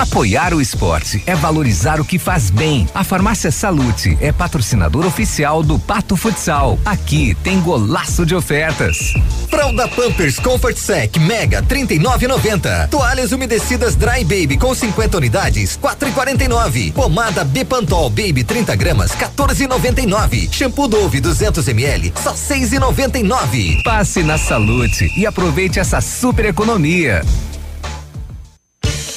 Apoiar 0.00 0.54
o 0.54 0.62
esporte 0.62 1.22
é 1.26 1.34
valorizar 1.34 2.00
o 2.00 2.04
que 2.06 2.18
faz 2.18 2.48
bem. 2.48 2.88
A 2.94 3.04
Farmácia 3.04 3.50
Salute 3.50 4.16
é 4.18 4.32
patrocinador 4.32 5.04
oficial 5.04 5.62
do 5.62 5.78
Pato 5.78 6.16
Futsal. 6.16 6.78
Aqui 6.86 7.36
tem 7.44 7.60
golaço 7.60 8.24
de 8.24 8.34
ofertas. 8.34 9.12
Fralda 9.50 9.86
Pampers 9.88 10.38
Comfort 10.38 10.78
Sec 10.78 11.18
Mega 11.18 11.62
39,90. 11.62 12.88
Toalhas 12.88 13.30
umedecidas 13.32 13.94
Dry 13.94 14.24
Baby 14.24 14.56
com 14.56 14.74
50 14.74 15.18
unidades 15.18 15.78
4,49. 15.78 16.94
Pomada 16.94 17.44
Bepantol 17.44 18.08
Baby 18.08 18.42
30 18.42 18.74
gramas 18.76 19.10
14,99. 19.10 20.50
Shampoo 20.50 20.88
Dove 20.88 21.20
200 21.20 21.68
ml 21.68 22.10
só 22.22 22.32
6,99. 22.32 23.82
Passe 23.82 24.22
na 24.22 24.38
Salute 24.38 25.12
e 25.14 25.26
aproveite 25.26 25.78
essa 25.78 26.00
super 26.00 26.46
economia. 26.46 27.22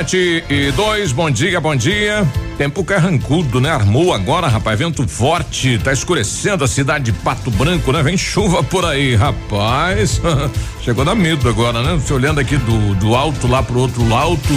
Sete 0.00 0.42
e 0.48 0.72
dois, 0.72 1.12
bom 1.12 1.30
dia, 1.30 1.60
bom 1.60 1.76
dia. 1.76 2.26
Tempo 2.56 2.82
carrancudo, 2.82 3.60
né? 3.60 3.70
Armou 3.70 4.14
agora, 4.14 4.48
rapaz, 4.48 4.78
vento 4.78 5.06
forte, 5.06 5.78
tá 5.78 5.92
escurecendo 5.92 6.64
a 6.64 6.68
cidade 6.68 7.04
de 7.04 7.12
Pato 7.12 7.50
Branco, 7.50 7.92
né? 7.92 8.02
Vem 8.02 8.16
chuva 8.16 8.62
por 8.62 8.86
aí, 8.86 9.14
rapaz. 9.14 10.18
Chegou 10.80 11.02
a 11.02 11.04
dar 11.04 11.14
medo 11.14 11.46
agora, 11.46 11.82
né? 11.82 11.96
Você 11.96 12.14
olhando 12.14 12.40
aqui 12.40 12.56
do, 12.56 12.94
do 12.94 13.14
alto 13.14 13.46
lá 13.46 13.62
pro 13.62 13.78
outro 13.78 14.14
alto. 14.14 14.54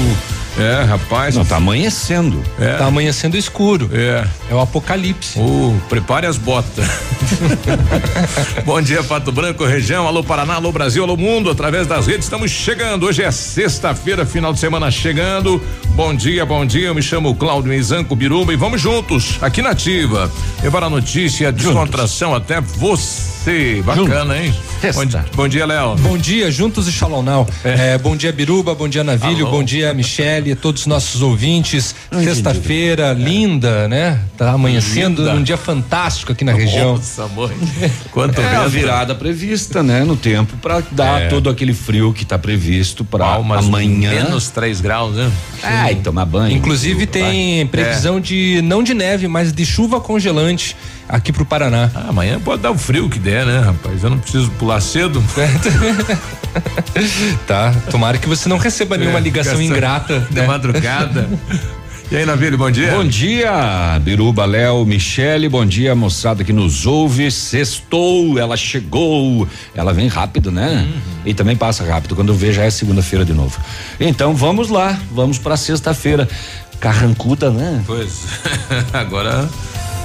É, 0.57 0.83
rapaz. 0.83 1.35
Não, 1.35 1.43
tá 1.43 1.57
amanhecendo. 1.57 2.43
É. 2.59 2.73
Tá 2.77 2.85
amanhecendo 2.85 3.35
escuro. 3.37 3.89
É. 3.91 4.27
É 4.49 4.53
o 4.53 4.59
apocalipse. 4.59 5.39
Oh, 5.39 5.73
prepare 5.89 6.27
as 6.27 6.37
botas. 6.37 6.85
Bom 8.63 8.81
dia, 8.81 9.03
Pato 9.03 9.31
Branco, 9.31 9.65
região. 9.65 10.05
Alô, 10.05 10.23
Paraná, 10.23 10.55
alô, 10.55 10.71
Brasil, 10.71 11.03
alô, 11.03 11.17
mundo. 11.17 11.49
Através 11.49 11.87
das 11.87 12.05
redes 12.05 12.25
estamos 12.25 12.51
chegando. 12.51 13.07
Hoje 13.07 13.23
é 13.23 13.31
sexta-feira, 13.31 14.25
final 14.25 14.53
de 14.53 14.59
semana 14.59 14.91
chegando. 14.91 15.61
Bom 15.95 16.13
dia, 16.13 16.45
bom 16.45 16.65
dia. 16.65 16.87
Eu 16.87 16.95
me 16.95 17.01
chamo 17.01 17.33
Cláudio 17.35 17.71
Mizanco 17.71 18.15
Biruba 18.15 18.53
e 18.53 18.55
vamos 18.55 18.79
juntos 18.79 19.39
aqui 19.41 19.61
na 19.61 19.71
Ativa. 19.71 20.31
Levar 20.61 20.83
a 20.83 20.89
notícia, 20.89 21.47
a 21.47 21.51
descontração 21.51 22.35
até 22.35 22.61
você. 22.61 23.32
Bacana, 23.83 24.37
hein? 24.41 24.55
Bom, 24.93 25.19
bom 25.35 25.47
dia, 25.49 25.65
Léo. 25.65 25.95
Bom 25.97 26.17
dia, 26.17 26.49
juntos 26.49 26.87
e 26.87 26.93
Shalom 26.93 27.21
Now. 27.21 27.45
É, 27.61 27.97
bom 27.97 28.15
dia, 28.15 28.31
Biruba, 28.31 28.73
bom 28.73 28.87
dia, 28.87 29.03
Navilho, 29.03 29.45
Alô. 29.45 29.57
bom 29.57 29.63
dia, 29.63 29.93
Michele, 29.93 30.55
todos 30.55 30.83
os 30.83 30.87
nossos 30.87 31.21
ouvintes. 31.21 31.93
Sexta-feira, 32.23 33.11
linda, 33.11 33.89
né? 33.89 34.21
Tá 34.37 34.51
amanhecendo 34.51 35.23
Linda. 35.23 35.35
um 35.35 35.43
dia 35.43 35.57
fantástico 35.57 36.31
aqui 36.31 36.45
na 36.45 36.53
região. 36.53 36.95
Nossa, 36.95 37.27
mãe. 37.27 37.51
Quanto 38.11 38.39
É, 38.39 38.55
a 38.55 38.67
virada 38.67 39.13
prevista, 39.13 39.83
né, 39.83 40.05
no 40.05 40.15
tempo 40.15 40.55
para 40.61 40.81
dar 40.91 41.27
todo 41.27 41.49
aquele 41.49 41.73
frio 41.73 42.13
que 42.13 42.23
tá 42.23 42.39
previsto 42.39 43.03
para 43.03 43.25
amanhã. 43.35 44.23
Menos 44.23 44.49
3 44.51 44.79
graus, 44.79 45.17
né? 45.17 45.29
Ai, 45.61 45.95
tomar 45.95 46.25
banho. 46.25 46.55
Inclusive 46.55 47.05
tem 47.05 47.67
previsão 47.67 48.21
de 48.21 48.61
não 48.63 48.81
de 48.81 48.93
neve, 48.93 49.27
mas 49.27 49.51
de 49.51 49.65
chuva 49.65 49.99
congelante 49.99 50.77
aqui 51.13 51.31
pro 51.31 51.45
Paraná. 51.45 51.91
Ah, 51.93 52.05
amanhã 52.09 52.39
pode 52.39 52.63
dar 52.63 52.71
o 52.71 52.77
frio 52.77 53.07
que 53.07 53.19
der, 53.19 53.45
né, 53.45 53.59
rapaz? 53.59 54.03
Eu 54.03 54.09
não 54.09 54.17
preciso 54.17 54.49
pular 54.51 54.81
cedo. 54.81 55.23
tá, 57.45 57.71
tomara 57.91 58.17
que 58.17 58.27
você 58.27 58.49
não 58.49 58.57
receba 58.57 58.97
nenhuma 58.97 59.19
ligação 59.19 59.61
ingrata, 59.61 60.21
de 60.31 60.35
né? 60.35 60.47
madrugada. 60.47 61.29
E 62.11 62.15
aí, 62.17 62.27
Navilho, 62.27 62.59
bom 62.59 62.69
dia. 62.69 62.91
Bom 62.91 63.07
dia, 63.07 63.99
Biruba, 64.03 64.45
Léo, 64.45 64.85
Michele, 64.85 65.49
bom 65.49 65.65
dia, 65.65 65.95
moçada 65.95 66.43
que 66.43 66.53
nos 66.53 66.85
ouve. 66.85 67.31
Sextou, 67.31 68.37
ela 68.37 68.55
chegou. 68.55 69.47
Ela 69.73 69.93
vem 69.93 70.07
rápido, 70.09 70.51
né? 70.51 70.85
Uhum. 70.85 71.01
E 71.25 71.33
também 71.33 71.55
passa 71.55 71.83
rápido. 71.83 72.15
Quando 72.15 72.31
vê, 72.35 72.53
já 72.53 72.65
é 72.65 72.69
segunda-feira 72.69 73.25
de 73.25 73.33
novo. 73.33 73.59
Então 73.99 74.35
vamos 74.35 74.69
lá, 74.69 74.99
vamos 75.11 75.39
pra 75.39 75.57
sexta-feira. 75.57 76.29
Carrancuda, 76.79 77.49
né? 77.49 77.81
Pois. 77.87 78.25
Agora. 78.93 79.49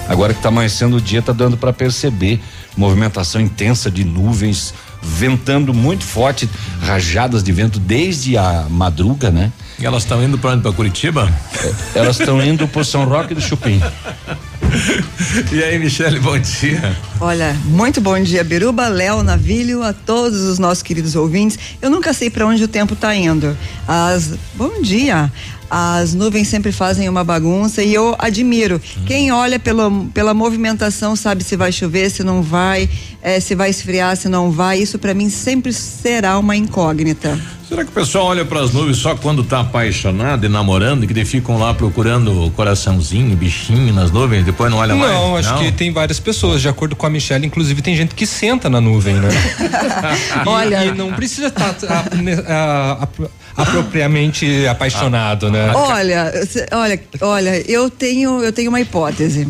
Agora 0.08 0.32
que 0.32 0.41
tá 0.41 0.48
amanhecendo 0.48 0.96
o 0.96 1.00
dia, 1.00 1.20
tá 1.20 1.32
dando 1.32 1.56
pra 1.56 1.72
perceber. 1.72 2.41
Movimentação 2.76 3.41
intensa 3.41 3.91
de 3.91 4.04
nuvens, 4.04 4.72
ventando 5.02 5.74
muito 5.74 6.04
forte, 6.04 6.48
rajadas 6.80 7.42
de 7.42 7.52
vento 7.52 7.78
desde 7.78 8.36
a 8.36 8.66
madruga, 8.70 9.30
né? 9.30 9.52
E 9.78 9.86
elas 9.86 10.02
estão 10.02 10.22
indo 10.22 10.38
pra 10.38 10.50
onde? 10.50 10.62
Pra 10.62 10.72
Curitiba? 10.72 11.30
Elas 11.94 12.19
estão 12.19 12.42
indo 12.42 12.66
pro 12.66 12.84
São 12.84 13.04
Roque 13.04 13.34
do 13.34 13.41
Chupim. 13.41 13.80
E 15.50 15.62
aí, 15.62 15.78
Michele, 15.78 16.20
bom 16.20 16.38
dia. 16.38 16.94
Olha, 17.20 17.56
muito 17.64 18.00
bom 18.00 18.20
dia, 18.20 18.44
Biruba, 18.44 18.88
Léo, 18.88 19.22
Navilho, 19.22 19.82
a 19.82 19.92
todos 19.92 20.42
os 20.42 20.58
nossos 20.58 20.82
queridos 20.82 21.16
ouvintes. 21.16 21.58
Eu 21.80 21.88
nunca 21.90 22.12
sei 22.12 22.28
para 22.28 22.46
onde 22.46 22.62
o 22.62 22.69
tempo 22.69 22.94
tá 22.94 23.14
indo. 23.14 23.56
As, 23.86 24.34
bom 24.54 24.82
dia. 24.82 25.32
As 25.71 26.15
nuvens 26.15 26.49
sempre 26.49 26.73
fazem 26.73 27.09
uma 27.09 27.23
bagunça 27.23 27.83
e 27.83 27.93
eu 27.93 28.17
admiro. 28.19 28.81
Quem 29.06 29.31
olha 29.33 29.59
pelo, 29.59 30.06
pela 30.15 30.33
movimentação 30.33 31.15
sabe 31.15 31.45
se 31.45 31.56
vai 31.56 31.71
chover, 31.73 32.11
se 32.11 32.23
não 32.25 32.43
vai, 32.43 32.89
eh, 33.23 33.39
se 33.41 33.55
vai 33.55 33.69
esfriar, 33.71 34.17
se 34.17 34.29
não 34.29 34.51
vai. 34.51 34.79
Isso 34.79 34.99
para 34.99 35.12
mim 35.12 35.29
sempre 35.29 35.73
será 35.73 36.39
uma 36.39 36.56
incógnita. 36.56 37.39
Será 37.69 37.84
que 37.84 37.91
o 37.91 37.93
pessoal 37.93 38.29
olha 38.29 38.47
para 38.47 38.61
as 38.62 38.73
nuvens 38.73 38.97
só 38.97 39.15
quando 39.15 39.45
tá 39.45 39.61
apaixonado 39.61 40.47
e 40.47 40.49
namorando, 40.49 41.06
que 41.06 41.25
ficam 41.27 41.59
lá 41.59 41.75
procurando 41.75 42.47
o 42.47 42.50
coraçãozinho, 42.53 43.37
bichinho 43.37 43.93
nas 43.93 44.11
nuvens, 44.11 44.43
depois 44.47 44.71
não 44.71 44.79
olha 44.79 44.95
mais? 44.95 45.12
Não, 45.12 45.37
acho 45.37 45.59
que 45.59 45.71
tem 45.73 45.93
várias 45.93 46.19
pessoas, 46.19 46.62
de 46.62 46.69
acordo 46.69 46.97
com 46.97 47.05
a 47.05 47.11
Michelle, 47.11 47.45
inclusive 47.47 47.83
tem 47.83 47.95
gente 47.95 48.15
que 48.15 48.25
senta 48.27 48.71
na 48.71 48.81
nuvem, 48.81 49.17
né? 49.17 49.29
E- 50.47 50.49
Olha- 50.49 50.87
E 50.87 50.95
não 50.95 51.12
precisa 51.12 51.49
estar 51.49 51.77
a- 51.91 53.09
ne- 53.58 53.62
a- 53.62 53.62
a- 53.62 53.62
apropriadamente 53.62 54.66
apaixonado, 54.66 55.50
né? 55.50 55.72
Olha, 55.74 56.32
olha, 56.72 57.00
olha, 57.20 57.70
eu 57.70 57.91
tenho, 57.91 58.42
eu 58.42 58.52
tenho 58.52 58.69
uma 58.70 58.80
hipótese. 58.80 59.46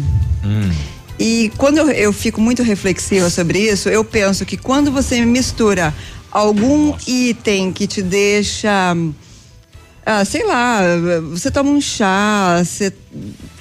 E 1.19 1.50
quando 1.56 1.78
eu, 1.78 1.91
eu 1.91 2.12
fico 2.12 2.41
muito 2.41 2.62
reflexiva 2.62 3.28
sobre 3.28 3.58
isso, 3.58 3.88
eu 3.88 4.04
penso 4.04 4.44
que 4.46 4.56
quando 4.56 4.91
você 4.92 5.20
mistura 5.24 5.92
algum 6.30 6.94
item 7.06 7.72
que 7.72 7.86
te 7.88 8.00
deixa, 8.02 8.96
ah, 10.06 10.25
sei 10.25 10.44
lá, 10.46 10.80
você 11.30 11.50
toma 11.50 11.70
um 11.70 11.80
chá, 11.80 12.62
você 12.64 12.92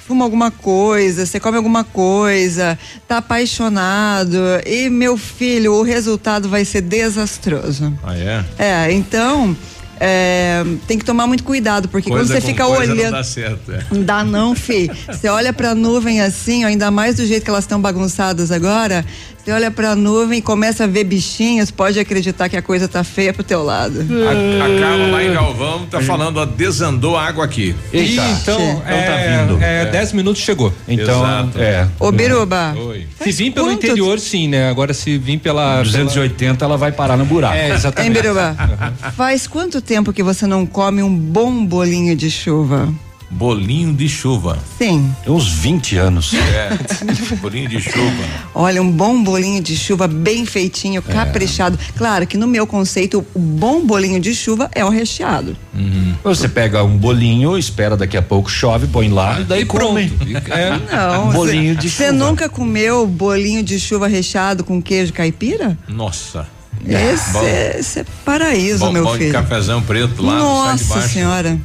fuma 0.06 0.24
alguma 0.24 0.50
coisa, 0.52 1.26
você 1.26 1.40
come 1.40 1.56
alguma 1.56 1.82
coisa, 1.82 2.78
tá 3.08 3.18
apaixonado 3.18 4.38
e 4.64 4.88
meu 4.88 5.18
filho, 5.18 5.74
o 5.74 5.82
resultado 5.82 6.48
vai 6.48 6.64
ser 6.64 6.80
desastroso. 6.82 7.92
Ah, 8.04 8.16
é? 8.16 8.44
É, 8.58 8.92
então 8.92 9.56
é, 10.00 10.64
tem 10.86 10.98
que 10.98 11.04
tomar 11.04 11.26
muito 11.26 11.44
cuidado, 11.44 11.88
porque 11.88 12.08
Coisa 12.08 12.24
quando 12.24 12.40
você 12.40 12.46
fica 12.46 12.66
olhando. 12.66 13.02
Não 13.02 13.10
dá 13.10 13.24
certo. 13.24 13.72
é. 13.72 13.84
Não 13.90 14.02
dá 14.02 14.24
não, 14.24 14.54
fi. 14.54 14.90
Você 15.08 15.28
olha 15.28 15.52
pra 15.52 15.74
nuvem 15.74 16.20
assim, 16.20 16.64
ó, 16.64 16.68
ainda 16.68 16.90
mais 16.90 17.16
do 17.16 17.26
jeito 17.26 17.44
que 17.44 17.50
elas 17.50 17.64
estão 17.64 17.80
bagunçadas 17.80 18.52
agora. 18.52 19.04
Você 19.48 19.52
olha 19.52 19.70
pra 19.70 19.96
nuvem 19.96 20.40
e 20.40 20.42
começa 20.42 20.84
a 20.84 20.86
ver 20.86 21.04
bichinhos, 21.04 21.70
pode 21.70 21.98
acreditar 21.98 22.50
que 22.50 22.56
a 22.58 22.60
coisa 22.60 22.86
tá 22.86 23.02
feia 23.02 23.32
pro 23.32 23.42
teu 23.42 23.62
lado. 23.62 24.00
A, 24.00 24.66
a 24.66 24.78
Carla 24.78 25.06
lá 25.10 25.24
em 25.24 25.32
Galvão 25.32 25.86
tá 25.86 26.02
falando, 26.02 26.36
ó, 26.36 26.44
desandou 26.44 27.16
a 27.16 27.24
água 27.26 27.46
aqui. 27.46 27.74
E 27.90 28.18
então, 28.18 28.82
é, 28.86 29.84
é, 29.84 29.84
10 29.86 30.12
minutos 30.12 30.42
chegou. 30.42 30.70
Então, 30.86 31.24
Exato. 31.24 31.58
é. 31.62 31.88
Ô, 31.98 32.12
Biruba. 32.12 32.74
Se 33.22 33.32
vir 33.32 33.50
pelo 33.52 33.68
quanto- 33.68 33.86
interior, 33.86 34.20
sim, 34.20 34.48
né? 34.48 34.68
Agora 34.68 34.92
se 34.92 35.16
vir 35.16 35.38
pela. 35.38 35.82
280 35.82 36.62
ela 36.66 36.76
vai 36.76 36.92
parar 36.92 37.16
no 37.16 37.24
buraco. 37.24 37.54
É, 37.56 37.68
Hein, 37.68 37.74
exatamente. 37.74 38.20
Biruba? 38.20 38.54
Faz 39.16 39.46
quanto 39.46 39.80
tempo 39.80 40.12
que 40.12 40.22
você 40.22 40.46
não 40.46 40.66
come 40.66 41.02
um 41.02 41.16
bom 41.16 41.64
bolinho 41.64 42.14
de 42.14 42.30
chuva? 42.30 42.92
Bolinho 43.30 43.92
de 43.92 44.08
chuva. 44.08 44.58
Sim. 44.78 45.14
Uns 45.26 45.48
20 45.48 45.96
anos. 45.98 46.32
É. 46.32 46.70
bolinho 47.36 47.68
de 47.68 47.78
chuva. 47.78 48.24
Olha, 48.54 48.80
um 48.80 48.90
bom 48.90 49.22
bolinho 49.22 49.62
de 49.62 49.76
chuva 49.76 50.08
bem 50.08 50.46
feitinho, 50.46 51.04
É. 51.06 51.12
caprichado. 51.12 51.78
Claro 51.96 52.26
que 52.26 52.38
no 52.38 52.46
meu 52.46 52.66
conceito, 52.66 53.24
o 53.34 53.38
bom 53.38 53.84
bolinho 53.84 54.18
de 54.18 54.34
chuva 54.34 54.70
é 54.74 54.82
o 54.84 54.88
recheado. 54.88 55.54
Você 56.24 56.48
pega 56.48 56.82
um 56.82 56.96
bolinho, 56.96 57.56
espera 57.58 57.96
daqui 57.98 58.16
a 58.16 58.22
pouco 58.22 58.50
chove, 58.50 58.86
põe 58.86 59.08
lá 59.10 59.40
e 59.40 59.44
daí 59.44 59.64
come. 59.66 60.10
É. 60.50 60.70
Não, 60.96 61.30
bolinho 61.32 61.76
de 61.76 61.90
Você 61.90 62.06
chuva. 62.06 62.12
nunca 62.18 62.48
comeu 62.48 63.06
bolinho 63.06 63.62
de 63.62 63.78
chuva 63.78 64.08
recheado 64.08 64.64
com 64.64 64.80
queijo 64.80 65.12
caipira? 65.12 65.76
Nossa. 65.86 66.46
Esse, 66.86 67.32
Bom. 67.32 67.42
é, 67.42 67.76
esse 67.78 68.00
é 68.00 68.04
paraíso, 68.24 68.78
Bom, 68.78 68.92
meu 68.92 69.04
bom 69.04 69.12
de 69.12 69.18
filho. 69.18 69.32
cafezão 69.32 69.82
preto 69.82 70.22
lá 70.22 70.32
no 70.34 70.38
de 70.38 70.44
Nossa 70.44 70.94
baixo. 70.94 71.08
senhora. 71.12 71.58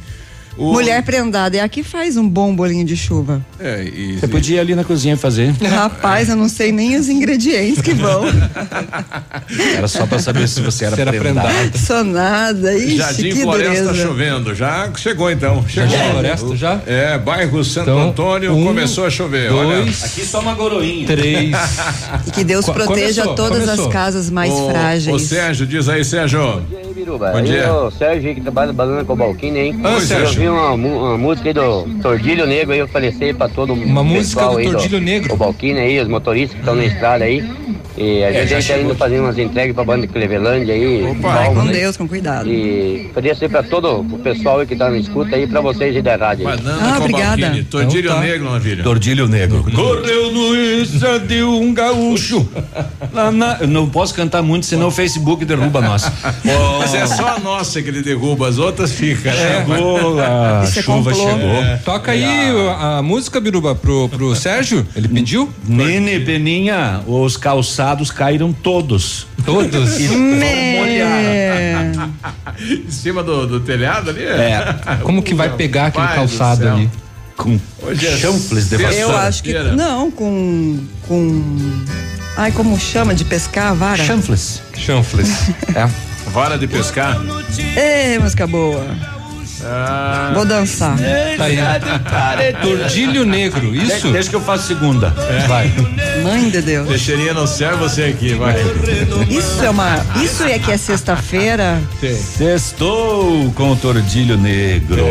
O- 0.56 0.72
Mulher 0.72 1.02
prendada 1.02 1.56
é 1.56 1.60
a 1.60 1.68
que 1.68 1.82
faz 1.82 2.16
um 2.16 2.28
bom 2.28 2.54
bolinho 2.54 2.84
de 2.84 2.96
chuva. 2.96 3.44
É, 3.58 3.82
e, 3.84 4.18
Você 4.18 4.28
podia 4.28 4.56
ir 4.56 4.60
ali 4.60 4.74
na 4.76 4.84
cozinha 4.84 5.14
e 5.14 5.16
fazer. 5.16 5.50
Rapaz, 5.68 6.28
eu 6.28 6.36
não 6.36 6.48
sei 6.48 6.70
nem 6.70 6.96
os 6.96 7.08
ingredientes 7.08 7.80
que 7.82 7.92
vão. 7.92 8.24
Era 9.76 9.88
só 9.88 10.06
pra 10.06 10.18
saber 10.18 10.48
se 10.48 10.60
você 10.60 10.84
era, 10.84 11.00
era 11.00 11.12
prendado. 11.12 11.46
prendado. 11.46 11.78
Sou 11.78 12.04
nada. 12.04 12.74
Ixi, 12.76 12.96
Jardim 12.96 13.30
que 13.30 13.42
Floresta 13.42 13.84
dureza. 13.84 14.06
chovendo. 14.06 14.54
Já 14.54 14.90
chegou 14.96 15.30
então. 15.30 15.64
Chegou. 15.68 15.90
Jardim 15.90 16.10
Floresta 16.12 16.56
já? 16.56 16.80
É, 16.86 17.18
bairro 17.18 17.64
Santo 17.64 17.90
Então, 17.90 18.08
Antônio 18.10 18.54
um, 18.56 18.64
começou 18.64 19.06
a 19.06 19.10
chover. 19.10 19.52
Olha. 19.52 19.82
Dois, 19.82 20.04
Aqui 20.04 20.24
só 20.24 20.40
uma 20.40 20.54
goroinha. 20.54 21.06
três. 21.06 21.50
E 22.26 22.30
que 22.30 22.44
Deus 22.44 22.64
Co- 22.64 22.72
proteja 22.72 23.22
começou, 23.22 23.34
todas 23.34 23.60
começou. 23.64 23.86
as 23.88 23.92
casas 23.92 24.30
mais 24.30 24.52
Ô, 24.52 24.70
frágeis. 24.70 25.14
Ô 25.14 25.18
Sérgio, 25.18 25.66
diz 25.66 25.88
aí, 25.88 26.04
Sérgio. 26.04 26.62
E 26.70 26.76
aí, 26.76 26.94
Biruba? 26.94 27.30
Bom 27.32 27.38
Aí, 27.38 27.44
dia. 27.44 27.72
o 27.72 27.90
Sérgio 27.90 28.28
aí 28.28 28.34
que 28.34 28.40
trabalha 28.40 28.68
no 28.68 28.72
Banana 28.74 29.04
Cobalquina, 29.04 29.58
hein? 29.58 29.80
Eu 29.82 30.00
Sérgio. 30.00 30.43
Vi 30.44 30.48
uma, 30.48 30.72
uma 30.72 31.18
música 31.18 31.48
aí 31.48 31.54
do 31.54 31.84
Tordilho 32.02 32.46
Negro 32.46 32.72
aí, 32.72 32.78
eu 32.78 32.84
ofereci 32.84 33.32
pra 33.32 33.48
todo 33.48 33.72
Uma 33.72 34.00
o 34.02 34.04
música 34.04 34.46
do 34.46 34.58
aí 34.58 34.70
Tordilho 34.70 35.00
Negro. 35.00 35.30
Cobalquina 35.30 35.80
aí, 35.80 35.98
os 35.98 36.08
motoristas 36.08 36.54
que 36.54 36.60
estão 36.60 36.74
na 36.74 36.84
estrada 36.84 37.24
aí. 37.24 37.42
E 37.96 38.24
a 38.24 38.32
É, 38.32 38.46
gente 38.46 38.66
tá 38.66 38.78
indo 38.78 38.94
fazer 38.96 39.20
umas 39.20 39.38
entregas 39.38 39.72
pra 39.72 39.84
banda 39.84 40.04
de 40.04 40.12
Clevelândia 40.12 40.74
aí. 40.74 41.04
Opa. 41.04 41.28
Vai 41.32 41.54
com 41.54 41.60
aí. 41.60 41.68
Deus, 41.72 41.96
com 41.96 42.08
cuidado. 42.08 42.48
E 42.50 43.06
ofereço 43.10 43.44
aí 43.44 43.48
pra 43.48 43.62
todo 43.62 44.00
o 44.00 44.18
pessoal 44.18 44.58
aí 44.58 44.66
que 44.66 44.74
tá 44.74 44.90
na 44.90 44.98
escuta 44.98 45.36
aí, 45.36 45.46
pra 45.46 45.60
vocês 45.60 45.94
aí 45.94 46.02
da 46.02 46.16
rádio. 46.16 46.44
Banana 46.44 46.78
Ah, 46.80 46.98
obrigada. 46.98 47.36
balquine. 47.40 47.64
Tordilho 47.64 48.06
Então 48.10 48.16
tá. 48.16 48.20
negro, 48.26 48.50
Navilho. 48.50 48.82
Tordilho 48.82 49.28
negro. 49.28 49.64
Correu 49.72 50.32
no 50.32 50.56
Insta 50.56 51.20
de 51.20 51.42
um 51.44 51.72
gaúcho. 51.72 52.48
Lá 53.12 53.30
na- 53.30 53.58
Eu 53.60 53.68
não 53.68 53.88
posso 53.88 54.12
cantar 54.12 54.42
muito, 54.42 54.66
senão 54.66 54.88
o 54.88 54.90
Facebook 54.90 55.44
derruba 55.44 55.80
nós. 55.80 56.10
Mas 56.80 56.94
é 56.94 57.06
só 57.06 57.36
a 57.36 57.38
nossa 57.38 57.80
que 57.80 57.88
ele 57.88 58.02
derruba, 58.02 58.48
as 58.48 58.58
outras 58.58 58.90
ficam. 58.90 59.32
né? 59.32 59.64
Chegou, 59.66 60.20
a 60.20 60.62
é 60.64 60.66
chuva 60.82 61.12
complô. 61.12 61.14
chegou. 61.30 61.78
Toca 61.84 62.10
aí 62.10 62.24
a, 62.80 62.98
a 62.98 63.02
música, 63.02 63.40
Biruba, 63.40 63.74
pro, 63.76 64.08
pro 64.08 64.34
Sérgio. 64.34 64.84
Ele 64.96 65.06
pediu? 65.06 65.48
Nene, 65.66 66.18
Beninha, 66.18 67.00
os 67.06 67.36
calçados 67.36 67.83
caíram 68.10 68.52
todos. 68.52 69.26
Todos. 69.44 69.98
Mé. 69.98 71.92
Em 72.60 72.90
cima 72.90 73.22
do, 73.22 73.46
do 73.46 73.60
telhado 73.60 74.10
ali? 74.10 74.24
É. 74.24 74.76
Como 75.02 75.22
que 75.22 75.34
vai 75.34 75.54
pegar 75.56 75.86
aquele 75.86 76.06
Pai 76.06 76.16
calçado 76.16 76.68
ali? 76.68 76.90
Com 77.36 77.58
Hoje 77.82 78.06
é. 78.06 79.02
Eu 79.02 79.16
acho 79.16 79.42
que. 79.42 79.52
Não, 79.52 80.10
com. 80.10 80.78
com. 81.06 81.42
Ai, 82.36 82.52
como 82.52 82.78
chama 82.78 83.14
de 83.14 83.24
pescar 83.24 83.72
a 83.72 83.74
vara? 83.74 84.04
Chanfles. 84.04 84.62
Chanfles. 84.76 85.30
É. 85.74 85.88
Vara 86.30 86.56
de 86.56 86.66
pescar. 86.66 87.20
Ê, 87.76 88.18
música 88.18 88.46
boa. 88.46 89.13
Ah, 89.66 90.32
Vou 90.34 90.44
dançar. 90.44 90.96
Tá 91.36 91.44
aí. 91.44 91.58
Tordilho 92.62 93.24
negro, 93.24 93.72
De- 93.72 93.78
isso? 93.84 94.10
Deixa 94.10 94.28
que 94.30 94.36
eu 94.36 94.40
faço 94.40 94.66
segunda. 94.66 95.10
Vai. 95.48 95.72
Mãe 96.22 96.50
de 96.50 96.60
Deus. 96.62 96.88
Teixeirinha 96.88 97.32
não 97.34 97.46
serve 97.46 97.76
você 97.78 98.04
aqui, 98.04 98.34
vai. 98.34 98.54
Isso 99.28 99.64
é 99.64 99.70
uma. 99.70 100.04
Isso 100.22 100.42
é 100.44 100.58
que 100.58 100.70
é 100.70 100.76
sexta-feira. 100.76 101.80
Sextou 102.38 103.50
com 103.52 103.72
o 103.72 103.76
Tordilho 103.76 104.36
Negro. 104.36 105.04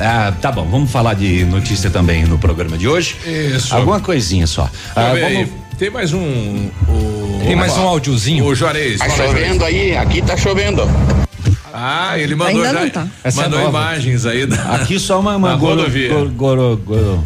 Ah, 0.00 0.32
tá 0.40 0.50
bom, 0.50 0.64
vamos 0.68 0.90
falar 0.90 1.14
de 1.14 1.44
notícia 1.44 1.88
também 1.90 2.24
no 2.24 2.38
programa 2.38 2.76
de 2.76 2.88
hoje. 2.88 3.16
Isso. 3.26 3.74
Alguma 3.74 4.00
coisinha 4.00 4.46
só. 4.46 4.68
Ah, 4.96 5.12
vamos- 5.18 5.48
Tem 5.78 5.90
mais 5.90 6.12
um. 6.12 6.68
O, 6.88 7.42
Tem 7.44 7.56
mais 7.56 7.76
um 7.76 7.82
áudiozinho? 7.82 8.44
O 8.44 8.54
Juarez. 8.54 8.98
Tá 8.98 9.08
chovendo 9.10 9.64
aí, 9.64 9.96
aqui 9.96 10.22
tá 10.22 10.36
chovendo. 10.36 10.82
Ah, 11.76 12.16
ele 12.16 12.36
mandou 12.36 12.62
Ainda 12.62 12.72
já. 12.72 12.80
não 12.84 12.90
tá. 12.90 13.06
Essa 13.24 13.42
mandou 13.42 13.58
é 13.60 13.64
imagens 13.68 14.24
aí 14.26 14.46
da, 14.46 14.56
Aqui 14.76 14.96
só 15.00 15.18
uma, 15.18 15.34
uma 15.36 15.56
goro- 15.56 15.76
rodovia. 15.80 16.08
goro- 16.08 16.30
goro- 16.30 16.76
goro- 16.86 17.24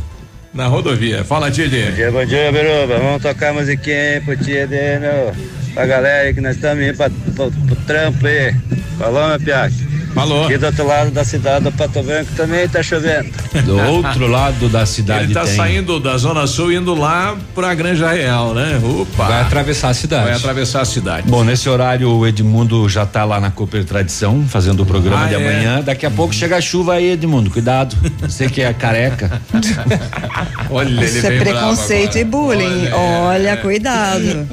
na 0.54 0.66
rodovia. 0.66 1.22
Fala, 1.22 1.50
Didi. 1.50 1.92
dia, 1.92 2.10
bom 2.10 2.24
dia, 2.24 2.50
Biruba. 2.50 2.98
Vamos 2.98 3.20
tocar 3.22 3.52
musiquinha 3.52 4.14
aí 4.14 4.20
pro 4.22 4.36
tia 4.38 4.66
Deno. 4.66 5.32
Pra 5.74 5.84
galera 5.86 6.28
aí 6.28 6.34
que 6.34 6.40
nós 6.40 6.56
estamos 6.56 6.82
indo 6.82 6.96
pra, 6.96 7.10
pro, 7.36 7.50
pro 7.50 7.76
trampo 7.86 8.26
aí. 8.26 8.54
Falou, 8.98 9.28
meu 9.28 9.38
piacho? 9.38 9.86
Falou. 10.14 10.44
Aqui 10.46 10.58
do 10.58 10.66
outro 10.66 10.86
lado 10.86 11.10
da 11.10 11.24
cidade 11.24 11.64
do 11.64 11.72
Pato 11.72 12.02
Branco 12.02 12.30
também 12.36 12.68
tá 12.68 12.82
chovendo. 12.82 13.28
Do 13.64 13.78
outro 13.78 14.26
lado 14.26 14.68
da 14.68 14.84
cidade 14.86 15.24
Ele 15.24 15.34
tá 15.34 15.44
tem. 15.44 15.54
saindo 15.56 16.00
da 16.00 16.16
Zona 16.16 16.46
Sul 16.46 16.72
indo 16.72 16.94
lá 16.94 17.36
pra 17.54 17.74
Granja 17.74 18.10
Real, 18.10 18.54
né? 18.54 18.80
Opa. 18.82 19.24
Vai 19.26 19.40
atravessar 19.42 19.88
a 19.88 19.90
Vai 19.92 19.94
cidade. 20.00 20.30
atravessar 20.36 20.80
a 20.80 20.84
cidade. 20.84 21.28
Bom, 21.28 21.44
nesse 21.44 21.68
horário 21.68 22.10
o 22.10 22.26
Edmundo 22.26 22.88
já 22.88 23.06
tá 23.06 23.24
lá 23.24 23.38
na 23.40 23.50
Cooper 23.50 23.84
Tradição, 23.84 24.44
fazendo 24.48 24.82
o 24.82 24.86
programa 24.86 25.24
Ah, 25.24 25.28
de 25.28 25.34
é? 25.34 25.36
amanhã. 25.36 25.82
Daqui 25.82 26.04
a 26.06 26.10
pouco 26.10 26.34
chega 26.34 26.56
a 26.56 26.60
chuva 26.60 26.94
aí, 26.94 27.12
Edmundo. 27.12 27.50
Cuidado. 27.50 27.96
Você 28.20 28.48
que 28.48 28.60
é 28.62 28.72
careca. 28.72 29.40
Olha, 30.70 30.88
ele 30.88 31.04
Isso 31.04 31.26
é 31.26 31.38
preconceito 31.38 32.18
agora. 32.18 32.20
e 32.20 32.24
bullying. 32.24 32.88
Olha, 32.92 33.56
cuidado. 33.58 34.46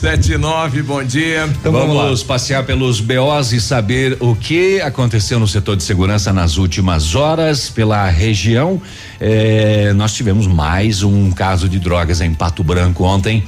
Sete 0.00 0.38
nove, 0.38 0.80
bom 0.80 1.04
dia. 1.04 1.46
Então 1.60 1.70
vamos. 1.70 1.94
Vamos 1.94 2.22
passear 2.22 2.64
pelos 2.64 3.02
BOs 3.02 3.52
e 3.52 3.60
saber 3.60 4.16
o 4.18 4.34
que 4.34 4.80
aconteceu 4.80 5.38
no 5.38 5.46
setor 5.46 5.76
de 5.76 5.82
segurança 5.82 6.32
nas 6.32 6.56
últimas 6.56 7.14
horas 7.14 7.68
pela 7.68 8.08
região. 8.08 8.80
Eh, 9.20 9.92
nós 9.94 10.14
tivemos 10.14 10.46
mais 10.46 11.02
um 11.02 11.30
caso 11.30 11.68
de 11.68 11.78
drogas 11.78 12.22
em 12.22 12.32
Pato 12.32 12.64
Branco 12.64 13.04
ontem. 13.04 13.44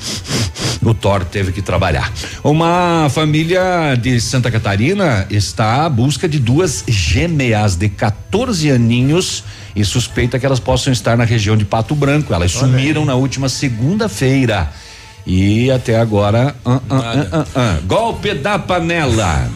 O 0.83 0.93
Thor 0.93 1.25
teve 1.25 1.53
que 1.53 1.63
trabalhar. 1.63 2.13
Uma 2.45 3.09
família 3.09 3.95
de 3.95 4.21
Santa 4.21 4.51
Catarina 4.51 5.27
está 5.31 5.87
à 5.87 5.89
busca 5.89 6.29
de 6.29 6.39
duas 6.39 6.85
gêmeas 6.87 7.77
de 7.77 7.89
14 7.89 8.71
aninhos 8.71 9.43
e 9.75 9.83
suspeita 9.87 10.39
que 10.39 10.45
elas 10.45 10.61
possam 10.61 10.93
estar 10.93 11.17
na 11.17 11.25
região 11.25 11.57
de 11.57 11.65
Pato 11.65 11.95
Branco. 11.95 12.35
Elas 12.35 12.53
sumiram 12.53 13.07
na 13.07 13.15
última 13.15 13.49
segunda-feira. 13.49 14.71
E 15.25 15.71
até 15.71 15.99
agora, 15.99 16.55
ah, 16.65 16.81
ah, 16.91 17.47
ah. 17.55 17.79
golpe 17.85 18.35
da 18.35 18.59
panela. 18.59 19.49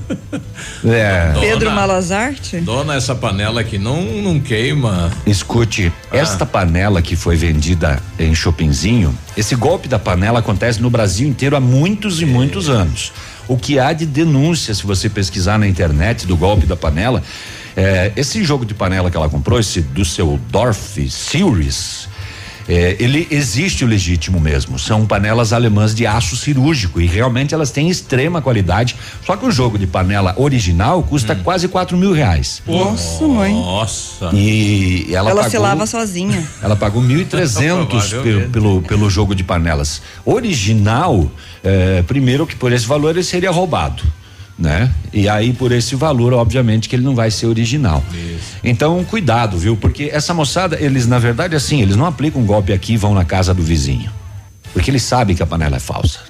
é. 0.84 1.34
Pedro 1.38 1.70
Malazarte? 1.70 2.58
Dona, 2.60 2.94
essa 2.94 3.14
panela 3.14 3.60
aqui 3.60 3.78
não, 3.78 4.02
não 4.02 4.40
queima. 4.40 5.10
Escute, 5.26 5.92
Ah. 6.10 6.16
esta 6.16 6.46
panela 6.46 7.02
que 7.02 7.14
foi 7.14 7.36
vendida 7.36 8.00
em 8.18 8.34
Chopinzinho, 8.34 9.16
esse 9.36 9.54
golpe 9.54 9.86
da 9.86 9.98
panela 9.98 10.38
acontece 10.38 10.80
no 10.80 10.88
Brasil 10.88 11.28
inteiro 11.28 11.54
há 11.56 11.60
muitos 11.60 12.22
e 12.22 12.24
muitos 12.24 12.70
anos. 12.70 13.12
O 13.46 13.56
que 13.56 13.78
há 13.78 13.92
de 13.92 14.06
denúncia, 14.06 14.74
se 14.74 14.84
você 14.84 15.08
pesquisar 15.10 15.58
na 15.58 15.68
internet 15.68 16.26
do 16.26 16.36
golpe 16.36 16.66
da 16.66 16.74
panela, 16.74 17.22
é, 17.76 18.10
esse 18.16 18.42
jogo 18.42 18.64
de 18.64 18.72
panela 18.72 19.10
que 19.10 19.16
ela 19.16 19.28
comprou, 19.28 19.60
esse 19.60 19.82
do 19.82 20.04
seu 20.06 20.40
Dorf 20.50 20.98
Series, 21.10 22.08
é, 22.68 22.96
ele 22.98 23.26
existe 23.30 23.84
o 23.84 23.88
legítimo 23.88 24.40
mesmo. 24.40 24.78
São 24.78 25.06
panelas 25.06 25.52
alemãs 25.52 25.94
de 25.94 26.06
aço 26.06 26.36
cirúrgico 26.36 27.00
e 27.00 27.06
realmente 27.06 27.54
elas 27.54 27.70
têm 27.70 27.88
extrema 27.88 28.42
qualidade. 28.42 28.96
Só 29.24 29.36
que 29.36 29.46
o 29.46 29.50
jogo 29.50 29.78
de 29.78 29.86
panela 29.86 30.34
original 30.36 31.02
custa 31.02 31.34
Hum. 31.34 31.40
quase 31.44 31.68
quatro 31.68 31.96
mil 31.96 32.12
reais. 32.12 32.62
Nossa, 32.66 33.26
mãe. 33.26 33.52
Nossa. 33.54 34.30
E 34.34 35.06
ela, 35.10 35.30
Ela, 35.30 35.36
pagou, 35.42 35.50
se 35.50 35.58
lava 35.58 35.86
sozinha. 35.86 36.42
ela 36.62 36.76
pagou 36.76 37.02
1.300 37.02 37.28
Provavelmente. 37.88 38.22
pelo, 38.22 38.50
pelo, 38.50 38.82
pelo 38.82 39.10
jogo 39.10 39.34
de 39.34 39.44
panelas. 39.44 40.02
Original, 40.24 41.30
eh, 41.62 42.02
primeiro 42.06 42.46
que 42.46 42.56
por 42.56 42.72
esse 42.72 42.86
valor 42.86 43.10
ele 43.10 43.22
seria 43.22 43.50
roubado. 43.50 44.02
Né? 44.58 44.90
E 45.12 45.28
aí, 45.28 45.52
por 45.52 45.70
esse 45.70 45.94
valor, 45.94 46.32
obviamente, 46.32 46.88
que 46.88 46.96
ele 46.96 47.04
não 47.04 47.14
vai 47.14 47.30
ser 47.30 47.46
original. 47.46 48.02
Então, 48.64 49.04
cuidado, 49.04 49.58
viu? 49.58 49.76
Porque 49.76 50.04
essa 50.10 50.32
moçada, 50.32 50.80
eles, 50.80 51.06
na 51.06 51.18
verdade, 51.18 51.54
assim, 51.54 51.82
eles 51.82 51.94
não 51.94 52.06
aplicam 52.06 52.40
um 52.40 52.46
golpe 52.46 52.72
aqui 52.72 52.94
e 52.94 52.96
vão 52.96 53.12
na 53.12 53.24
casa 53.24 53.52
do 53.52 53.62
vizinho. 53.62 54.10
Porque 54.72 54.90
eles 54.90 55.02
sabem 55.02 55.36
que 55.36 55.42
a 55.42 55.46
panela 55.46 55.76
é 55.76 55.80
falsa. 55.80 56.20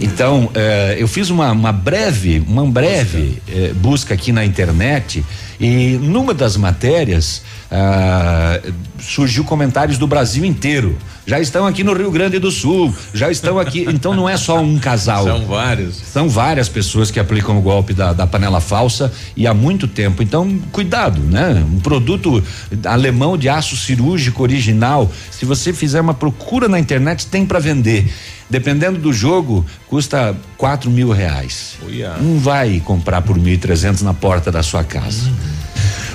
Então, 0.00 0.50
eh, 0.54 0.96
eu 0.98 1.08
fiz 1.08 1.30
uma, 1.30 1.50
uma 1.52 1.72
breve, 1.72 2.44
uma 2.46 2.66
breve 2.66 3.40
eh, 3.48 3.72
busca 3.74 4.12
aqui 4.12 4.32
na 4.32 4.44
internet 4.44 5.24
E 5.58 5.98
numa 6.02 6.34
das 6.34 6.56
matérias 6.56 7.42
ah, 7.70 8.60
surgiu 8.98 9.44
comentários 9.44 9.98
do 9.98 10.06
Brasil 10.06 10.44
inteiro. 10.44 10.96
Já 11.26 11.40
estão 11.40 11.66
aqui 11.66 11.82
no 11.82 11.92
Rio 11.92 12.10
Grande 12.10 12.38
do 12.38 12.52
Sul, 12.52 12.94
já 13.12 13.30
estão 13.30 13.58
aqui. 13.58 13.84
Então 13.88 14.14
não 14.14 14.28
é 14.28 14.36
só 14.36 14.60
um 14.60 14.78
casal. 14.78 15.24
São 15.24 15.44
vários. 15.44 15.96
São 15.96 16.28
várias 16.28 16.68
pessoas 16.68 17.10
que 17.10 17.18
aplicam 17.18 17.58
o 17.58 17.60
golpe 17.60 17.92
da, 17.92 18.12
da 18.12 18.26
panela 18.28 18.60
falsa 18.60 19.12
e 19.36 19.44
há 19.44 19.52
muito 19.52 19.88
tempo. 19.88 20.22
Então, 20.22 20.56
cuidado, 20.70 21.20
né? 21.20 21.64
Um 21.68 21.80
produto 21.80 22.42
alemão 22.84 23.36
de 23.36 23.48
aço 23.48 23.76
cirúrgico 23.76 24.42
original. 24.42 25.10
Se 25.30 25.44
você 25.44 25.72
fizer 25.72 26.00
uma 26.00 26.14
procura 26.14 26.68
na 26.68 26.78
internet, 26.78 27.26
tem 27.26 27.44
para 27.44 27.58
vender. 27.58 28.08
Dependendo 28.48 29.00
do 29.00 29.12
jogo, 29.12 29.66
custa 29.88 30.36
quatro 30.56 30.88
mil 30.88 31.10
reais. 31.10 31.76
Uia. 31.84 32.14
Não 32.20 32.38
vai 32.38 32.80
comprar 32.84 33.20
por 33.22 33.36
mil 33.36 33.52
e 33.52 33.58
trezentos 33.58 34.02
na 34.02 34.14
porta 34.14 34.52
da 34.52 34.62
sua 34.62 34.84
casa. 34.84 35.28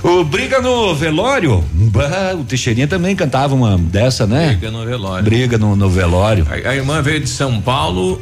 O 0.03 0.23
Briga 0.23 0.59
no 0.59 0.95
Velório, 0.95 1.63
bah, 1.73 2.33
o 2.33 2.43
Teixeirinha 2.43 2.87
também 2.87 3.15
cantava 3.15 3.53
uma 3.53 3.77
dessa, 3.77 4.25
né? 4.25 4.49
Briga 4.49 4.71
no 4.71 4.83
velório. 4.83 5.23
Briga 5.23 5.57
no, 5.59 5.75
no 5.75 5.89
velório. 5.89 6.47
A, 6.49 6.69
a 6.69 6.75
irmã 6.75 7.01
veio 7.03 7.19
de 7.19 7.29
São 7.29 7.61
Paulo. 7.61 8.19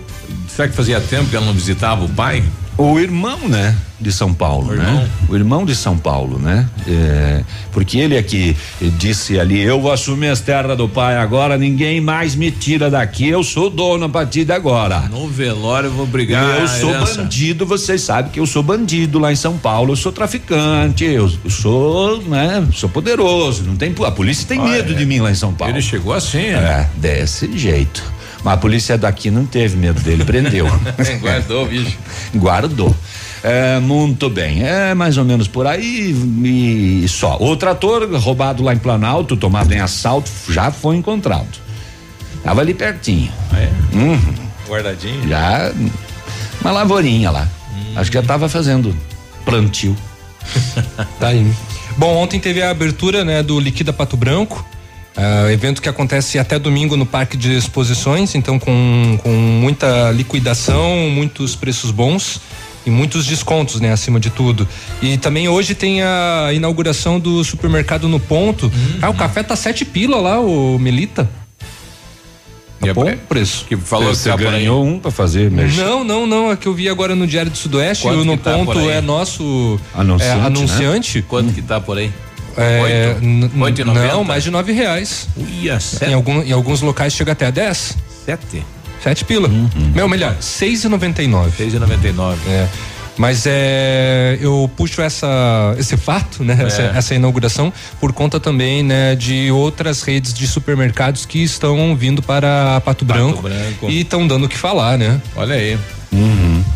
Será 0.50 0.68
que 0.68 0.76
fazia 0.76 1.00
tempo 1.00 1.30
que 1.30 1.36
ela 1.38 1.46
não 1.46 1.54
visitava 1.54 2.04
o 2.04 2.10
pai? 2.10 2.44
O 2.80 2.98
irmão, 2.98 3.38
né? 3.50 3.76
De 4.00 4.10
São 4.10 4.34
Paulo, 4.34 4.72
O 4.72 4.74
né? 4.74 4.86
irmão? 4.86 5.10
O 5.28 5.36
irmão 5.36 5.66
de 5.66 5.76
São 5.76 5.98
Paulo, 5.98 6.40
né? 6.40 6.66
É, 6.88 7.44
porque 7.74 7.98
ele 8.00 8.16
é 8.16 8.24
que 8.24 8.56
disse 8.98 9.38
ali, 9.38 9.60
eu 9.60 9.82
vou 9.82 9.92
assumir 9.92 10.30
as 10.30 10.40
terras 10.40 10.78
do 10.78 10.88
pai 10.88 11.18
agora, 11.18 11.58
ninguém 11.58 12.00
mais 12.00 12.36
me 12.36 12.50
tira 12.50 12.90
daqui, 12.90 13.28
eu 13.28 13.44
sou 13.44 13.70
dono 13.70 14.06
a 14.06 14.10
partir 14.10 14.46
de 14.46 14.54
agora. 14.54 15.02
No 15.12 15.28
velório 15.28 15.88
eu 15.88 15.92
vou 15.92 16.06
brigar. 16.06 16.62
eu 16.62 16.68
sou 16.70 16.92
herança. 16.92 17.22
bandido, 17.22 17.66
vocês 17.66 18.02
sabem 18.02 18.32
que 18.32 18.40
eu 18.40 18.46
sou 18.46 18.64
bandido 18.64 19.20
lá 19.20 19.30
em 19.30 19.36
São 19.36 19.58
Paulo, 19.58 19.92
eu 19.92 19.98
sou 19.98 20.14
traficante, 20.14 21.04
eu, 21.04 21.30
eu 21.44 21.50
sou, 21.50 22.22
né? 22.22 22.66
Sou 22.74 22.88
poderoso, 22.88 23.66
não 23.66 23.76
tem, 23.76 23.94
a 24.06 24.12
polícia 24.12 24.48
tem 24.48 24.58
Olha, 24.58 24.72
medo 24.72 24.96
de 24.96 25.06
mim 25.06 25.20
lá 25.20 25.30
em 25.30 25.36
São 25.36 25.54
Paulo. 25.54 25.74
Ele 25.74 25.82
chegou 25.82 26.14
assim, 26.14 26.52
né? 26.52 26.88
É, 26.88 26.90
desse 26.98 27.58
jeito. 27.58 28.19
Mas 28.44 28.54
a 28.54 28.58
polícia 28.58 28.98
daqui 28.98 29.30
não 29.30 29.46
teve 29.46 29.78
medo 29.78 30.00
dele, 30.02 30.24
prendeu. 30.24 30.66
Guardou, 31.20 31.68
bicho. 31.68 31.98
Guardou. 32.36 32.96
É, 33.44 33.80
muito 33.80 34.30
bem, 34.30 34.64
é 34.64 34.94
mais 34.94 35.18
ou 35.18 35.24
menos 35.24 35.48
por 35.48 35.66
aí 35.66 36.12
e 36.44 37.08
só. 37.08 37.38
O 37.40 37.56
trator 37.56 38.10
roubado 38.16 38.62
lá 38.64 38.74
em 38.74 38.78
Planalto, 38.78 39.38
tomado 39.38 39.72
em 39.72 39.80
assalto, 39.80 40.30
já 40.50 40.72
foi 40.72 40.98
encontrado. 40.98 41.48
Tava 42.44 42.62
ali 42.62 42.74
pertinho. 42.74 43.32
É. 43.54 43.96
Uhum. 43.96 44.20
Guardadinho. 44.68 45.28
Já 45.28 45.72
uma 46.62 46.72
lavourinha 46.72 47.32
lá. 47.32 47.48
Acho 47.96 48.12
que 48.12 48.18
já 48.18 48.24
tava 48.24 48.48
fazendo 48.50 48.96
plantio. 49.46 49.96
Tá 51.20 51.28
aí. 51.28 51.46
Bom, 51.98 52.16
ontem 52.16 52.40
teve 52.40 52.62
a 52.62 52.72
abertura, 52.72 53.26
né, 53.26 53.44
do 53.44 53.60
Liquida 53.60 53.92
Pato 53.92 54.16
Branco. 54.16 54.66
Ah, 55.22 55.52
evento 55.52 55.82
que 55.82 55.90
acontece 55.90 56.40
até 56.40 56.58
domingo 56.58 56.96
no 56.96 57.06
Parque 57.06 57.36
de 57.36 57.54
Exposições, 57.54 58.36
então 58.36 58.58
com, 58.58 59.20
com 59.22 59.30
muita 59.30 60.12
liquidação, 60.12 61.10
muitos 61.10 61.58
preços 61.58 61.92
bons 61.92 62.40
e 62.86 62.90
muitos 62.90 63.26
descontos, 63.26 63.82
né, 63.82 63.92
acima 63.92 64.18
de 64.18 64.30
tudo. 64.30 64.66
E 65.02 65.18
também 65.18 65.50
hoje 65.50 65.76
tem 65.76 66.02
a 66.02 66.52
inauguração 66.54 67.20
do 67.20 67.44
supermercado 67.44 68.08
no 68.08 68.18
ponto. 68.18 68.72
Ah, 69.02 69.10
o 69.10 69.14
café 69.14 69.44
tá 69.44 69.58
sete 69.58 69.84
pila 69.84 70.22
lá, 70.22 70.40
o 70.40 70.80
Melita. 70.80 71.30
Tá 72.80 72.88
E 72.88 72.90
é 72.90 72.94
bom 72.94 73.04
o 73.12 73.18
preço. 73.18 73.66
Que 73.66 73.76
falou 73.76 74.16
Você 74.16 74.30
que 74.32 74.38
tá 74.38 74.42
por 74.42 74.48
aí. 74.54 74.62
ganhou 74.62 74.86
um 74.86 75.00
pra 75.00 75.12
fazer 75.12 75.52
merchan. 75.52 75.84
Não, 75.84 76.04
não, 76.06 76.26
não. 76.26 76.50
É 76.50 76.56
que 76.56 76.66
eu 76.66 76.74
vi 76.74 76.88
agora 76.88 77.14
no 77.14 77.28
Diário 77.28 77.52
do 77.52 77.58
Sudoeste. 77.58 78.04
Quanto 78.04 78.22
o 78.22 78.24
No 78.24 78.38
tá 78.38 78.54
Ponto 78.54 78.90
é 78.90 79.02
nosso 79.02 79.78
Anunciante, 79.94 80.32
é, 80.32 80.36
né? 80.38 80.46
anunciante. 80.46 81.22
Quanto 81.24 81.52
que 81.54 81.62
tá 81.62 81.82
por 81.82 81.98
aí? 81.98 82.10
É, 82.58 83.16
Oito? 83.22 83.86
não, 83.86 84.24
mais 84.24 84.44
de 84.44 84.52
nove 84.52 84.72
reais. 84.72 85.28
Uia, 85.38 85.76
Em, 85.76 85.80
sete. 85.80 86.14
algum, 86.14 86.42
em 86.42 86.52
alguns 86.52 86.82
locais 86.82 87.14
chega 87.14 87.32
até 87.32 87.46
a 87.48 87.52
10. 87.52 87.98
Sete. 88.26 88.66
Sete 89.02 89.24
pila. 89.26 89.50
Meu, 89.96 90.10
melhor, 90.10 90.36
seis 90.42 90.84
e 90.84 90.90
noventa 90.90 91.24
e 91.24 91.28
nove. 91.28 91.56
Seis 91.56 91.74
e 91.74 91.80
noventa 91.80 92.08
e 92.08 92.12
nove. 92.12 92.40
É. 92.50 92.68
Mas 93.20 93.44
é, 93.46 94.38
eu 94.40 94.72
puxo 94.78 95.02
essa, 95.02 95.76
esse 95.78 95.98
fato, 95.98 96.42
né? 96.42 96.58
Essa, 96.66 96.84
essa 96.84 97.14
inauguração 97.14 97.72
por 98.00 98.14
conta 98.14 98.40
também, 98.40 98.82
né, 98.82 99.14
de 99.14 99.52
outras 99.52 100.02
redes 100.04 100.34
de 100.34 100.48
supermercados 100.48 101.26
que 101.26 101.44
estão 101.44 101.94
vindo 101.98 102.22
para 102.22 102.80
Pato 102.80 103.04
Branco, 103.04 103.42
Branco. 103.42 103.90
e 103.90 104.00
estão 104.00 104.26
dando 104.26 104.46
o 104.46 104.50
que 104.50 104.58
falar, 104.58 104.98
né? 104.98 105.22
Olha 105.36 105.56
aí. 105.56 105.78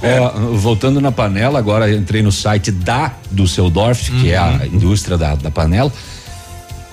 Ó, 0.02 0.30
voltando 0.58 1.00
na 1.00 1.14
panela, 1.14 1.58
agora 1.58 1.90
entrei 1.90 2.22
no 2.22 2.32
site 2.32 2.72
da 2.72 3.14
do 3.32 3.48
Seudorf, 3.48 4.12
que 4.12 4.32
é 4.32 4.38
a 4.38 4.68
indústria 4.68 5.18
da, 5.18 5.36
da 5.36 5.50
panela. 5.50 5.92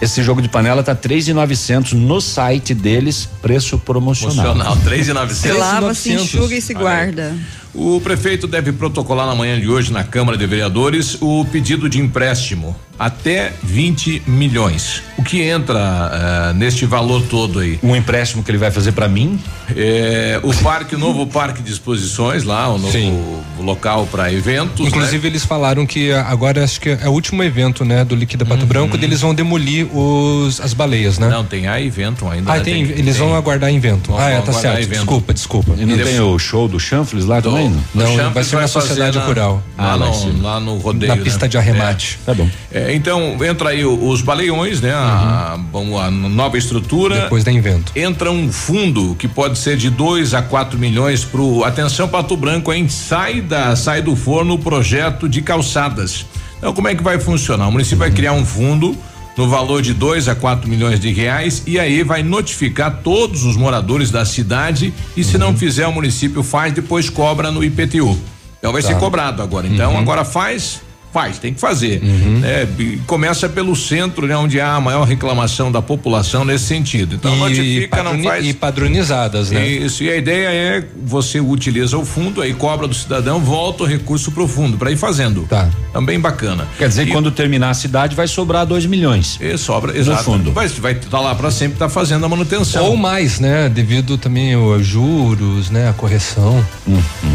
Esse 0.01 0.23
jogo 0.23 0.41
de 0.41 0.49
panela 0.49 0.83
tá 0.83 0.95
três 0.95 1.29
e 1.29 1.33
novecentos 1.35 1.93
no 1.93 2.21
site 2.21 2.73
deles, 2.73 3.29
preço 3.43 3.79
promocional. 3.79 4.77
Três 4.79 5.03
e 5.03 5.05
Se 5.07 5.13
novecentos. 5.13 5.59
lava, 5.59 5.93
se 5.93 6.11
900. 6.15 6.23
enxuga 6.25 6.55
e 6.55 6.63
se 6.63 6.73
guarda. 6.73 7.37
O 7.75 8.01
prefeito 8.01 8.47
deve 8.47 8.73
protocolar 8.73 9.27
na 9.27 9.35
manhã 9.35 9.59
de 9.61 9.69
hoje 9.69 9.93
na 9.93 10.03
Câmara 10.03 10.37
de 10.37 10.47
Vereadores 10.47 11.17
o 11.21 11.45
pedido 11.53 11.89
de 11.89 12.01
empréstimo 12.01 12.75
até 12.99 13.53
20 13.63 14.25
milhões. 14.27 15.03
O 15.17 15.23
que 15.23 15.41
entra 15.41 15.79
ah, 15.79 16.53
neste 16.55 16.85
valor 16.85 17.23
todo 17.23 17.61
aí? 17.61 17.79
Um 17.83 17.97
empréstimo 17.97 18.43
que 18.43 18.51
ele 18.51 18.59
vai 18.59 18.71
fazer 18.71 18.93
para 18.93 19.09
mim, 19.09 19.41
É, 19.75 20.39
o 20.43 20.53
parque, 20.63 20.97
o 20.97 20.99
novo 20.99 21.27
parque 21.27 21.63
de 21.63 21.71
exposições 21.73 22.43
lá, 22.45 22.69
o 22.69 22.77
novo 22.77 22.93
Sim. 22.93 23.19
local 23.61 24.07
para 24.11 24.31
eventos. 24.33 24.87
Inclusive, 24.87 25.23
né? 25.23 25.29
eles 25.29 25.45
falaram 25.45 25.87
que 25.87 26.13
agora 26.13 26.63
acho 26.65 26.79
que 26.81 26.91
é 26.91 27.09
o 27.09 27.13
último 27.13 27.43
evento, 27.43 27.85
né, 27.87 28.05
do 28.05 28.15
Liquida 28.15 28.45
Pato 28.45 28.67
Branco, 28.67 28.97
eles 29.01 29.21
vão 29.23 29.33
demolir 29.35 29.87
os, 29.97 30.61
as 30.61 30.75
baleias, 30.75 31.19
né? 31.19 31.29
Não, 31.29 31.45
tem 31.45 31.69
a 31.69 31.81
evento 31.81 32.29
ainda. 32.29 32.53
ah, 32.53 32.57
né? 32.57 32.63
tem, 32.65 32.83
eles 32.83 33.17
vão 33.17 33.35
aguardar 33.35 33.73
evento. 33.73 34.11
Vão 34.11 34.19
ah, 34.21 34.29
é, 34.29 34.41
tá 34.43 34.53
certo. 34.53 34.79
evento. 34.81 34.99
Desculpa, 34.99 35.33
desculpa. 35.33 35.73
e 35.79 35.87
não 35.87 35.97
Depois- 35.97 36.17
tem 36.17 36.21
o 36.21 36.39
show 36.39 36.67
do 36.69 36.79
Chanfles 36.81 37.25
lá 37.25 37.41
Do- 37.41 37.51
Não, 37.95 38.07
Champs 38.17 38.33
vai 38.35 38.45
ser 38.45 38.57
na 38.57 38.63
fazer 38.69 38.87
Sociedade 38.89 39.19
na- 39.19 39.25
Rural. 39.25 39.63
Lá, 39.77 39.93
Ah, 39.93 39.97
vai 39.97 40.09
no, 40.11 40.43
lá 40.43 40.61
no 40.61 40.77
rodeio. 40.79 41.15
Na 41.17 41.23
pista 41.23 41.45
né? 41.47 41.49
de 41.49 41.59
arremate. 41.59 42.19
Tá 42.25 42.33
bom. 42.35 42.49
É, 42.73 42.95
então, 42.95 43.37
entra 43.45 43.71
aí 43.71 43.85
o- 43.85 44.09
os 44.09 44.23
baleões, 44.23 44.81
né? 44.81 44.93
A, 44.93 45.59
bom, 45.71 45.99
a 45.99 46.11
nova 46.11 46.57
estrutura. 46.57 47.23
Depois 47.23 47.45
da 47.45 47.53
invento. 47.53 47.93
Entra 47.97 48.31
um 48.31 48.51
fundo 48.53 49.15
que 49.19 49.27
pode 49.29 49.59
ser 49.59 49.77
de 49.77 49.91
2 49.91 50.35
a 50.35 50.43
4 50.43 50.79
milhões 50.79 51.25
pro 51.25 51.65
atenção 51.65 52.09
Pato 52.09 52.37
Branco, 52.37 52.73
hein? 52.73 52.89
Sai 52.89 53.41
da 53.41 53.75
sai 53.77 54.03
do 54.03 54.15
forno 54.17 54.55
o 54.55 54.59
projeto 54.59 55.29
de 55.29 55.43
calçadas. 55.43 56.25
Então, 56.59 56.73
como 56.75 56.89
é 56.89 56.95
que 56.95 57.03
vai 57.03 57.19
funcionar? 57.19 57.69
O 57.69 57.73
município 57.73 57.99
vai 57.99 58.11
criar 58.11 58.33
um 58.33 58.45
fundo 58.45 58.97
no 59.37 59.49
valor 59.49 59.83
de 59.83 59.95
2 59.95 60.29
a 60.29 60.35
4 60.35 60.69
milhões 60.69 61.01
de 61.01 61.13
reais 61.13 61.63
e 61.67 61.79
aí 61.79 62.03
vai 62.03 62.23
notificar 62.23 63.01
todos 63.03 63.45
os 63.45 63.57
moradores 63.57 64.11
da 64.11 64.25
cidade 64.25 64.93
e 65.17 65.25
se 65.25 65.39
não 65.39 65.57
fizer 65.57 65.87
o 65.87 65.93
município 65.93 66.43
faz 66.43 66.73
depois 66.73 67.09
cobra 67.09 67.51
no 67.51 67.65
IPTU. 67.65 68.19
Então 68.59 68.73
vai 68.73 68.83
ser 68.83 68.99
cobrado 68.99 69.43
agora. 69.43 69.67
Então 69.67 69.97
agora 69.97 70.25
faz 70.25 70.83
Faz, 71.13 71.39
tem 71.39 71.53
que 71.53 71.61
fazer. 71.61 72.01
né? 72.03 72.69
E 72.79 72.99
começa 73.07 73.49
pelo 73.49 73.75
centro, 73.75 74.27
né? 74.27 74.37
Onde 74.37 74.61
há 74.61 74.75
a 74.75 74.81
maior 74.81 75.05
reclamação 75.05 75.71
da 75.73 75.83
população 75.83 76.45
nesse 76.45 76.65
sentido. 76.67 77.17
Então 77.17 77.35
notifica, 77.37 78.03
não 78.03 78.23
faz. 78.23 78.47
e 78.47 78.53
padronizadas, 78.55 79.51
né? 79.51 79.67
Isso, 79.67 80.03
e 80.05 80.11
a 80.11 80.17
ideia 80.17 80.49
é 80.49 80.85
você 81.05 81.41
utiliza 81.41 81.99
o 81.99 82.05
fundo, 82.05 82.41
aí 82.41 82.55
cobra 82.55 82.87
do 82.87 82.95
cidadão, 82.95 83.41
volta 83.41 83.83
o 83.83 83.87
recurso 83.87 84.31
pro 84.31 84.47
fundo, 84.47 84.79
para 84.79 84.91
ir 84.93 84.97
fazendo. 84.97 85.43
Tá. 85.49 85.69
Também 85.93 86.19
bacana. 86.21 86.67
Quer 86.79 86.89
dizer 86.89 87.09
E- 87.09 87.11
quando 87.11 87.31
terminar 87.31 87.71
a 87.71 87.75
cidade 87.75 88.15
vai 88.15 88.29
sobrar 88.29 88.65
2 88.65 88.87
milhões. 88.87 89.39
e 89.41 89.57
sobra, 89.59 89.97
exato. 89.99 90.23
fundo. 90.25 90.53
Vai 90.53 90.69
vai 90.69 90.93
estar 90.93 91.21
lá 91.21 91.35
para 91.35 91.51
sempre 91.51 91.75
estar 91.75 91.89
fazendo 91.89 92.25
a 92.25 92.29
manutenção. 92.29 92.85
Ou 92.85 92.97
mais, 92.97 93.41
né? 93.41 93.69
Devido 93.69 94.17
também 94.17 94.55
aos 94.55 94.87
juros, 94.87 95.71
né? 95.71 95.89
A 95.89 95.93
correção. 95.93 96.65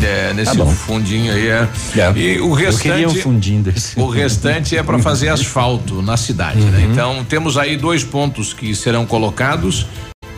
É, 0.01 0.33
nesse 0.33 0.55
Tá 0.57 0.65
fundinho 0.65 1.33
aí 1.33 1.47
é. 1.47 1.67
É. 1.97 2.13
E 2.15 2.39
o 2.39 2.57
Eu 2.59 2.77
queria 2.77 3.07
um 3.07 3.11
restante 3.11 3.21
fundinho 3.21 3.61
desse. 3.65 3.99
O 3.99 4.07
restante 4.07 4.77
é 4.77 4.83
para 4.83 4.99
fazer 4.99 5.29
asfalto 5.29 6.01
na 6.01 6.15
cidade, 6.17 6.59
Uhum. 6.61 6.69
né? 6.71 6.87
Então 6.91 7.25
temos 7.27 7.57
aí 7.57 7.75
dois 7.75 8.03
pontos 8.03 8.53
que 8.53 8.73
serão 8.75 9.05
colocados, 9.05 9.85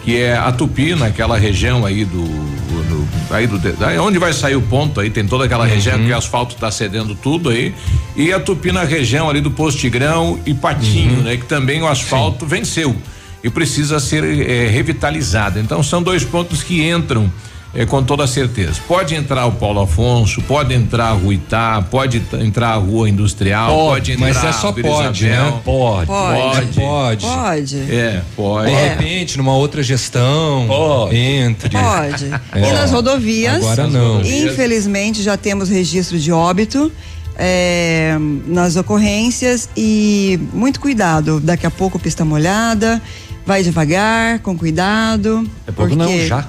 que 0.03 0.17
é 0.17 0.37
a 0.37 0.51
Tupi, 0.51 0.95
naquela 0.95 1.37
região 1.37 1.85
aí 1.85 2.05
do, 2.05 2.23
do- 2.23 3.07
aí 3.29 3.45
do 3.45 3.59
aí 3.85 3.97
onde 3.99 4.17
vai 4.17 4.31
sair 4.31 4.55
o 4.55 4.61
ponto 4.61 4.99
aí 5.01 5.09
tem 5.09 5.27
toda 5.27 5.43
aquela 5.45 5.65
região 5.65 5.97
que 5.99 6.11
o 6.11 6.17
asfalto 6.17 6.55
está 6.55 6.71
cedendo 6.71 7.13
tudo 7.13 7.49
aí 7.49 7.73
e 8.15 8.31
a 8.31 8.39
Tupi 8.39 8.71
na 8.71 8.83
região 8.85 9.29
ali 9.29 9.41
do 9.41 9.51
Postigrão 9.51 10.39
e 10.45 10.53
Patinho, 10.53 11.21
né? 11.23 11.35
Que 11.35 11.45
também 11.45 11.81
o 11.81 11.87
asfalto 11.87 12.45
venceu 12.45 12.95
e 13.43 13.49
precisa 13.49 13.99
ser 13.99 14.23
eh, 14.23 14.67
revitalizado. 14.69 15.59
Então 15.59 15.83
são 15.83 16.01
dois 16.01 16.23
pontos 16.23 16.63
que 16.63 16.87
entram 16.89 17.31
é, 17.77 17.85
com 17.85 18.03
toda 18.03 18.25
certeza. 18.25 18.81
Pode 18.87 19.13
entrar 19.13 19.45
o 19.45 19.51
Paulo 19.51 19.81
Afonso, 19.81 20.41
pode 20.41 20.73
entrar 20.73 21.09
a 21.09 21.11
Rua 21.11 21.33
Itá, 21.35 21.85
pode 21.89 22.21
entrar 22.41 22.69
a 22.71 22.75
Rua 22.75 23.07
Industrial, 23.07 23.69
pode, 23.73 24.13
entrar 24.13 24.25
mas 24.27 24.43
é 24.43 24.51
só 24.51 24.69
a 24.69 24.71
Vila 24.71 24.89
pode, 24.89 25.25
né? 25.25 25.61
Pode. 25.63 26.07
Pode. 26.07 26.67
Pode. 26.73 27.25
Pode. 27.25 27.77
É, 27.91 28.21
pode. 28.35 28.69
De 28.71 28.75
É. 28.75 28.89
repente, 28.89 29.37
numa 29.37 29.53
outra 29.55 29.83
gestão, 29.83 30.65
Pode. 30.67 31.15
entre. 31.15 31.69
Pode. 31.69 32.25
E 32.55 32.73
nas 32.73 32.91
rodovias, 32.91 33.57
Agora 33.63 33.87
não. 33.87 34.21
infelizmente, 34.21 35.21
já 35.21 35.37
temos 35.37 35.69
registro 35.69 36.17
de 36.19 36.31
óbito. 36.31 36.91
é, 37.39 38.17
nas 38.47 38.75
ocorrências 38.77 39.69
e 39.77 40.39
muito 40.51 40.79
cuidado. 40.79 41.39
Daqui 41.39 41.67
a 41.67 41.69
pouco 41.69 41.99
pista 41.99 42.25
molhada, 42.25 42.99
vai 43.45 43.61
devagar, 43.61 44.39
com 44.39 44.57
cuidado. 44.57 45.47
É 45.67 45.71
pouco 45.71 45.95
não, 45.95 46.09
já. 46.25 46.47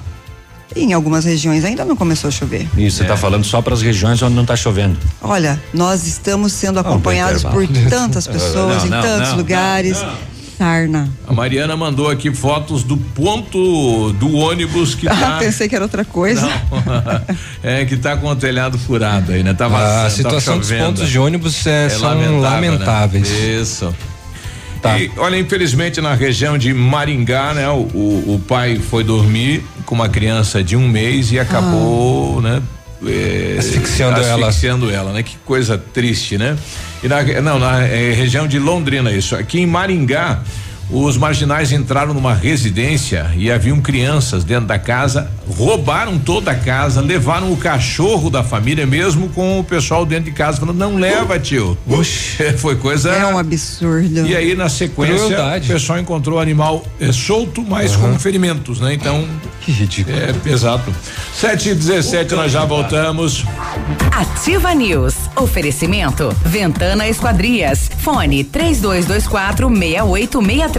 Em 0.75 0.93
algumas 0.93 1.25
regiões 1.25 1.65
ainda 1.65 1.83
não 1.83 1.95
começou 1.95 2.27
a 2.27 2.31
chover. 2.31 2.67
Isso, 2.77 2.97
você 2.97 3.03
está 3.03 3.17
falando 3.17 3.43
só 3.43 3.61
para 3.61 3.73
as 3.73 3.81
regiões 3.81 4.21
onde 4.21 4.35
não 4.35 4.43
está 4.43 4.55
chovendo. 4.55 4.97
Olha, 5.21 5.61
nós 5.73 6.05
estamos 6.05 6.53
sendo 6.53 6.79
acompanhados 6.79 7.43
por 7.43 7.67
tantas 7.89 8.27
pessoas 8.27 8.77
Não, 8.83 8.85
em 8.85 8.89
não, 8.89 9.01
tantos 9.01 9.29
não, 9.29 9.37
lugares. 9.37 9.97
Sarna. 10.57 11.09
A 11.25 11.31
Mariana 11.31 11.77
mandou 11.77 12.09
aqui 12.09 12.33
fotos 12.35 12.83
do 12.83 12.97
ponto 12.97 14.11
do 14.13 14.35
ônibus 14.35 14.93
que 14.93 15.07
Ah, 15.09 15.15
tá. 15.15 15.37
pensei 15.39 15.69
que 15.69 15.75
era 15.75 15.85
outra 15.85 16.03
coisa. 16.03 16.45
é, 17.63 17.85
que 17.85 17.95
tá 17.95 18.17
com 18.17 18.27
o 18.27 18.35
telhado 18.35 18.77
furado 18.77 19.31
aí, 19.31 19.41
né? 19.41 19.53
Tá 19.53 19.65
A 19.65 19.69
vazando, 19.69 20.03
tá 20.03 20.09
situação 20.09 20.57
dos 20.59 20.67
chovendo. 20.67 20.85
pontos 20.87 21.09
de 21.09 21.17
ônibus 21.17 21.65
é, 21.65 21.87
são 21.89 22.01
lamentável, 22.09 22.41
lamentáveis. 22.41 23.29
né? 23.29 23.37
Isso. 23.61 23.95
E, 24.99 25.11
olha, 25.17 25.37
infelizmente 25.37 25.99
na 25.99 26.13
região 26.13 26.57
de 26.57 26.73
Maringá, 26.73 27.53
né? 27.53 27.67
O, 27.69 27.87
o, 27.93 28.35
o 28.35 28.43
pai 28.47 28.77
foi 28.77 29.03
dormir 29.03 29.63
com 29.85 29.95
uma 29.95 30.07
criança 30.07 30.63
de 30.63 30.75
um 30.75 30.87
mês 30.87 31.31
e 31.31 31.39
acabou, 31.39 32.41
né? 32.41 32.61
é, 33.05 33.55
Asfixiando 33.59 34.21
ela. 34.21 34.47
asfixiando 34.47 34.91
ela, 34.91 35.13
né? 35.13 35.23
Que 35.23 35.37
coisa 35.45 35.77
triste, 35.77 36.37
né? 36.37 36.57
E 37.03 37.07
na, 37.07 37.23
não, 37.41 37.59
na 37.59 37.81
é, 37.83 38.11
região 38.11 38.47
de 38.47 38.59
Londrina, 38.59 39.11
isso. 39.11 39.35
Aqui 39.35 39.59
em 39.59 39.65
Maringá, 39.65 40.41
os 40.89 41.17
marginais 41.17 41.71
entraram 41.71 42.13
numa 42.13 42.33
residência 42.33 43.31
e 43.35 43.51
haviam 43.51 43.79
crianças 43.79 44.43
dentro 44.43 44.65
da 44.65 44.79
casa, 44.79 45.29
roubaram 45.47 46.17
toda 46.17 46.51
a 46.51 46.55
casa, 46.55 46.99
levaram 46.99 47.51
o 47.51 47.57
cachorro 47.57 48.29
da 48.29 48.43
família, 48.43 48.87
mesmo 48.87 49.29
com 49.29 49.59
o 49.59 49.63
pessoal 49.63 50.05
dentro 50.05 50.25
de 50.25 50.31
casa, 50.31 50.59
falando: 50.59 50.77
não 50.77 50.97
leva, 50.97 51.39
tio. 51.39 51.77
Oxe, 51.87 52.53
foi 52.57 52.75
coisa. 52.75 53.11
É 53.11 53.25
um 53.25 53.37
absurdo. 53.37 54.25
E 54.27 54.35
aí, 54.35 54.55
na 54.55 54.67
sequência, 54.67 55.27
Crueldade. 55.27 55.69
o 55.69 55.73
pessoal 55.73 55.99
encontrou 55.99 56.37
o 56.37 56.41
animal 56.41 56.83
é, 56.99 57.11
solto, 57.11 57.63
mas 57.63 57.95
com 57.95 58.17
ferimentos, 58.17 58.79
né? 58.79 58.93
Então. 58.93 59.27
Que 59.61 59.71
ridículo. 59.71 60.17
É 60.17 60.33
pesado. 60.33 60.93
7 61.35 61.69
e 61.69 61.75
17 61.75 62.33
nós 62.33 62.51
já 62.51 62.65
voltamos. 62.65 63.45
Ativa 64.11 64.73
News. 64.73 65.15
Oferecimento. 65.35 66.35
Ventana 66.43 67.07
Esquadrias. 67.07 67.89
Fone 67.99 68.43
3224 68.43 69.67
6863. 69.69 70.78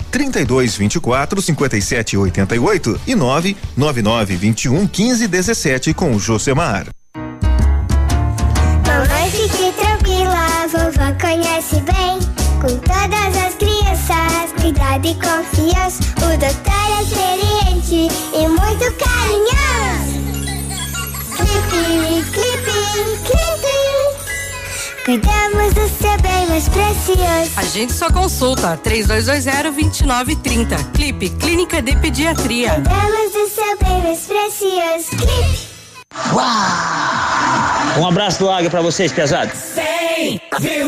32 0.11 0.75
24 0.75 1.41
57 1.41 2.17
88 2.17 3.01
e 3.07 3.15
999 3.15 4.35
21 4.35 4.87
15 4.87 5.27
17 5.27 5.93
com 5.93 6.13
o 6.13 6.19
Josemar. 6.19 6.87
Mamãe, 8.85 9.31
fique 9.31 9.71
tranquila, 9.79 10.67
vovó 10.67 11.13
conhece 11.19 11.79
bem. 11.81 12.19
Com 12.59 12.77
todas 12.77 13.37
as 13.37 13.55
crianças, 13.55 14.51
cuidado 14.59 15.07
e 15.07 15.15
confiança. 15.15 16.03
O 16.17 16.37
doutor 16.37 16.71
é 16.75 17.03
experiente 17.03 18.09
e 18.35 18.47
muito 18.47 18.93
carinhoso. 18.97 19.81
Cuidamos 25.11 25.73
do 25.73 25.89
seu 25.89 26.17
bem 26.21 26.47
mais 26.47 26.69
precioso. 26.69 27.51
A 27.57 27.65
gente 27.65 27.91
só 27.91 28.09
consulta 28.09 28.77
3220-2930. 28.77 30.93
Clipe 30.93 31.29
Clínica 31.31 31.81
de 31.81 31.97
Pediatria. 31.97 32.75
Cuidamos 32.75 33.33
do 33.33 33.49
seu 33.49 33.77
bem 33.77 34.03
mais 34.03 34.19
precioso. 34.19 35.09
Clipe. 35.09 35.67
Um 37.99 38.07
abraço 38.07 38.39
do 38.39 38.49
Águia 38.49 38.69
pra 38.69 38.81
vocês, 38.81 39.11
pesados. 39.11 39.59
100,3 39.75 40.87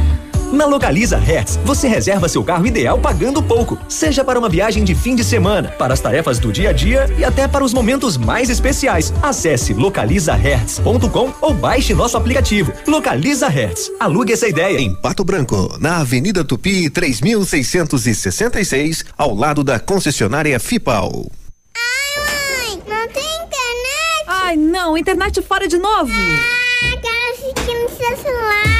Na 0.51 0.65
Localiza 0.65 1.17
Hertz, 1.17 1.57
você 1.63 1.87
reserva 1.87 2.27
seu 2.27 2.43
carro 2.43 2.67
ideal 2.67 2.99
pagando 2.99 3.41
pouco, 3.41 3.79
seja 3.87 4.21
para 4.21 4.37
uma 4.37 4.49
viagem 4.49 4.83
de 4.83 4.93
fim 4.93 5.15
de 5.15 5.23
semana, 5.23 5.69
para 5.69 5.93
as 5.93 6.01
tarefas 6.01 6.39
do 6.39 6.51
dia 6.51 6.71
a 6.71 6.73
dia 6.73 7.05
e 7.17 7.23
até 7.23 7.47
para 7.47 7.63
os 7.63 7.73
momentos 7.73 8.17
mais 8.17 8.49
especiais. 8.49 9.13
Acesse 9.21 9.73
localizahertz.com 9.73 11.33
ou 11.39 11.53
baixe 11.53 11.93
nosso 11.93 12.17
aplicativo. 12.17 12.73
Localiza 12.85 13.47
Hertz. 13.47 13.89
Alugue 13.97 14.33
essa 14.33 14.45
ideia. 14.47 14.77
Em 14.77 14.93
Pato 14.93 15.23
Branco, 15.23 15.77
na 15.79 15.99
Avenida 15.99 16.43
Tupi 16.43 16.89
3666, 16.89 19.05
ao 19.17 19.33
lado 19.33 19.63
da 19.63 19.79
concessionária 19.79 20.59
Fipal. 20.59 21.31
Não 22.87 23.07
tem 23.07 23.23
internet? 23.23 24.25
Ai, 24.27 24.57
não, 24.57 24.97
internet 24.97 25.41
fora 25.41 25.65
de 25.65 25.77
novo. 25.77 26.11
Ah, 26.11 26.97
quero 27.01 27.31
assistir 27.31 27.73
no 27.81 27.89
seu 27.89 28.17
celular. 28.17 28.70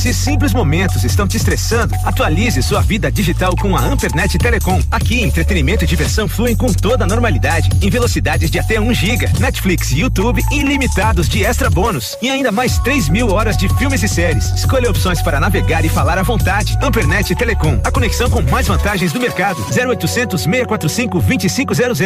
Se 0.00 0.14
simples 0.14 0.54
momentos 0.54 1.04
estão 1.04 1.28
te 1.28 1.36
estressando, 1.36 1.94
atualize 2.06 2.62
sua 2.62 2.80
vida 2.80 3.12
digital 3.12 3.54
com 3.54 3.76
a 3.76 3.80
Ampernet 3.82 4.38
Telecom. 4.38 4.80
Aqui, 4.90 5.22
entretenimento 5.22 5.84
e 5.84 5.86
diversão 5.86 6.26
fluem 6.26 6.56
com 6.56 6.72
toda 6.72 7.04
a 7.04 7.06
normalidade, 7.06 7.68
em 7.82 7.90
velocidades 7.90 8.50
de 8.50 8.58
até 8.58 8.80
1 8.80 8.94
giga, 8.94 9.30
Netflix 9.38 9.90
e 9.90 10.00
YouTube 10.00 10.40
ilimitados 10.50 11.28
de 11.28 11.44
extra 11.44 11.68
bônus 11.68 12.16
e 12.22 12.30
ainda 12.30 12.50
mais 12.50 12.78
3 12.78 13.10
mil 13.10 13.28
horas 13.28 13.58
de 13.58 13.68
filmes 13.76 14.02
e 14.02 14.08
séries. 14.08 14.46
Escolha 14.54 14.88
opções 14.88 15.20
para 15.20 15.38
navegar 15.38 15.84
e 15.84 15.90
falar 15.90 16.16
à 16.16 16.22
vontade. 16.22 16.78
Ampernet 16.80 17.34
Telecom, 17.34 17.78
a 17.84 17.90
conexão 17.90 18.30
com 18.30 18.40
mais 18.40 18.66
vantagens 18.66 19.12
do 19.12 19.20
mercado. 19.20 19.60
0800 19.64 20.40
645 20.40 21.20
2500. 21.20 22.00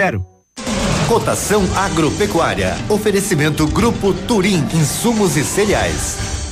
Cotação 1.06 1.62
agropecuária. 1.76 2.76
Oferecimento 2.88 3.68
Grupo 3.68 4.12
Turim, 4.12 4.66
insumos 4.74 5.36
e 5.36 5.44
cereais. 5.44 6.43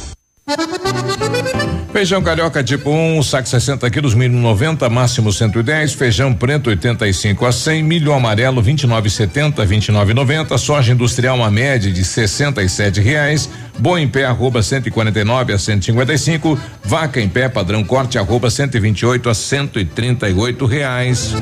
Feijão 1.93 2.23
carioca 2.23 2.65
tipo 2.65 2.91
1, 2.91 3.19
um, 3.19 3.23
saco 3.23 3.49
60 3.49 3.89
quilos, 3.91 4.15
mínimo 4.15 4.41
90, 4.41 4.89
máximo 4.89 5.33
110. 5.33 5.93
Feijão 5.95 6.35
preto 6.35 6.69
85 6.71 7.47
a 7.47 7.53
100. 7.53 7.83
Milho 7.83 8.13
amarelo 8.13 8.63
29,70, 8.63 9.65
29,90. 9.65 10.59
Soja 10.59 10.93
industrial 10.93 11.37
uma 11.37 11.51
média 11.51 11.93
de 11.93 12.05
67 12.05 13.01
reais. 13.01 13.49
Boi 13.83 14.01
em 14.01 14.07
pé 14.07 14.25
arroba 14.25 14.63
149 14.63 15.53
a 15.53 15.59
155. 15.59 16.57
Vaca 16.85 17.21
em 17.21 17.29
pé 17.29 17.49
padrão 17.49 17.83
corte 17.83 18.17
arroba 18.17 18.49
128 18.49 19.29
a 19.29 19.35
138 19.35 20.67
reais. 20.67 21.35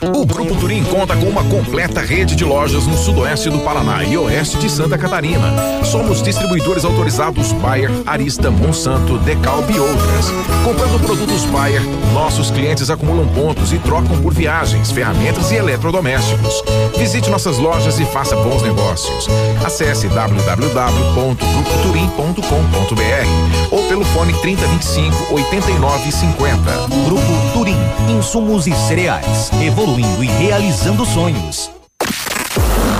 O 0.00 0.26
Grupo 0.26 0.54
Turim 0.56 0.84
conta 0.84 1.16
com 1.16 1.26
uma 1.26 1.42
completa 1.44 2.00
rede 2.00 2.36
de 2.36 2.44
lojas 2.44 2.86
no 2.86 2.96
sudoeste 2.96 3.48
do 3.48 3.58
Paraná 3.60 4.04
e 4.04 4.16
oeste 4.16 4.58
de 4.58 4.70
Santa 4.70 4.98
Catarina. 4.98 5.52
Somos 5.84 6.22
distribuidores 6.22 6.84
autorizados 6.84 7.52
Bayer, 7.52 7.90
Arista, 8.06 8.50
Monsanto, 8.50 9.18
Decalb 9.18 9.70
e 9.70 9.78
outras. 9.78 10.30
Comprando 10.64 11.00
produtos 11.00 11.44
Bayer, 11.46 11.82
nossos 12.12 12.50
clientes 12.50 12.90
acumulam 12.90 13.26
pontos 13.28 13.72
e 13.72 13.78
trocam 13.78 14.20
por 14.20 14.34
viagens, 14.34 14.90
ferramentas 14.90 15.50
e 15.50 15.56
eletrodomésticos. 15.56 16.62
Visite 16.98 17.30
nossas 17.30 17.56
lojas 17.56 17.98
e 17.98 18.04
faça 18.04 18.36
bons 18.36 18.62
negócios. 18.62 19.26
Acesse 19.64 20.08
www.grupoturim.com.br 21.66 23.70
ou 23.70 23.82
pelo 23.88 24.04
fone 24.06 24.32
3025 24.34 25.34
8950. 25.34 26.72
Grupo 27.04 27.52
Turim, 27.52 27.76
insumos 28.08 28.66
e 28.66 28.74
cereais. 28.74 29.50
Evoluindo 29.60 30.22
e 30.22 30.26
realizando 30.26 31.04
sonhos. 31.04 31.70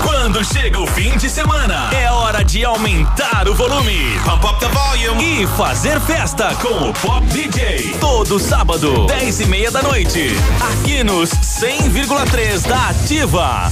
Quando 0.03 0.43
chega 0.43 0.79
o 0.79 0.87
fim 0.87 1.17
de 1.17 1.29
semana, 1.29 1.89
é 1.93 2.11
hora 2.11 2.43
de 2.43 2.65
aumentar 2.65 3.47
o 3.47 3.55
volume. 3.55 4.19
Pump 4.25 4.45
up 4.45 4.59
the 4.59 4.67
volume. 4.67 5.43
E 5.43 5.47
fazer 5.47 5.99
festa 6.01 6.53
com 6.55 6.89
o 6.89 6.93
Pop 6.93 7.25
DJ. 7.27 7.95
Todo 7.99 8.39
sábado, 8.39 9.05
10 9.07 9.41
e 9.41 9.45
meia 9.45 9.71
da 9.71 9.81
noite. 9.81 10.31
Aqui 10.73 11.03
nos 11.03 11.29
100,3 11.29 12.67
da 12.67 12.89
Ativa. 12.89 13.71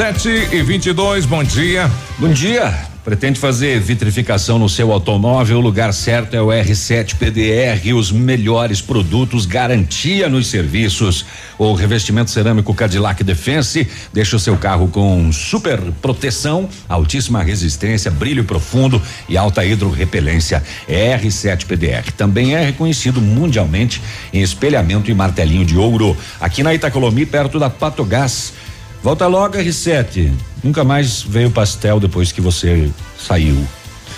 7 0.00 0.28
e 0.52 0.62
22 0.62 1.26
bom 1.26 1.44
dia. 1.44 1.90
Bom 2.18 2.30
dia. 2.32 2.72
Pretende 3.04 3.38
fazer 3.38 3.78
vitrificação 3.80 4.58
no 4.58 4.66
seu 4.66 4.92
automóvel? 4.92 5.58
O 5.58 5.60
lugar 5.60 5.92
certo 5.92 6.34
é 6.34 6.40
o 6.40 6.46
R7 6.46 7.16
PDR, 7.16 7.94
os 7.94 8.10
melhores 8.10 8.80
produtos, 8.80 9.44
garantia 9.44 10.26
nos 10.26 10.46
serviços. 10.46 11.26
O 11.58 11.74
revestimento 11.74 12.30
cerâmico 12.30 12.72
Cadillac 12.72 13.22
Defense 13.22 13.86
deixa 14.10 14.36
o 14.36 14.40
seu 14.40 14.56
carro 14.56 14.88
com 14.88 15.30
super 15.32 15.78
proteção, 16.00 16.66
altíssima 16.88 17.42
resistência, 17.42 18.10
brilho 18.10 18.44
profundo 18.44 19.02
e 19.28 19.36
alta 19.36 19.66
hidrorrepelência. 19.66 20.62
R7 20.88 21.66
PDR 21.66 22.10
também 22.16 22.54
é 22.54 22.64
reconhecido 22.64 23.20
mundialmente 23.20 24.00
em 24.32 24.40
espelhamento 24.40 25.10
e 25.10 25.14
martelinho 25.14 25.66
de 25.66 25.76
ouro. 25.76 26.16
Aqui 26.40 26.62
na 26.62 26.72
Itacolomi, 26.72 27.26
perto 27.26 27.58
da 27.58 27.68
Patogás. 27.68 28.54
Volta 29.02 29.26
logo, 29.26 29.56
R7. 29.56 30.30
Nunca 30.62 30.84
mais 30.84 31.22
veio 31.22 31.50
pastel 31.50 31.98
depois 31.98 32.30
que 32.32 32.40
você 32.40 32.90
saiu. 33.18 33.56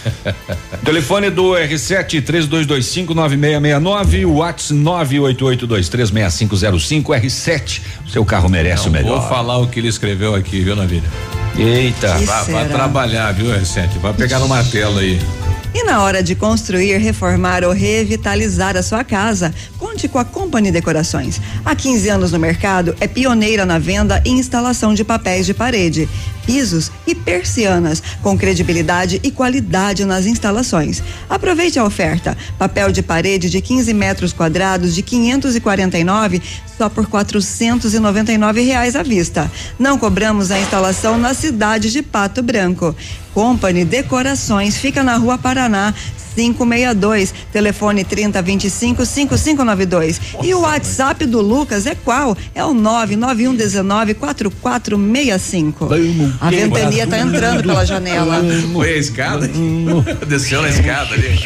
Telefone 0.84 1.30
do 1.30 1.52
R7 1.52 2.24
3225 2.24 3.14
9669, 3.14 4.26
WhatsApp 4.26 4.80
988236505 4.80 7.22
R7. 7.22 7.80
Seu 8.08 8.24
carro 8.24 8.48
merece 8.48 8.82
Não 8.84 8.90
o 8.90 8.92
melhor. 8.92 9.20
Vou 9.20 9.28
falar 9.28 9.58
o 9.58 9.68
que 9.68 9.78
ele 9.78 9.86
escreveu 9.88 10.34
aqui, 10.34 10.60
viu, 10.60 10.74
Navilha? 10.74 11.08
Eita. 11.56 12.18
Vai, 12.18 12.44
vai 12.46 12.68
trabalhar, 12.68 13.30
viu, 13.32 13.46
R7? 13.46 13.98
Vai 14.00 14.12
pegar 14.14 14.40
no 14.40 14.48
martelo 14.48 14.98
aí. 14.98 15.20
E 15.74 15.84
na 15.84 16.02
hora 16.02 16.22
de 16.22 16.34
construir, 16.34 16.98
reformar 16.98 17.64
ou 17.64 17.72
revitalizar 17.72 18.76
a 18.76 18.82
sua 18.82 19.02
casa, 19.02 19.54
conte 19.78 20.06
com 20.06 20.18
a 20.18 20.24
Company 20.24 20.70
Decorações. 20.70 21.40
Há 21.64 21.74
15 21.74 22.08
anos 22.10 22.32
no 22.32 22.38
mercado, 22.38 22.94
é 23.00 23.08
pioneira 23.08 23.64
na 23.64 23.78
venda 23.78 24.22
e 24.24 24.30
instalação 24.30 24.92
de 24.92 25.02
papéis 25.02 25.46
de 25.46 25.54
parede, 25.54 26.06
pisos 26.44 26.90
e 27.06 27.14
persianas, 27.14 28.02
com 28.22 28.36
credibilidade 28.36 29.18
e 29.22 29.30
qualidade 29.30 30.04
nas 30.04 30.26
instalações. 30.26 31.02
Aproveite 31.28 31.78
a 31.78 31.84
oferta: 31.84 32.36
papel 32.58 32.92
de 32.92 33.02
parede 33.02 33.48
de 33.48 33.60
15 33.62 33.94
metros 33.94 34.32
quadrados 34.34 34.94
de 34.94 35.02
549 35.02 36.42
só 36.76 36.90
por 36.90 37.06
499 37.06 38.60
reais 38.60 38.94
à 38.94 39.02
vista. 39.02 39.50
Não 39.78 39.98
cobramos 39.98 40.50
a 40.50 40.58
instalação 40.58 41.16
na 41.16 41.32
cidade 41.32 41.90
de 41.90 42.02
Pato 42.02 42.42
Branco. 42.42 42.94
Company 43.34 43.84
Decorações 43.84 44.76
fica 44.76 45.02
na 45.02 45.16
Rua 45.16 45.38
Paraná 45.38 45.94
562, 46.34 47.34
telefone 47.52 48.04
3025 48.04 49.04
5592. 49.06 50.20
E 50.42 50.54
o 50.54 50.60
WhatsApp 50.60 51.24
do 51.26 51.40
Lucas 51.40 51.86
é 51.86 51.94
qual? 51.94 52.36
É 52.54 52.64
o 52.64 52.74
99119 52.74 54.14
4465. 54.14 55.88
A 56.40 56.50
ventania 56.50 57.06
tá 57.06 57.18
entrando 57.18 57.62
pela 57.62 57.84
janela. 57.84 58.42
Foi 58.72 58.94
a 58.94 58.96
escada? 58.96 59.48
Desceu 60.26 60.62
na 60.62 60.68
escada 60.68 61.14
ali. 61.14 61.38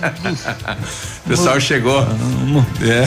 O 1.24 1.28
pessoal 1.28 1.60
chegou. 1.60 2.04
É. 2.82 3.04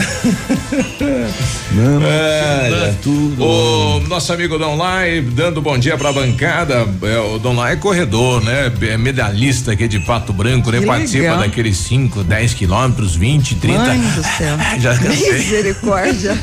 É, 1.76 2.94
O 3.42 4.00
nosso 4.08 4.32
amigo 4.32 4.56
Dom 4.58 4.76
Lai 4.76 5.20
dando 5.20 5.60
bom 5.60 5.76
dia 5.76 5.98
pra 5.98 6.12
bancada. 6.12 6.86
É, 7.02 7.18
o 7.18 7.38
Dom 7.38 7.54
Lai 7.56 7.74
é 7.74 7.76
corredor, 7.76 8.42
né? 8.42 8.72
É 8.82 8.96
medalhista 8.96 9.72
aqui 9.72 9.88
de 9.88 9.98
Pato 10.00 10.32
Branco, 10.32 10.70
né? 10.70 10.80
Participa 11.04 11.22
legal. 11.22 11.38
daqueles 11.38 11.76
5, 11.76 12.24
10 12.24 12.54
quilômetros, 12.54 13.14
20, 13.16 13.54
30. 13.56 13.78
Mãe 13.78 14.00
do 14.00 14.22
céu. 14.22 14.56
Já 14.80 14.96
cansei. 14.96 15.32
Misericórdia. 15.32 16.38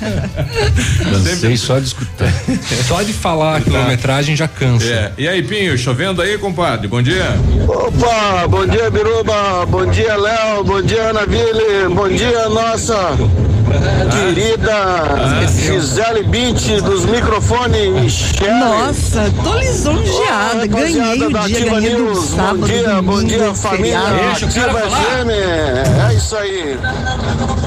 Cansei 1.03 1.57
só 1.57 1.79
de 1.79 1.85
escutar. 1.85 2.31
Só 2.87 3.01
de 3.01 3.13
falar 3.13 3.57
a 3.57 3.61
quilometragem 3.61 4.35
já 4.35 4.47
cansa. 4.47 4.85
É. 4.85 5.11
E 5.17 5.27
aí, 5.27 5.41
Pinho, 5.43 5.77
chovendo 5.77 6.21
aí, 6.21 6.37
compadre? 6.37 6.87
Bom 6.87 7.01
dia. 7.01 7.25
Opa, 7.67 8.47
bom 8.47 8.65
dia 8.65 8.89
Biruba, 8.89 9.65
bom 9.65 9.85
dia 9.85 10.15
Léo, 10.15 10.63
bom 10.63 10.81
dia 10.81 11.09
Ana 11.09 11.25
Ville, 11.25 11.93
bom 11.93 12.09
dia 12.09 12.49
nossa 12.49 13.17
querida 14.11 15.47
Gisele 15.47 16.23
Bint 16.23 16.81
dos 16.83 17.05
microfones 17.05 18.11
Shelly. 18.11 18.59
Nossa, 18.59 19.31
tô 19.43 19.57
lisonjeada. 19.57 20.67
Ganhei 20.67 21.23
o 21.23 21.47
dia, 21.47 21.65
ganhei 21.65 21.95
do 21.95 22.15
sábado, 22.15 22.59
Bom 22.59 22.67
dia, 22.67 23.01
bom 23.01 23.23
dia 23.23 23.53
família 23.53 24.01
feriado. 24.01 24.50
Ativa 24.51 24.81
FM. 24.81 25.29
É 26.09 26.13
isso 26.13 26.35
aí. 26.35 26.77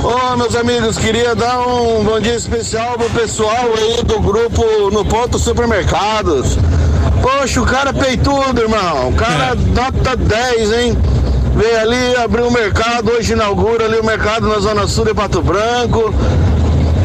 Ô 0.03 0.37
meus 0.37 0.55
amigos, 0.55 0.99
queria 0.99 1.35
dar 1.35 1.67
um 1.67 2.05
bom 2.05 2.21
dia 2.21 2.35
especial 2.35 2.99
pro 2.99 3.09
pessoal 3.09 3.71
aí 3.75 4.03
do 4.05 4.21
grupo 4.21 4.63
no 4.93 5.03
Ponto 5.03 5.39
Supermercados. 5.39 6.59
Poxa, 7.23 7.63
o 7.63 7.65
cara 7.65 7.91
peitudo, 7.91 8.61
irmão. 8.61 9.09
O 9.09 9.13
cara 9.15 9.55
nota 9.55 10.15
10, 10.15 10.73
hein? 10.75 10.99
Veio 11.57 11.81
ali, 11.81 12.17
abriu 12.17 12.49
o 12.49 12.53
mercado, 12.53 13.13
hoje 13.13 13.33
inaugura 13.33 13.87
ali 13.87 13.99
o 13.99 14.05
mercado 14.05 14.47
na 14.47 14.59
Zona 14.59 14.87
Sul 14.87 15.07
de 15.07 15.15
Pato 15.15 15.41
Branco. 15.41 16.13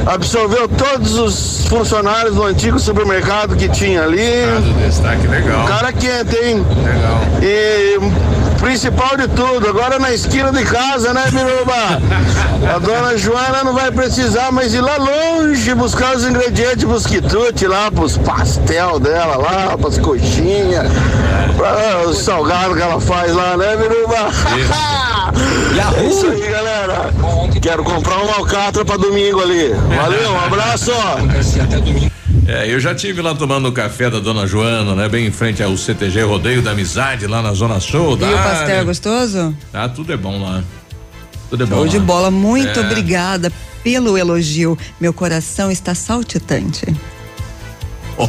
absorveu 0.06 0.68
todos 0.68 1.18
os 1.18 1.68
funcionários 1.70 2.36
do 2.36 2.44
antigo 2.44 2.78
supermercado 2.80 3.56
que 3.56 3.70
tinha 3.70 4.04
ali. 4.04 4.44
Destaque 4.86 5.26
legal. 5.26 5.64
O 5.64 5.68
cara 5.70 5.94
quente, 5.94 6.36
hein? 6.36 6.66
Legal. 6.84 7.22
E 7.42 8.39
principal 8.60 9.18
de 9.18 9.28
tudo, 9.30 9.68
agora 9.68 9.98
na 9.98 10.12
esquina 10.12 10.52
de 10.52 10.64
casa, 10.64 11.14
né, 11.14 11.26
Biruba? 11.32 12.74
A 12.76 12.80
dona 12.80 13.18
Joana 13.18 13.64
não 13.64 13.74
vai 13.74 13.92
precisar 13.92 14.52
mais 14.52 14.74
ir 14.74 14.82
lá 14.82 14.98
longe 14.98 15.74
buscar 15.74 16.16
os 16.16 16.24
ingredientes 16.24 16.84
pros 16.84 17.06
quitute 17.06 17.66
lá, 17.66 17.90
pros 17.90 18.18
pastel 18.18 19.00
dela 19.00 19.38
lá, 19.38 19.78
pras 19.78 19.98
coxinhas, 19.98 20.92
pra 21.56 22.08
os 22.08 22.20
salgados 22.20 22.76
que 22.76 22.82
ela 22.82 23.00
faz 23.00 23.34
lá, 23.34 23.58
né, 23.58 23.76
Biruba? 23.76 24.30
É 25.98 26.04
isso 26.06 26.28
aí, 26.28 26.50
galera. 26.50 27.14
Quero 27.62 27.84
comprar 27.84 28.18
uma 28.18 28.38
alcatra 28.38 28.84
pra 28.84 28.98
domingo 28.98 29.42
ali. 29.42 29.74
Valeu, 29.96 30.32
um 30.32 30.40
abraço. 30.40 30.92
É, 32.52 32.66
eu 32.68 32.80
já 32.80 32.96
tive 32.96 33.22
lá 33.22 33.36
tomando 33.36 33.70
o 33.70 33.72
café 33.72 34.10
da 34.10 34.18
dona 34.20 34.48
Joana, 34.48 34.96
né? 34.96 35.08
Bem 35.08 35.28
em 35.28 35.32
frente 35.32 35.62
ao 35.62 35.78
CTG 35.78 36.24
Rodeio 36.24 36.64
da 36.64 36.72
Amizade, 36.72 37.28
lá 37.28 37.44
na 37.44 37.54
Zona 37.54 37.80
Sul. 37.80 38.16
E 38.16 38.22
da 38.22 38.28
o 38.28 38.32
pastel 38.34 38.80
é 38.80 38.84
gostoso? 38.84 39.56
Ah, 39.72 39.88
tudo 39.88 40.12
é 40.12 40.18
bom 40.18 40.42
lá. 40.42 40.64
Tudo 41.48 41.62
é 41.62 41.66
bom. 41.68 41.76
Show 41.76 41.88
de 41.88 42.00
lá. 42.00 42.04
bola, 42.06 42.32
muito 42.32 42.80
É. 42.80 42.84
obrigada 42.84 43.54
pelo 43.84 44.18
elogio. 44.18 44.76
Meu 45.00 45.14
coração 45.14 45.70
está 45.72 45.94
saltitante. 45.94 46.88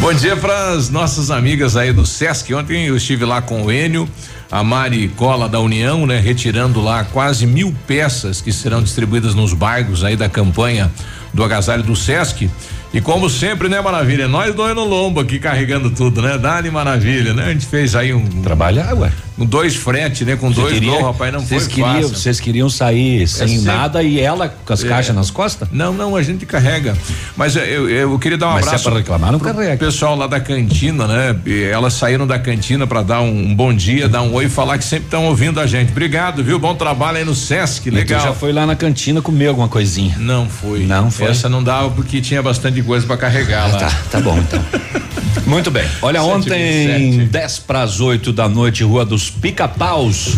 Bom 0.00 0.12
dia 0.12 0.36
para 0.36 0.70
as 0.70 0.90
nossas 0.90 1.30
amigas 1.30 1.76
aí 1.76 1.92
do 1.92 2.04
Sesc. 2.04 2.52
Ontem 2.52 2.86
eu 2.86 2.96
estive 2.96 3.24
lá 3.24 3.40
com 3.40 3.62
o 3.62 3.70
Enio, 3.70 4.08
a 4.50 4.64
Mari 4.64 5.06
Cola 5.16 5.48
da 5.48 5.60
União, 5.60 6.04
né? 6.04 6.18
Retirando 6.18 6.80
lá 6.82 7.04
quase 7.04 7.46
mil 7.46 7.72
peças 7.86 8.40
que 8.40 8.52
serão 8.52 8.82
distribuídas 8.82 9.36
nos 9.36 9.52
bairros 9.52 10.02
aí 10.02 10.16
da 10.16 10.28
campanha 10.28 10.90
do 11.34 11.44
agasalho 11.44 11.82
do 11.82 11.94
Sesc. 11.94 12.48
E 12.92 13.00
como 13.00 13.28
sempre, 13.28 13.68
né, 13.68 13.80
Maravilha? 13.80 14.28
Nós 14.28 14.54
dois 14.54 14.74
no 14.74 14.84
lombo 14.84 15.18
aqui 15.18 15.40
carregando 15.40 15.90
tudo, 15.90 16.22
né? 16.22 16.38
Dali 16.38 16.70
Maravilha, 16.70 17.34
né? 17.34 17.46
A 17.46 17.52
gente 17.52 17.66
fez 17.66 17.96
aí 17.96 18.14
um. 18.14 18.24
Trabalhar, 18.42 18.94
ué. 18.94 19.12
Com 19.36 19.44
dois 19.44 19.74
frete, 19.74 20.24
né? 20.24 20.36
Com 20.36 20.48
Você 20.52 20.60
dois 20.60 20.80
não, 20.80 21.02
rapaz, 21.02 21.32
não 21.32 21.40
vocês 21.40 21.64
foi 21.64 21.72
queriam, 21.72 21.92
fácil. 21.94 22.08
Vocês 22.16 22.40
queriam 22.40 22.70
sair 22.70 23.26
sem 23.26 23.48
sempre- 23.48 23.64
nada 23.64 24.00
e 24.02 24.20
ela 24.20 24.48
com 24.48 24.72
as 24.72 24.84
É. 24.84 24.88
caixas 24.88 25.14
nas 25.16 25.28
costas? 25.30 25.68
Não, 25.72 25.92
não, 25.92 26.14
a 26.14 26.22
gente 26.22 26.46
carrega. 26.46 26.96
Mas 27.36 27.56
eu, 27.56 27.62
eu, 27.64 28.10
eu 28.12 28.18
queria 28.20 28.38
dar 28.38 28.50
um 28.50 28.52
Mas 28.52 28.60
se 28.60 28.66
é 28.66 28.68
abraço. 28.70 28.84
pra 28.90 28.98
reclamar, 28.98 29.32
não 29.32 29.40
carrega. 29.40 29.76
Pessoal 29.76 30.14
lá 30.14 30.28
da 30.28 30.38
cantina, 30.38 31.08
né? 31.08 31.36
Elas 31.72 31.94
saíram 31.94 32.26
da 32.28 32.38
cantina 32.38 32.86
para 32.86 33.02
dar 33.02 33.20
um, 33.22 33.52
bom 33.54 33.74
dia, 33.74 34.08
dar 34.08 34.22
um 34.22 34.32
oi 34.34 34.44
e 34.44 34.48
falar 34.48 34.78
que 34.78 34.84
sempre 34.84 35.06
estão 35.06 35.24
ouvindo 35.26 35.58
a 35.58 35.66
gente. 35.66 35.90
Obrigado, 35.90 36.44
viu? 36.44 36.58
Bom 36.60 36.74
trabalho 36.76 37.18
aí 37.18 37.24
no 37.24 37.34
Sesc, 37.34 37.88
E 37.88 37.90
tu 37.90 37.94
legal. 37.96 38.20
já 38.20 38.32
foi 38.32 38.52
lá 38.52 38.64
na 38.64 38.76
cantina 38.76 39.20
comer 39.20 39.48
alguma 39.48 39.66
coisinha? 39.68 40.16
Não 40.16 40.48
fui. 40.48 40.84
Não 40.86 41.10
foi? 41.10 41.26
Essa 41.28 41.48
não 41.48 41.60
dava 41.62 41.90
porque 41.90 42.20
tinha 42.20 42.40
bastante 42.40 42.80
coisa 42.82 43.04
para 43.04 43.16
carregar 43.16 43.66
lá. 43.72 43.78
Tá, 43.80 43.90
tá 44.12 44.20
bom 44.20 44.38
então. 44.38 44.64
Muito 45.46 45.70
bem. 45.70 45.84
Olha, 46.00 46.20
Sete, 46.22 46.32
ontem, 46.32 46.86
vinte 46.96 47.22
e 47.22 47.26
10 47.26 47.58
para 47.58 47.82
as 47.82 48.00
8 48.00 48.32
da 48.32 48.48
noite, 48.48 48.82
Rua 48.84 49.04
dos 49.04 49.23
Pica-Paus, 49.30 50.36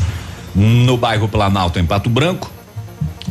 no 0.54 0.96
bairro 0.96 1.28
Planalto, 1.28 1.78
em 1.78 1.84
Pato 1.84 2.08
Branco. 2.08 2.50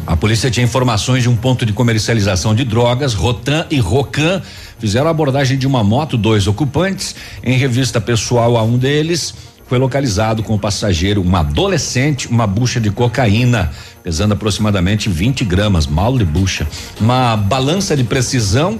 A 0.06 0.16
polícia 0.16 0.52
tinha 0.52 0.64
informações 0.64 1.24
de 1.24 1.30
um 1.30 1.36
ponto 1.36 1.66
de 1.66 1.74
comercialização 1.74 2.54
de 2.54 2.64
drogas, 2.64 3.14
Rotan 3.14 3.66
e 3.72 3.80
Rocan 3.80 4.42
fizeram 4.78 5.08
a 5.08 5.12
abordagem 5.12 5.58
de 5.58 5.66
uma 5.66 5.84
moto, 5.84 6.18
dois 6.18 6.48
ocupantes. 6.48 7.16
Em 7.44 7.58
revista 7.58 8.00
pessoal 8.00 8.56
a 8.58 8.64
um 8.64 8.78
deles, 8.78 9.34
foi 9.68 9.80
localizado 9.80 10.44
com 10.44 10.54
o 10.54 10.60
passageiro 10.60 11.26
um 11.26 11.36
adolescente, 11.36 12.28
uma 12.28 12.46
bucha 12.46 12.80
de 12.80 12.92
cocaína, 12.92 13.72
pesando 14.04 14.34
aproximadamente 14.34 15.10
20 15.10 15.44
gramas, 15.44 15.88
mal 15.88 16.18
de 16.18 16.26
bucha, 16.26 16.68
uma 17.00 17.36
balança 17.36 17.98
de 17.98 18.04
precisão 18.04 18.80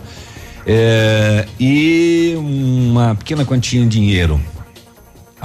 eh, 0.68 1.48
e 1.60 2.36
uma 2.38 3.16
pequena 3.16 3.44
quantia 3.44 3.82
em 3.82 3.88
dinheiro. 3.88 4.40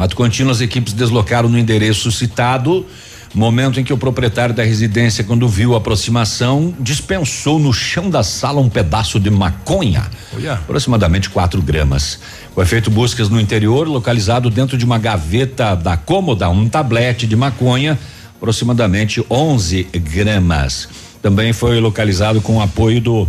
Ato 0.01 0.17
contínuo, 0.17 0.51
as 0.51 0.61
equipes 0.63 0.95
deslocaram 0.95 1.49
no 1.49 1.59
endereço 1.59 2.11
citado. 2.11 2.87
Momento 3.35 3.79
em 3.79 3.85
que 3.85 3.93
o 3.93 3.99
proprietário 3.99 4.55
da 4.55 4.65
residência, 4.65 5.23
quando 5.23 5.47
viu 5.47 5.75
a 5.75 5.77
aproximação, 5.77 6.75
dispensou 6.81 7.61
no 7.61 7.73
chão 7.73 8.11
da 8.11 8.25
sala 8.25 8.61
um 8.61 8.69
pedaço 8.69 9.21
de 9.21 9.31
maconha, 9.31 10.05
Olha. 10.35 10.55
aproximadamente 10.55 11.31
4 11.31 11.63
gramas. 11.63 12.19
Foi 12.55 12.65
feito 12.65 12.91
buscas 12.91 13.29
no 13.29 13.41
interior, 13.41 13.87
localizado 13.87 14.51
dentro 14.51 14.77
de 14.77 14.85
uma 14.85 14.99
gaveta 14.99 15.77
da 15.77 15.97
cômoda, 15.97 16.49
um 16.49 16.69
tablete 16.69 17.25
de 17.25 17.37
maconha, 17.37 17.97
aproximadamente 18.37 19.25
11 19.31 19.85
gramas. 19.95 20.89
Também 21.23 21.53
foi 21.53 21.79
localizado 21.79 22.41
com 22.41 22.57
o 22.57 22.63
apoio 22.63 23.01
do 23.01 23.29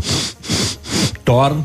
Thor, 1.24 1.56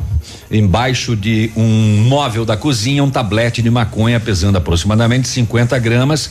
embaixo 0.51 1.17
de 1.17 1.51
um 1.57 2.05
móvel 2.09 2.45
da 2.45 2.57
cozinha, 2.57 3.03
um 3.03 3.11
tablete 3.11 3.63
de 3.63 3.71
maconha 3.71 4.21
pesando 4.21 4.57
aproximadamente 4.57 5.29
50 5.29 5.79
gramas 5.79 6.31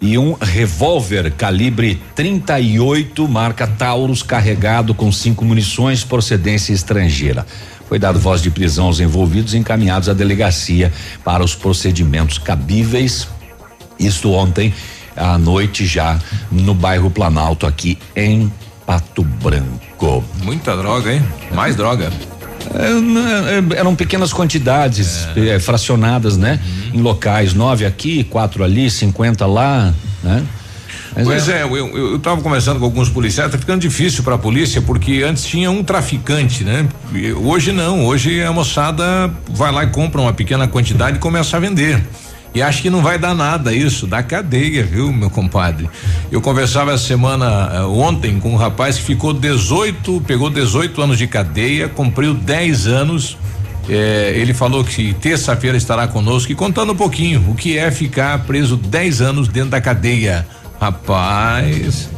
e 0.00 0.18
um 0.18 0.34
revólver 0.34 1.32
calibre 1.32 2.00
38 2.14 3.26
marca 3.28 3.66
Taurus 3.66 4.22
carregado 4.22 4.94
com 4.94 5.10
cinco 5.10 5.44
munições 5.44 6.04
procedência 6.04 6.72
estrangeira. 6.72 7.46
Foi 7.88 7.98
dado 7.98 8.18
voz 8.18 8.42
de 8.42 8.50
prisão 8.50 8.86
aos 8.86 9.00
envolvidos 9.00 9.54
e 9.54 9.58
encaminhados 9.58 10.08
à 10.08 10.12
delegacia 10.12 10.92
para 11.24 11.44
os 11.44 11.54
procedimentos 11.54 12.36
cabíveis. 12.36 13.28
Isto 13.98 14.32
ontem 14.32 14.74
à 15.16 15.38
noite 15.38 15.86
já 15.86 16.18
no 16.50 16.74
bairro 16.74 17.10
Planalto 17.10 17.66
aqui 17.66 17.96
em 18.14 18.52
Pato 18.84 19.22
Branco. 19.22 20.22
Muita 20.42 20.76
droga, 20.76 21.12
hein? 21.14 21.22
Mais 21.54 21.74
droga. 21.74 22.10
É, 22.74 23.76
é, 23.76 23.78
eram 23.78 23.94
pequenas 23.94 24.32
quantidades 24.32 25.28
eh, 25.36 25.58
fracionadas, 25.58 26.36
né? 26.36 26.60
Em 26.92 27.00
locais, 27.00 27.54
nove 27.54 27.84
aqui, 27.84 28.24
quatro 28.24 28.64
ali, 28.64 28.90
50 28.90 29.46
lá, 29.46 29.94
né? 30.22 30.44
Mas 31.14 31.24
pois 31.24 31.48
é, 31.48 31.62
eu, 31.62 31.74
eu, 31.74 32.12
eu 32.12 32.18
tava 32.18 32.42
conversando 32.42 32.78
com 32.78 32.84
alguns 32.84 33.08
policiais, 33.08 33.50
tá 33.50 33.56
ficando 33.56 33.80
difícil 33.80 34.22
pra 34.22 34.36
polícia, 34.36 34.82
porque 34.82 35.24
antes 35.26 35.44
tinha 35.44 35.70
um 35.70 35.82
traficante, 35.82 36.62
né? 36.62 36.86
Hoje 37.42 37.72
não, 37.72 38.04
hoje 38.04 38.42
a 38.42 38.52
moçada 38.52 39.32
vai 39.48 39.72
lá 39.72 39.84
e 39.84 39.86
compra 39.86 40.20
uma 40.20 40.34
pequena 40.34 40.68
quantidade 40.68 41.16
e 41.16 41.20
começa 41.20 41.56
a 41.56 41.60
vender. 41.60 42.04
E 42.56 42.62
acho 42.62 42.80
que 42.80 42.88
não 42.88 43.02
vai 43.02 43.18
dar 43.18 43.34
nada 43.34 43.74
isso, 43.74 44.06
dá 44.06 44.22
cadeia, 44.22 44.82
viu, 44.82 45.12
meu 45.12 45.28
compadre? 45.28 45.90
Eu 46.32 46.40
conversava 46.40 46.94
essa 46.94 47.04
semana, 47.04 47.70
eh, 47.70 47.82
ontem, 47.82 48.40
com 48.40 48.54
um 48.54 48.56
rapaz 48.56 48.96
que 48.96 49.02
ficou 49.02 49.34
18, 49.34 50.22
pegou 50.26 50.48
18 50.48 51.02
anos 51.02 51.18
de 51.18 51.26
cadeia, 51.26 51.86
cumpriu 51.86 52.32
10 52.32 52.86
anos. 52.86 53.36
eh, 53.90 54.32
ele 54.36 54.54
falou 54.54 54.82
que 54.82 55.12
terça-feira 55.20 55.76
estará 55.76 56.08
conosco 56.08 56.50
e 56.50 56.54
contando 56.54 56.92
um 56.94 56.96
pouquinho 56.96 57.44
o 57.46 57.54
que 57.54 57.76
é 57.76 57.90
ficar 57.90 58.38
preso 58.44 58.74
10 58.74 59.20
anos 59.20 59.48
dentro 59.48 59.70
da 59.70 59.80
cadeia. 59.80 60.46
Rapaz. 60.80 62.08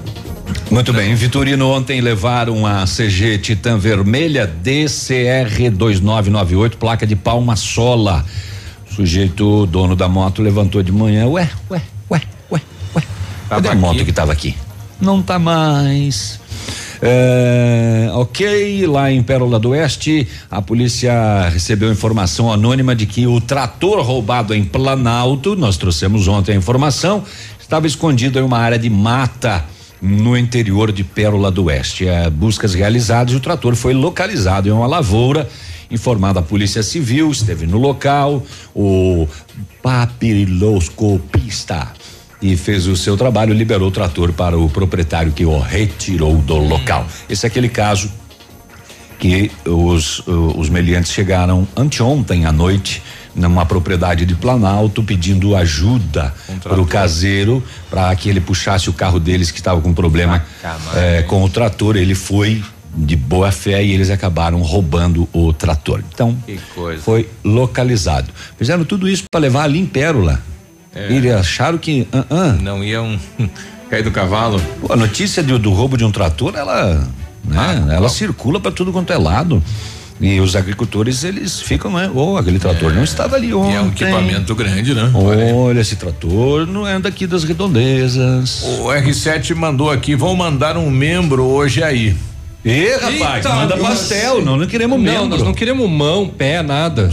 Muito 0.71 0.93
bem, 0.93 1.11
em 1.11 1.15
Vitorino 1.17 1.69
ontem 1.69 2.01
levaram 2.01 2.65
a 2.65 2.85
CG 2.85 3.39
Titan 3.39 3.77
Vermelha 3.77 4.47
DCR 4.47 5.69
2998, 5.73 6.79
placa 6.79 7.05
de 7.05 7.17
palma 7.17 7.57
sola. 7.57 8.25
O 8.99 9.01
sujeito, 9.01 9.65
dono 9.67 9.95
da 9.95 10.09
moto, 10.09 10.43
levantou 10.43 10.83
de 10.83 10.91
manhã, 10.91 11.25
ué, 11.29 11.49
ué, 11.71 11.81
ué, 12.11 12.21
ué, 12.51 12.61
ué. 12.97 13.03
Cadê 13.49 13.69
a 13.69 13.71
aqui. 13.71 13.81
moto 13.81 14.05
que 14.05 14.13
tava 14.13 14.33
aqui? 14.33 14.57
Não 15.01 15.23
tá 15.23 15.39
mais. 15.39 16.41
É, 17.01 18.11
ok, 18.15 18.89
lá 18.89 19.13
em 19.13 19.23
Pérola 19.23 19.61
do 19.61 19.69
Oeste, 19.69 20.27
a 20.51 20.61
polícia 20.61 21.49
recebeu 21.49 21.93
informação 21.93 22.53
anônima 22.53 22.93
de 22.93 23.07
que 23.07 23.25
o 23.25 23.41
trator 23.41 24.05
roubado 24.05 24.53
em 24.53 24.65
Planalto, 24.65 25.55
nós 25.55 25.77
trouxemos 25.77 26.27
ontem 26.27 26.55
a 26.55 26.57
informação, 26.57 27.23
estava 27.61 27.87
escondido 27.87 28.41
em 28.41 28.43
uma 28.43 28.59
área 28.59 28.81
de 28.81 28.91
mata 28.91 29.65
no 30.03 30.37
interior 30.37 30.91
de 30.91 31.05
Pérola 31.05 31.53
do 31.53 31.67
Oeste. 31.67 32.09
É, 32.09 32.29
buscas 32.29 32.75
realizadas 32.75 33.33
e 33.33 33.37
o 33.37 33.41
trator 33.41 33.77
foi 33.77 33.95
localizado 33.95 34.69
em 34.69 34.73
uma 34.73 34.89
lavoura. 34.89 35.49
Informada 35.91 36.41
a 36.41 36.43
Polícia 36.43 36.83
Civil, 36.83 37.31
esteve 37.31 37.67
no 37.67 37.79
local, 37.79 38.43
o 38.75 39.27
papiloscopista 39.83 41.89
e 42.41 42.57
fez 42.57 42.87
o 42.87 42.95
seu 42.95 43.17
trabalho, 43.17 43.53
liberou 43.55 43.89
o 43.89 43.91
trator 43.91 44.33
para 44.33 44.57
o 44.59 44.69
proprietário 44.69 45.33
que 45.33 45.45
o 45.45 45.59
retirou 45.59 46.37
do 46.37 46.57
local. 46.57 47.05
Esse 47.29 47.47
é 47.47 47.49
aquele 47.49 47.69
caso 47.69 48.09
que 49.19 49.51
os 49.65 50.23
os 50.27 50.69
meliantes 50.69 51.13
chegaram 51.13 51.67
anteontem 51.77 52.45
à 52.45 52.53
noite 52.53 53.03
numa 53.35 53.65
propriedade 53.65 54.27
de 54.27 54.35
Planalto 54.35 55.03
pedindo 55.03 55.57
ajuda 55.57 56.35
para 56.63 56.81
o 56.81 56.87
caseiro 56.87 57.63
para 57.89 58.15
que 58.17 58.29
ele 58.29 58.41
puxasse 58.41 58.91
o 58.91 58.93
carro 58.93 59.21
deles 59.21 59.51
que 59.51 59.59
estava 59.59 59.81
com 59.81 59.95
problema 59.95 60.45
eh, 60.97 61.23
com 61.23 61.43
o 61.43 61.49
trator. 61.49 61.97
Ele 61.97 62.15
foi 62.15 62.63
de 62.99 63.17
boa 63.17 63.53
fé 63.53 63.83
e 63.85 63.93
eles 63.93 64.11
acabaram 64.11 64.61
roubando 64.61 65.29
o 65.33 65.53
trator. 65.53 66.03
Então 66.13 66.37
foi 67.01 67.29
localizado. 67.45 68.33
Fizeram 68.57 68.85
tudo 68.85 69.09
isso 69.09 69.25
para 69.31 69.41
levar 69.41 69.65
ali 69.65 69.79
em 69.79 69.87
Pérola. 69.87 70.43
É. 70.95 71.13
Eles 71.13 71.33
acharam 71.33 71.79
que 71.79 72.09
ah, 72.13 72.25
ah, 72.31 72.53
Não 72.61 72.83
iam. 72.83 73.19
Cair 73.89 74.03
do 74.03 74.11
cavalo. 74.11 74.61
Pô, 74.83 74.93
a 74.93 74.97
notícia 74.97 75.43
do, 75.43 75.59
do 75.59 75.73
roubo 75.73 75.97
de 75.97 76.05
um 76.05 76.13
trator, 76.13 76.55
ela, 76.55 77.09
né, 77.43 77.57
Ah, 77.57 77.95
ela 77.95 78.09
circula 78.11 78.61
para 78.61 78.71
tudo 78.71 78.93
quanto 78.93 79.13
é 79.13 79.17
lado. 79.17 79.63
E 80.21 80.41
os 80.41 80.57
agricultores, 80.57 81.23
eles 81.23 81.61
ficam, 81.61 81.93
né? 81.93 82.11
Oh, 82.13 82.37
aquele 82.37 82.59
trator 82.59 82.93
não 82.93 83.05
estava 83.05 83.37
ali 83.37 83.55
ontem. 83.55 83.73
E 83.73 83.77
é 83.77 83.81
um 83.81 83.89
equipamento 83.89 84.55
grande, 84.55 84.93
né? 84.93 85.11
Olha, 85.15 85.81
esse 85.81 85.95
trator 85.95 86.67
não 86.67 86.87
é 86.87 86.99
daqui 86.99 87.27
das 87.27 87.45
redondezas. 87.45 88.63
O 88.81 88.89
R7 88.89 89.55
mandou 89.55 89.91
aqui, 89.91 90.17
vão 90.17 90.35
mandar 90.35 90.77
um 90.77 90.91
membro 90.91 91.45
hoje 91.45 91.83
aí. 91.83 92.17
Ê, 92.71 92.97
rapaz, 92.97 93.45
manda 93.45 93.77
pastel, 93.79 94.45
não, 94.45 94.57
não 94.57 94.67
queremos 94.67 94.99
Não, 94.99 95.05
membro. 95.05 95.29
nós 95.29 95.43
não 95.43 95.55
queremos 95.55 95.89
mão, 95.89 96.29
pé, 96.29 96.63
nada. 96.63 97.11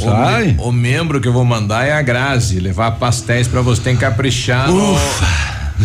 O, 0.60 0.68
o 0.68 0.72
membro 0.72 1.22
que 1.22 1.28
eu 1.28 1.34
vou 1.34 1.46
mandar 1.46 1.88
é 1.88 1.94
a 1.94 2.02
Grazi, 2.02 2.60
levar 2.60 2.92
pastéis 2.92 3.48
pra 3.48 3.62
você, 3.62 3.82
tem 3.82 3.96
que 3.96 4.02
caprichar 4.02 4.70
no 4.70 4.98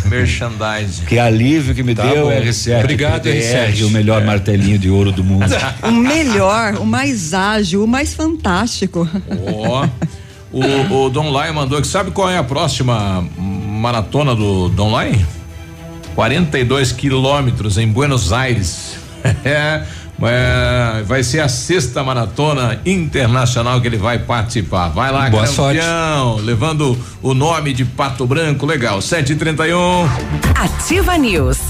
merchandising. 0.06 1.04
Que 1.06 1.18
alívio 1.18 1.74
que 1.74 1.82
me 1.82 1.94
Tá 1.94 2.04
deu 2.06 2.26
bom. 2.26 2.30
R7. 2.30 2.78
Obrigado, 2.80 3.26
R7. 3.26 3.84
O 3.86 3.90
melhor 3.90 4.24
martelinho 4.24 4.78
de 4.78 4.88
ouro 4.90 5.12
do 5.12 5.22
mundo. 5.24 5.46
O 5.82 5.90
melhor, 5.92 6.74
o 6.74 6.84
mais 6.86 7.32
ágil, 7.34 7.84
o 7.84 7.88
mais 7.88 8.14
fantástico. 8.14 9.08
Ó, 9.54 9.86
o, 10.52 11.04
o 11.04 11.10
Don 11.10 11.30
Lai 11.30 11.50
mandou 11.52 11.80
que 11.80 11.86
sabe 11.86 12.10
qual 12.10 12.28
é 12.28 12.36
a 12.38 12.44
próxima 12.44 13.24
maratona 13.38 14.34
do 14.34 14.68
Don 14.68 14.90
Lai? 14.92 15.18
42 16.14 16.92
quilômetros 16.92 17.78
em 17.78 17.86
Buenos 17.86 18.32
Aires. 18.32 18.96
É, 19.44 19.82
é, 20.22 21.02
vai 21.04 21.22
ser 21.22 21.40
a 21.40 21.48
sexta 21.48 22.02
maratona 22.04 22.78
internacional 22.84 23.80
que 23.80 23.86
ele 23.86 23.96
vai 23.96 24.18
participar. 24.18 24.88
Vai 24.88 25.10
lá, 25.10 25.30
Boa 25.30 25.46
campeão, 25.46 26.36
levando 26.36 26.98
o 27.22 27.32
nome 27.32 27.72
de 27.72 27.84
Pato 27.84 28.26
Branco, 28.26 28.66
legal. 28.66 29.00
731. 29.00 30.08
Ativa 30.54 31.16
News. 31.16 31.69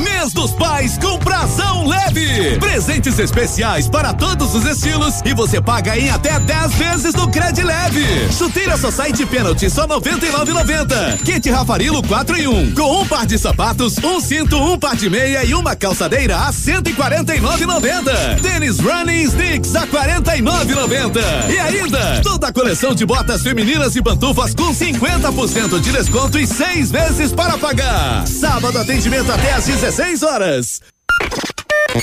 Mês 0.00 0.32
dos 0.32 0.52
Pais 0.52 0.98
com 0.98 1.18
Prazão 1.18 1.86
Leve. 1.86 2.58
Presentes 2.58 3.18
especiais 3.18 3.88
para 3.88 4.12
todos 4.12 4.54
os 4.54 4.64
estilos 4.64 5.20
e 5.24 5.34
você 5.34 5.60
paga 5.60 5.98
em 5.98 6.10
até 6.10 6.38
10 6.38 6.74
vezes 6.74 7.14
no 7.14 7.30
Cred 7.30 7.62
Leve. 7.62 8.32
Chuteira 8.32 8.76
Society 8.76 9.26
Penalty 9.26 9.68
só 9.70 9.86
99,90. 9.86 11.22
Kit 11.24 11.50
Rafarilo 11.50 12.02
4 12.02 12.36
em 12.38 12.46
1 12.46 12.74
com 12.74 13.02
um 13.02 13.06
par 13.06 13.26
de 13.26 13.38
sapatos, 13.38 13.98
um 13.98 14.20
cinto, 14.20 14.56
um 14.56 14.78
par 14.78 14.96
de 14.96 15.10
meia 15.10 15.44
e 15.44 15.54
uma 15.54 15.76
calçadeira 15.76 16.36
a 16.36 16.52
149,90. 16.52 18.40
Tênis 18.40 18.78
Running 18.80 19.26
Sticks 19.28 19.74
a 19.74 19.86
49,90. 19.86 21.50
E 21.50 21.58
ainda 21.58 22.20
toda 22.22 22.48
a 22.48 22.52
coleção 22.52 22.94
de 22.94 23.04
botas 23.04 23.42
femininas 23.42 23.96
e 23.96 24.02
pantufas 24.02 24.54
com 24.54 24.74
50% 24.74 25.80
de 25.80 25.92
desconto 25.92 26.38
e 26.38 26.46
seis 26.46 26.90
vezes 26.90 27.32
para 27.32 27.58
pagar. 27.58 28.26
Sábado 28.26 28.78
atendimento 28.78 29.30
até 29.30 29.52
às 29.52 29.66
16 29.90 30.22
horas. 30.22 30.80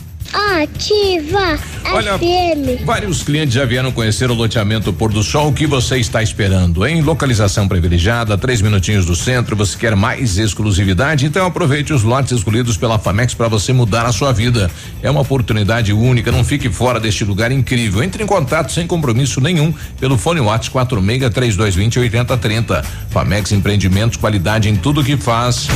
Ativa 0.33 1.59
Olha, 1.93 2.17
FM. 2.17 2.85
vários 2.85 3.21
clientes 3.21 3.53
já 3.53 3.65
vieram 3.65 3.91
conhecer 3.91 4.31
o 4.31 4.33
loteamento 4.33 4.93
Pôr 4.93 5.11
do 5.11 5.21
Sol. 5.23 5.49
O 5.49 5.53
que 5.53 5.67
você 5.67 5.97
está 5.97 6.23
esperando? 6.23 6.85
Em 6.85 7.01
localização 7.01 7.67
privilegiada, 7.67 8.37
três 8.37 8.61
minutinhos 8.61 9.05
do 9.05 9.15
centro. 9.15 9.55
Você 9.57 9.77
quer 9.77 9.95
mais 9.95 10.37
exclusividade? 10.37 11.25
Então 11.25 11.45
aproveite 11.45 11.91
os 11.91 12.03
lotes 12.03 12.31
escolhidos 12.31 12.77
pela 12.77 12.97
Famex 12.97 13.33
para 13.33 13.49
você 13.49 13.73
mudar 13.73 14.05
a 14.05 14.11
sua 14.11 14.31
vida. 14.31 14.71
É 15.01 15.09
uma 15.11 15.21
oportunidade 15.21 15.91
única. 15.91 16.31
Não 16.31 16.45
fique 16.45 16.69
fora 16.69 16.99
deste 16.99 17.25
lugar 17.25 17.51
incrível. 17.51 18.01
Entre 18.01 18.23
em 18.23 18.27
contato 18.27 18.71
sem 18.71 18.87
compromisso 18.87 19.41
nenhum 19.41 19.73
pelo 19.99 20.17
fone 20.17 20.39
WhatsApp 20.39 20.71
46 20.71 21.33
3220 21.33 21.99
8030. 21.99 22.81
Famex 23.09 23.51
Empreendimentos, 23.51 24.17
qualidade 24.17 24.69
em 24.69 24.75
tudo 24.75 25.03
que 25.03 25.17
faz. 25.17 25.67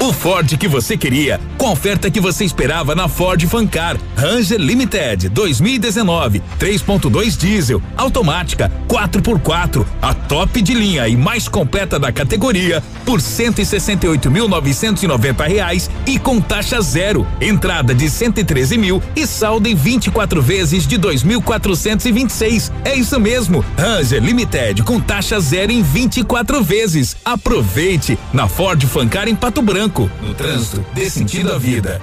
O 0.00 0.12
Ford 0.12 0.56
que 0.56 0.68
você 0.68 0.96
queria, 0.96 1.40
com 1.56 1.68
a 1.68 1.72
oferta 1.72 2.10
que 2.10 2.20
você 2.20 2.44
esperava 2.44 2.94
na 2.94 3.08
Ford 3.08 3.40
Fancar. 3.46 3.96
Ranger 4.16 4.58
Limited 4.58 5.28
2019, 5.30 6.42
3.2 6.58 7.36
diesel, 7.36 7.80
automática, 7.96 8.70
4x4, 8.88 9.84
a 10.00 10.14
top 10.14 10.62
de 10.62 10.74
linha 10.74 11.08
e 11.08 11.16
mais 11.16 11.48
completa 11.48 11.98
da 11.98 12.12
categoria 12.12 12.80
por 13.04 13.18
168.990 13.20 15.48
reais 15.48 15.90
e 16.06 16.16
com 16.18 16.40
taxa 16.40 16.80
zero. 16.80 17.26
Entrada 17.40 17.92
de 17.94 18.08
113 18.08 18.78
mil 18.78 19.02
e 19.16 19.26
saldo 19.26 19.68
em 19.68 19.74
24 19.74 20.40
vezes 20.40 20.86
de 20.86 20.96
2.426. 20.98 22.70
É 22.84 22.94
isso 22.94 23.18
mesmo, 23.18 23.64
Ranger 23.76 24.22
Limited 24.22 24.82
com 24.82 25.00
taxa 25.00 25.40
zero 25.40 25.72
em 25.72 25.82
24 25.82 26.62
vezes. 26.62 27.16
Aproveite 27.24 28.18
na 28.32 28.46
Ford 28.48 28.80
Fancar 28.86 29.26
em 29.28 29.34
Pato 29.34 29.62
Branco. 29.62 30.08
No 30.22 30.32
trânsito, 30.34 30.84
dê 30.94 31.10
sentido 31.10 31.52
à 31.52 31.58
vida. 31.58 32.00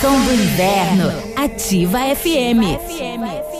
Som 0.00 0.24
do 0.24 0.32
inverno. 0.32 1.12
Ativa 1.36 1.98
FM. 2.14 3.57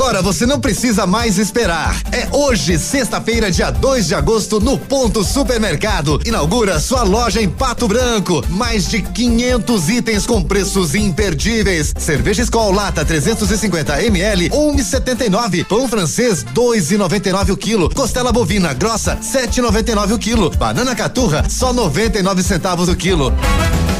Agora 0.00 0.22
você 0.22 0.46
não 0.46 0.58
precisa 0.58 1.06
mais 1.06 1.36
esperar. 1.36 1.94
É 2.10 2.26
hoje, 2.34 2.78
sexta-feira, 2.78 3.50
dia 3.50 3.70
2 3.70 4.06
de 4.06 4.14
agosto, 4.14 4.58
no 4.58 4.78
Ponto 4.78 5.22
Supermercado. 5.22 6.18
Inaugura 6.24 6.80
sua 6.80 7.02
loja 7.02 7.42
em 7.42 7.50
Pato 7.50 7.86
Branco. 7.86 8.42
Mais 8.48 8.88
de 8.88 9.02
500 9.02 9.88
itens 9.90 10.24
com 10.24 10.42
preços 10.42 10.94
imperdíveis. 10.94 11.92
Cerveja 11.98 12.42
Skol 12.44 12.72
Lata 12.72 13.04
350 13.04 14.02
ml, 14.04 14.48
1,79. 14.48 15.66
Pão 15.66 15.86
francês, 15.86 16.44
2,99 16.44 17.50
o 17.50 17.56
quilo. 17.58 17.94
Costela 17.94 18.32
bovina 18.32 18.72
grossa, 18.72 19.18
7,99 19.18 20.14
o 20.14 20.18
quilo. 20.18 20.48
Banana 20.48 20.94
caturra, 20.94 21.44
só 21.46 21.74
99 21.74 22.42
centavos 22.42 22.88
o 22.88 22.96
quilo. 22.96 23.34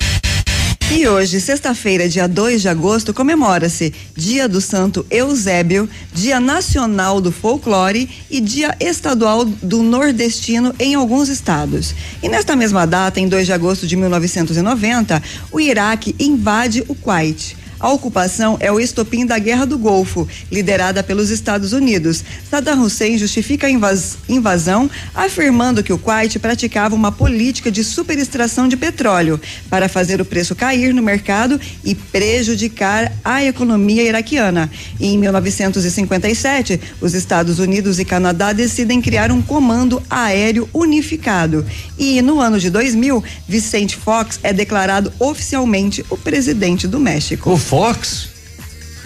E 0.92 1.08
hoje, 1.08 1.42
sexta-feira, 1.42 2.08
dia 2.08 2.28
2 2.28 2.62
de 2.62 2.70
agosto, 2.70 3.14
comemora-se 3.14 3.92
Dia 4.16 4.48
do 4.48 4.62
Santo 4.62 5.06
Eusébio, 5.10 5.90
Dia 6.14 6.40
Nacional 6.40 7.20
do 7.20 7.32
Folclore 7.32 8.08
e 8.30 8.40
Dia 8.40 8.76
Estadual 8.80 9.44
do 9.44 9.82
Nordestino 9.82 10.74
em 10.78 10.94
alguns 10.94 11.30
estados. 11.30 11.96
E 12.22 12.30
nesta 12.30 12.56
mesma 12.56 12.86
data, 12.86 13.20
em 13.20 13.28
2 13.28 13.48
de 13.48 13.54
agosto 13.54 13.88
de 13.88 13.96
1990, 13.96 15.24
o 15.52 15.60
Iraque 15.60 16.16
invade 16.20 16.84
o 16.88 16.94
Kuwait. 16.94 17.63
A 17.84 17.92
ocupação 17.92 18.56
é 18.62 18.72
o 18.72 18.80
estopim 18.80 19.26
da 19.26 19.38
Guerra 19.38 19.66
do 19.66 19.78
Golfo, 19.78 20.26
liderada 20.50 21.04
pelos 21.04 21.30
Estados 21.30 21.74
Unidos. 21.74 22.24
Saddam 22.50 22.82
Hussein 22.82 23.18
justifica 23.18 23.68
a 23.68 23.70
invas- 23.70 24.16
invasão, 24.30 24.90
afirmando 25.14 25.84
que 25.84 25.92
o 25.92 25.98
Kuwait 25.98 26.40
praticava 26.40 26.96
uma 26.96 27.12
política 27.12 27.70
de 27.70 27.84
superextração 27.84 28.70
de 28.70 28.78
petróleo 28.78 29.38
para 29.70 29.90
fazer 29.90 30.22
o 30.22 30.26
preço 30.26 30.56
cair 30.56 30.94
no 30.94 31.02
mercado 31.04 31.60
e 31.84 31.94
prejudicar 31.94 33.12
a 33.22 33.44
economia 33.44 34.04
iraquiana. 34.04 34.72
Em 34.98 35.18
1957, 35.18 36.80
os 37.02 37.14
Estados 37.14 37.60
Unidos 37.60 38.00
e 38.00 38.06
Canadá 38.06 38.54
decidem 38.54 39.02
criar 39.02 39.30
um 39.30 39.42
comando 39.42 40.02
aéreo 40.10 40.70
unificado. 40.74 41.66
E 42.00 42.22
no 42.22 42.40
ano 42.40 42.62
de 42.62 42.70
2000, 42.70 43.22
Vicente 43.46 43.98
Fox 43.98 44.40
é 44.42 44.54
declarado 44.54 45.12
oficialmente 45.20 46.06
o 46.10 46.16
presidente 46.16 46.88
do 46.88 46.98
México. 46.98 47.52
O 47.52 47.58
Fox? 47.74 48.28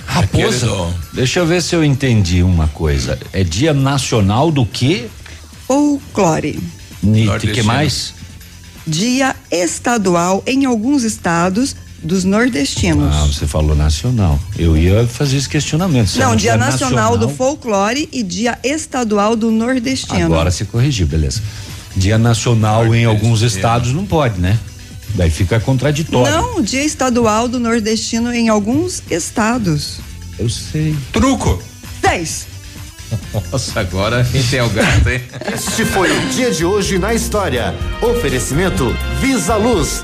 Raposa? 0.06 0.68
Deixa 1.14 1.40
eu 1.40 1.48
ver 1.48 1.62
se 1.62 1.74
eu 1.74 1.86
entendi 1.86 2.44
uma 2.44 2.68
coisa. 2.68 3.18
É 3.32 3.42
dia 3.42 3.74
nacional 3.74 4.52
do 4.52 4.66
quê? 4.66 5.08
Folclore. 5.66 6.60
E 7.02 7.48
que 7.54 7.62
mais? 7.62 8.14
Dia 8.86 9.34
estadual 9.50 10.44
em 10.46 10.66
alguns 10.66 11.04
estados 11.04 11.78
dos 12.04 12.26
nordestinos. 12.26 13.16
Ah, 13.16 13.26
você 13.26 13.48
falou 13.48 13.74
nacional. 13.74 14.38
Eu 14.58 14.76
ia 14.76 15.08
fazer 15.08 15.38
esse 15.38 15.48
questionamento. 15.48 16.10
Se 16.10 16.20
Não, 16.20 16.32
é 16.32 16.34
um 16.34 16.36
dia 16.36 16.58
nacional, 16.58 17.18
do 17.18 17.30
folclore 17.30 18.10
e 18.12 18.22
dia 18.22 18.60
estadual 18.66 19.38
do 19.38 19.50
nordestino. 19.50 20.26
Agora 20.26 20.52
se 20.52 20.66
corrigiu, 20.66 21.08
beleza. 21.08 21.42
Dia 21.96 22.18
nacional 22.18 22.94
em 22.94 23.06
alguns 23.06 23.42
estados 23.44 23.94
não 23.94 24.06
pode, 24.06 24.42
né? 24.42 24.60
Daí 25.16 25.30
fica 25.30 25.60
contraditório. 25.60 26.32
Não, 26.32 26.62
dia 26.62 26.84
estadual 26.84 27.48
do 27.48 27.60
nordestino 27.60 28.34
em 28.34 28.50
alguns 28.50 29.02
estados. 29.10 30.00
Eu 30.38 30.50
sei. 30.50 30.96
Truco. 31.12 31.62
10. 32.02 32.48
Nossa, 33.52 33.80
agora 33.80 34.28
quem 34.32 34.44
tem 34.44 34.62
o 34.62 34.70
gato, 34.70 35.10
hein? 35.10 35.22
Este 35.54 35.86
foi 35.86 36.12
o 36.12 36.30
dia 36.30 36.52
de 36.52 36.66
hoje 36.66 37.00
na 37.00 37.14
história. 37.14 37.74
Oferecimento 38.02 38.96
Visa 39.22 39.56
Luz. 39.56 40.04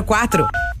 6004. 0.03 0.80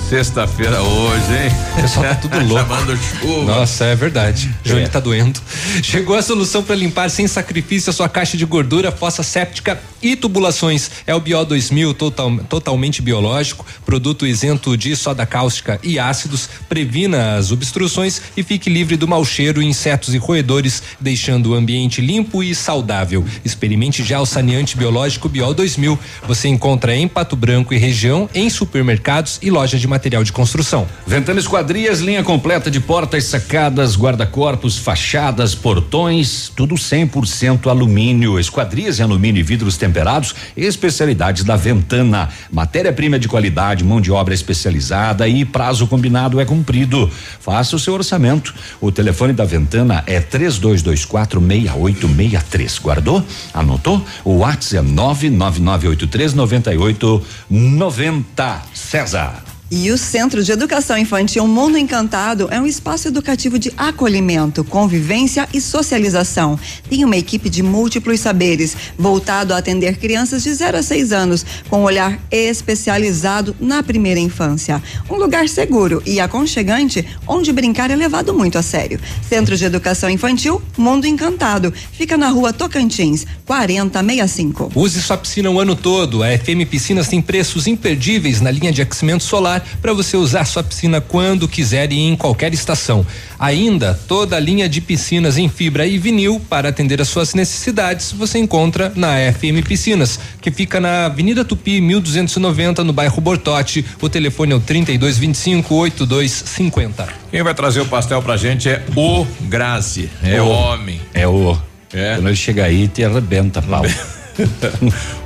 Sexta-feira 0.11 0.81
hoje, 0.81 1.33
hein? 1.33 1.49
Pessoal, 1.73 2.05
tá 2.05 2.15
tudo 2.15 2.37
louco. 2.45 2.67
Chamando 2.67 2.97
chuva. 2.97 3.55
Nossa, 3.55 3.85
é 3.85 3.95
verdade. 3.95 4.53
Joelho 4.61 4.89
tá 4.89 4.99
doendo. 4.99 5.39
Chegou 5.81 6.17
a 6.17 6.21
solução 6.21 6.61
para 6.61 6.75
limpar 6.75 7.09
sem 7.09 7.29
sacrifício 7.29 7.89
a 7.89 7.93
sua 7.93 8.09
caixa 8.09 8.35
de 8.35 8.45
gordura, 8.45 8.91
fossa 8.91 9.23
séptica 9.23 9.79
e 10.01 10.17
tubulações. 10.17 10.91
É 11.07 11.15
o 11.15 11.19
Bio 11.21 11.45
2000, 11.45 11.93
total, 11.93 12.37
totalmente 12.49 13.01
biológico, 13.01 13.65
produto 13.85 14.27
isento 14.27 14.75
de 14.75 14.97
soda 14.97 15.25
cáustica 15.25 15.79
e 15.81 15.97
ácidos, 15.97 16.49
previna 16.67 17.37
as 17.37 17.53
obstruções 17.53 18.21
e 18.35 18.43
fique 18.43 18.69
livre 18.69 18.97
do 18.97 19.07
mau 19.07 19.23
cheiro, 19.23 19.61
insetos 19.61 20.13
e 20.13 20.17
roedores, 20.17 20.83
deixando 20.99 21.51
o 21.51 21.53
ambiente 21.53 22.01
limpo 22.01 22.43
e 22.43 22.53
saudável. 22.53 23.23
Experimente 23.45 24.03
já 24.03 24.19
o 24.19 24.25
saneante 24.25 24.75
biológico 24.75 25.29
Bio 25.29 25.53
2000. 25.53 25.97
Você 26.27 26.49
encontra 26.49 26.93
em 26.93 27.07
Pato 27.07 27.37
Branco 27.37 27.73
e 27.73 27.77
região, 27.77 28.29
em 28.33 28.49
supermercados 28.49 29.39
e 29.41 29.49
lojas 29.49 29.79
de 29.79 29.87
material 30.01 30.23
de 30.23 30.33
construção. 30.33 30.87
Ventana 31.05 31.39
Esquadrias, 31.39 31.99
linha 31.99 32.23
completa 32.23 32.71
de 32.71 32.79
portas, 32.79 33.25
sacadas, 33.25 33.95
guarda-corpos, 33.95 34.79
fachadas, 34.79 35.53
portões, 35.53 36.51
tudo 36.55 36.73
100% 36.73 37.67
alumínio. 37.67 38.39
Esquadrias 38.39 38.99
em 38.99 39.03
alumínio 39.03 39.39
e 39.39 39.43
vidros 39.43 39.77
temperados, 39.77 40.33
especialidades 40.57 41.43
da 41.43 41.55
Ventana. 41.55 42.29
Matéria-prima 42.51 43.19
de 43.19 43.27
qualidade, 43.27 43.83
mão 43.83 44.01
de 44.01 44.11
obra 44.11 44.33
especializada 44.33 45.27
e 45.27 45.45
prazo 45.45 45.85
combinado 45.85 46.39
é 46.39 46.45
cumprido. 46.45 47.07
Faça 47.39 47.75
o 47.75 47.79
seu 47.79 47.93
orçamento. 47.93 48.55
O 48.79 48.91
telefone 48.91 49.33
da 49.33 49.45
Ventana 49.45 50.03
é 50.07 50.19
3224 50.19 51.39
6863. 51.39 52.79
Guardou? 52.79 53.23
Anotou? 53.53 54.03
O 54.25 54.37
WhatsApp 54.37 54.77
é 54.77 54.81
99983 54.81 56.33
9890. 56.33 58.61
César. 58.73 59.50
E 59.73 59.89
o 59.89 59.97
Centro 59.97 60.43
de 60.43 60.51
Educação 60.51 60.97
Infantil 60.97 61.47
Mundo 61.47 61.77
Encantado 61.77 62.49
é 62.51 62.59
um 62.59 62.67
espaço 62.67 63.07
educativo 63.07 63.57
de 63.57 63.71
acolhimento, 63.77 64.65
convivência 64.65 65.47
e 65.53 65.61
socialização. 65.61 66.59
Tem 66.89 67.05
uma 67.05 67.15
equipe 67.15 67.49
de 67.49 67.63
múltiplos 67.63 68.19
saberes, 68.19 68.75
voltado 68.97 69.53
a 69.53 69.57
atender 69.57 69.97
crianças 69.97 70.43
de 70.43 70.53
0 70.53 70.75
a 70.75 70.83
6 70.83 71.13
anos, 71.13 71.45
com 71.69 71.79
um 71.79 71.83
olhar 71.83 72.19
especializado 72.29 73.55
na 73.61 73.81
primeira 73.81 74.19
infância. 74.19 74.83
Um 75.09 75.15
lugar 75.15 75.47
seguro 75.47 76.03
e 76.05 76.19
aconchegante, 76.19 77.07
onde 77.25 77.53
brincar 77.53 77.89
é 77.89 77.95
levado 77.95 78.33
muito 78.33 78.57
a 78.57 78.61
sério. 78.61 78.99
Centro 79.29 79.55
de 79.55 79.63
Educação 79.63 80.09
Infantil 80.09 80.61
Mundo 80.77 81.07
Encantado. 81.07 81.73
Fica 81.93 82.17
na 82.17 82.27
rua 82.27 82.51
Tocantins, 82.51 83.25
4065. 83.45 84.69
Use 84.75 85.01
sua 85.01 85.15
piscina 85.15 85.49
o 85.49 85.61
ano 85.61 85.77
todo. 85.77 86.23
A 86.23 86.37
FM 86.37 86.67
Piscinas 86.69 87.07
tem 87.07 87.21
preços 87.21 87.67
imperdíveis 87.67 88.41
na 88.41 88.51
linha 88.51 88.73
de 88.73 88.81
aquecimento 88.81 89.23
solar 89.23 89.60
para 89.81 89.93
você 89.93 90.17
usar 90.17 90.45
sua 90.45 90.63
piscina 90.63 91.01
quando 91.01 91.47
quiser 91.47 91.91
e 91.91 91.99
em 91.99 92.15
qualquer 92.15 92.53
estação. 92.53 93.05
Ainda 93.39 93.99
toda 94.07 94.35
a 94.35 94.39
linha 94.39 94.69
de 94.69 94.81
piscinas 94.81 95.37
em 95.37 95.49
fibra 95.49 95.85
e 95.85 95.97
vinil 95.97 96.41
para 96.49 96.69
atender 96.69 97.01
às 97.01 97.07
suas 97.07 97.33
necessidades 97.33 98.11
você 98.11 98.37
encontra 98.37 98.91
na 98.95 99.15
FM 99.31 99.65
Piscinas, 99.67 100.19
que 100.41 100.51
fica 100.51 100.79
na 100.79 101.05
Avenida 101.05 101.43
Tupi 101.43 101.81
1290 101.81 102.83
no 102.83 102.93
bairro 102.93 103.19
Bortote. 103.21 103.85
O 104.01 104.09
telefone 104.09 104.53
é 104.53 104.55
o 104.55 104.59
3225 104.59 105.73
8250. 105.73 107.07
Quem 107.31 107.43
vai 107.43 107.53
trazer 107.53 107.81
o 107.81 107.85
pastel 107.85 108.21
pra 108.21 108.37
gente 108.37 108.69
é 108.69 108.83
o 108.95 109.25
Grazi. 109.41 110.09
É 110.23 110.41
O. 110.41 110.45
o 110.45 110.49
homem. 110.49 111.01
É 111.13 111.27
o. 111.27 111.57
É. 111.93 112.15
Quando 112.15 112.27
ele 112.27 112.35
chega 112.35 112.65
aí, 112.65 112.87
te 112.87 113.03
arrebenta, 113.03 113.61
pau. 113.61 113.83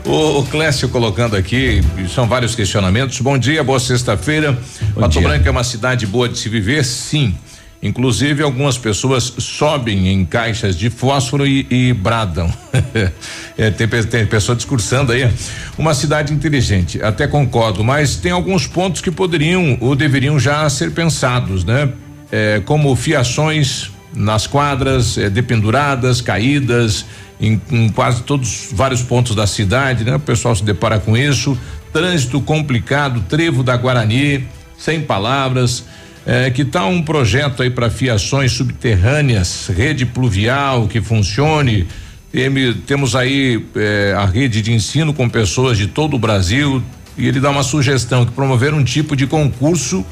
o, 0.05 0.39
o 0.39 0.45
Clécio 0.45 0.89
colocando 0.89 1.35
aqui, 1.35 1.81
são 2.13 2.27
vários 2.27 2.55
questionamentos. 2.55 3.19
Bom 3.19 3.37
dia, 3.37 3.63
boa 3.63 3.79
sexta-feira. 3.79 4.57
Pato 4.93 5.19
dia. 5.19 5.27
Branco 5.27 5.47
é 5.47 5.51
uma 5.51 5.63
cidade 5.63 6.05
boa 6.05 6.27
de 6.29 6.37
se 6.37 6.49
viver? 6.49 6.83
Sim. 6.83 7.35
Inclusive, 7.81 8.41
algumas 8.41 8.79
pessoas 8.79 9.31
sobem 9.37 10.07
em 10.07 10.25
caixas 10.25 10.75
de 10.75 10.89
fósforo 10.89 11.45
e, 11.45 11.67
e 11.69 11.93
bradam. 11.93 12.51
É, 13.57 13.71
tem, 13.71 13.87
tem 13.87 14.25
pessoa 14.25 14.53
discursando 14.53 15.13
aí. 15.13 15.31
Uma 15.77 15.93
cidade 15.93 16.33
inteligente, 16.33 17.01
até 17.01 17.25
concordo, 17.25 17.85
mas 17.85 18.17
tem 18.17 18.29
alguns 18.29 18.67
pontos 18.67 18.99
que 18.99 19.09
poderiam 19.09 19.77
ou 19.79 19.95
deveriam 19.95 20.37
já 20.37 20.69
ser 20.69 20.91
pensados, 20.91 21.63
né? 21.63 21.87
É, 22.29 22.61
como 22.65 22.93
fiações 22.97 23.89
nas 24.13 24.45
quadras, 24.45 25.17
é, 25.17 25.29
dependuradas, 25.29 26.19
caídas, 26.19 27.05
em, 27.39 27.59
em 27.71 27.89
quase 27.89 28.23
todos 28.23 28.69
vários 28.71 29.01
pontos 29.01 29.35
da 29.35 29.45
cidade, 29.47 30.03
né? 30.03 30.15
O 30.15 30.19
pessoal 30.19 30.55
se 30.55 30.63
depara 30.63 30.99
com 30.99 31.15
isso. 31.17 31.57
Trânsito 31.91 32.41
complicado, 32.41 33.23
trevo 33.27 33.63
da 33.63 33.75
Guarani, 33.77 34.45
sem 34.77 35.01
palavras. 35.01 35.85
É, 36.25 36.49
que 36.49 36.65
tal 36.65 36.89
um 36.89 37.03
projeto 37.03 37.61
aí 37.61 37.69
para 37.69 37.89
fiações 37.89 38.51
subterrâneas, 38.51 39.67
rede 39.75 40.05
pluvial 40.05 40.87
que 40.87 40.99
funcione? 41.01 41.87
Tem- 42.31 42.73
temos 42.85 43.15
aí 43.15 43.63
eh, 43.75 44.13
a 44.17 44.25
rede 44.25 44.61
de 44.61 44.73
ensino 44.73 45.13
com 45.13 45.29
pessoas 45.29 45.77
de 45.77 45.87
todo 45.87 46.15
o 46.15 46.19
Brasil 46.19 46.83
e 47.17 47.27
ele 47.27 47.39
dá 47.39 47.49
uma 47.49 47.63
sugestão 47.63 48.25
que 48.25 48.31
promover 48.33 48.73
um 48.73 48.83
tipo 48.83 49.15
de 49.15 49.25
concurso 49.25 50.05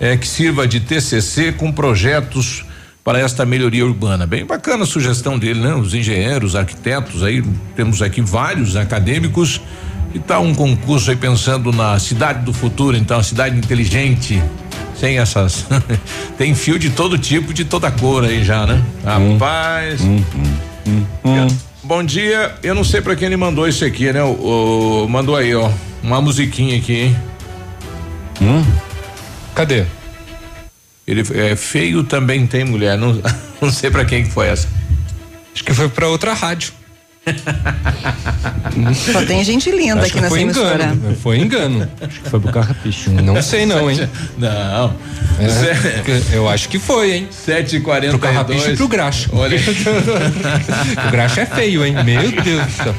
eh, 0.00 0.16
que 0.16 0.26
sirva 0.26 0.66
de 0.66 0.80
TCC 0.80 1.52
com 1.52 1.70
projetos 1.70 2.64
para 3.08 3.20
esta 3.20 3.46
melhoria 3.46 3.86
urbana. 3.86 4.26
Bem 4.26 4.44
bacana 4.44 4.82
a 4.84 4.86
sugestão 4.86 5.38
dele, 5.38 5.60
né? 5.60 5.74
Os 5.74 5.94
engenheiros, 5.94 6.54
arquitetos 6.54 7.22
aí 7.22 7.42
temos 7.74 8.02
aqui 8.02 8.20
vários 8.20 8.76
acadêmicos 8.76 9.62
e 10.14 10.18
tal 10.18 10.42
um 10.44 10.54
concurso 10.54 11.08
aí 11.08 11.16
pensando 11.16 11.72
na 11.72 11.98
cidade 11.98 12.44
do 12.44 12.52
futuro, 12.52 12.98
então 12.98 13.18
a 13.18 13.22
cidade 13.22 13.56
inteligente, 13.56 14.42
sem 14.94 15.18
essas 15.18 15.64
tem 16.36 16.54
fio 16.54 16.78
de 16.78 16.90
todo 16.90 17.16
tipo, 17.16 17.54
de 17.54 17.64
toda 17.64 17.90
cor 17.90 18.24
aí 18.24 18.44
já, 18.44 18.66
né? 18.66 18.84
Rapaz. 19.02 20.02
Bom 21.82 22.02
dia, 22.04 22.56
eu 22.62 22.74
não 22.74 22.84
sei 22.84 23.00
pra 23.00 23.16
quem 23.16 23.24
ele 23.28 23.38
mandou 23.38 23.66
isso 23.66 23.86
aqui, 23.86 24.12
né? 24.12 24.22
O, 24.22 25.04
o- 25.04 25.08
mandou 25.08 25.34
aí, 25.34 25.54
ó, 25.54 25.70
uma 26.02 26.20
musiquinha 26.20 26.76
aqui, 26.76 26.92
hein? 26.94 27.16
Cadê? 29.54 29.86
Ele 31.08 31.22
é 31.40 31.56
feio 31.56 32.04
também 32.04 32.46
tem 32.46 32.66
mulher, 32.66 32.98
não, 32.98 33.18
não 33.62 33.72
sei 33.72 33.90
pra 33.90 34.04
quem 34.04 34.24
que 34.24 34.30
foi 34.30 34.48
essa. 34.48 34.68
Acho 35.54 35.64
que 35.64 35.72
foi 35.72 35.88
pra 35.88 36.06
outra 36.06 36.34
rádio. 36.34 36.74
Só 39.12 39.24
tem 39.24 39.42
gente 39.44 39.70
linda 39.70 40.00
Acho 40.02 40.10
aqui 40.10 40.16
nessa 40.20 40.28
foi 40.30 40.40
emissora. 40.42 40.84
engano. 40.84 41.16
Foi 41.16 41.38
engano. 41.38 41.88
Acho 42.00 42.20
que 42.20 42.30
foi 42.30 42.40
pro 42.40 42.52
carrapicho. 42.52 43.10
Não 43.10 43.42
sei 43.42 43.66
não, 43.66 43.90
hein? 43.90 44.08
Não. 44.38 44.94
É, 45.40 46.36
eu 46.36 46.48
acho 46.48 46.68
que 46.68 46.78
foi, 46.78 47.12
hein? 47.12 47.28
7h42. 47.46 48.10
Pro 48.10 48.18
carrapicho 48.18 48.70
e 48.70 48.76
pro 48.76 48.88
graxa. 48.88 49.28
Olha. 49.32 49.58
o 51.06 51.10
graxa 51.10 51.40
é 51.42 51.46
feio, 51.46 51.84
hein? 51.84 51.94
Meu 52.04 52.30
Deus 52.42 52.64
do 52.66 52.72
céu. 52.72 52.94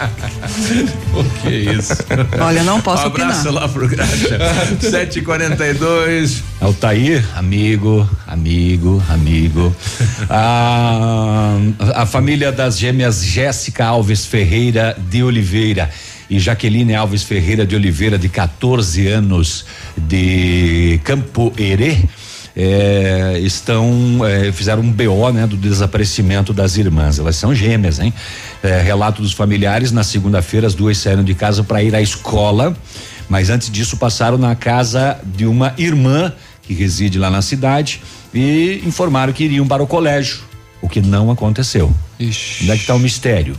O 1.13 1.23
que 1.41 1.47
é 1.47 1.73
isso? 1.73 1.93
Olha, 2.39 2.59
eu 2.59 2.63
não 2.63 2.81
posso 2.81 3.03
um 3.03 3.07
abraço 3.07 3.49
opinar. 3.49 3.61
lá 3.63 3.69
pro 3.69 3.87
Graxa. 3.87 4.37
7h42. 4.81 6.41
Altair, 6.61 7.25
amigo, 7.35 8.09
amigo, 8.27 9.03
amigo. 9.09 9.75
a, 10.29 11.55
a 11.95 12.05
família 12.05 12.51
das 12.51 12.77
gêmeas 12.77 13.23
Jéssica 13.23 13.85
Alves 13.85 14.18
Ferreira 14.25 14.95
de 15.09 15.23
Oliveira 15.23 15.89
e 16.29 16.39
Jaqueline 16.39 16.93
Alves 16.95 17.23
Ferreira 17.23 17.65
de 17.65 17.75
Oliveira, 17.75 18.17
de 18.17 18.29
14 18.29 19.07
anos, 19.07 19.65
de 19.97 20.99
Campo 21.03 21.51
Herê. 21.57 21.97
eh, 22.55 23.39
estão 23.43 24.19
eh, 24.25 24.51
fizeram 24.51 24.81
um 24.81 24.91
BO 24.91 25.31
né 25.31 25.45
do 25.47 25.55
desaparecimento 25.55 26.51
das 26.51 26.77
irmãs 26.77 27.19
elas 27.19 27.35
são 27.35 27.53
gêmeas 27.53 27.99
hein 27.99 28.11
Eh, 28.61 28.81
relato 28.81 29.21
dos 29.21 29.31
familiares 29.31 29.91
na 29.91 30.03
segunda-feira 30.03 30.67
as 30.67 30.73
duas 30.73 30.97
saíram 30.97 31.23
de 31.23 31.33
casa 31.35 31.63
para 31.63 31.81
ir 31.81 31.95
à 31.95 32.01
escola 32.01 32.75
mas 33.29 33.49
antes 33.49 33.69
disso 33.69 33.95
passaram 33.97 34.37
na 34.37 34.55
casa 34.55 35.19
de 35.23 35.45
uma 35.45 35.73
irmã 35.77 36.33
que 36.63 36.73
reside 36.73 37.17
lá 37.17 37.29
na 37.29 37.41
cidade 37.41 38.01
e 38.33 38.81
informaram 38.85 39.31
que 39.31 39.43
iriam 39.43 39.67
para 39.67 39.81
o 39.81 39.87
colégio, 39.87 40.39
o 40.81 40.89
que 40.89 41.01
não 41.01 41.31
aconteceu. 41.31 41.91
Ixi. 42.19 42.63
Onde 42.63 42.71
é 42.71 42.75
que 42.75 42.81
está 42.81 42.95
o 42.95 42.99
mistério? 42.99 43.55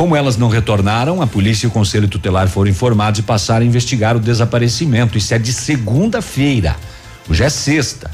Como 0.00 0.16
elas 0.16 0.38
não 0.38 0.48
retornaram, 0.48 1.20
a 1.20 1.26
polícia 1.26 1.66
e 1.66 1.68
o 1.68 1.70
conselho 1.70 2.08
tutelar 2.08 2.48
foram 2.48 2.70
informados 2.70 3.20
e 3.20 3.22
passaram 3.22 3.66
a 3.66 3.68
investigar 3.68 4.16
o 4.16 4.18
desaparecimento. 4.18 5.18
Isso 5.18 5.34
é 5.34 5.38
de 5.38 5.52
segunda-feira. 5.52 6.74
Hoje 7.28 7.44
é 7.44 7.50
sexta. 7.50 8.10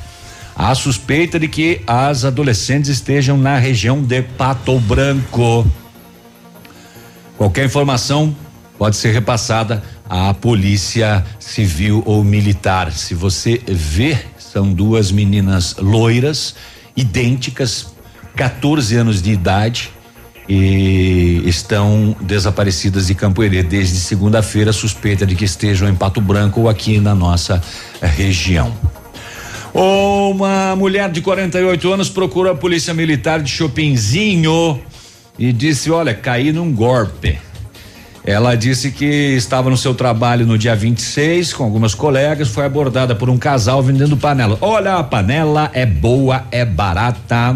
Há 0.56 0.74
suspeita 0.74 1.38
de 1.38 1.46
que 1.46 1.82
as 1.86 2.24
adolescentes 2.24 2.90
estejam 2.90 3.38
na 3.38 3.56
região 3.56 4.02
de 4.02 4.20
Pato 4.20 4.80
Branco. 4.80 5.64
Qualquer 7.38 7.66
informação 7.66 8.34
pode 8.76 8.96
ser 8.96 9.12
repassada 9.12 9.80
à 10.10 10.34
polícia 10.34 11.24
civil 11.38 12.02
ou 12.04 12.24
militar. 12.24 12.90
Se 12.90 13.14
você 13.14 13.62
vê, 13.64 14.18
são 14.40 14.72
duas 14.72 15.12
meninas 15.12 15.76
loiras, 15.76 16.56
idênticas, 16.96 17.94
14 18.34 18.96
anos 18.96 19.22
de 19.22 19.30
idade 19.30 19.92
e 20.48 21.42
estão 21.44 22.14
desaparecidas 22.20 23.08
de 23.08 23.14
Campo 23.14 23.42
Herê 23.42 23.62
desde 23.62 23.96
segunda-feira, 23.96 24.72
suspeita 24.72 25.26
de 25.26 25.34
que 25.34 25.44
estejam 25.44 25.88
em 25.88 25.94
Pato 25.94 26.20
Branco 26.20 26.62
ou 26.62 26.68
aqui 26.68 27.00
na 27.00 27.14
nossa 27.14 27.62
eh, 28.00 28.06
região. 28.06 28.72
Uma 29.74 30.74
mulher 30.76 31.10
de 31.10 31.20
48 31.20 31.92
anos 31.92 32.08
procurou 32.08 32.52
a 32.52 32.56
polícia 32.56 32.94
militar 32.94 33.42
de 33.42 33.50
Chopinzinho 33.50 34.80
e 35.38 35.52
disse: 35.52 35.90
Olha, 35.90 36.14
caí 36.14 36.52
num 36.52 36.72
golpe. 36.72 37.38
Ela 38.24 38.56
disse 38.56 38.90
que 38.90 39.04
estava 39.04 39.70
no 39.70 39.76
seu 39.76 39.94
trabalho 39.94 40.44
no 40.46 40.58
dia 40.58 40.74
26 40.74 41.52
com 41.52 41.62
algumas 41.62 41.94
colegas, 41.94 42.48
foi 42.48 42.64
abordada 42.64 43.14
por 43.14 43.30
um 43.30 43.38
casal 43.38 43.80
vendendo 43.80 44.16
panela. 44.16 44.58
Olha, 44.60 44.96
a 44.96 45.04
panela 45.04 45.70
é 45.72 45.86
boa, 45.86 46.44
é 46.50 46.64
barata. 46.64 47.54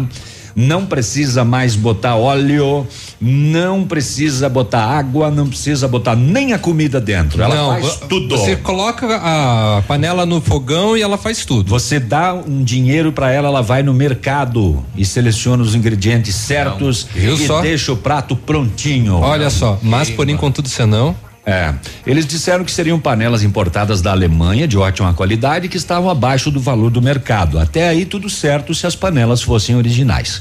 Não 0.55 0.85
precisa 0.85 1.43
mais 1.43 1.75
botar 1.75 2.15
óleo, 2.15 2.85
não 3.19 3.85
precisa 3.85 4.49
botar 4.49 4.83
água, 4.83 5.31
não 5.31 5.47
precisa 5.47 5.87
botar 5.87 6.15
nem 6.15 6.53
a 6.53 6.59
comida 6.59 6.99
dentro. 6.99 7.41
Ela 7.41 7.55
Não, 7.55 7.69
faz 7.69 7.95
tudo. 8.09 8.37
Você 8.37 8.55
coloca 8.55 9.07
a 9.23 9.81
panela 9.87 10.25
no 10.25 10.41
fogão 10.41 10.95
e 10.97 11.01
ela 11.01 11.17
faz 11.17 11.45
tudo. 11.45 11.69
Você 11.69 11.99
dá 11.99 12.33
um 12.33 12.63
dinheiro 12.63 13.11
para 13.11 13.31
ela, 13.31 13.47
ela 13.47 13.61
vai 13.61 13.83
no 13.83 13.93
mercado 13.93 14.83
e 14.95 15.05
seleciona 15.05 15.63
os 15.63 15.75
ingredientes 15.75 16.35
certos 16.35 17.07
viu 17.13 17.35
e 17.35 17.47
só? 17.47 17.61
deixa 17.61 17.91
o 17.91 17.97
prato 17.97 18.35
prontinho. 18.35 19.15
Olha 19.15 19.49
só, 19.49 19.79
mas 19.81 20.09
porém 20.09 20.35
contudo 20.35 20.67
senão, 20.67 21.15
É. 21.43 21.73
Eles 22.05 22.25
disseram 22.27 22.63
que 22.63 22.71
seriam 22.71 22.99
panelas 22.99 23.41
importadas 23.41 23.99
da 24.01 24.11
Alemanha 24.11 24.67
de 24.67 24.77
ótima 24.77 25.11
qualidade 25.13 25.67
que 25.67 25.77
estavam 25.77 26.09
abaixo 26.09 26.51
do 26.51 26.59
valor 26.59 26.91
do 26.91 27.01
mercado. 27.01 27.57
Até 27.57 27.89
aí 27.89 28.05
tudo 28.05 28.29
certo 28.29 28.75
se 28.75 28.85
as 28.85 28.95
panelas 28.95 29.41
fossem 29.41 29.75
originais. 29.75 30.39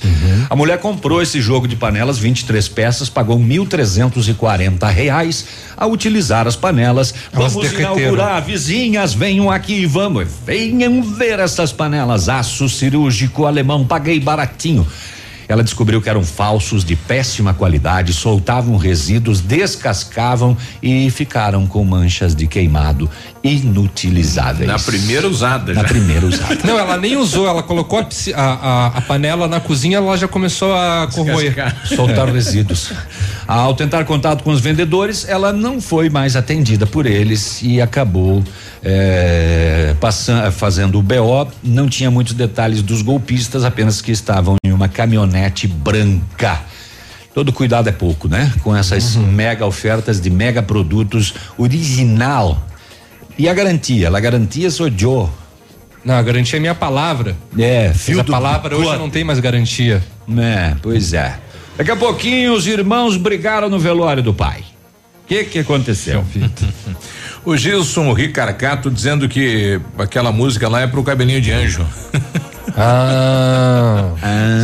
A 0.49 0.55
mulher 0.55 0.79
comprou 0.79 1.23
esse 1.23 1.41
jogo 1.41 1.67
de 1.67 1.75
panelas, 1.75 2.19
23 2.19 2.69
peças, 2.69 3.09
pagou 3.09 3.39
mil 3.39 3.65
trezentos 3.67 4.29
e 4.29 4.35
quarenta 4.35 4.89
reais 4.89 5.47
a 5.75 5.87
utilizar 5.87 6.47
as 6.47 6.57
panelas. 6.57 7.15
Elas 7.33 7.55
vamos 7.55 7.71
derreteram. 7.71 7.99
inaugurar, 7.99 8.45
vizinhas, 8.45 9.15
venham 9.15 9.51
aqui, 9.51 9.87
vamos, 9.87 10.29
venham 10.45 11.03
ver 11.03 11.39
essas 11.39 11.73
panelas, 11.73 12.29
aço 12.29 12.69
cirúrgico 12.69 13.47
alemão, 13.47 13.87
paguei 13.87 14.21
baratinho. 14.21 14.87
Ela 15.51 15.65
descobriu 15.65 16.01
que 16.01 16.09
eram 16.09 16.23
falsos, 16.23 16.85
de 16.85 16.95
péssima 16.95 17.53
qualidade, 17.53 18.13
soltavam 18.13 18.77
resíduos, 18.77 19.41
descascavam 19.41 20.57
e 20.81 21.11
ficaram 21.11 21.67
com 21.67 21.85
manchas 21.85 22.37
de 22.37 22.47
queimado 22.47 23.11
inutilizáveis. 23.43 24.68
Na 24.68 24.78
primeira 24.78 25.26
usada 25.28 25.72
Na 25.72 25.82
já. 25.82 25.88
primeira 25.88 26.26
usada. 26.26 26.59
Não, 26.64 26.78
ela 26.78 26.97
nem 26.99 27.16
usou, 27.16 27.47
ela 27.49 27.62
colocou 27.62 27.99
a, 27.99 28.07
a, 28.34 28.43
a- 28.45 28.86
a 28.99 29.01
panela 29.01 29.49
na 29.49 29.61
cozinha, 29.61 29.97
ela 29.97 30.16
já 30.16 30.28
começou 30.28 30.74
a 30.74 31.09
corroer. 31.12 31.55
Soltar 31.86 32.28
resíduos. 32.28 32.93
Ao 33.49 33.74
tentar 33.74 34.05
contato 34.05 34.45
com 34.45 34.51
os 34.51 34.61
vendedores, 34.61 35.26
ela 35.28 35.53
não 35.53 35.80
foi 35.80 36.09
mais 36.11 36.36
atendida 36.36 36.86
por 36.86 37.05
eles 37.07 37.61
e 37.62 37.80
acabou 37.80 38.45
eh, 38.82 39.95
passando, 40.01 40.53
fazendo 40.53 40.99
o 40.99 41.03
BO. 41.03 41.49
Não 41.62 41.88
tinha 41.88 42.11
muitos 42.11 42.34
detalhes 42.34 42.82
dos 42.82 43.03
golpistas, 43.03 43.64
apenas 43.64 44.01
que 44.01 44.12
estavam 44.12 44.57
em 44.64 44.70
uma 44.72 44.88
caminhonete 44.88 45.66
branca. 45.66 46.61
Todo 47.34 47.53
cuidado 47.53 47.88
é 47.88 47.93
pouco, 47.93 48.28
né? 48.28 48.53
Com 48.62 48.74
essas 48.76 49.14
mega 49.16 49.64
ofertas 49.64 50.20
de 50.20 50.28
mega 50.30 50.62
produtos 50.62 51.32
original. 51.57 52.66
E 53.41 53.49
a 53.49 53.55
garantia? 53.55 54.14
A 54.14 54.20
garantia 54.20 54.70
sou 54.70 54.86
eu. 54.86 55.30
Não, 56.05 56.14
a 56.14 56.20
garantia 56.20 56.59
é 56.59 56.61
minha 56.61 56.74
palavra. 56.74 57.34
É, 57.59 57.91
fio 57.91 58.20
a 58.20 58.22
do 58.22 58.30
palavra 58.30 58.76
hoje 58.76 58.99
não 58.99 59.09
tem 59.09 59.24
mais 59.24 59.41
garantia. 59.41 60.05
É, 60.38 60.76
pois 60.82 61.14
é. 61.14 61.38
Daqui 61.74 61.91
a 61.91 61.97
pouquinho 61.97 62.53
os 62.53 62.66
irmãos 62.66 63.16
brigaram 63.16 63.70
no 63.70 63.78
velório 63.78 64.22
do 64.22 64.34
pai. 64.34 64.61
O 65.24 65.26
que 65.26 65.45
que 65.45 65.59
aconteceu? 65.61 66.22
O 67.43 67.57
Gilson 67.57 68.12
Ricarcato 68.12 68.91
dizendo 68.91 69.26
que 69.26 69.80
aquela 69.97 70.30
música 70.30 70.68
lá 70.68 70.82
é 70.82 70.86
pro 70.86 71.03
cabelinho 71.03 71.41
de 71.41 71.51
anjo. 71.51 71.86
Ah. 72.77 74.11
ah 74.23 74.61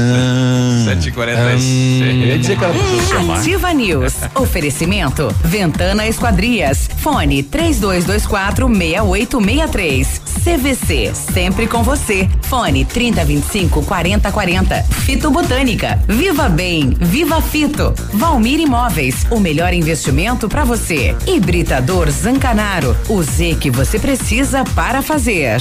7h46. 0.86 2.00
Eu 2.00 2.12
ia 2.12 2.38
dizer 2.38 2.56
que 2.56 3.06
chamar. 3.08 3.38
Ativa 3.38 3.72
News. 3.72 4.14
Oferecimento. 4.34 5.34
Ventana 5.42 6.06
Esquadrias. 6.06 6.88
Fone 6.98 7.42
3224 7.42 8.68
6863. 8.68 10.20
CVC. 10.44 11.12
Sempre 11.14 11.66
com 11.66 11.82
você. 11.82 12.28
Fone 12.42 12.84
3025 12.84 13.82
4040. 13.82 14.82
Fito 14.82 15.30
Botânica. 15.30 15.98
Viva 16.06 16.48
Bem. 16.48 16.90
Viva 17.00 17.42
Fito. 17.42 17.92
Valmir 18.12 18.60
Imóveis. 18.60 19.26
O 19.30 19.40
melhor 19.40 19.72
investimento 19.74 20.48
para 20.48 20.64
você. 20.64 21.16
Hibridador 21.26 22.10
Zancanaro. 22.10 22.96
O 23.08 23.22
Z 23.22 23.56
que 23.60 23.70
você 23.70 23.98
precisa 23.98 24.64
para 24.74 25.02
fazer. 25.02 25.60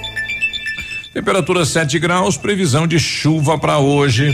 Temperatura 1.13 1.65
7 1.65 1.99
graus, 1.99 2.37
previsão 2.37 2.87
de 2.87 2.97
chuva 2.97 3.57
para 3.57 3.77
hoje. 3.79 4.33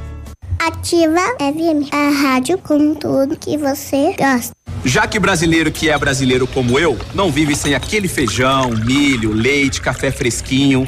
Ativa 0.63 1.21
FM, 1.39 1.91
a 1.91 2.21
rádio 2.21 2.55
com 2.59 2.93
tudo 2.93 3.35
que 3.35 3.57
você 3.57 4.15
gosta. 4.15 4.51
Já 4.85 5.07
que 5.07 5.17
brasileiro 5.17 5.71
que 5.71 5.89
é 5.89 5.97
brasileiro 5.97 6.45
como 6.45 6.77
eu, 6.77 6.99
não 7.15 7.31
vive 7.31 7.55
sem 7.55 7.73
aquele 7.73 8.07
feijão, 8.07 8.69
milho, 8.69 9.33
leite, 9.33 9.81
café 9.81 10.11
fresquinho. 10.11 10.87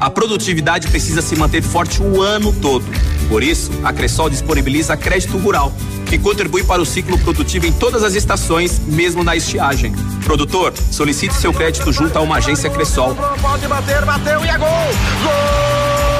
A 0.00 0.08
produtividade 0.08 0.88
precisa 0.88 1.20
se 1.20 1.36
manter 1.36 1.60
forte 1.62 2.02
o 2.02 2.22
ano 2.22 2.50
todo. 2.62 2.86
Por 3.28 3.42
isso, 3.42 3.70
a 3.84 3.92
Cressol 3.92 4.30
disponibiliza 4.30 4.96
crédito 4.96 5.36
rural, 5.36 5.70
que 6.06 6.18
contribui 6.18 6.64
para 6.64 6.80
o 6.80 6.86
ciclo 6.86 7.18
produtivo 7.18 7.66
em 7.66 7.72
todas 7.72 8.02
as 8.02 8.14
estações, 8.14 8.78
mesmo 8.86 9.22
na 9.22 9.36
estiagem. 9.36 9.92
Produtor, 10.24 10.72
solicite 10.90 11.34
seu 11.34 11.52
crédito 11.52 11.92
junto 11.92 12.16
a 12.16 12.22
uma 12.22 12.38
agência 12.38 12.70
Cressol 12.70 13.14
Pode 13.42 13.68
bater, 13.68 14.02
bateu 14.02 14.42
e 14.42 14.48
é 14.48 14.56
gol! 14.56 16.19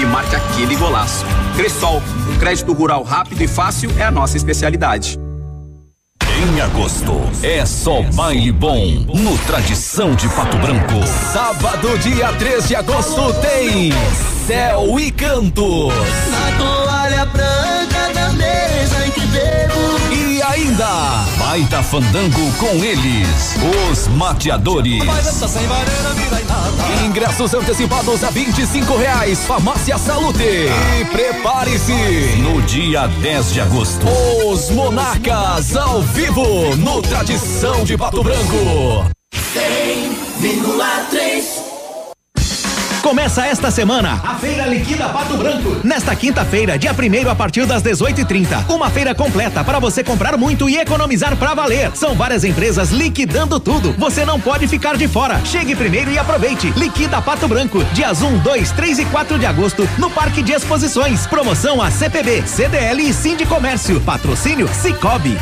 E 0.00 0.06
marque 0.06 0.34
aquele 0.34 0.76
golaço. 0.76 1.24
Cressol, 1.56 2.02
o 2.32 2.38
crédito 2.38 2.72
rural 2.72 3.02
rápido 3.02 3.42
e 3.42 3.48
fácil 3.48 3.90
é 3.98 4.04
a 4.04 4.10
nossa 4.10 4.36
especialidade. 4.36 5.18
Em 6.22 6.60
agosto, 6.62 7.20
é 7.42 7.66
só 7.66 8.00
baile 8.14 8.50
bom 8.50 9.04
no 9.14 9.36
Tradição 9.46 10.14
de 10.14 10.26
Pato 10.30 10.56
Branco. 10.56 11.06
Sábado, 11.32 11.98
dia 11.98 12.32
3 12.32 12.68
de 12.68 12.76
agosto, 12.76 13.34
tem 13.42 13.92
Céu 14.46 14.98
e 14.98 15.10
Cantos. 15.10 15.92
Na 16.30 16.56
toalha 16.56 17.26
branca 17.26 18.12
da 18.14 18.32
mesa 18.32 19.06
em 19.06 19.10
que 19.10 19.20
bebo. 19.26 20.14
E 20.14 20.42
ainda, 20.42 21.26
baita 21.50 21.82
fandango 21.82 22.52
com 22.58 22.76
eles, 22.76 23.56
os 23.90 24.06
mateadores. 24.06 25.02
Ingressos 27.04 27.52
antecipados 27.52 28.22
a 28.22 28.30
25 28.30 28.96
reais. 28.96 29.44
Farmácia 29.44 29.98
Salute. 29.98 30.44
E 30.44 31.04
prepare-se. 31.06 31.92
No 32.38 32.62
dia 32.62 33.08
10 33.08 33.52
de 33.52 33.60
agosto, 33.62 34.06
Os 34.46 34.70
Monarcas 34.70 35.74
ao 35.74 36.00
vivo 36.02 36.76
no 36.76 37.02
Tradição 37.02 37.82
de 37.82 37.98
Pato 37.98 38.22
Branco. 38.22 39.10
100,3 39.34 41.69
Começa 43.02 43.46
esta 43.46 43.70
semana 43.70 44.20
a 44.22 44.34
Feira 44.34 44.66
Liquida 44.66 45.08
Pato 45.08 45.36
Branco. 45.36 45.80
Nesta 45.82 46.14
quinta-feira, 46.14 46.78
dia 46.78 46.92
1 46.92 47.30
a 47.30 47.34
partir 47.34 47.64
das 47.64 47.82
18h30. 47.82 48.68
Uma 48.68 48.90
feira 48.90 49.14
completa 49.14 49.64
para 49.64 49.78
você 49.78 50.04
comprar 50.04 50.36
muito 50.36 50.68
e 50.68 50.76
economizar 50.76 51.34
pra 51.36 51.54
valer. 51.54 51.90
São 51.94 52.14
várias 52.14 52.44
empresas 52.44 52.90
liquidando 52.90 53.58
tudo. 53.58 53.94
Você 53.94 54.24
não 54.24 54.38
pode 54.38 54.68
ficar 54.68 54.96
de 54.98 55.08
fora. 55.08 55.40
Chegue 55.46 55.74
primeiro 55.74 56.10
e 56.10 56.18
aproveite. 56.18 56.70
Liquida 56.76 57.22
Pato 57.22 57.48
Branco. 57.48 57.82
Dias 57.94 58.20
1, 58.20 58.38
2, 58.38 58.70
3 58.72 58.98
e 58.98 59.04
4 59.06 59.38
de 59.38 59.46
agosto 59.46 59.88
no 59.96 60.10
Parque 60.10 60.42
de 60.42 60.52
Exposições. 60.52 61.26
Promoção 61.26 61.80
a 61.80 61.90
CPB, 61.90 62.42
CDL 62.46 63.02
e 63.02 63.14
Sim 63.14 63.34
de 63.34 63.46
Comércio. 63.46 63.98
Patrocínio 64.02 64.68
Cicobi. 64.68 65.38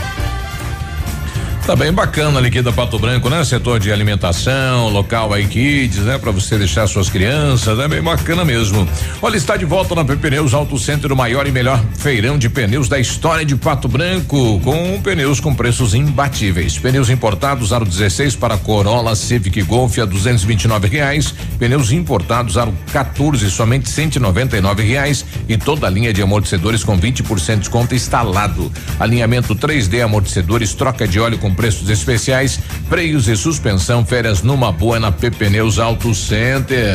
Tá 1.69 1.77
bem 1.77 1.93
bacana 1.93 2.39
ali 2.39 2.49
aqui 2.49 2.63
da 2.63 2.73
Pato 2.73 2.99
Branco, 2.99 3.29
né? 3.29 3.45
Setor 3.45 3.79
de 3.79 3.93
alimentação, 3.93 4.89
local 4.89 5.35
aí 5.35 5.47
kids, 5.47 5.99
né? 5.99 6.17
Pra 6.17 6.31
você 6.31 6.57
deixar 6.57 6.87
suas 6.87 7.11
crianças, 7.11 7.79
é 7.79 7.87
bem 7.87 8.01
bacana 8.01 8.43
mesmo. 8.43 8.89
Olha, 9.21 9.37
está 9.37 9.55
de 9.55 9.67
volta 9.67 9.95
na 9.95 10.03
Pneus 10.03 10.55
Auto 10.55 10.79
Center, 10.79 11.13
o 11.13 11.17
maior 11.17 11.47
e 11.47 11.51
melhor 11.51 11.79
feirão 11.99 12.39
de 12.39 12.49
pneus 12.49 12.89
da 12.89 12.99
história 12.99 13.45
de 13.45 13.55
Pato 13.55 13.87
Branco, 13.87 14.59
com 14.65 14.99
pneus 15.03 15.41
com 15.41 15.55
preços 15.55 15.93
imbatíveis. 15.93 16.79
Pneus 16.79 17.11
importados 17.11 17.71
aro 17.71 17.85
16 17.85 18.35
para 18.35 18.57
Corolla, 18.57 19.15
Civic 19.15 19.61
Golf 19.61 19.99
a 19.99 20.07
229 20.07 20.89
reais. 20.89 21.35
Pneus 21.59 21.93
importados 21.93 22.57
aro 22.57 22.73
14 22.95 23.51
somente 23.51 23.91
199 23.91 24.83
reais 24.83 25.23
e 25.47 25.59
toda 25.59 25.87
a 25.87 25.91
linha 25.91 26.15
de 26.15 26.23
amortecedores 26.23 26.83
com 26.83 26.99
20% 26.99 27.53
de 27.53 27.59
desconto 27.59 27.95
instalado. 27.95 28.73
Alinhamento 28.99 29.55
3D 29.55 30.03
amortecedores, 30.03 30.73
troca 30.73 31.07
de 31.07 31.21
óleo 31.21 31.37
com 31.37 31.58
preços 31.59 31.91
especiais, 31.91 32.61
freios 32.89 33.27
e 33.27 33.37
suspensão, 33.37 34.07
férias 34.07 34.43
numa 34.43 34.71
boa 34.71 35.01
na 35.01 35.11
Pneus 35.11 35.81
Auto 35.81 36.15
Center. 36.15 36.95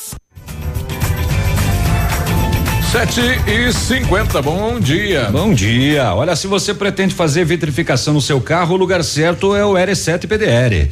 Sete 2.91 3.21
e 3.47 3.71
cinquenta, 3.71 4.41
bom 4.41 4.77
dia. 4.77 5.29
Bom 5.31 5.53
dia. 5.53 6.13
Olha, 6.13 6.35
se 6.35 6.45
você 6.45 6.73
pretende 6.73 7.15
fazer 7.15 7.45
vitrificação 7.45 8.13
no 8.13 8.19
seu 8.19 8.41
carro, 8.41 8.73
o 8.75 8.77
lugar 8.77 9.01
certo 9.01 9.55
é 9.55 9.65
o 9.65 9.75
R7 9.75 10.27
PDR. 10.27 10.91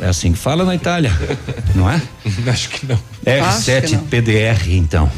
É 0.00 0.08
assim 0.08 0.32
que 0.32 0.38
fala 0.38 0.64
na 0.64 0.74
Itália, 0.74 1.16
não 1.76 1.88
é? 1.88 2.02
Acho 2.50 2.68
que 2.70 2.84
não. 2.84 2.98
R7 3.24 3.96
PDR, 4.10 4.72
então. 4.74 5.08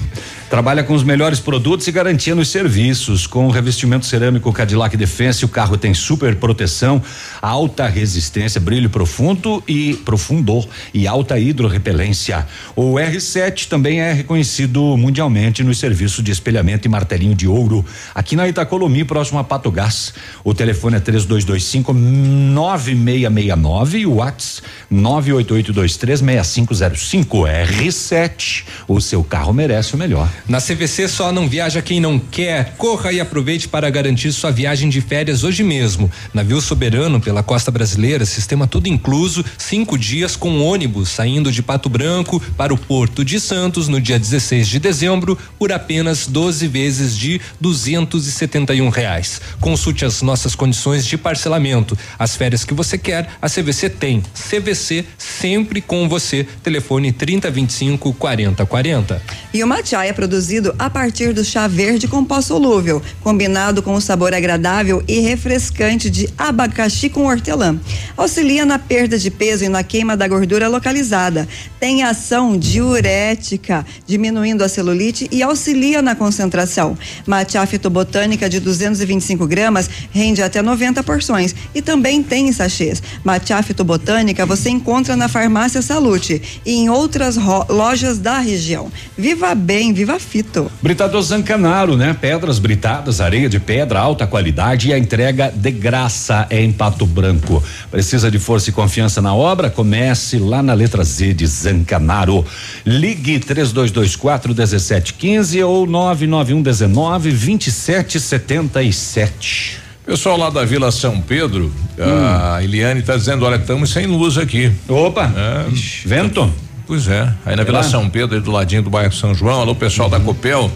Trabalha 0.49 0.85
com 0.85 0.95
os 0.95 1.03
melhores 1.03 1.41
produtos 1.41 1.89
e 1.89 1.93
garantia 1.93 2.35
nos 2.35 2.49
serviços. 2.49 3.27
Com 3.27 3.47
o 3.47 3.51
revestimento 3.51 4.07
cerâmico 4.07 4.53
Cadillac 4.53 4.97
Defense, 4.97 5.45
o 5.45 5.49
carro 5.49 5.77
tem 5.77 5.93
super 5.95 6.37
proteção, 6.37 7.03
alta 7.43 7.87
resistência, 7.87 8.61
brilho 8.61 8.89
profundo 8.89 9.63
e 9.67 9.95
profundo 10.05 10.65
e 10.93 11.09
alta 11.09 11.39
hidrorrepelência. 11.39 12.47
O 12.77 12.95
R7 12.95 13.69
também 13.69 14.01
é 14.01 14.13
reconhecido 14.13 14.97
mundialmente 14.97 15.65
nos 15.65 15.79
serviços 15.79 16.23
de 16.23 16.31
espelhamento 16.31 16.87
e 16.87 16.91
martelinho 16.91 17.35
de 17.35 17.49
ouro. 17.49 17.85
Aqui 18.15 18.37
na 18.37 18.49
Itacolomi, 18.49 19.05
próximo 19.05 19.39
a 19.39 19.45
Pato 19.45 19.71
Gás. 19.71 20.13
O 20.45 20.53
telefone 20.55 20.97
é 20.97 21.01
3225 21.01 21.93
9669 21.93 23.99
e 23.99 24.07
o 24.07 24.15
WhatsApp 24.17 24.69
988236505 24.93 27.49
R7. 27.49 28.65
O 28.87 29.01
seu 29.01 29.25
carro 29.25 29.53
merece 29.53 29.95
o 29.95 29.99
melhor. 29.99 30.29
Na 30.47 30.61
CVC 30.61 31.09
só 31.09 31.33
não 31.33 31.49
viaja 31.49 31.81
quem 31.81 32.01
não 32.01 32.19
quer. 32.19 32.75
Corra 32.77 33.11
e 33.13 33.19
aproveite 33.19 33.67
para 33.67 33.89
garantir 33.89 34.31
sua 34.31 34.51
viagem 34.51 34.91
de 34.91 35.01
férias 35.01 35.43
hoje 35.43 35.63
mesmo. 35.63 36.11
Navio 36.35 36.61
soberano 36.61 37.19
pela 37.19 37.43
costa 37.43 37.71
brasileira, 37.71 38.27
sistema 38.27 38.67
tudo 38.67 38.87
incluso, 38.87 39.43
cinco 39.57 39.97
dias 39.97 40.37
com 40.37 40.61
ônibus 40.61 41.09
saindo 41.09 41.51
de 41.51 41.63
Pato 41.63 41.89
Branco 41.89 42.43
para 42.59 42.75
o 42.75 42.79
Porto 42.79 43.25
de 43.25 43.41
Santos 43.41 43.89
no 43.89 43.99
dia 43.99 44.19
16 44.19 44.69
de 44.69 44.79
dezembro 44.79 45.39
por 45.59 45.73
apenas 45.73 46.27
12 46.27 46.69
vezes 46.69 47.17
de 47.17 47.41
271 47.59 48.91
reais. 48.91 49.41
Consulte 49.61 50.05
as 50.05 50.21
nossas 50.21 50.55
condições 50.55 51.07
de 51.07 51.17
parcelamento. 51.17 51.97
As 52.19 52.37
férias 52.37 52.65
que 52.65 52.75
você 52.75 52.99
quer, 52.99 53.31
a 53.41 53.49
CVC 53.49 53.89
tem. 53.89 54.23
CVC 54.35 55.07
sempre 55.17 55.81
com 55.81 56.07
você. 56.07 56.47
Telefone 56.63 57.13
3025 57.13 58.13
4040. 58.13 59.23
E 59.55 59.63
é 59.63 60.13
produzido 60.25 60.75
a 60.79 60.89
partir 60.89 61.35
do 61.35 61.45
chá 61.45 61.69
verde 61.69 62.09
com 62.09 62.25
pó 62.25 62.41
solúvel, 62.41 63.03
combinado 63.21 63.83
com 63.83 63.93
o 63.95 64.01
sabor 64.01 64.33
agradável 64.33 65.05
e 65.07 65.21
refrescante 65.21 66.09
de 66.09 66.31
abacaxi 66.39 67.11
com 67.11 67.27
hortelã. 67.27 67.79
Auxilia 68.17 68.65
na 68.65 68.79
perda 68.79 69.19
de 69.19 69.31
peso 69.31 69.67
e 69.67 69.69
na 69.69 69.83
queima 69.83 70.17
da 70.17 70.27
gordura 70.27 70.67
localizada. 70.67 71.47
Tem 71.79 72.03
ação 72.03 72.57
diurética, 72.57 73.85
diminuindo 74.07 74.65
a 74.65 74.69
celulite 74.69 75.29
e 75.31 75.43
auxilia 75.43 76.01
na 76.01 76.15
concentração. 76.15 76.97
Matcha 77.27 77.67
fitobotânica 77.67 78.49
de 78.49 78.61
225 78.61 79.47
gramas 79.47 79.91
rende 80.11 80.43
até 80.43 80.63
90 80.63 81.03
porções 81.03 81.55
e 81.75 81.83
também 81.83 82.23
tem 82.23 82.49
em 82.49 82.53
sachês. 82.53 83.03
Matcha 83.23 83.63
fitobotânica 83.63 84.47
você 84.47 84.71
encontra 84.71 85.17
na 85.17 85.29
farmácia 85.29 85.83
Salute 85.83 86.41
e 86.65 86.73
em 86.73 86.89
outras 86.89 87.37
lojas 87.69 88.19
da 88.19 88.39
região. 88.39 88.91
Viva 89.19 89.55
bem, 89.55 89.93
viva 89.93 90.14
fito. 90.19 90.71
Britador 90.83 91.23
Zancanaro, 91.23 91.97
né? 91.97 92.17
Pedras 92.19 92.59
britadas, 92.59 93.21
areia 93.21 93.49
de 93.49 93.61
pedra, 93.61 94.01
alta 94.01 94.27
qualidade 94.27 94.89
e 94.89 94.93
a 94.93 94.99
entrega 94.99 95.53
de 95.55 95.71
graça 95.71 96.47
é 96.51 96.61
em 96.63 96.73
Pato 96.73 97.07
Branco. 97.07 97.63
Precisa 97.91 98.31
de 98.31 98.39
força 98.39 98.71
e 98.71 98.73
confiança 98.73 99.21
na 99.23 99.35
obra? 99.35 99.71
Comece 99.71 100.39
lá 100.39 100.63
na 100.63 100.75
letra 100.75 101.05
Z 101.05 101.35
de 101.35 101.47
Zancanaro. 101.47 102.45
Ligue 102.85 103.39
3224 103.39 104.55
1715 104.55 105.63
ou 105.63 105.87
991 105.87 106.63
19 106.63 107.31
2777. 107.31 109.85
Pessoal 110.07 110.37
lá 110.37 110.51
da 110.51 110.67
Vila 110.67 110.93
São 110.93 111.19
Pedro, 111.19 111.73
a 111.99 112.63
Eliane 112.63 113.01
está 113.01 113.17
dizendo, 113.17 113.47
olha, 113.47 113.57
estamos 113.57 113.91
sem 113.91 114.05
luz 114.07 114.37
aqui. 114.37 114.71
Opa! 114.87 115.33
É, 115.35 115.65
Ixi, 115.73 116.07
vento? 116.07 116.53
Pois 116.87 117.09
é. 117.09 117.29
Aí 117.47 117.57
na 117.57 117.63
É 117.63 117.65
Vila 117.65 117.79
lá? 117.79 117.85
São 117.85 118.09
Pedro, 118.09 118.37
aí 118.37 118.43
do 118.43 118.51
ladinho 118.51 118.83
do 118.83 118.91
bairro 118.91 119.13
São 119.13 119.35
João, 119.35 119.61
alô 119.61 119.75
pessoal 119.75 120.09
da 120.09 120.21
Copel. 120.21 120.71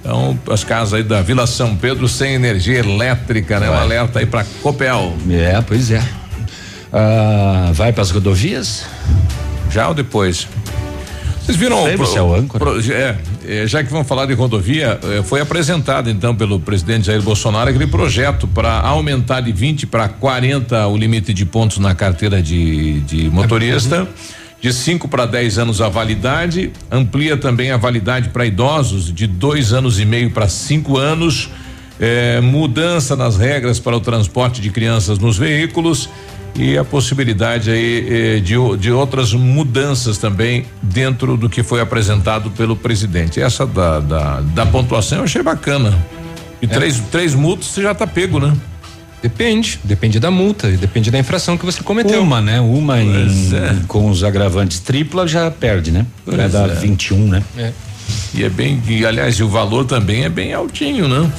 Então, 0.00 0.36
as 0.50 0.64
casas 0.64 0.94
aí 0.94 1.02
da 1.04 1.22
Vila 1.22 1.46
São 1.46 1.76
Pedro 1.76 2.08
sem 2.08 2.34
energia 2.34 2.80
elétrica, 2.80 3.60
né? 3.60 3.70
Um 3.70 3.74
alerta 3.74 4.18
aí 4.18 4.26
pra 4.26 4.44
Copel. 4.62 5.16
É, 5.30 5.60
pois 5.60 5.90
é. 5.92 6.02
Ah, 6.92 7.70
vai 7.72 7.92
para 7.92 8.02
as 8.02 8.10
rodovias? 8.10 8.84
Já 9.70 9.88
ou 9.88 9.94
depois? 9.94 10.48
Vocês 11.40 11.56
viram 11.56 11.84
Sei, 11.84 11.96
pro- 11.96 12.06
você 12.06 12.18
é 12.18 12.22
o 12.22 12.34
âncora. 12.34 12.64
pro- 12.64 12.92
é, 12.92 13.16
é, 13.46 13.66
já 13.66 13.82
que 13.82 13.90
vamos 13.90 14.06
falar 14.06 14.26
de 14.26 14.34
rodovia, 14.34 14.98
é, 15.18 15.22
foi 15.22 15.40
apresentado 15.40 16.08
então 16.10 16.34
pelo 16.36 16.60
presidente 16.60 17.06
Jair 17.06 17.22
Bolsonaro 17.22 17.68
aquele 17.70 17.86
projeto 17.86 18.46
para 18.46 18.80
aumentar 18.80 19.40
de 19.40 19.50
20 19.52 19.86
para 19.86 20.08
40 20.08 20.86
o 20.88 20.96
limite 20.96 21.32
de 21.32 21.44
pontos 21.44 21.78
na 21.78 21.94
carteira 21.94 22.40
de, 22.42 23.00
de 23.00 23.28
motorista. 23.30 24.06
De 24.62 24.72
5 24.72 25.08
para 25.08 25.26
10 25.26 25.58
anos 25.58 25.80
a 25.80 25.88
validade, 25.88 26.70
amplia 26.88 27.36
também 27.36 27.72
a 27.72 27.76
validade 27.76 28.28
para 28.28 28.46
idosos 28.46 29.12
de 29.12 29.26
dois 29.26 29.72
anos 29.72 29.98
e 29.98 30.04
meio 30.04 30.30
para 30.30 30.46
cinco 30.48 30.96
anos, 30.96 31.50
é, 31.98 32.40
mudança 32.40 33.16
nas 33.16 33.36
regras 33.36 33.80
para 33.80 33.96
o 33.96 34.00
transporte 34.00 34.60
de 34.60 34.70
crianças 34.70 35.18
nos 35.18 35.36
veículos 35.36 36.08
e 36.54 36.78
a 36.78 36.84
possibilidade 36.84 37.72
aí 37.72 38.36
eh, 38.36 38.40
de, 38.40 38.54
de 38.76 38.92
outras 38.92 39.32
mudanças 39.32 40.18
também 40.18 40.66
dentro 40.82 41.36
do 41.36 41.48
que 41.48 41.62
foi 41.62 41.80
apresentado 41.80 42.50
pelo 42.50 42.76
presidente. 42.76 43.40
Essa 43.40 43.66
da, 43.66 44.00
da, 44.00 44.40
da 44.40 44.66
pontuação 44.66 45.18
eu 45.18 45.24
achei 45.24 45.42
bacana. 45.42 45.96
E 46.60 46.66
três, 46.66 47.00
três 47.10 47.34
multas 47.34 47.66
você 47.66 47.82
já 47.82 47.94
tá 47.94 48.06
pego, 48.06 48.38
né? 48.38 48.54
Depende, 49.22 49.78
depende 49.84 50.18
da 50.18 50.32
multa 50.32 50.68
e 50.68 50.76
depende 50.76 51.08
da 51.08 51.18
infração 51.18 51.56
que 51.56 51.64
você 51.64 51.80
cometeu. 51.80 52.20
Uma, 52.20 52.40
né? 52.40 52.60
Uma 52.60 53.00
em, 53.00 53.54
é. 53.54 53.76
com 53.86 54.10
os 54.10 54.24
agravantes 54.24 54.80
tripla 54.80 55.28
já 55.28 55.48
perde, 55.48 55.92
né? 55.92 56.04
Vai 56.26 56.36
Pois 56.36 56.52
dar 56.52 56.68
é. 56.68 56.74
21, 56.74 57.28
né? 57.28 57.42
É. 57.56 57.72
E 58.34 58.42
é 58.42 58.48
bem, 58.48 58.82
e 58.88 59.06
aliás, 59.06 59.40
o 59.40 59.48
valor 59.48 59.84
também 59.84 60.24
é 60.24 60.28
bem 60.28 60.52
altinho, 60.52 61.06
né? 61.06 61.30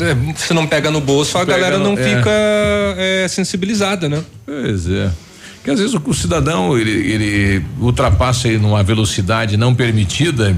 É, 0.00 0.34
se 0.36 0.54
não 0.54 0.66
pega 0.66 0.90
no 0.90 1.00
bolso, 1.00 1.36
a 1.36 1.40
Pega 1.40 1.58
galera 1.58 1.78
não 1.78 1.92
é. 1.92 1.96
fica 1.96 2.30
é, 2.96 3.26
sensibilizada, 3.28 4.08
né? 4.08 4.22
Pois 4.46 4.88
é. 4.88 5.10
Que 5.62 5.70
às 5.70 5.78
vezes 5.78 5.94
o, 5.94 6.02
o 6.04 6.14
cidadão 6.14 6.78
ele, 6.78 6.90
ele 6.90 7.64
ultrapassa 7.78 8.48
aí 8.48 8.56
numa 8.56 8.82
velocidade 8.82 9.56
não 9.56 9.74
permitida. 9.74 10.56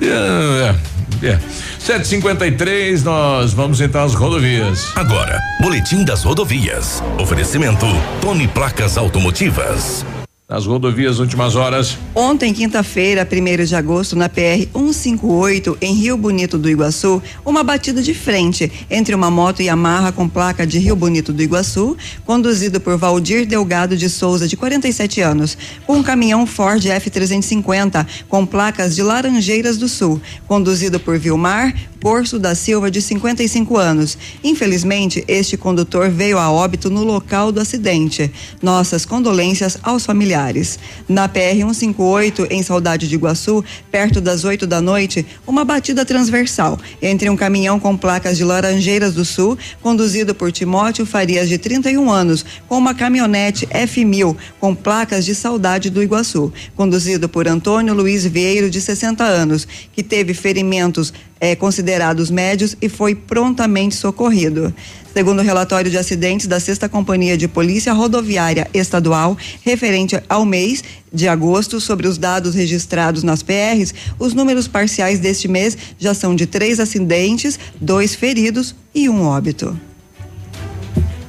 É, 0.00 0.74
é, 1.22 1.32
é. 1.32 1.38
753, 1.78 3.02
nós 3.02 3.52
vamos 3.52 3.80
então 3.80 4.04
às 4.04 4.14
rodovias. 4.14 4.92
Agora, 4.96 5.38
Boletim 5.60 6.04
das 6.04 6.22
Rodovias. 6.22 7.02
Oferecimento 7.18 7.86
Tony 8.20 8.48
Placas 8.48 8.96
Automotivas. 8.96 10.04
Nas 10.52 10.66
rodovias 10.66 11.18
últimas 11.18 11.56
horas. 11.56 11.96
Ontem, 12.14 12.52
quinta-feira, 12.52 13.26
1 13.26 13.64
de 13.64 13.74
agosto, 13.74 14.14
na 14.14 14.28
PR 14.28 14.68
158, 14.74 15.78
em 15.80 15.94
Rio 15.94 16.14
Bonito 16.14 16.58
do 16.58 16.68
Iguaçu, 16.68 17.22
uma 17.42 17.64
batida 17.64 18.02
de 18.02 18.12
frente 18.12 18.70
entre 18.90 19.14
uma 19.14 19.30
moto 19.30 19.62
Yamaha 19.62 20.12
com 20.12 20.28
placa 20.28 20.66
de 20.66 20.78
Rio 20.78 20.94
Bonito 20.94 21.32
do 21.32 21.42
Iguaçu, 21.42 21.96
conduzido 22.26 22.78
por 22.78 22.98
Valdir 22.98 23.46
Delgado 23.46 23.96
de 23.96 24.10
Souza, 24.10 24.46
de 24.46 24.54
47 24.54 25.22
anos, 25.22 25.56
com 25.86 25.96
um 25.96 26.02
caminhão 26.02 26.46
Ford 26.46 26.84
F350 26.84 28.06
com 28.28 28.44
placas 28.44 28.94
de 28.94 29.02
Laranjeiras 29.02 29.78
do 29.78 29.88
Sul, 29.88 30.20
conduzido 30.46 31.00
por 31.00 31.18
Vilmar 31.18 31.72
Borso 32.02 32.36
da 32.36 32.52
Silva, 32.54 32.90
de 32.90 33.00
55 33.00 33.78
anos. 33.78 34.18
Infelizmente, 34.42 35.24
este 35.28 35.56
condutor 35.56 36.10
veio 36.10 36.36
a 36.36 36.50
óbito 36.50 36.90
no 36.90 37.04
local 37.04 37.52
do 37.52 37.60
acidente. 37.60 38.30
Nossas 38.60 39.06
condolências 39.06 39.78
aos 39.82 40.04
familiares. 40.04 40.41
Na 41.08 41.28
PR 41.28 41.56
158, 41.56 42.46
em 42.50 42.62
Saudade 42.62 43.08
de 43.08 43.14
Iguaçu, 43.14 43.64
perto 43.90 44.20
das 44.20 44.44
8 44.44 44.66
da 44.66 44.80
noite, 44.80 45.24
uma 45.46 45.64
batida 45.64 46.04
transversal 46.04 46.78
entre 47.00 47.28
um 47.28 47.36
caminhão 47.36 47.78
com 47.78 47.96
placas 47.96 48.36
de 48.36 48.44
Laranjeiras 48.44 49.14
do 49.14 49.24
Sul, 49.24 49.56
conduzido 49.80 50.34
por 50.34 50.50
Timóteo 50.50 51.06
Farias, 51.06 51.48
de 51.48 51.58
31 51.58 52.10
anos, 52.10 52.44
com 52.68 52.78
uma 52.78 52.94
caminhonete 52.94 53.66
F1000 53.66 54.36
com 54.58 54.74
placas 54.74 55.24
de 55.24 55.34
Saudade 55.34 55.90
do 55.90 56.02
Iguaçu, 56.02 56.52
conduzido 56.74 57.28
por 57.28 57.46
Antônio 57.46 57.94
Luiz 57.94 58.24
Vieiro, 58.24 58.70
de 58.70 58.80
60 58.80 59.24
anos, 59.24 59.66
que 59.92 60.02
teve 60.02 60.34
ferimentos 60.34 61.12
é, 61.42 61.56
considerados 61.56 62.30
médios 62.30 62.76
e 62.80 62.88
foi 62.88 63.16
prontamente 63.16 63.96
socorrido. 63.96 64.72
Segundo 65.14 65.40
o 65.40 65.42
relatório 65.42 65.90
de 65.90 65.98
acidentes 65.98 66.46
da 66.46 66.58
Sexta 66.58 66.88
Companhia 66.88 67.36
de 67.36 67.46
Polícia 67.46 67.92
Rodoviária 67.92 68.66
Estadual, 68.72 69.36
referente 69.62 70.18
ao 70.28 70.44
mês 70.44 70.82
de 71.12 71.28
agosto, 71.28 71.80
sobre 71.80 72.08
os 72.08 72.16
dados 72.16 72.54
registrados 72.54 73.22
nas 73.22 73.42
PRs, 73.42 73.94
os 74.18 74.32
números 74.32 74.66
parciais 74.66 75.18
deste 75.18 75.48
mês 75.48 75.76
já 75.98 76.14
são 76.14 76.34
de 76.34 76.46
três 76.46 76.80
acidentes, 76.80 77.58
dois 77.78 78.14
feridos 78.14 78.74
e 78.94 79.08
um 79.08 79.22
óbito. 79.22 79.78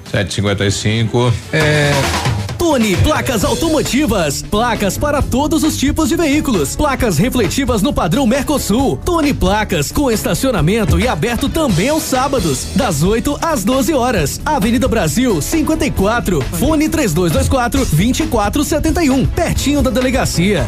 755. 0.10 1.34
É. 1.52 2.33
Tony 2.64 2.96
Placas 2.96 3.44
Automotivas. 3.44 4.42
Placas 4.42 4.98
para 4.98 5.22
todos 5.22 5.66
os 5.66 5.76
tipos 5.76 6.08
de 6.08 6.16
veículos. 6.16 6.78
Placas 6.78 7.18
refletivas 7.18 7.82
no 7.82 7.92
padrão 7.92 8.26
Mercosul. 8.26 8.96
Tony 9.04 9.34
Placas 9.34 9.92
com 9.92 10.10
estacionamento 10.10 10.98
e 10.98 11.06
aberto 11.06 11.50
também 11.50 11.90
aos 11.90 12.04
sábados, 12.04 12.68
das 12.74 13.04
8 13.04 13.38
às 13.42 13.66
12 13.66 13.94
horas. 13.94 14.40
Avenida 14.46 14.88
Brasil 14.88 15.42
54. 15.42 16.42
Fone 16.54 16.88
3224 16.88 17.86
2471. 17.86 19.26
Pertinho 19.26 19.82
da 19.82 19.90
delegacia. 19.90 20.66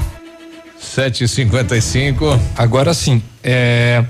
755. 0.78 2.38
Agora 2.58 2.94
sim, 2.94 3.24
é, 3.42 4.04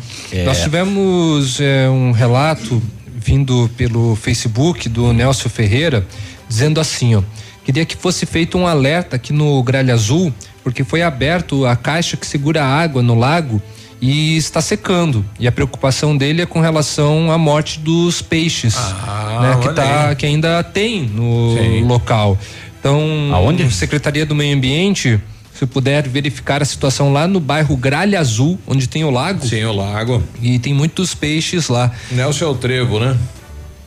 nós 0.43 0.59
tivemos 0.59 1.61
é, 1.61 1.87
um 1.87 2.11
relato 2.11 2.81
vindo 3.15 3.69
pelo 3.77 4.15
Facebook 4.15 4.89
do 4.89 5.13
Nelson 5.13 5.49
Ferreira 5.49 6.03
dizendo 6.47 6.79
assim, 6.79 7.15
ó, 7.15 7.23
queria 7.65 7.85
que 7.85 7.97
fosse 7.97 8.25
feito 8.25 8.57
um 8.57 8.67
alerta 8.67 9.15
aqui 9.15 9.33
no 9.33 9.61
Gralha 9.63 9.93
Azul, 9.93 10.31
porque 10.63 10.83
foi 10.83 11.01
aberto 11.01 11.65
a 11.65 11.75
caixa 11.75 12.15
que 12.15 12.25
segura 12.25 12.63
a 12.63 12.67
água 12.67 13.01
no 13.01 13.15
lago 13.15 13.61
e 13.99 14.37
está 14.37 14.61
secando. 14.61 15.25
E 15.39 15.47
a 15.47 15.51
preocupação 15.51 16.15
dele 16.15 16.43
é 16.43 16.45
com 16.45 16.61
relação 16.61 17.31
à 17.31 17.37
morte 17.37 17.79
dos 17.79 18.21
peixes, 18.21 18.75
né, 18.75 19.57
que 19.61 19.73
tá 19.73 20.13
que 20.15 20.25
ainda 20.25 20.63
tem 20.63 21.03
no 21.03 21.57
Sim. 21.57 21.83
local. 21.83 22.37
Então, 22.79 23.31
Aonde? 23.33 23.69
Secretaria 23.71 24.27
do 24.27 24.35
Meio 24.35 24.55
Ambiente, 24.55 25.19
se 25.51 25.65
puder 25.65 26.07
verificar 26.07 26.61
a 26.61 26.65
situação 26.65 27.11
lá 27.11 27.27
no 27.27 27.39
bairro 27.39 27.75
Gralha 27.75 28.19
Azul, 28.19 28.59
onde 28.67 28.87
tem 28.87 29.03
o 29.03 29.09
lago. 29.09 29.47
Sim, 29.47 29.63
o 29.63 29.73
lago. 29.73 30.21
E 30.39 30.59
tem 30.59 30.71
muitos 30.71 31.15
peixes 31.15 31.67
lá. 31.67 31.91
Nelson 32.11 32.45
é 32.45 32.47
o 32.47 32.55
Trevo, 32.55 32.99
né? 32.99 33.17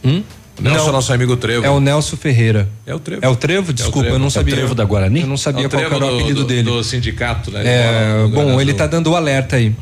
Hum? 0.04 0.22
Nelson 0.60 0.82
Não. 0.84 0.88
é 0.88 0.92
nosso 0.92 1.12
amigo 1.12 1.36
Trevo. 1.36 1.64
É 1.64 1.70
o 1.70 1.80
Nelson 1.80 2.16
Ferreira. 2.16 2.68
É 2.86 2.94
o 2.94 2.98
Trevo. 2.98 3.24
É 3.24 3.28
o 3.28 3.36
Trevo? 3.36 3.72
Desculpa, 3.72 4.00
Trevo. 4.00 4.14
eu 4.16 4.18
não 4.18 4.26
É 4.26 4.28
o 4.28 4.30
sabia. 4.32 4.54
Trevo 4.56 4.74
da 4.74 4.84
Guarani? 4.84 5.20
Eu 5.20 5.26
não 5.26 5.36
sabia 5.36 5.64
É 5.64 5.66
o 5.66 5.70
qual 5.70 5.82
era 5.82 5.96
o 5.96 5.98
do- 6.00 6.06
apelido 6.06 6.40
do- 6.40 6.46
dele. 6.46 6.62
Do 6.62 6.82
sindicato, 6.84 7.50
né? 7.50 7.62
É, 7.64 8.26
bom, 8.32 8.60
ele 8.60 8.70
Sul. 8.70 8.78
tá 8.78 8.86
dando 8.86 9.10
o 9.10 9.16
alerta 9.16 9.56
aí. 9.56 9.74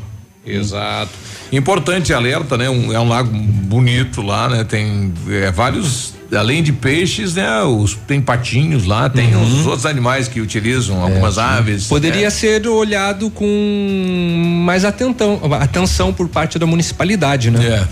Exato. 0.45 1.11
Importante 1.51 2.13
alerta, 2.13 2.57
né? 2.57 2.69
Um- 2.69 2.93
é 2.93 2.99
um 2.99 3.07
lago 3.09 3.29
bonito 3.31 4.21
lá, 4.21 4.47
né? 4.49 4.63
Tem 4.63 5.13
é, 5.29 5.51
vários, 5.51 6.13
além 6.35 6.61
de 6.63 6.71
peixes, 6.73 7.35
né? 7.35 7.61
Os, 7.63 7.93
tem 8.07 8.19
patinhos 8.21 8.85
lá, 8.85 9.09
tem 9.09 9.35
Uhum. 9.35 9.43
os 9.43 9.65
outros 9.65 9.85
animais 9.85 10.27
que 10.27 10.41
utilizam, 10.41 11.01
algumas 11.01 11.37
aves. 11.37 11.85
Poderia 11.87 12.23
né? 12.25 12.29
ser 12.29 12.67
olhado 12.67 13.29
com 13.29 14.61
mais 14.65 14.85
atentão, 14.85 15.39
atenção 15.59 16.13
por 16.13 16.27
parte 16.27 16.57
da 16.59 16.65
municipalidade, 16.65 17.49
né? 17.51 17.65
É. 17.65 17.87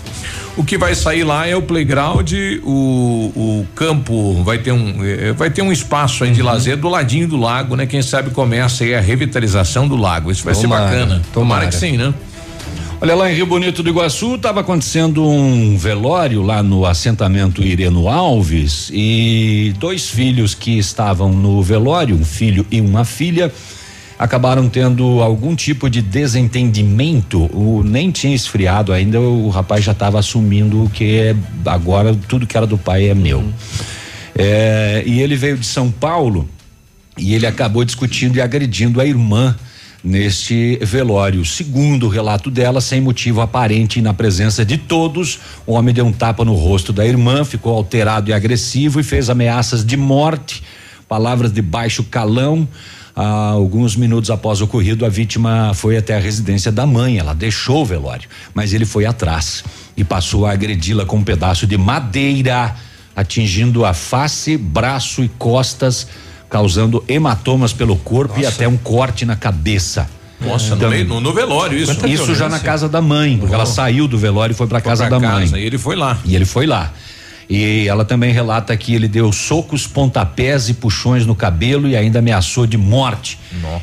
O 0.57 0.63
que 0.63 0.77
vai 0.77 0.95
sair 0.95 1.23
lá 1.25 1.45
é 1.45 1.55
o 1.55 1.61
playground, 1.61 2.31
o, 2.63 2.71
o 3.35 3.67
campo 3.75 4.41
vai 4.43 4.57
ter 4.57 4.71
um 4.71 4.95
eh, 5.03 5.33
vai 5.33 5.49
ter 5.49 5.61
um 5.61 5.71
espaço 5.71 6.23
aí 6.23 6.31
de 6.31 6.39
Uhum. 6.41 6.47
lazer 6.47 6.77
do 6.77 6.87
ladinho 6.87 7.27
do 7.27 7.35
lago, 7.35 7.75
né? 7.75 7.85
Quem 7.85 8.01
sabe 8.01 8.29
começa 8.29 8.85
aí 8.85 8.95
a 8.95 9.01
revitalização 9.01 9.85
do 9.85 9.97
lago. 9.97 10.31
Isso 10.31 10.45
vai 10.45 10.53
Tomara, 10.53 10.89
ser 10.89 10.95
bacana. 10.99 11.21
tomara. 11.33 11.67
que 11.67 11.75
sim, 11.75 11.97
né? 11.97 12.13
Olha 13.01 13.13
lá 13.13 13.29
em 13.29 13.35
Rio 13.35 13.45
Bonito 13.45 13.83
do 13.83 13.89
Iguaçu, 13.89 14.35
estava 14.35 14.61
acontecendo 14.61 15.27
um 15.27 15.77
velório 15.77 16.41
lá 16.41 16.63
no 16.63 16.85
assentamento 16.85 17.61
Ireno 17.61 18.07
Alves 18.07 18.89
e 18.91 19.73
dois 19.77 20.09
filhos 20.09 20.55
que 20.55 20.77
estavam 20.77 21.31
no 21.33 21.61
velório, 21.61 22.15
um 22.15 22.23
filho 22.23 22.65
e 22.71 22.79
uma 22.79 23.03
filha, 23.03 23.51
acabaram 24.17 24.69
tendo 24.69 25.21
algum 25.21 25.55
tipo 25.55 25.89
de 25.89 26.01
desentendimento. 26.01 27.43
O 27.53 27.83
nem 27.83 28.11
tinha 28.11 28.33
esfriado 28.33 28.93
ainda, 28.93 29.19
o 29.19 29.49
rapaz 29.49 29.83
já 29.83 29.91
estava 29.91 30.17
assumindo 30.17 30.89
que 30.93 31.17
é, 31.17 31.35
agora 31.65 32.15
tudo 32.29 32.47
que 32.47 32.55
era 32.55 32.65
do 32.65 32.77
pai 32.77 33.09
é 33.09 33.13
meu. 33.13 33.43
É, 34.33 35.03
e 35.05 35.19
ele 35.19 35.35
veio 35.35 35.57
de 35.57 35.65
São 35.65 35.91
Paulo 35.91 36.47
e 37.17 37.33
ele 37.35 37.45
acabou 37.45 37.83
discutindo 37.83 38.37
e 38.37 38.41
agredindo 38.41 39.01
a 39.01 39.05
irmã 39.05 39.53
neste 40.05 40.77
velório. 40.83 41.43
Segundo 41.43 42.05
o 42.05 42.09
relato 42.09 42.51
dela, 42.51 42.79
sem 42.79 43.01
motivo 43.01 43.41
aparente 43.41 43.97
e 43.97 44.01
na 44.03 44.13
presença 44.13 44.63
de 44.63 44.77
todos, 44.77 45.39
o 45.65 45.73
homem 45.73 45.93
deu 45.93 46.05
um 46.05 46.11
tapa 46.11 46.45
no 46.45 46.53
rosto 46.53 46.93
da 46.93 47.05
irmã, 47.05 47.43
ficou 47.43 47.73
alterado 47.73 48.29
e 48.29 48.33
agressivo 48.33 48.99
e 48.99 49.03
fez 49.03 49.31
ameaças 49.31 49.83
de 49.83 49.97
morte, 49.97 50.61
palavras 51.09 51.51
de 51.51 51.61
baixo 51.61 52.03
calão. 52.03 52.67
Ah, 53.15 53.51
alguns 53.51 53.95
minutos 53.95 54.29
após 54.29 54.61
o 54.61 54.65
ocorrido, 54.65 55.05
a 55.05 55.09
vítima 55.09 55.71
foi 55.73 55.97
até 55.97 56.15
a 56.15 56.19
residência 56.19 56.71
da 56.71 56.85
mãe. 56.85 57.17
Ela 57.17 57.33
deixou 57.33 57.81
o 57.81 57.85
velório, 57.85 58.29
mas 58.53 58.73
ele 58.73 58.85
foi 58.85 59.05
atrás 59.05 59.63
e 59.97 60.03
passou 60.03 60.45
a 60.45 60.51
agredi-la 60.51 61.05
com 61.05 61.17
um 61.17 61.23
pedaço 61.23 61.65
de 61.65 61.77
madeira, 61.77 62.75
atingindo 63.15 63.85
a 63.85 63.93
face, 63.93 64.55
braço 64.55 65.23
e 65.23 65.29
costas, 65.29 66.07
causando 66.49 67.03
hematomas 67.07 67.73
pelo 67.73 67.95
corpo 67.95 68.39
e 68.39 68.45
até 68.45 68.67
um 68.67 68.77
corte 68.77 69.25
na 69.25 69.35
cabeça. 69.35 70.07
Nossa, 70.41 70.69
no, 70.71 70.75
Então, 70.75 70.89
meio- 70.89 71.05
no, 71.05 71.21
no 71.21 71.33
velório 71.33 71.77
isso. 71.77 72.05
Isso, 72.07 72.35
já 72.35 72.49
na 72.49 72.59
casa 72.59 72.87
da 72.89 73.01
mãe, 73.01 73.37
porque 73.37 73.53
ela 73.53 73.65
saiu 73.65 74.07
do 74.07 74.17
velório 74.17 74.53
e 74.53 74.55
foi 74.55 74.67
para 74.67 74.81
casa 74.81 75.07
pra 75.07 75.17
da 75.17 75.27
casa, 75.27 75.51
mãe. 75.51 75.61
e 75.61 75.65
ele 75.65 75.77
foi 75.77 75.95
lá. 75.95 76.17
E 76.25 76.35
ele 76.35 76.45
foi 76.45 76.65
lá. 76.65 76.91
E 77.49 77.87
ela 77.87 78.03
também 78.03 78.33
relata 78.33 78.75
que 78.75 78.93
ele 78.95 79.07
deu 79.07 79.31
socos, 79.31 79.85
pontapés 79.85 80.67
e 80.67 80.73
puxões 80.73 81.25
no 81.27 81.35
cabelo 81.35 81.87
e 81.87 81.95
ainda 81.95 82.19
ameaçou 82.19 82.65
de 82.65 82.77
morte. 82.77 83.37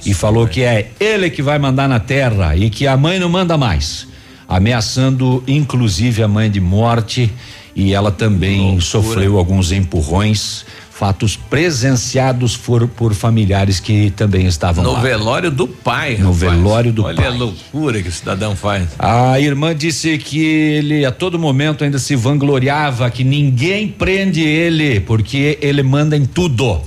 e 0.04 0.12
falou 0.12 0.46
que 0.46 0.62
é 0.62 0.90
ele 1.00 1.30
que 1.30 1.40
vai 1.42 1.58
mandar 1.58 1.88
na 1.88 1.98
terra 2.00 2.56
e 2.56 2.68
que 2.68 2.86
a 2.86 2.96
mãe 2.96 3.18
não 3.18 3.28
manda 3.28 3.56
mais. 3.56 4.06
Ameaçando 4.48 5.42
inclusive 5.48 6.22
a 6.22 6.28
mãe 6.28 6.50
de 6.50 6.60
morte 6.60 7.32
e 7.74 7.94
ela 7.94 8.10
também 8.12 8.78
sofreu 8.80 9.38
alguns 9.38 9.72
empurrões, 9.72 10.64
fatos 11.02 11.34
presenciados 11.34 12.56
por, 12.56 12.86
por 12.86 13.12
familiares 13.12 13.80
que 13.80 14.12
também 14.12 14.46
estavam 14.46 14.84
No 14.84 14.92
lá. 14.92 15.00
velório 15.00 15.50
do 15.50 15.66
pai, 15.66 16.12
No 16.16 16.26
rapaz. 16.32 16.38
velório 16.38 16.92
do 16.92 17.02
Olha 17.02 17.16
pai. 17.16 17.26
a 17.26 17.30
loucura 17.30 18.00
que 18.00 18.08
o 18.08 18.12
cidadão 18.12 18.54
faz. 18.54 18.90
A 19.00 19.40
irmã 19.40 19.74
disse 19.74 20.16
que 20.16 20.38
ele 20.40 21.04
a 21.04 21.10
todo 21.10 21.40
momento 21.40 21.82
ainda 21.82 21.98
se 21.98 22.14
vangloriava 22.14 23.10
que 23.10 23.24
ninguém 23.24 23.88
prende 23.88 24.42
ele 24.42 25.00
porque 25.00 25.58
ele 25.60 25.82
manda 25.82 26.16
em 26.16 26.24
tudo. 26.24 26.80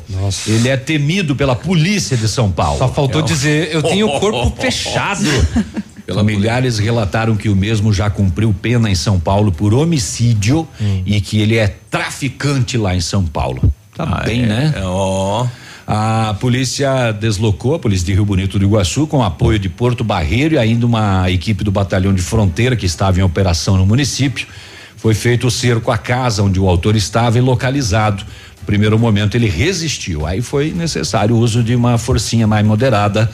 Ele 0.48 0.70
é 0.70 0.78
temido 0.78 1.36
pela 1.36 1.54
polícia 1.54 2.16
de 2.16 2.30
São 2.30 2.50
Paulo. 2.50 2.78
Só 2.78 2.88
faltou 2.88 3.22
dizer, 3.22 3.68
eu 3.74 3.84
tenho 3.84 4.08
o 4.08 4.18
corpo 4.22 4.56
fechado. 4.62 5.26
Familiares 6.14 6.78
relataram 6.80 7.36
que 7.36 7.50
o 7.50 7.56
mesmo 7.56 7.92
já 7.92 8.10
cumpriu 8.10 8.56
pena 8.62 8.90
em 8.90 8.96
São 8.96 9.20
Paulo 9.20 9.52
por 9.52 9.74
homicídio 9.74 10.66
e 11.06 11.20
que 11.20 11.42
ele 11.42 11.58
é 11.58 11.68
traficante 11.90 12.78
lá 12.78 12.96
em 12.96 13.02
São 13.02 13.26
Paulo. 13.26 13.62
Tá 13.96 14.24
bem, 14.26 14.44
é, 14.44 14.46
né? 14.46 14.74
é, 14.76 14.82
ó. 14.84 15.48
A 15.88 16.36
polícia 16.40 17.12
deslocou, 17.12 17.76
a 17.76 17.80
polícia 17.80 18.06
de 18.06 18.14
Rio 18.14 18.26
Bonito 18.26 18.58
do 18.58 18.66
Iguaçu, 18.66 19.06
com 19.06 19.24
apoio 19.24 19.60
de 19.60 19.70
Porto 19.70 20.04
Barreiro 20.04 20.56
e 20.56 20.58
ainda 20.58 20.86
uma 20.86 21.30
equipe 21.30 21.64
do 21.64 21.72
batalhão 21.72 22.14
de 22.14 22.24
fronteira 22.24 22.76
que 22.76 22.88
estava 22.88 23.20
em 23.20 23.24
operação 23.24 23.78
no 23.78 23.86
município. 23.86 24.48
Foi 24.98 25.14
feito 25.14 25.46
o 25.46 25.52
cerco 25.52 25.92
à 25.92 25.98
casa 25.98 26.42
onde 26.42 26.60
o 26.60 26.68
autor 26.68 26.96
estava 26.96 27.38
e 27.38 27.42
localizado. 27.42 28.26
Primeiro 28.66 28.98
momento 28.98 29.36
ele 29.36 29.48
resistiu, 29.48 30.26
aí 30.26 30.42
foi 30.42 30.72
necessário 30.72 31.36
o 31.36 31.40
uso 31.40 31.62
de 31.64 31.76
uma 31.76 31.98
forcinha 31.98 32.48
mais 32.48 32.66
moderada 32.66 33.30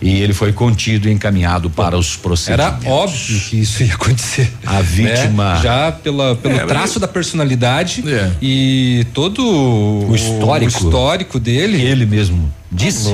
e 0.00 0.20
ele 0.20 0.32
foi 0.32 0.52
contido 0.52 1.08
e 1.08 1.12
encaminhado 1.12 1.68
para 1.70 1.98
os 1.98 2.14
procedimentos. 2.16 2.84
Era 2.84 2.94
óbvio 2.94 3.40
que 3.40 3.60
isso 3.60 3.82
ia 3.82 3.94
acontecer. 3.94 4.52
A 4.64 4.80
vítima. 4.82 5.54
né? 5.54 5.60
Já 5.62 5.90
pela, 5.92 6.36
pelo 6.36 6.54
É, 6.54 6.66
traço 6.66 7.00
da 7.00 7.08
personalidade 7.08 8.04
É. 8.06 8.30
e 8.40 9.06
todo 9.12 9.42
o, 9.44 10.14
histórico, 10.14 10.72
o 10.72 10.84
histórico 10.86 11.40
dele. 11.40 11.80
Ele 11.82 12.06
mesmo 12.06 12.52
disse. 12.70 13.12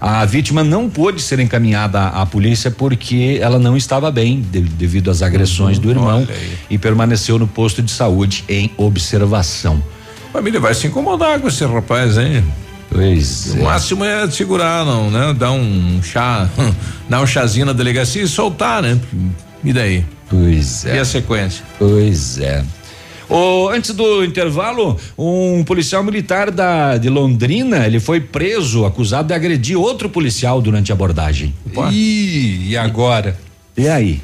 A 0.00 0.24
vítima 0.24 0.62
não 0.62 0.88
pôde 0.88 1.20
ser 1.20 1.40
encaminhada 1.40 1.98
à, 2.00 2.22
à 2.22 2.26
polícia 2.26 2.70
porque 2.70 3.38
ela 3.42 3.58
não 3.58 3.76
estava 3.76 4.10
bem 4.12 4.40
de- 4.40 4.60
devido 4.60 5.10
às 5.10 5.22
agressões 5.22 5.78
do 5.78 5.90
irmão 5.90 6.24
e 6.70 6.78
permaneceu 6.78 7.36
no 7.38 7.48
posto 7.48 7.82
de 7.82 7.90
saúde 7.90 8.44
em 8.48 8.70
observação. 8.76 9.82
A 10.38 10.40
família 10.40 10.60
vai 10.60 10.72
se 10.72 10.86
incomodar 10.86 11.40
com 11.40 11.48
esse 11.48 11.64
rapaz, 11.64 12.16
hein? 12.16 12.44
Pois 12.88 13.54
O 13.54 13.64
máximo 13.64 14.04
é 14.04 14.30
segurar, 14.30 14.86
não, 14.86 15.10
né? 15.10 15.34
Dar 15.36 15.50
um 15.50 16.00
chá, 16.00 16.48
dar 17.10 17.20
um 17.20 17.26
chazinho 17.26 17.66
na 17.66 17.72
delegacia 17.72 18.22
e 18.22 18.28
soltar, 18.28 18.80
né? 18.80 19.00
E 19.64 19.72
daí? 19.72 20.04
Pois 20.30 20.84
é. 20.86 20.94
E 20.94 20.98
a 21.00 21.04
sequência? 21.04 21.64
Pois 21.76 22.38
é. 22.38 22.64
Ô, 23.28 23.68
antes 23.68 23.92
do 23.92 24.24
intervalo, 24.24 24.96
um 25.18 25.64
policial 25.64 26.04
militar 26.04 26.52
da, 26.52 26.96
de 26.98 27.08
Londrina, 27.08 27.84
ele 27.84 27.98
foi 27.98 28.20
preso, 28.20 28.86
acusado 28.86 29.26
de 29.26 29.34
agredir 29.34 29.76
outro 29.76 30.08
policial 30.08 30.62
durante 30.62 30.92
a 30.92 30.94
abordagem. 30.94 31.52
Ih, 31.90 32.68
e 32.68 32.76
agora? 32.76 33.36
E 33.76 33.88
aí? 33.88 34.22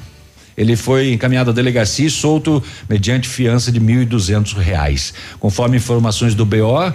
Ele 0.56 0.76
foi 0.76 1.12
encaminhado 1.12 1.50
à 1.50 1.52
delegacia 1.52 2.06
e 2.06 2.10
solto 2.10 2.62
mediante 2.88 3.28
fiança 3.28 3.72
de 3.72 3.80
mil 3.80 4.02
e 4.02 4.04
duzentos 4.04 4.52
reais. 4.52 5.12
Conforme 5.40 5.76
informações 5.76 6.34
do 6.34 6.46
BO, 6.46 6.92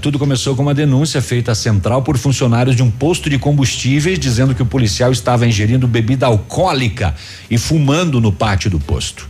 tudo 0.00 0.18
começou 0.18 0.56
com 0.56 0.62
uma 0.62 0.74
denúncia 0.74 1.22
feita 1.22 1.52
à 1.52 1.54
central 1.54 2.02
por 2.02 2.18
funcionários 2.18 2.74
de 2.74 2.82
um 2.82 2.90
posto 2.90 3.30
de 3.30 3.38
combustíveis 3.38 4.18
dizendo 4.18 4.54
que 4.54 4.62
o 4.62 4.66
policial 4.66 5.12
estava 5.12 5.46
ingerindo 5.46 5.86
bebida 5.86 6.26
alcoólica 6.26 7.14
e 7.50 7.56
fumando 7.56 8.20
no 8.20 8.32
pátio 8.32 8.70
do 8.70 8.80
posto. 8.80 9.28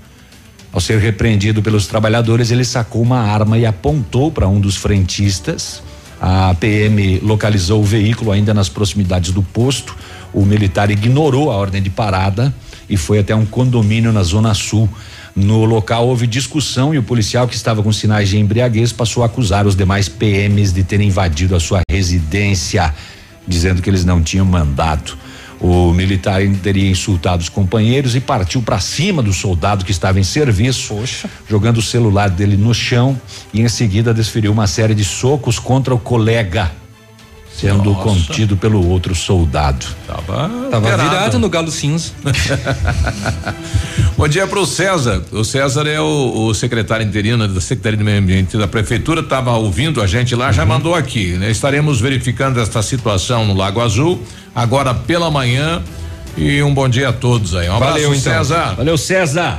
Ao 0.73 0.81
ser 0.81 0.99
repreendido 0.99 1.63
pelos 1.63 1.87
trabalhadores, 1.87 2.51
ele 2.51 2.65
sacou 2.65 3.03
uma 3.03 3.19
arma 3.19 3.59
e 3.59 3.65
apontou 3.65 4.31
para 4.31 4.47
um 4.47 4.61
dos 4.61 4.77
frentistas. 4.77 5.83
A 6.21 6.55
PM 6.55 7.21
localizou 7.21 7.81
o 7.81 7.85
veículo 7.85 8.33
ainda 8.33 8.53
nas 8.53 8.69
proximidades 8.69 9.33
do 9.33 9.43
posto. 9.43 9.97
O 10.33 10.45
militar 10.45 10.91
ignorou 10.91 11.51
a 11.51 11.57
ordem 11.57 11.83
de 11.83 11.91
parada 11.91 12.55
e 12.89 12.97
foi 12.97 13.19
até 13.19 13.35
um 13.35 13.47
condomínio 13.47 14.13
na 14.13 14.23
Zona 14.23 14.55
Sul. 14.55 14.89
No 15.35 15.65
local 15.65 16.09
houve 16.09 16.27
discussão 16.27 16.95
e 16.95 16.99
o 16.99 17.03
policial 17.03 17.47
que 17.47 17.55
estava 17.55 17.83
com 17.83 17.93
sinais 17.93 18.29
de 18.29 18.39
embriaguez 18.39 18.93
passou 18.93 19.23
a 19.23 19.27
acusar 19.27 19.67
os 19.67 19.77
demais 19.77 20.09
PMs 20.09 20.73
de 20.73 20.83
terem 20.83 21.09
invadido 21.09 21.55
a 21.55 21.61
sua 21.61 21.81
residência, 21.91 22.95
dizendo 23.47 23.81
que 23.81 23.89
eles 23.89 24.05
não 24.05 24.23
tinham 24.23 24.45
mandado. 24.45 25.17
O 25.61 25.93
militar 25.93 26.41
teria 26.63 26.89
insultado 26.89 27.43
os 27.43 27.49
companheiros 27.49 28.15
e 28.15 28.21
partiu 28.21 28.63
para 28.63 28.79
cima 28.79 29.23
do 29.23 29.33
soldado 29.33 29.85
que 29.85 29.91
estava 29.91 30.21
em 30.21 30.23
serviço, 30.23 30.95
jogando 31.49 31.79
o 31.79 31.83
celular 31.83 32.31
dele 32.31 32.57
no 32.57 32.73
chão 32.73 33.21
e 33.53 33.61
em 33.61 33.69
seguida 33.69 34.15
desferiu 34.15 34.53
uma 34.53 34.69
série 34.69 34.95
de 34.95 35.05
socos 35.05 35.59
contra 35.59 35.93
o 35.93 35.99
colega, 35.99 36.71
sendo 37.59 37.91
Nossa. 37.93 38.03
contido 38.03 38.57
pelo 38.57 38.87
outro 38.89 39.15
soldado. 39.15 39.85
Tava, 40.07 40.49
Tava 40.71 40.97
virado 40.97 41.39
no 41.39 41.49
galo 41.49 41.71
cinza. 41.71 42.13
Bom 44.17 44.29
dia 44.29 44.47
para 44.47 44.61
o 44.61 44.67
César. 44.67 45.23
O 45.33 45.45
César 45.45 45.87
é 45.89 46.01
o, 46.01 46.47
o 46.47 46.55
secretário 46.55 47.05
interino 47.05 47.49
da 47.49 47.61
Secretaria 47.61 47.99
de 47.99 48.05
Meio 48.05 48.19
Ambiente 48.19 48.57
da 48.57 48.69
Prefeitura, 48.69 49.21
estava 49.21 49.53
ouvindo 49.57 50.01
a 50.01 50.07
gente 50.07 50.35
lá, 50.35 50.53
já 50.53 50.65
mandou 50.65 50.95
aqui. 50.95 51.33
né? 51.33 51.51
Estaremos 51.51 52.01
verificando 52.01 52.61
esta 52.61 52.81
situação 52.81 53.45
no 53.45 53.55
Lago 53.55 53.81
Azul, 53.81 54.23
agora 54.55 54.95
pela 54.95 55.31
manhã. 55.31 55.83
E 56.37 56.63
um 56.63 56.73
bom 56.73 56.89
dia 56.89 57.09
a 57.09 57.13
todos 57.13 57.57
aí. 57.57 57.69
Um 57.69 57.75
abraço, 57.75 57.95
Valeu, 57.95 58.15
então. 58.15 58.33
César. 58.33 58.75
Valeu, 58.77 58.97
César. 58.97 59.59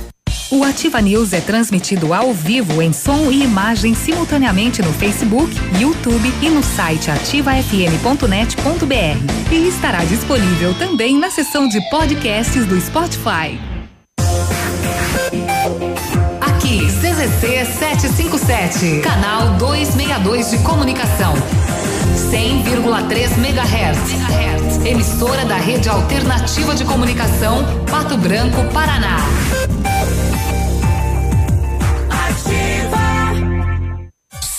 O 0.51 0.63
Ativa 0.65 1.01
News 1.01 1.31
é 1.31 1.39
transmitido 1.39 2.13
ao 2.13 2.33
vivo 2.33 2.81
em 2.81 2.91
som 2.91 3.31
e 3.31 3.41
imagem 3.41 3.95
simultaneamente 3.95 4.81
no 4.81 4.91
Facebook, 4.91 5.55
YouTube 5.79 6.29
e 6.41 6.49
no 6.49 6.61
site 6.61 7.09
ativafm.net.br. 7.09 9.49
E 9.49 9.67
estará 9.69 10.03
disponível 10.03 10.73
também 10.73 11.17
na 11.17 11.31
seção 11.31 11.69
de 11.69 11.79
podcasts 11.89 12.65
do 12.65 12.77
Spotify. 12.81 13.57
Aqui, 16.41 16.85
CZC 16.85 17.65
757, 17.79 18.99
canal 18.99 19.55
262 19.57 20.51
de 20.51 20.57
comunicação. 20.57 21.33
100,3 22.29 23.37
MHz. 23.37 24.85
Emissora 24.85 25.45
da 25.45 25.55
Rede 25.55 25.87
Alternativa 25.87 26.75
de 26.75 26.83
Comunicação, 26.83 27.63
Pato 27.89 28.17
Branco, 28.17 28.65
Paraná. 28.73 29.15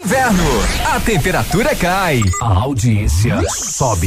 Inverno, 0.00 0.44
a 0.94 1.00
temperatura 1.00 1.74
cai, 1.74 2.22
a 2.40 2.46
audiência 2.60 3.42
sobe. 3.48 4.06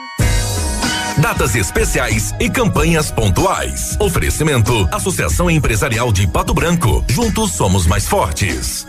Datas 1.21 1.53
especiais 1.53 2.33
e 2.39 2.49
campanhas 2.49 3.11
pontuais. 3.11 3.95
Oferecimento: 3.99 4.89
Associação 4.91 5.51
Empresarial 5.51 6.11
de 6.11 6.25
Pato 6.25 6.51
Branco. 6.51 7.05
Juntos 7.07 7.51
somos 7.51 7.85
mais 7.85 8.07
fortes. 8.07 8.87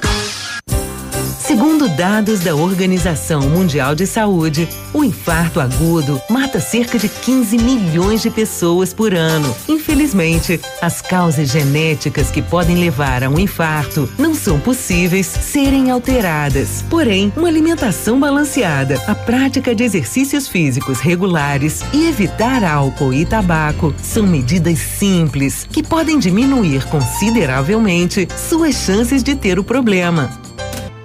Segundo 1.53 1.87
dados 1.87 2.41
da 2.41 2.57
Organização 2.57 3.43
Mundial 3.43 3.95
de 3.95 4.07
Saúde, 4.07 4.67
o 4.91 5.05
infarto 5.05 5.61
agudo 5.61 6.19
mata 6.31 6.59
cerca 6.59 6.99
de 6.99 7.11
15 7.11 7.59
milhões 7.59 8.23
de 8.23 8.31
pessoas 8.31 8.95
por 8.95 9.13
ano. 9.13 9.55
Infelizmente, 9.69 10.59
as 10.81 11.03
causas 11.03 11.51
genéticas 11.51 12.31
que 12.31 12.41
podem 12.41 12.77
levar 12.79 13.23
a 13.23 13.29
um 13.29 13.39
infarto 13.39 14.09
não 14.19 14.35
são 14.35 14.59
possíveis 14.59 15.27
serem 15.27 15.91
alteradas. 15.91 16.87
Porém, 16.89 17.31
uma 17.37 17.49
alimentação 17.49 18.19
balanceada, 18.19 18.99
a 19.07 19.15
prática 19.15 19.75
de 19.75 19.85
exercícios 19.85 20.49
físicos 20.49 21.01
regulares 21.01 21.83
e 21.93 22.09
evitar 22.09 22.65
álcool 22.65 23.13
e 23.13 23.27
tabaco 23.27 23.95
são 24.03 24.27
medidas 24.27 24.79
simples 24.79 25.69
que 25.71 25.83
podem 25.83 26.19
diminuir 26.19 26.87
consideravelmente 26.87 28.27
suas 28.39 28.75
chances 28.75 29.23
de 29.23 29.37
ter 29.37 29.59
o 29.59 29.65
problema. 29.65 30.31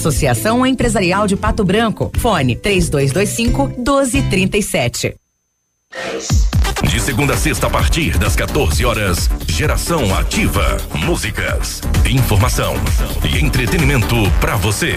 Associação 0.00 0.64
Empresarial 0.64 1.26
de 1.26 1.36
Pato 1.36 1.62
Branco. 1.62 2.10
Fone 2.16 2.56
3225 2.56 3.68
1237. 3.76 5.14
De 6.84 7.00
segunda 7.00 7.34
a 7.34 7.36
sexta, 7.36 7.66
a 7.66 7.70
partir 7.70 8.16
das 8.16 8.34
14 8.34 8.82
horas, 8.86 9.28
Geração 9.46 10.14
Ativa. 10.16 10.78
Músicas, 11.04 11.82
informação 12.08 12.72
e 13.30 13.44
entretenimento 13.44 14.16
para 14.40 14.56
você. 14.56 14.96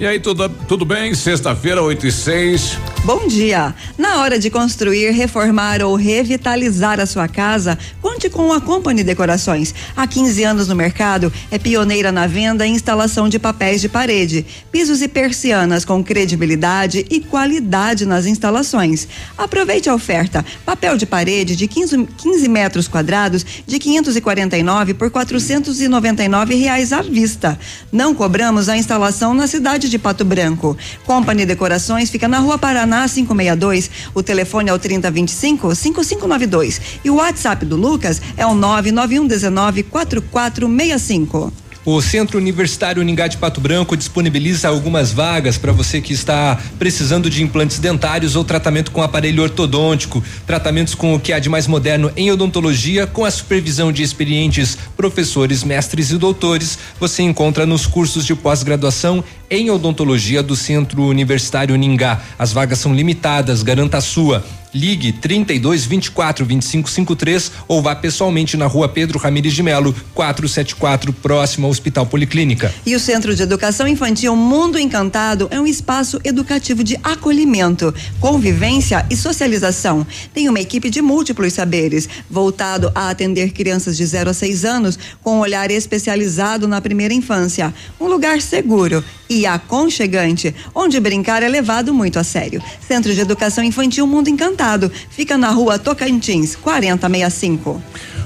E 0.00 0.06
aí, 0.06 0.18
tudo, 0.18 0.48
tudo 0.66 0.86
bem? 0.86 1.14
Sexta-feira, 1.14 1.82
8 1.82 2.06
e 2.06 2.10
6. 2.10 2.78
Bom 3.04 3.28
dia! 3.28 3.74
Na 3.98 4.20
hora 4.20 4.38
de 4.38 4.48
construir, 4.48 5.10
reformar 5.10 5.82
ou 5.82 5.94
revitalizar 5.94 6.98
a 6.98 7.04
sua 7.04 7.28
casa, 7.28 7.78
conte 8.00 8.30
com 8.30 8.50
a 8.50 8.60
Company 8.62 9.04
Decorações. 9.04 9.74
Há 9.94 10.06
15 10.06 10.44
anos 10.44 10.68
no 10.68 10.74
mercado, 10.74 11.30
é 11.50 11.58
pioneira 11.58 12.10
na 12.10 12.26
venda 12.26 12.66
e 12.66 12.70
instalação 12.70 13.28
de 13.28 13.38
papéis 13.38 13.82
de 13.82 13.90
parede, 13.90 14.46
pisos 14.72 15.02
e 15.02 15.08
persianas 15.08 15.84
com 15.84 16.02
credibilidade 16.02 17.04
e 17.10 17.20
qualidade 17.20 18.06
nas 18.06 18.24
instalações. 18.24 19.06
Aproveite 19.36 19.90
a 19.90 19.94
oferta: 19.94 20.44
papel 20.64 20.96
de 20.96 21.04
parede 21.04 21.54
de 21.54 21.66
15, 21.66 22.06
15 22.16 22.48
metros 22.48 22.88
quadrados 22.88 23.44
de 23.66 23.78
549 23.78 24.94
por 24.94 25.10
499 25.10 26.54
reais 26.54 26.90
à 26.90 27.02
vista. 27.02 27.58
Não 27.92 28.14
cobramos 28.14 28.70
a 28.70 28.78
instalação 28.78 29.34
na 29.34 29.46
cidade 29.46 29.89
de 29.90 29.98
Pato 29.98 30.24
Branco. 30.24 30.76
Company 31.04 31.44
Decorações 31.44 32.08
fica 32.08 32.28
na 32.28 32.38
Rua 32.38 32.56
Paraná 32.56 33.08
562. 33.08 33.90
O 34.14 34.22
telefone 34.22 34.70
é 34.70 34.72
o 34.72 34.78
3025 34.78 35.74
5592 35.74 36.80
e 37.04 37.10
o 37.10 37.16
WhatsApp 37.16 37.66
do 37.66 37.76
Lucas 37.76 38.22
é 38.36 38.46
o 38.46 38.54
99119 38.54 39.82
4465. 39.82 41.52
O 41.82 42.02
Centro 42.02 42.36
Universitário 42.36 43.00
Uningá 43.00 43.26
de 43.26 43.38
Pato 43.38 43.58
Branco 43.58 43.96
disponibiliza 43.96 44.68
algumas 44.68 45.12
vagas 45.12 45.56
para 45.56 45.72
você 45.72 45.98
que 45.98 46.12
está 46.12 46.60
precisando 46.78 47.30
de 47.30 47.42
implantes 47.42 47.78
dentários 47.78 48.36
ou 48.36 48.44
tratamento 48.44 48.90
com 48.90 49.02
aparelho 49.02 49.42
ortodôntico, 49.42 50.22
tratamentos 50.46 50.94
com 50.94 51.14
o 51.14 51.20
que 51.20 51.32
há 51.32 51.38
de 51.38 51.48
mais 51.48 51.66
moderno 51.66 52.12
em 52.18 52.30
odontologia, 52.30 53.06
com 53.06 53.24
a 53.24 53.30
supervisão 53.30 53.90
de 53.90 54.02
experientes 54.02 54.76
professores, 54.94 55.64
mestres 55.64 56.10
e 56.10 56.18
doutores. 56.18 56.78
Você 57.00 57.22
encontra 57.22 57.64
nos 57.64 57.86
cursos 57.86 58.26
de 58.26 58.34
pós-graduação 58.34 59.24
em 59.48 59.70
odontologia 59.70 60.42
do 60.42 60.54
Centro 60.54 61.02
Universitário 61.02 61.74
Uningá. 61.74 62.20
As 62.38 62.52
vagas 62.52 62.78
são 62.78 62.94
limitadas, 62.94 63.62
garanta 63.62 63.96
a 63.96 64.02
sua. 64.02 64.44
Ligue 64.72 65.12
32 65.12 65.84
24 65.84 66.44
25 66.44 66.88
53 66.88 67.52
ou 67.66 67.82
vá 67.82 67.94
pessoalmente 67.94 68.56
na 68.56 68.66
rua 68.66 68.88
Pedro 68.88 69.18
Ramires 69.18 69.52
de 69.52 69.62
Melo, 69.62 69.94
474, 70.14 71.12
próximo 71.12 71.66
ao 71.66 71.70
Hospital 71.70 72.06
Policlínica. 72.06 72.72
E 72.86 72.94
o 72.94 73.00
Centro 73.00 73.34
de 73.34 73.42
Educação 73.42 73.88
Infantil 73.88 74.34
Mundo 74.36 74.78
Encantado 74.78 75.48
é 75.50 75.60
um 75.60 75.66
espaço 75.66 76.20
educativo 76.24 76.84
de 76.84 76.98
acolhimento, 77.02 77.92
convivência 78.20 79.04
e 79.10 79.16
socialização. 79.16 80.06
Tem 80.32 80.48
uma 80.48 80.60
equipe 80.60 80.88
de 80.88 81.02
múltiplos 81.02 81.52
saberes, 81.52 82.08
voltado 82.30 82.92
a 82.94 83.10
atender 83.10 83.50
crianças 83.52 83.96
de 83.96 84.06
0 84.06 84.30
a 84.30 84.34
6 84.34 84.64
anos 84.64 84.98
com 85.22 85.36
um 85.36 85.40
olhar 85.40 85.70
especializado 85.70 86.68
na 86.68 86.80
primeira 86.80 87.12
infância. 87.12 87.74
Um 88.00 88.06
lugar 88.06 88.40
seguro 88.40 89.04
e 89.30 89.46
aconchegante, 89.46 90.52
onde 90.74 90.98
brincar 90.98 91.42
é 91.44 91.48
levado 91.48 91.94
muito 91.94 92.18
a 92.18 92.24
sério. 92.24 92.60
Centro 92.86 93.14
de 93.14 93.20
Educação 93.20 93.62
Infantil 93.62 94.04
Mundo 94.06 94.28
Encantado 94.28 94.90
fica 95.08 95.38
na 95.38 95.50
rua 95.50 95.78
Tocantins, 95.78 96.56
4065. 96.56 97.80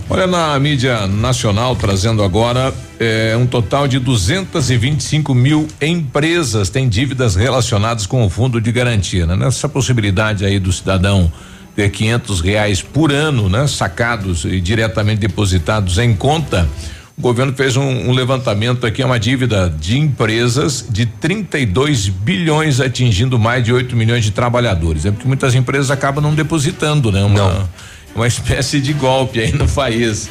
Olha 0.09 0.27
na 0.27 0.59
mídia 0.59 1.07
nacional 1.07 1.77
trazendo 1.77 2.23
agora 2.23 2.75
é, 2.99 3.37
um 3.39 3.47
total 3.47 3.87
de 3.87 3.99
225 3.99 5.35
mil 5.35 5.67
empresas 5.81 6.69
têm 6.71 6.89
dívidas 6.89 7.35
relacionadas 7.35 8.07
com 8.07 8.25
o 8.25 8.31
fundo 8.31 8.61
de 8.61 8.73
garantia. 8.73 9.27
Né? 9.27 9.37
Nessa 9.37 9.69
possibilidade 9.69 10.45
aí 10.45 10.59
do 10.59 10.73
cidadão 10.73 11.31
ter 11.75 11.91
500 11.91 12.41
reais 12.41 12.83
por 12.83 13.13
ano, 13.13 13.49
né? 13.49 13.67
Sacados 13.67 14.45
e 14.45 14.61
diretamente 14.61 15.21
depositados 15.21 15.99
em 15.99 16.15
conta. 16.15 16.69
O 17.17 17.23
governo 17.23 17.53
fez 17.53 17.77
um, 17.77 17.83
um 17.83 18.13
levantamento 18.13 18.85
aqui, 18.85 19.01
é 19.01 19.07
uma 19.07 19.21
dívida 19.21 19.73
de 19.79 19.97
empresas 19.99 20.85
de 20.89 21.07
32 21.07 22.09
bilhões, 22.09 22.81
atingindo 22.81 23.39
mais 23.39 23.63
de 23.63 23.73
8 23.73 23.95
milhões 23.95 24.25
de 24.25 24.33
trabalhadores. 24.33 25.07
É 25.07 25.13
porque 25.13 25.27
muitas 25.27 25.55
empresas 25.55 25.91
acabam 25.91 26.23
não 26.23 26.35
depositando, 26.35 27.13
né? 27.13 27.23
Uma, 27.23 27.71
uma 28.17 28.27
espécie 28.27 28.81
de 28.81 28.93
golpe 28.93 29.41
aí 29.41 29.53
no 29.53 29.69
país, 29.69 30.29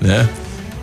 né? 0.00 0.28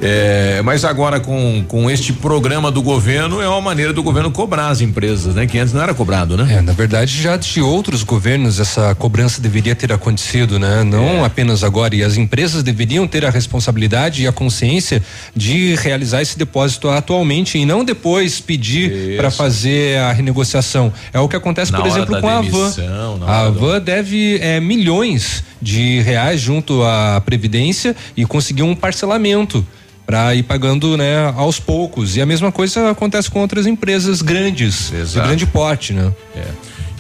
É, 0.06 0.62
mas 0.64 0.84
agora 0.84 1.20
com, 1.20 1.64
com 1.68 1.90
este 1.90 2.12
programa 2.12 2.70
do 2.70 2.82
governo 2.82 3.42
é 3.42 3.48
uma 3.48 3.62
maneira 3.62 3.94
do 3.94 4.04
governo 4.04 4.30
cobrar 4.30 4.68
as 4.68 4.82
empresas, 4.82 5.34
né? 5.34 5.48
Que 5.48 5.58
antes 5.58 5.74
não 5.74 5.82
era 5.82 5.94
cobrado, 5.94 6.36
né? 6.36 6.56
É, 6.58 6.62
na 6.62 6.74
verdade, 6.74 7.22
já 7.22 7.38
de 7.38 7.62
outros 7.62 8.04
governos 8.04 8.60
essa 8.60 8.94
cobrança 8.96 9.42
deveria 9.42 9.74
ter 9.74 9.94
acontecido, 9.94 10.60
né? 10.60 10.84
Não 10.84 11.24
É. 11.24 11.26
apenas 11.26 11.64
agora. 11.64 11.96
E 11.96 12.04
as 12.04 12.18
empresas 12.18 12.64
deveriam 12.64 13.08
ter 13.08 13.26
a 13.26 13.30
responsabilidade 13.30 14.24
e 14.24 14.28
a 14.28 14.32
consciência 14.34 15.02
de 15.34 15.76
realizar 15.76 16.22
esse 16.22 16.38
depósito 16.38 16.90
atualmente 16.90 17.58
e 17.58 17.66
não 17.66 17.86
depois 17.86 18.42
pedir 18.42 19.16
para 19.16 19.32
fazer 19.32 19.98
a 20.00 20.12
renegociação. 20.12 20.92
É 21.14 21.20
o 21.20 21.30
que 21.30 21.36
acontece, 21.36 21.72
Na 21.72 21.80
por 21.80 21.88
exemplo, 21.88 22.20
com 22.20 22.28
a 22.28 22.42
demissão, 22.42 23.18
na 23.18 23.26
Van. 23.26 23.32
A 23.32 23.50
Van 23.50 23.80
deve 23.82 24.38
é, 24.42 24.60
milhões 24.60 25.44
de 25.62 26.02
reais 26.02 26.42
junto 26.42 26.84
à 26.84 27.22
Previdência 27.26 27.96
e 28.18 28.26
conseguiu 28.26 28.66
um 28.66 28.76
parcelamento 28.76 29.66
para 30.06 30.36
ir 30.36 30.44
pagando, 30.44 30.98
né, 30.98 31.34
aos 31.36 31.60
poucos. 31.60 32.16
E 32.16 32.22
a 32.22 32.26
mesma 32.26 32.52
coisa 32.52 32.92
acontece 32.92 33.30
com 33.30 33.40
outras 33.40 33.66
empresas 33.66 34.22
grandes, 34.22 34.90
de 34.92 34.98
Exato. 34.98 35.28
grande 35.28 35.46
porte, 35.46 35.94
né? 35.94 36.12
É. 36.36 36.44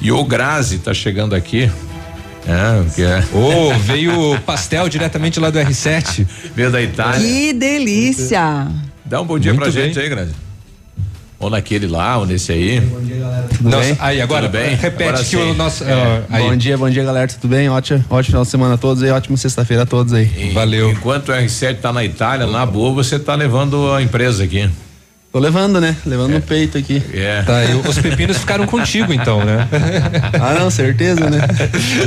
E 0.01 0.11
o 0.11 0.23
Grazi 0.23 0.79
tá 0.79 0.93
chegando 0.93 1.35
aqui. 1.35 1.69
É, 2.45 2.89
que 2.93 3.01
é. 3.01 3.23
Ô, 3.33 3.73
veio 3.79 4.37
pastel 4.45 4.89
diretamente 4.89 5.39
lá 5.39 5.49
do 5.49 5.57
R7. 5.59 6.27
Veio 6.53 6.69
da 6.71 6.81
Itália. 6.81 7.19
Que 7.25 7.53
delícia! 7.53 8.67
Dá 9.05 9.21
um 9.21 9.25
bom 9.25 9.39
dia 9.39 9.53
Muito 9.53 9.63
pra 9.63 9.71
bem. 9.71 9.85
gente 9.87 9.99
aí, 9.99 10.09
Grazi. 10.09 10.33
Ou 11.43 11.49
naquele 11.49 11.87
lá, 11.87 12.17
ou 12.19 12.25
nesse 12.25 12.53
aí. 12.53 12.79
Bom 12.79 13.01
dia, 13.01 13.17
galera. 13.19 13.43
Tudo 13.49 13.69
Nossa, 13.69 13.83
bem? 13.83 13.97
aí, 13.99 14.21
agora, 14.21 14.45
Tudo 14.47 14.51
bem? 14.53 14.75
repete 14.75 15.09
Agora 15.09 15.23
que 15.25 15.35
o 15.35 15.53
nosso- 15.53 15.83
É. 15.83 16.21
Aí. 16.29 16.43
Bom 16.43 16.55
dia, 16.55 16.77
bom 16.77 16.89
dia, 16.89 17.03
galera. 17.03 17.27
Tudo 17.27 17.49
bem? 17.49 17.67
Ótimo, 17.69 17.99
ótimo 18.09 18.23
final 18.23 18.43
de 18.43 18.49
semana 18.49 18.73
a 18.75 18.77
todos 18.77 19.03
aí. 19.03 19.11
Ótima 19.11 19.35
sexta-feira 19.35 19.83
a 19.83 19.85
todos 19.85 20.13
aí. 20.13 20.31
E- 20.37 20.89
Enquanto 20.89 21.29
o 21.29 21.31
R7 21.33 21.79
tá 21.81 21.91
na 21.91 22.01
Itália, 22.05 22.47
na 22.47 22.65
boa, 22.65 22.93
você 22.93 23.19
tá 23.19 23.35
levando 23.35 23.91
a 23.91 24.01
empresa 24.01 24.45
aqui. 24.45 24.69
Tô 25.33 25.39
levando, 25.39 25.81
né? 25.81 25.97
Levando 26.05 26.31
no 26.33 26.41
peito 26.41 26.77
aqui. 26.77 27.01
É. 27.13 27.41
Tá, 27.41 27.65
e 27.65 27.73
os 27.75 27.97
pepinos 27.97 28.37
ficaram 28.37 28.65
contigo 28.65 29.11
então, 29.11 29.43
né? 29.43 29.67
ah, 30.39 30.53
não, 30.57 30.69
certeza, 30.69 31.29
né? 31.29 31.39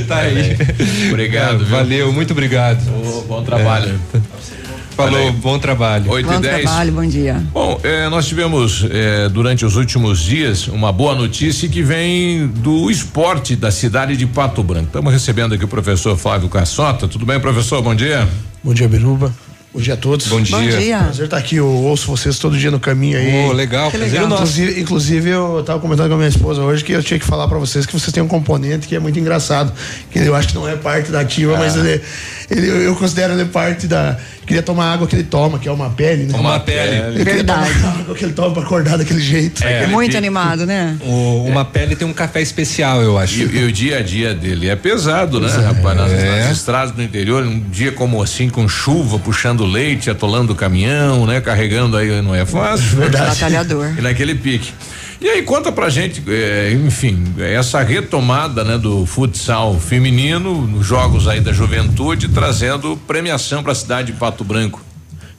tá 0.08 0.18
aí. 0.18 0.56
Obrigado? 1.10 1.66
Valeu, 1.66 2.10
muito 2.10 2.30
obrigado. 2.30 2.80
Ô, 2.88 3.20
bom 3.22 3.42
trabalho. 3.42 4.00
Falou, 4.96 5.30
bom 5.32 5.58
trabalho. 5.58 6.10
8 6.10 6.26
Bom 6.26 6.34
e 6.36 6.40
10. 6.40 6.62
trabalho, 6.62 6.92
bom 6.92 7.06
dia. 7.06 7.42
Bom, 7.52 7.78
eh, 7.82 8.08
nós 8.08 8.26
tivemos 8.26 8.86
eh, 8.90 9.28
durante 9.28 9.64
os 9.66 9.76
últimos 9.76 10.20
dias 10.20 10.68
uma 10.68 10.90
boa 10.90 11.14
notícia 11.14 11.68
que 11.68 11.82
vem 11.82 12.46
do 12.46 12.90
esporte 12.90 13.54
da 13.54 13.70
cidade 13.70 14.16
de 14.16 14.24
Pato 14.26 14.62
Branco. 14.62 14.86
Estamos 14.86 15.12
recebendo 15.12 15.54
aqui 15.54 15.64
o 15.64 15.68
professor 15.68 16.16
Flávio 16.16 16.48
Caçota. 16.48 17.06
Tudo 17.06 17.26
bem, 17.26 17.38
professor? 17.38 17.82
Bom 17.82 17.94
dia. 17.94 18.26
Bom 18.64 18.72
dia, 18.72 18.88
Biruba. 18.88 19.30
Bom 19.74 19.82
dia 19.82 19.92
a 19.92 19.96
todos. 19.98 20.26
Bom 20.28 20.40
dia. 20.40 20.56
Bom 20.56 20.62
dia. 20.66 20.98
Prazer 21.00 21.24
estar 21.26 21.36
aqui. 21.36 21.56
Eu 21.56 21.66
ouço 21.68 22.06
vocês 22.06 22.38
todo 22.38 22.56
dia 22.56 22.70
no 22.70 22.80
caminho 22.80 23.18
aí. 23.18 23.44
Ô, 23.44 23.52
legal, 23.52 23.90
Que 23.90 23.98
prazer 23.98 24.22
legal. 24.22 24.32
Inclusive, 24.38 24.80
inclusive, 24.80 25.28
eu 25.28 25.60
estava 25.60 25.78
comentando 25.78 26.08
com 26.08 26.14
a 26.14 26.16
minha 26.16 26.28
esposa 26.30 26.62
hoje 26.62 26.82
que 26.82 26.92
eu 26.92 27.02
tinha 27.02 27.20
que 27.20 27.26
falar 27.26 27.46
para 27.46 27.58
vocês 27.58 27.84
que 27.84 27.92
vocês 27.92 28.10
têm 28.10 28.22
um 28.22 28.26
componente 28.28 28.88
que 28.88 28.96
é 28.96 28.98
muito 28.98 29.18
engraçado. 29.18 29.70
Que 30.10 30.20
eu 30.20 30.34
acho 30.34 30.48
que 30.48 30.54
não 30.54 30.66
é 30.66 30.76
parte 30.76 31.10
da 31.10 31.20
ativa, 31.20 31.56
Ah. 31.56 31.58
mas 31.58 31.76
ele, 31.76 32.00
ele- 32.50 32.86
eu 32.86 32.96
considero 32.96 33.34
ele 33.34 33.44
parte 33.44 33.86
da. 33.86 34.16
Queria 34.46 34.62
tomar 34.62 34.92
água 34.92 35.06
que 35.08 35.16
ele 35.16 35.24
toma, 35.24 35.58
que 35.58 35.68
é 35.68 35.72
uma 35.72 35.90
pele, 35.90 36.24
né? 36.24 36.38
Uma 36.38 36.60
pele. 36.60 36.98
Eu 36.98 37.12
queria 37.14 37.24
Verdade. 37.24 37.74
tomar 37.80 37.98
água 38.00 38.14
que 38.14 38.24
ele 38.24 38.32
toma 38.32 38.50
para 38.54 38.62
acordar 38.62 38.96
daquele 38.96 39.20
jeito. 39.20 39.64
É. 39.64 39.86
Muito 39.88 40.16
animado, 40.16 40.64
né? 40.64 40.96
O- 41.04 41.44
uma 41.48 41.64
pele 41.64 41.96
tem 41.96 42.06
um 42.06 42.12
café 42.12 42.40
especial, 42.40 43.02
eu 43.02 43.18
acho. 43.18 43.40
E, 43.40 43.58
e 43.58 43.64
o 43.64 43.72
dia 43.72 43.98
a 43.98 44.02
dia 44.02 44.32
dele 44.34 44.68
é 44.68 44.76
pesado, 44.76 45.40
né, 45.40 45.48
rapaz? 45.48 45.96
Nas, 45.98 46.12
É. 46.12 46.40
nas 46.42 46.52
estradas 46.56 46.92
do 46.94 47.02
interior, 47.02 47.42
um 47.44 47.58
dia 47.58 47.90
como 47.90 48.22
assim, 48.22 48.48
com 48.48 48.68
chuva, 48.68 49.18
puxando 49.18 49.64
leite, 49.64 50.08
atolando 50.08 50.52
o 50.52 50.56
caminhão, 50.56 51.26
né? 51.26 51.40
Carregando 51.40 51.96
aí, 51.96 52.22
não 52.22 52.34
é 52.34 52.46
fácil. 52.46 52.98
Batalhador. 53.10 53.94
E 53.98 54.00
naquele 54.00 54.34
pique. 54.36 54.72
E 55.20 55.28
aí, 55.28 55.42
conta 55.42 55.72
pra 55.72 55.88
gente, 55.88 56.22
eh, 56.28 56.72
enfim, 56.86 57.34
essa 57.38 57.82
retomada, 57.82 58.62
né, 58.62 58.76
do 58.76 59.06
futsal 59.06 59.78
feminino, 59.80 60.66
nos 60.66 60.86
jogos 60.86 61.26
aí 61.26 61.40
da 61.40 61.52
juventude, 61.52 62.28
trazendo 62.28 62.98
premiação 63.06 63.62
pra 63.62 63.74
cidade 63.74 64.12
de 64.12 64.18
Pato 64.18 64.44
Branco. 64.44 64.84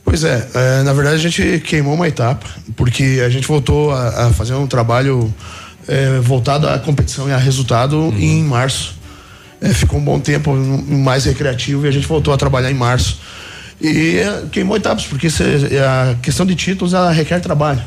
Pois 0.03 0.23
é, 0.23 0.47
é, 0.53 0.83
na 0.83 0.93
verdade 0.93 1.15
a 1.17 1.29
gente 1.29 1.59
queimou 1.59 1.93
uma 1.93 2.07
etapa, 2.07 2.47
porque 2.75 3.21
a 3.23 3.29
gente 3.29 3.45
voltou 3.45 3.91
a, 3.91 4.27
a 4.27 4.33
fazer 4.33 4.53
um 4.53 4.65
trabalho 4.65 5.33
é, 5.87 6.19
voltado 6.19 6.67
à 6.67 6.79
competição 6.79 7.29
e 7.29 7.33
a 7.33 7.37
resultado 7.37 8.13
em 8.17 8.41
março. 8.41 8.95
É, 9.61 9.69
ficou 9.69 9.99
um 9.99 10.03
bom 10.03 10.19
tempo 10.19 10.55
mais 10.55 11.25
recreativo 11.25 11.85
e 11.85 11.89
a 11.89 11.91
gente 11.91 12.07
voltou 12.07 12.33
a 12.33 12.37
trabalhar 12.37 12.71
em 12.71 12.73
março. 12.73 13.19
E 13.81 14.17
é, 14.17 14.43
queimou 14.51 14.77
etapas, 14.77 15.05
porque 15.05 15.27
a 15.27 16.15
questão 16.21 16.45
de 16.45 16.55
títulos 16.55 16.93
ela 16.93 17.11
requer 17.11 17.39
trabalho, 17.41 17.83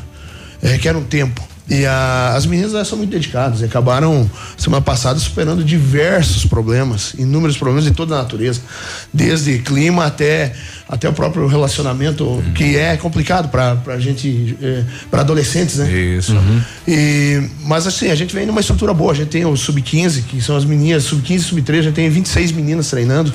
é, 0.61 0.69
requer 0.69 0.95
um 0.95 1.03
tempo. 1.03 1.50
E 1.69 1.85
a- 1.85 2.33
as 2.35 2.45
meninas 2.45 2.73
elas 2.73 2.87
são 2.87 2.97
muito 2.97 3.11
dedicadas, 3.11 3.61
e 3.61 3.65
acabaram 3.65 4.29
semana 4.57 4.81
passada 4.81 5.17
superando 5.19 5.63
diversos 5.63 6.45
problemas, 6.45 7.13
inúmeros 7.17 7.55
problemas 7.57 7.85
de 7.85 7.91
toda 7.91 8.15
a 8.15 8.17
natureza, 8.19 8.59
desde 9.13 9.59
clima 9.59 10.05
até 10.05 10.53
até 10.89 11.07
o 11.07 11.13
próprio 11.13 11.47
relacionamento 11.47 12.43
que 12.53 12.75
é 12.75 12.97
complicado 12.97 13.47
para 13.49 13.97
gente 13.99 14.57
para 15.09 15.21
adolescentes, 15.21 15.77
né? 15.77 15.89
Isso. 15.89 16.35
E 16.85 17.41
mas 17.63 17.87
assim 17.87 18.09
a 18.11 18.15
gente 18.15 18.33
vem 18.33 18.45
numa 18.45 18.59
estrutura 18.59 18.93
boa, 18.93 19.13
a 19.13 19.15
gente 19.15 19.29
tem 19.29 19.45
o 19.45 19.55
sub 19.55 19.81
15 19.81 20.23
que 20.23 20.41
são 20.41 20.57
as 20.57 20.65
meninas 20.65 21.03
sub 21.03 21.21
15 21.21 21.45
sub 21.45 21.61
13, 21.61 21.79
a 21.79 21.83
gente 21.83 21.95
tem 21.95 22.09
26 22.09 22.51
meninas 22.51 22.89
treinando. 22.89 23.31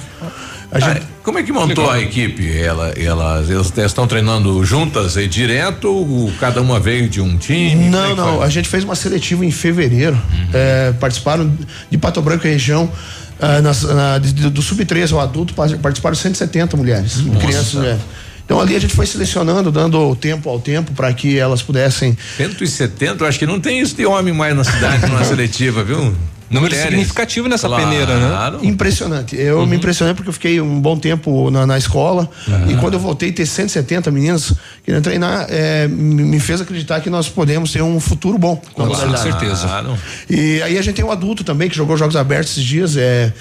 A 0.71 0.81
gente, 0.81 0.99
Ah, 1.01 1.16
como 1.27 1.39
é 1.41 1.43
que 1.43 1.53
montou 1.53 1.85
Legal. 1.85 1.91
a 1.91 2.01
equipe? 2.01 2.57
Ela, 2.57 2.89
elas, 2.97 3.51
elas 3.51 3.73
estão 3.85 4.07
treinando 4.07 4.65
juntas 4.65 5.17
e 5.17 5.27
direto? 5.27 5.89
ou 5.89 6.33
cada 6.41 6.63
uma 6.63 6.79
veio 6.81 7.09
de 7.09 7.21
um 7.21 7.37
time? 7.37 7.87
É 7.87 7.91
Não, 7.91 8.15
não. 8.17 8.37
foi? 8.39 8.47
A 8.47 8.49
gente 8.49 8.69
fez 8.69 8.85
uma 8.85 8.95
seletiva 8.95 9.45
em 9.45 9.51
fevereiro. 9.51 10.15
Uhum. 10.15 10.49
É, 10.55 10.93
participaram 10.93 11.53
de 11.91 11.99
Pato 11.99 12.23
Branco 12.23 12.47
e 12.47 12.51
região. 12.51 12.91
ah, 13.39 13.61
nas- 13.61 13.83
na- 13.83 14.17
de- 14.19 14.49
do 14.49 14.63
sub-13 14.63 15.13
ao 15.13 15.21
adulto 15.21 15.53
pa- 15.53 15.69
participaram 15.83 16.15
170 16.17 16.75
mulheres, 16.75 17.19
Nossa. 17.21 17.39
crianças 17.47 17.73
e 17.75 17.77
mulheres. 17.77 18.01
Então 18.47 18.59
ali 18.61 18.75
a 18.77 18.79
gente 18.79 18.95
foi 18.95 19.05
selecionando, 19.07 19.71
dando 19.73 20.15
tempo 20.17 20.49
ao 20.49 20.59
tempo 20.61 20.93
para 20.93 21.13
que 21.13 21.37
elas 21.39 21.61
pudessem. 21.61 22.17
170, 22.39 23.25
eu 23.25 23.29
acho 23.29 23.39
que 23.39 23.45
não 23.47 23.61
tem 23.61 23.81
isso 23.81 23.95
de 23.95 24.07
homem 24.07 24.33
mais 24.33 24.57
na 24.57 24.63
cidade 24.65 25.05
numa 25.07 25.23
seletiva, 25.27 25.83
viu? 25.85 26.15
Número 26.49 26.73
Mulheres. 26.73 26.91
significativo 26.91 27.49
nessa 27.49 27.67
Claro. 27.67 27.83
peneira, 27.85 28.15
né? 28.19 28.59
Impressionante. 28.63 29.35
Eu 29.37 29.67
me 29.67 29.77
impressionei 29.77 30.15
porque 30.15 30.29
eu 30.29 30.33
fiquei 30.33 30.61
um 30.61 30.81
bom 30.81 30.97
tempo 30.97 31.51
na, 31.51 31.67
na 31.67 31.77
escola 31.77 32.29
e 32.69 32.77
quando 32.77 32.95
eu 32.95 33.01
voltei 33.01 33.31
a 33.31 33.33
ter 33.33 33.47
170 33.47 34.11
meninas 34.11 34.53
querendo 34.85 35.03
treinar, 35.03 35.47
é, 35.49 35.89
me 35.89 36.39
fez 36.39 36.61
acreditar 36.61 37.01
que 37.01 37.11
nós 37.11 37.29
podemos 37.29 37.73
ter 37.73 37.83
um 37.83 37.99
futuro 37.99 38.39
bom. 38.39 38.61
Com 38.75 38.87
modalidade. 38.87 39.23
certeza. 39.23 39.67
Claro. 39.67 39.99
E 40.31 40.63
aí 40.63 40.79
a 40.79 40.83
gente 40.83 40.95
tem 40.95 41.05
um 41.05 41.11
adulto 41.11 41.43
também 41.43 41.69
que 41.69 41.77
jogou 41.77 41.97
jogos 41.97 42.15
abertos 42.17 42.53
esses 42.53 42.65
dias, 42.65 42.97
é, 42.97 43.33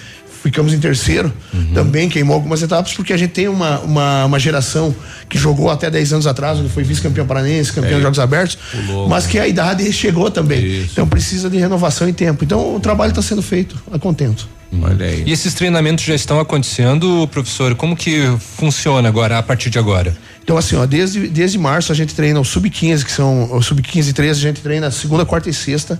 ficamos 0.45 0.73
em 0.73 0.79
terceiro, 0.79 1.33
também 1.73 2.07
queimou 2.07 2.35
algumas 2.35 2.61
etapas, 2.61 2.93
porque 2.93 3.11
a 3.11 3.17
gente 3.17 3.31
tem 3.31 3.47
uma, 3.47 3.79
uma, 3.79 4.25
uma 4.25 4.37
geração 4.39 4.93
que 5.27 5.39
jogou 5.39 5.71
até 5.71 5.89
10 5.89 6.13
anos 6.13 6.27
atrás, 6.27 6.59
ele 6.59 6.69
foi 6.69 6.83
vice-campeão 6.83 7.25
paranense, 7.25 7.73
campeão 7.73 7.93
É. 7.93 7.95
de 7.97 8.01
jogos 8.03 8.19
abertos, 8.19 8.55
Pulou. 8.85 9.09
mas 9.09 9.25
que 9.25 9.39
a 9.39 9.47
idade 9.47 9.91
chegou 9.91 10.29
também. 10.29 10.83
Então 10.83 11.07
precisa 11.07 11.49
de 11.49 11.57
renovação 11.57 12.07
e 12.07 12.13
tempo. 12.13 12.43
Então 12.43 12.75
o 12.75 12.79
trabalho 12.79 13.09
está 13.09 13.23
sendo 13.23 13.41
feito 13.41 13.75
a 13.91 13.97
contento. 13.97 14.47
Olha 14.83 15.05
aí. 15.07 15.23
E 15.25 15.31
esses 15.31 15.53
treinamentos 15.55 16.03
já 16.05 16.13
estão 16.13 16.39
acontecendo, 16.39 17.27
professor? 17.31 17.73
Como 17.75 17.95
que 17.95 18.21
funciona 18.57 19.07
agora, 19.09 19.39
a 19.39 19.43
partir 19.43 19.69
de 19.71 19.79
agora? 19.79 20.15
Então, 20.43 20.57
assim, 20.57 20.75
ó, 20.75 20.85
desde, 20.85 21.27
desde 21.27 21.57
março 21.57 21.91
a 21.91 21.95
gente 21.95 22.13
treina 22.13 22.39
o 22.39 22.45
sub-15, 22.45 23.03
que 23.03 23.11
são 23.11 23.51
o 23.51 23.61
sub-15 23.63 24.09
e 24.09 24.13
13, 24.13 24.39
a 24.39 24.43
gente 24.43 24.61
treina 24.61 24.91
segunda, 24.91 25.25
quarta 25.25 25.49
e 25.49 25.53
sexta 25.53 25.99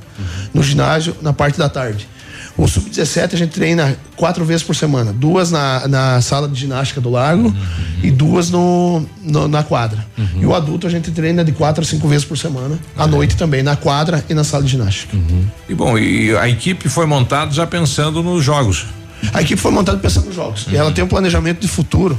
no 0.54 0.62
ginásio, 0.62 1.16
na 1.22 1.34
parte 1.34 1.58
da 1.58 1.68
tarde. 1.68 2.08
O 2.58 2.68
sub-17 2.70 3.34
a 3.34 3.38
gente 3.38 3.52
treina 3.52 3.98
quatro 4.16 4.46
vezes 4.46 4.64
por 4.64 4.74
semana, 4.76 5.12
duas 5.12 5.52
na, 5.52 5.88
na 5.90 6.22
sala 6.22 6.48
de 6.48 6.58
ginástica 6.58 7.02
do 7.02 7.10
Largo 7.10 7.54
e 8.02 8.10
duas 8.10 8.50
no, 8.50 9.06
no- 9.22 9.48
na 9.50 9.62
quadra. 9.62 10.06
E 10.40 10.46
o 10.46 10.56
adulto 10.56 10.88
a 10.88 10.90
gente 10.90 11.12
treina 11.12 11.44
de 11.44 11.52
quatro 11.52 11.84
a 11.84 11.86
cinco 11.86 12.08
vezes 12.08 12.24
por 12.24 12.38
semana, 12.38 12.80
à 12.96 13.06
noite 13.06 13.36
também, 13.36 13.62
na 13.62 13.76
quadra 13.76 14.24
e 14.30 14.34
na 14.34 14.46
sala 14.46 14.64
de 14.64 14.70
ginástica. 14.72 15.18
E 15.68 15.74
bom, 15.74 15.98
e 15.98 16.34
a 16.38 16.48
equipe 16.48 16.88
foi 16.88 17.06
montada 17.06 17.52
já 17.52 17.68
pensando 17.68 18.24
nos 18.24 18.42
jogos. 18.44 18.86
A 19.34 19.42
equipe 19.42 19.60
foi 19.62 19.72
montada 19.72 19.98
pensando 19.98 20.28
nos 20.28 20.36
jogos. 20.36 20.66
E 20.72 20.78
ela 20.78 20.92
tem 20.94 21.04
um 21.04 21.08
planejamento 21.08 21.60
de 21.60 21.68
futuro 21.68 22.18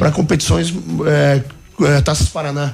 para 0.00 0.10
competições 0.10 0.74
é, 1.06 1.42
é, 1.84 2.00
Taças 2.00 2.28
Paraná. 2.28 2.72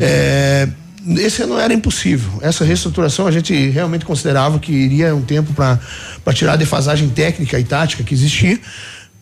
É, 0.00 0.68
esse 1.18 1.42
ano 1.42 1.58
era 1.58 1.72
impossível. 1.72 2.30
Essa 2.42 2.64
reestruturação 2.64 3.26
a 3.26 3.30
gente 3.30 3.54
realmente 3.70 4.04
considerava 4.04 4.58
que 4.58 4.72
iria 4.72 5.14
um 5.14 5.22
tempo 5.22 5.52
para 5.54 5.78
tirar 6.34 6.54
a 6.54 6.56
defasagem 6.56 7.08
técnica 7.08 7.58
e 7.58 7.64
tática 7.64 8.02
que 8.02 8.14
existia. 8.14 8.58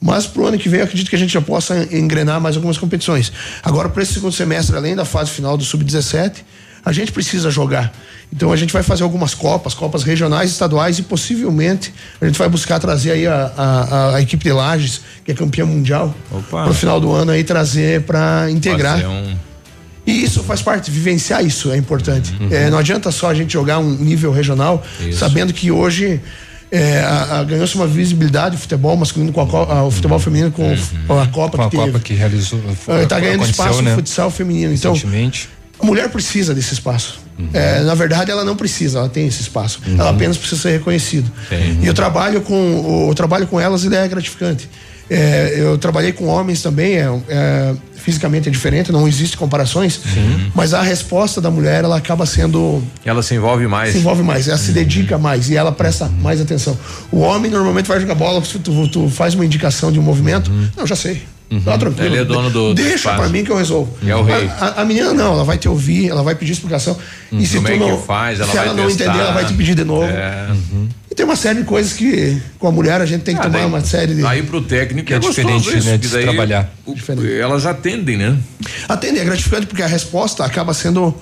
Mas 0.00 0.26
pro 0.26 0.46
ano 0.46 0.58
que 0.58 0.68
vem 0.68 0.80
eu 0.80 0.84
acredito 0.84 1.08
que 1.08 1.16
a 1.16 1.18
gente 1.18 1.32
já 1.32 1.40
possa 1.40 1.88
engrenar 1.94 2.40
mais 2.40 2.54
algumas 2.56 2.76
competições. 2.78 3.32
Agora, 3.62 3.88
para 3.88 4.02
esse 4.02 4.14
segundo 4.14 4.32
semestre, 4.32 4.76
além 4.76 4.94
da 4.94 5.04
fase 5.04 5.30
final 5.30 5.56
do 5.56 5.64
Sub-17, 5.64 6.42
a 6.84 6.92
gente 6.92 7.10
precisa 7.12 7.50
jogar. 7.50 7.92
Então 8.32 8.52
a 8.52 8.56
gente 8.56 8.72
vai 8.72 8.82
fazer 8.82 9.02
algumas 9.02 9.34
copas, 9.34 9.72
copas 9.74 10.02
regionais, 10.02 10.50
estaduais 10.50 10.98
e 10.98 11.02
possivelmente 11.02 11.92
a 12.20 12.26
gente 12.26 12.38
vai 12.38 12.48
buscar 12.48 12.78
trazer 12.78 13.12
aí 13.12 13.26
a, 13.26 13.52
a, 13.56 14.14
a 14.16 14.20
equipe 14.22 14.44
de 14.44 14.52
Lages, 14.52 15.00
que 15.24 15.32
é 15.32 15.34
campeã 15.34 15.64
mundial, 15.64 16.14
para 16.50 16.70
o 16.70 16.74
final 16.74 17.00
do 17.00 17.10
ano 17.12 17.30
aí 17.32 17.42
trazer 17.42 18.02
para 18.02 18.50
integrar. 18.50 18.94
Fazer 19.00 19.06
um- 19.08 19.36
E 20.06 20.22
isso 20.22 20.42
faz 20.44 20.62
parte, 20.62 20.90
vivenciar 20.90 21.44
isso 21.44 21.72
é 21.72 21.76
importante. 21.76 22.32
É, 22.50 22.70
não 22.70 22.78
adianta 22.78 23.10
só 23.10 23.28
a 23.28 23.34
gente 23.34 23.52
jogar 23.52 23.78
um 23.80 23.90
nível 23.96 24.30
regional, 24.32 24.84
Isso. 25.00 25.18
sabendo 25.18 25.52
que 25.52 25.70
hoje 25.70 26.20
é, 26.70 27.02
ganhou-se 27.48 27.74
uma 27.74 27.86
visibilidade 27.86 28.56
o 28.56 28.58
futebol 28.58 28.96
masculino 28.96 29.32
com 29.32 29.40
a, 29.40 29.46
co- 29.46 29.56
a- 29.72 29.84
o 29.84 29.90
futebol 29.90 30.18
feminino 30.18 30.50
com 30.50 30.62
o- 31.08 31.18
a 31.18 31.26
Copa 31.26 31.56
Com 31.58 31.62
a 31.64 31.70
que 31.70 31.76
teve. 31.76 31.86
Copa 31.92 32.00
que 32.04 32.14
realizou. 32.14 32.60
Está 33.02 33.18
ganhando 33.20 33.42
aconteceu, 33.42 33.64
espaço 33.64 33.82
né? 33.82 33.90
no 33.90 33.96
futsal 33.96 34.30
feminino. 34.30 34.72
Então, 34.72 34.94
a 35.80 35.84
mulher 35.86 36.08
precisa 36.08 36.54
desse 36.54 36.72
espaço. 36.74 37.20
É, 37.52 37.80
na 37.82 37.94
verdade, 37.94 38.30
ela 38.30 38.44
não 38.44 38.56
precisa, 38.56 38.98
ela 38.98 39.08
tem 39.08 39.26
esse 39.26 39.42
espaço. 39.42 39.80
Ela 39.86 40.10
apenas 40.10 40.36
precisa 40.38 40.60
ser 40.62 40.70
reconhecido. 40.70 41.30
Sim. 41.48 41.80
E 41.82 41.86
eu 41.86 41.92
trabalho 41.94 42.40
com 42.40 43.08
o 43.08 43.14
trabalho 43.14 43.46
com 43.46 43.60
elas, 43.60 43.84
ele 43.84 43.94
é 43.94 44.08
gratificante. 44.08 44.68
É, 45.08 45.54
eu 45.56 45.78
trabalhei 45.78 46.12
com 46.12 46.26
homens 46.26 46.62
também, 46.62 46.96
é, 46.96 47.08
é, 47.28 47.74
fisicamente 47.94 48.48
é 48.48 48.52
diferente, 48.52 48.90
não 48.90 49.06
existe 49.06 49.36
comparações, 49.36 50.00
mas 50.54 50.74
a 50.74 50.82
resposta 50.82 51.40
da 51.40 51.50
mulher 51.50 51.84
ela 51.84 51.96
acaba 51.96 52.26
sendo 52.26 52.82
Ela 53.04 53.22
se 53.22 53.34
envolve 53.34 53.66
mais. 53.66 53.92
se 53.92 53.98
envolve 53.98 54.22
mais, 54.22 54.48
ela 54.48 54.58
se 54.58 54.72
dedica 54.72 55.16
mais 55.16 55.48
e 55.48 55.56
ela 55.56 55.70
presta 55.70 56.06
mais 56.20 56.40
atenção. 56.40 56.76
O 57.12 57.18
homem 57.20 57.50
normalmente 57.50 57.86
vai 57.86 58.00
jogar 58.00 58.14
bola, 58.14 58.42
tu, 58.42 58.88
tu 58.88 59.08
faz 59.08 59.34
uma 59.34 59.44
indicação 59.44 59.92
de 59.92 59.98
um 59.98 60.02
movimento, 60.02 60.50
não, 60.76 60.86
já 60.86 60.96
sei. 60.96 61.22
Tá 61.64 61.78
tranquilo. 61.78 62.06
Ele 62.08 62.18
é 62.18 62.24
dono 62.24 62.50
do- 62.50 62.68
do 62.70 62.74
Deixa 62.74 62.96
espaço. 62.96 63.18
pra 63.18 63.28
mim 63.28 63.44
que 63.44 63.50
eu 63.52 63.56
resolvo. 63.56 63.96
É 64.04 64.16
o 64.16 64.22
rei. 64.24 64.48
A, 64.58 64.64
a- 64.66 64.82
a 64.82 64.84
menina 64.84 65.12
não, 65.14 65.32
ela 65.34 65.44
vai 65.44 65.56
te 65.56 65.68
ouvir, 65.68 66.08
ela 66.08 66.22
vai 66.22 66.34
pedir 66.34 66.52
explicação. 66.52 66.96
e 67.30 67.46
se 67.46 67.56
Como 67.56 67.68
tu 67.68 67.72
é 67.72 67.76
não, 67.78 68.00
que 68.00 68.06
faz? 68.06 68.40
Ela 68.40 68.50
se 68.50 68.56
ela 68.58 68.74
não 68.74 68.86
testar. 68.86 69.04
entender, 69.04 69.18
ela 69.22 69.32
vai 69.32 69.44
te 69.44 69.54
pedir 69.54 69.74
de 69.76 69.84
novo. 69.84 70.04
É. 70.04 70.48
E 71.10 71.14
tem 71.14 71.24
uma 71.24 71.36
série 71.36 71.60
de 71.60 71.64
coisas 71.64 71.92
que 71.92 72.36
com 72.58 72.66
a 72.66 72.72
mulher 72.72 73.00
a 73.00 73.06
gente 73.06 73.22
tem 73.22 73.34
que 73.34 73.40
Ah, 73.40 73.44
tomar 73.44 73.58
daí- 73.58 73.66
uma 73.66 73.80
série 73.80 74.14
de. 74.14 74.26
Aí 74.26 74.42
pro 74.42 74.60
técnico 74.60 75.12
é, 75.12 75.16
é 75.16 75.18
diferente, 75.20 75.68
isso, 75.78 75.86
né, 75.88 75.96
de 75.96 76.08
daí 76.08 76.24
trabalhar. 76.24 76.68
o- 76.84 76.94
elas 77.40 77.64
atendem, 77.64 78.16
né? 78.16 78.36
Atende, 78.88 79.20
é 79.20 79.24
gratificante 79.24 79.66
porque 79.66 79.82
a 79.82 79.86
resposta 79.86 80.44
acaba 80.44 80.74
sendo 80.74 81.14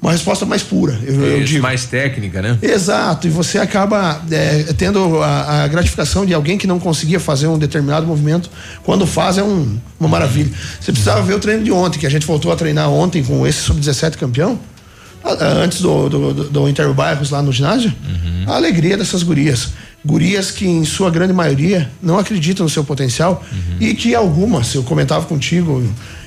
uma 0.00 0.12
resposta 0.12 0.44
mais 0.46 0.62
pura. 0.62 0.98
Eu, 1.02 1.14
eu 1.14 1.38
Isso, 1.38 1.46
digo. 1.48 1.62
mais 1.62 1.84
técnica, 1.86 2.40
né? 2.42 2.58
Exato, 2.62 3.26
e 3.26 3.30
você 3.30 3.58
acaba 3.58 4.22
é, 4.30 4.62
tendo 4.76 5.20
a, 5.22 5.64
a 5.64 5.68
gratificação 5.68 6.24
de 6.26 6.32
alguém 6.34 6.56
que 6.58 6.66
não 6.66 6.78
conseguia 6.78 7.18
fazer 7.18 7.46
um 7.48 7.58
determinado 7.58 8.06
movimento. 8.06 8.48
Quando 8.84 9.06
faz, 9.06 9.38
é 9.38 9.42
um- 9.42 9.78
uma 9.98 10.08
maravilha. 10.08 10.50
Você 10.80 10.92
precisava 10.92 11.22
ver 11.22 11.34
o 11.34 11.38
treino 11.40 11.64
de 11.64 11.72
ontem, 11.72 11.98
que 11.98 12.06
a 12.06 12.10
gente 12.10 12.26
voltou 12.26 12.52
a 12.52 12.56
treinar 12.56 12.88
ontem 12.90 13.22
com 13.24 13.46
esse 13.46 13.60
sub-17 13.62 14.16
campeão, 14.16 14.58
antes 15.62 15.80
do, 15.80 16.08
do, 16.08 16.34
do, 16.34 16.44
do 16.50 16.68
Interbairros 16.68 17.30
lá 17.30 17.42
no 17.42 17.50
ginásio. 17.52 17.92
A 18.46 18.54
alegria 18.54 18.96
dessas 18.96 19.22
gurias. 19.24 19.70
Gurias 20.04 20.52
que, 20.52 20.64
em 20.68 20.84
sua 20.84 21.10
grande 21.10 21.32
maioria, 21.32 21.90
não 22.00 22.16
acreditam 22.16 22.62
no 22.64 22.70
seu 22.70 22.84
potencial 22.84 23.42
e 23.80 23.92
que 23.94 24.14
algumas, 24.14 24.72
eu 24.74 24.84
comentava 24.84 25.24
contigo, 25.26 25.82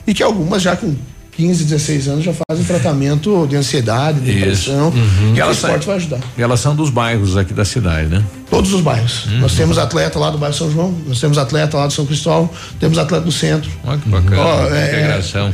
e 0.06 0.14
que 0.14 0.22
algumas 0.22 0.62
já 0.62 0.76
com 0.76 0.94
15, 1.40 1.64
16 1.64 2.08
anos 2.10 2.26
já 2.26 2.34
fazem 2.34 2.66
tratamento 2.66 3.48
de 3.48 3.56
ansiedade, 3.56 4.20
de 4.20 4.34
depressão. 4.34 4.90
Uhum. 4.90 5.34
E 5.34 5.38
E 5.38 5.40
o 5.40 5.42
elas 5.42 5.56
esporte 5.56 5.86
são- 5.86 5.94
vai 5.94 5.96
ajudar. 5.96 6.20
E 6.38 6.42
elas 6.42 6.60
são 6.60 6.76
dos 6.76 6.90
bairros 6.90 7.38
aqui 7.38 7.54
da 7.54 7.64
cidade, 7.64 8.10
né? 8.10 8.22
Todos 8.50 8.74
os 8.74 8.82
bairros. 8.82 9.26
Nós 9.40 9.54
temos 9.54 9.78
atleta 9.78 10.20
lá 10.20 10.30
do 10.32 10.38
bairro 10.38 10.54
São 10.54 10.70
João, 10.70 10.94
nós 11.08 11.18
temos 11.18 11.38
atleta 11.38 11.78
lá 11.78 11.88
do 11.88 11.94
São 11.94 12.06
Cristóvão, 12.06 12.50
temos 12.78 12.98
atleta 12.98 13.24
do 13.24 13.32
centro. 13.32 13.72
Olha 13.86 13.98
que 14.00 14.10
bacana. 14.10 14.38
Ó, 14.42 14.66
é- 14.74 14.88
Integração. 14.98 15.54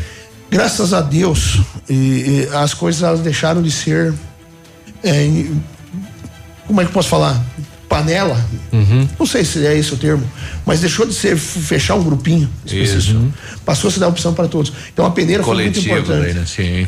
Graças 0.49 0.91
a 0.91 1.01
Deus, 1.01 1.59
e, 1.87 1.93
e 1.93 2.49
as 2.55 2.73
coisas 2.73 3.03
elas 3.03 3.19
deixaram 3.19 3.61
de 3.61 3.69
ser. 3.69 4.11
é, 5.03 5.45
como 6.65 6.81
é 6.81 6.83
que 6.83 6.89
eu 6.89 6.93
posso 6.93 7.09
falar? 7.09 7.39
Panela. 7.87 8.43
Não 9.19 9.25
sei 9.25 9.45
se 9.45 9.65
é 9.65 9.77
esse 9.77 9.93
o 9.93 9.97
termo, 9.97 10.23
mas 10.65 10.79
deixou 10.81 11.05
de 11.05 11.13
ser 11.13 11.37
fechar 11.37 11.95
um 11.95 12.03
grupinho 12.03 12.49
específico. 12.65 13.31
Passou 13.65 13.87
a 13.89 13.91
se 13.91 13.99
dar 13.99 14.07
opção 14.07 14.33
para 14.33 14.47
todos. 14.47 14.71
Então 14.93 15.05
a 15.05 15.11
peneira 15.11 15.43
foi 15.43 15.55
muito 15.55 15.81
Coletivo 15.81 15.99
importante. 15.99 16.25
daí, 16.25 16.33
né? 16.33 16.45
Sim. 16.45 16.87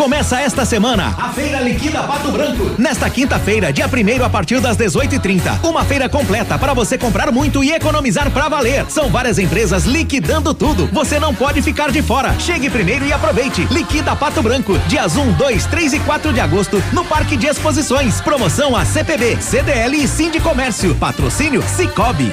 Começa 0.00 0.40
esta 0.40 0.64
semana 0.64 1.14
a 1.18 1.28
Feira 1.28 1.60
Liquida 1.60 2.02
Pato 2.02 2.32
Branco. 2.32 2.74
Nesta 2.78 3.10
quinta-feira, 3.10 3.70
dia 3.70 3.84
1 3.86 4.24
a 4.24 4.30
partir 4.30 4.58
das 4.58 4.74
18h30. 4.74 5.62
Uma 5.62 5.84
feira 5.84 6.08
completa 6.08 6.58
para 6.58 6.72
você 6.72 6.96
comprar 6.96 7.30
muito 7.30 7.62
e 7.62 7.70
economizar 7.70 8.30
pra 8.30 8.48
valer. 8.48 8.86
São 8.88 9.10
várias 9.10 9.38
empresas 9.38 9.84
liquidando 9.84 10.54
tudo. 10.54 10.88
Você 10.90 11.20
não 11.20 11.34
pode 11.34 11.60
ficar 11.60 11.90
de 11.90 12.00
fora. 12.00 12.34
Chegue 12.38 12.70
primeiro 12.70 13.04
e 13.04 13.12
aproveite. 13.12 13.68
Liquida 13.70 14.16
Pato 14.16 14.42
Branco. 14.42 14.78
Dias 14.88 15.16
1, 15.18 15.32
2, 15.32 15.66
3 15.66 15.92
e 15.92 16.00
4 16.00 16.32
de 16.32 16.40
agosto 16.40 16.82
no 16.94 17.04
Parque 17.04 17.36
de 17.36 17.46
Exposições. 17.46 18.22
Promoção 18.22 18.74
a 18.74 18.86
CPB, 18.86 19.36
CDL 19.38 20.02
e 20.02 20.08
Sindicomércio. 20.08 20.94
Patrocínio 20.94 21.62
Cicobi. 21.62 22.32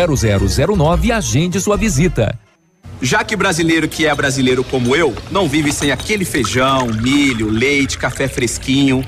32250009 0.07 1.05
e 1.05 1.11
agende 1.11 1.59
sua 1.59 1.77
visita. 1.77 2.37
Já 3.01 3.23
que 3.23 3.35
brasileiro 3.35 3.87
que 3.87 4.05
é 4.05 4.13
brasileiro 4.13 4.63
como 4.63 4.95
eu, 4.95 5.15
não 5.31 5.49
vive 5.49 5.73
sem 5.73 5.91
aquele 5.91 6.23
feijão, 6.23 6.87
milho, 6.87 7.49
leite, 7.49 7.97
café 7.97 8.27
fresquinho. 8.27 9.03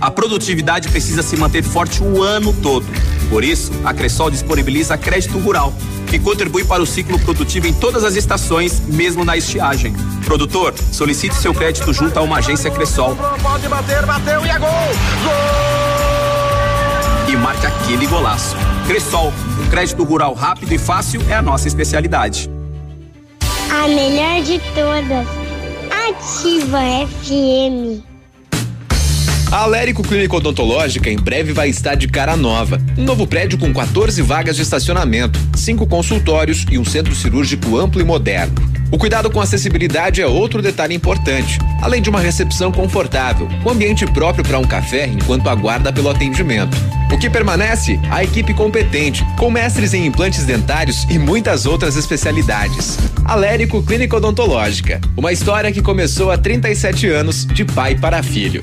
A 0.00 0.10
produtividade 0.10 0.88
precisa 0.88 1.22
se 1.22 1.36
manter 1.36 1.62
forte 1.62 2.02
o 2.02 2.22
ano 2.22 2.54
todo. 2.62 2.86
Por 3.28 3.44
isso, 3.44 3.70
a 3.84 3.92
Cressol 3.92 4.30
disponibiliza 4.30 4.96
crédito 4.96 5.38
rural, 5.38 5.74
que 6.06 6.18
contribui 6.18 6.64
para 6.64 6.82
o 6.82 6.86
ciclo 6.86 7.18
produtivo 7.18 7.66
em 7.66 7.74
todas 7.74 8.02
as 8.02 8.16
estações, 8.16 8.80
mesmo 8.80 9.24
na 9.24 9.36
estiagem. 9.36 9.92
Produtor, 10.24 10.74
solicite 10.90 11.34
seu 11.34 11.52
crédito 11.52 11.92
junto 11.92 12.18
a 12.18 12.22
uma 12.22 12.38
agência 12.38 12.70
Cressol 12.70 13.14
Pode 13.42 13.68
bater, 13.68 14.06
bateu 14.06 14.46
e 14.46 14.48
é 14.48 14.58
gol! 14.58 14.68
e 14.68 15.93
marque 17.44 17.66
aquele 17.66 18.06
golaço. 18.06 18.56
Cressol, 18.86 19.30
um 19.62 19.68
crédito 19.68 20.02
rural 20.02 20.32
rápido 20.32 20.72
e 20.72 20.78
fácil 20.78 21.20
é 21.28 21.34
a 21.34 21.42
nossa 21.42 21.68
especialidade. 21.68 22.50
A 23.70 23.86
melhor 23.86 24.42
de 24.42 24.58
todas. 24.74 25.28
Ativa 25.90 26.80
FM. 27.06 28.02
A 29.52 29.58
Alérico 29.58 30.02
Clínica 30.02 30.36
Odontológica 30.36 31.10
em 31.10 31.18
breve 31.18 31.52
vai 31.52 31.68
estar 31.68 31.96
de 31.96 32.08
cara 32.08 32.34
nova. 32.34 32.80
Um 32.96 33.04
novo 33.04 33.26
prédio 33.26 33.58
com 33.58 33.74
14 33.74 34.22
vagas 34.22 34.56
de 34.56 34.62
estacionamento, 34.62 35.38
cinco 35.54 35.86
consultórios 35.86 36.64
e 36.70 36.78
um 36.78 36.84
centro 36.84 37.14
cirúrgico 37.14 37.76
amplo 37.76 38.00
e 38.00 38.04
moderno. 38.04 38.73
O 38.90 38.98
cuidado 38.98 39.30
com 39.30 39.40
acessibilidade 39.40 40.22
é 40.22 40.26
outro 40.26 40.62
detalhe 40.62 40.94
importante, 40.94 41.58
além 41.82 42.00
de 42.00 42.08
uma 42.08 42.20
recepção 42.20 42.70
confortável, 42.70 43.48
com 43.62 43.70
ambiente 43.70 44.06
próprio 44.06 44.44
para 44.44 44.58
um 44.58 44.64
café 44.64 45.06
enquanto 45.06 45.48
aguarda 45.48 45.92
pelo 45.92 46.10
atendimento. 46.10 46.76
O 47.12 47.18
que 47.18 47.28
permanece? 47.28 47.98
A 48.10 48.22
equipe 48.22 48.54
competente, 48.54 49.24
com 49.38 49.50
mestres 49.50 49.94
em 49.94 50.06
implantes 50.06 50.44
dentários 50.44 51.04
e 51.10 51.18
muitas 51.18 51.66
outras 51.66 51.96
especialidades. 51.96 52.98
Alérico 53.24 53.82
Clínica 53.82 54.16
Odontológica, 54.16 55.00
uma 55.16 55.32
história 55.32 55.72
que 55.72 55.82
começou 55.82 56.30
há 56.30 56.38
37 56.38 57.08
anos 57.08 57.46
de 57.46 57.64
pai 57.64 57.96
para 57.96 58.22
filho. 58.22 58.62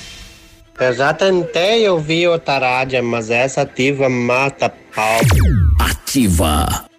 Eu 0.81 0.93
já 0.93 1.13
tentei 1.13 1.87
ouvir 1.87 2.27
outra 2.27 2.57
rádio, 2.57 3.03
mas 3.03 3.29
essa 3.29 3.61
ativa 3.61 4.09
mata 4.09 4.67
pau. 4.67 5.19
Ativa. 5.79 6.90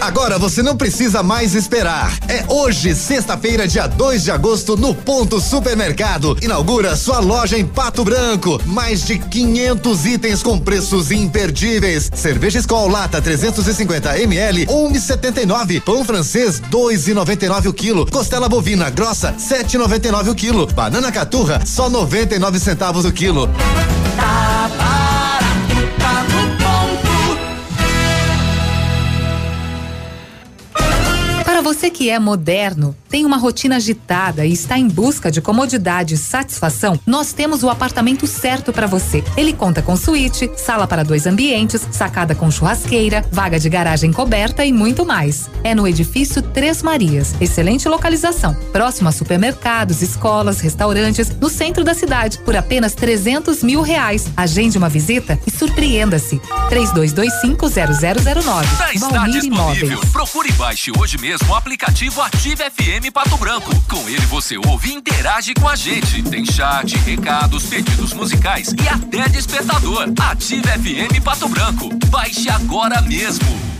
Agora 0.00 0.38
você 0.38 0.62
não 0.62 0.76
precisa 0.76 1.22
mais 1.22 1.54
esperar. 1.54 2.16
É 2.26 2.44
hoje, 2.48 2.94
sexta-feira, 2.94 3.68
dia 3.68 3.86
2 3.86 4.24
de 4.24 4.30
agosto, 4.30 4.74
no 4.74 4.94
Ponto 4.94 5.38
Supermercado. 5.40 6.38
Inaugura 6.40 6.96
sua 6.96 7.20
loja 7.20 7.58
em 7.58 7.66
Pato 7.66 8.02
Branco. 8.02 8.58
Mais 8.64 9.04
de 9.04 9.18
500 9.18 10.06
itens 10.06 10.42
com 10.42 10.58
preços 10.58 11.10
imperdíveis. 11.10 12.10
Cerveja 12.14 12.58
Skol 12.60 12.88
Lata 12.88 13.20
350 13.20 14.18
ml, 14.20 14.66
1,79. 14.66 15.82
Pão 15.82 16.02
francês, 16.02 16.60
2,99 16.70 17.66
o 17.66 17.72
quilo. 17.72 18.10
Costela 18.10 18.48
bovina 18.48 18.88
grossa, 18.88 19.34
7,99 19.34 20.28
o 20.30 20.34
quilo. 20.34 20.66
Banana 20.66 21.12
caturra, 21.12 21.60
só 21.66 21.90
99 21.90 22.58
centavos 22.58 23.04
o 23.04 23.12
quilo. 23.12 23.48
Tá 24.16 24.70
barato, 24.78 25.98
tá 25.98 26.39
você 31.80 31.88
que 31.88 32.10
é 32.10 32.18
moderno, 32.18 32.94
tem 33.08 33.24
uma 33.24 33.38
rotina 33.38 33.76
agitada 33.76 34.44
e 34.44 34.52
está 34.52 34.78
em 34.78 34.86
busca 34.86 35.30
de 35.30 35.40
comodidade 35.40 36.12
e 36.12 36.18
satisfação, 36.18 37.00
nós 37.06 37.32
temos 37.32 37.62
o 37.62 37.70
apartamento 37.70 38.26
certo 38.26 38.70
para 38.70 38.86
você. 38.86 39.24
Ele 39.34 39.54
conta 39.54 39.80
com 39.80 39.96
suíte, 39.96 40.50
sala 40.58 40.86
para 40.86 41.02
dois 41.02 41.26
ambientes, 41.26 41.88
sacada 41.90 42.34
com 42.34 42.50
churrasqueira, 42.50 43.24
vaga 43.32 43.58
de 43.58 43.70
garagem 43.70 44.12
coberta 44.12 44.62
e 44.62 44.74
muito 44.74 45.06
mais. 45.06 45.48
É 45.64 45.74
no 45.74 45.88
edifício 45.88 46.42
Três 46.42 46.82
Marias. 46.82 47.34
Excelente 47.40 47.88
localização, 47.88 48.54
próximo 48.72 49.08
a 49.08 49.12
supermercados, 49.12 50.02
escolas, 50.02 50.60
restaurantes, 50.60 51.34
no 51.40 51.48
centro 51.48 51.82
da 51.82 51.94
cidade, 51.94 52.36
por 52.40 52.54
apenas 52.54 52.92
300 52.92 53.62
mil 53.62 53.80
reais. 53.80 54.26
Agende 54.36 54.76
uma 54.76 54.90
visita 54.90 55.40
e 55.46 55.50
surpreenda-se. 55.50 56.38
32250009. 56.68 58.64
Já 58.76 58.92
está 58.92 59.08
Valmir 59.08 59.40
disponível. 59.40 59.88
Imóveis. 59.88 60.10
Procure 60.12 60.50
e 60.50 60.52
baixe 60.52 60.92
hoje 60.98 61.16
mesmo 61.16 61.48
o 61.50 61.54
aplicativo 61.70 62.20
Ative 62.20 62.64
FM 62.68 63.12
Pato 63.12 63.36
Branco. 63.36 63.70
Com 63.88 64.08
ele 64.08 64.26
você 64.26 64.58
ouve 64.58 64.90
e 64.90 64.94
interage 64.94 65.54
com 65.54 65.68
a 65.68 65.76
gente. 65.76 66.20
Tem 66.24 66.44
chat, 66.44 66.96
recados, 66.98 67.66
pedidos 67.66 68.12
musicais 68.12 68.74
e 68.82 68.88
até 68.88 69.28
despertador. 69.28 70.08
Ative 70.20 70.66
FM 70.66 71.22
Pato 71.22 71.48
Branco. 71.48 71.88
Baixe 72.08 72.50
agora 72.50 73.00
mesmo. 73.02 73.79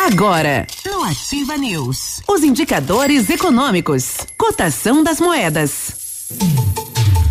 Agora, 0.00 0.64
no 0.86 1.02
Ativa 1.02 1.56
News, 1.56 2.22
os 2.28 2.44
indicadores 2.44 3.28
econômicos, 3.28 4.18
cotação 4.38 5.02
das 5.02 5.20
moedas. 5.20 6.28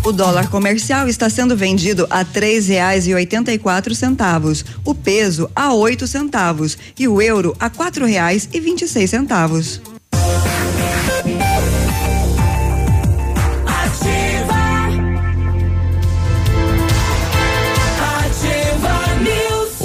O 0.04 0.12
dólar 0.12 0.50
comercial 0.50 1.08
está 1.08 1.30
sendo 1.30 1.56
vendido 1.56 2.06
a 2.10 2.26
três 2.26 2.68
reais 2.68 3.06
e 3.06 3.14
oitenta 3.14 3.50
e 3.54 3.58
quatro 3.58 3.94
centavos, 3.94 4.66
o 4.84 4.94
peso 4.94 5.50
a 5.56 5.72
oito 5.72 6.06
centavos 6.06 6.76
e 6.98 7.08
o 7.08 7.22
euro 7.22 7.56
a 7.58 7.70
quatro 7.70 8.04
reais 8.04 8.46
e 8.52 8.60
vinte 8.60 8.82
e 8.82 8.88
seis 8.88 9.08
centavos. 9.08 9.80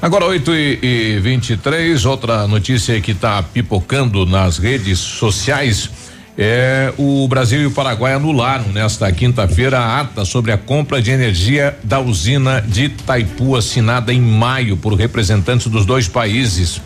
Agora 0.00 0.24
8 0.26 0.54
e, 0.54 0.78
e 0.80 1.18
23 1.18 2.04
outra 2.04 2.46
notícia 2.46 3.00
que 3.00 3.10
está 3.10 3.42
pipocando 3.42 4.24
nas 4.24 4.56
redes 4.56 5.00
sociais. 5.00 5.90
É, 6.38 6.94
o 6.96 7.26
Brasil 7.26 7.60
e 7.62 7.66
o 7.66 7.72
Paraguai 7.72 8.12
anularam 8.12 8.68
nesta 8.68 9.10
quinta-feira 9.10 9.80
a 9.80 9.98
ata 9.98 10.24
sobre 10.24 10.52
a 10.52 10.56
compra 10.56 11.02
de 11.02 11.10
energia 11.10 11.76
da 11.82 11.98
usina 11.98 12.60
de 12.60 12.84
Itaipu, 12.84 13.56
assinada 13.56 14.14
em 14.14 14.20
maio 14.20 14.76
por 14.76 14.94
representantes 14.94 15.66
dos 15.66 15.84
dois 15.84 16.06
países. 16.06 16.80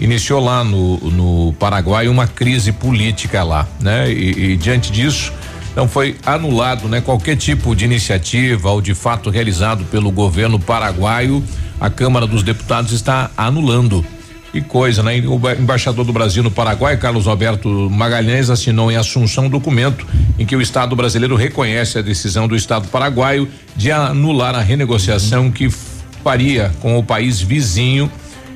Iniciou 0.00 0.40
lá 0.42 0.64
no, 0.64 0.96
no 1.10 1.52
Paraguai 1.58 2.08
uma 2.08 2.26
crise 2.26 2.72
política 2.72 3.42
lá, 3.44 3.68
né? 3.80 4.10
E, 4.10 4.52
e 4.52 4.56
diante 4.56 4.90
disso, 4.90 5.32
então 5.72 5.86
foi 5.86 6.16
anulado, 6.24 6.88
né? 6.88 7.00
Qualquer 7.00 7.36
tipo 7.36 7.76
de 7.76 7.84
iniciativa 7.84 8.70
ou 8.70 8.80
de 8.80 8.94
fato 8.94 9.30
realizado 9.30 9.84
pelo 9.84 10.10
governo 10.10 10.58
paraguaio, 10.58 11.44
a 11.80 11.88
Câmara 11.90 12.26
dos 12.26 12.42
Deputados 12.42 12.92
está 12.92 13.30
anulando. 13.36 14.04
Que 14.52 14.60
coisa, 14.60 15.00
né? 15.04 15.22
O 15.28 15.38
ba- 15.38 15.54
embaixador 15.54 16.04
do 16.04 16.12
Brasil 16.12 16.42
no 16.42 16.50
Paraguai, 16.50 16.96
Carlos 16.96 17.28
Alberto 17.28 17.68
Magalhães, 17.88 18.50
assinou 18.50 18.90
em 18.90 18.96
Assunção 18.96 19.44
um 19.46 19.48
documento 19.48 20.04
em 20.36 20.44
que 20.44 20.56
o 20.56 20.60
Estado 20.60 20.96
brasileiro 20.96 21.36
reconhece 21.36 21.98
a 21.98 22.02
decisão 22.02 22.48
do 22.48 22.56
Estado 22.56 22.88
paraguaio 22.88 23.48
de 23.76 23.92
anular 23.92 24.56
a 24.56 24.60
renegociação 24.60 25.52
que 25.52 25.70
faria 26.24 26.72
com 26.80 26.98
o 26.98 27.02
país 27.02 27.40
vizinho 27.40 28.10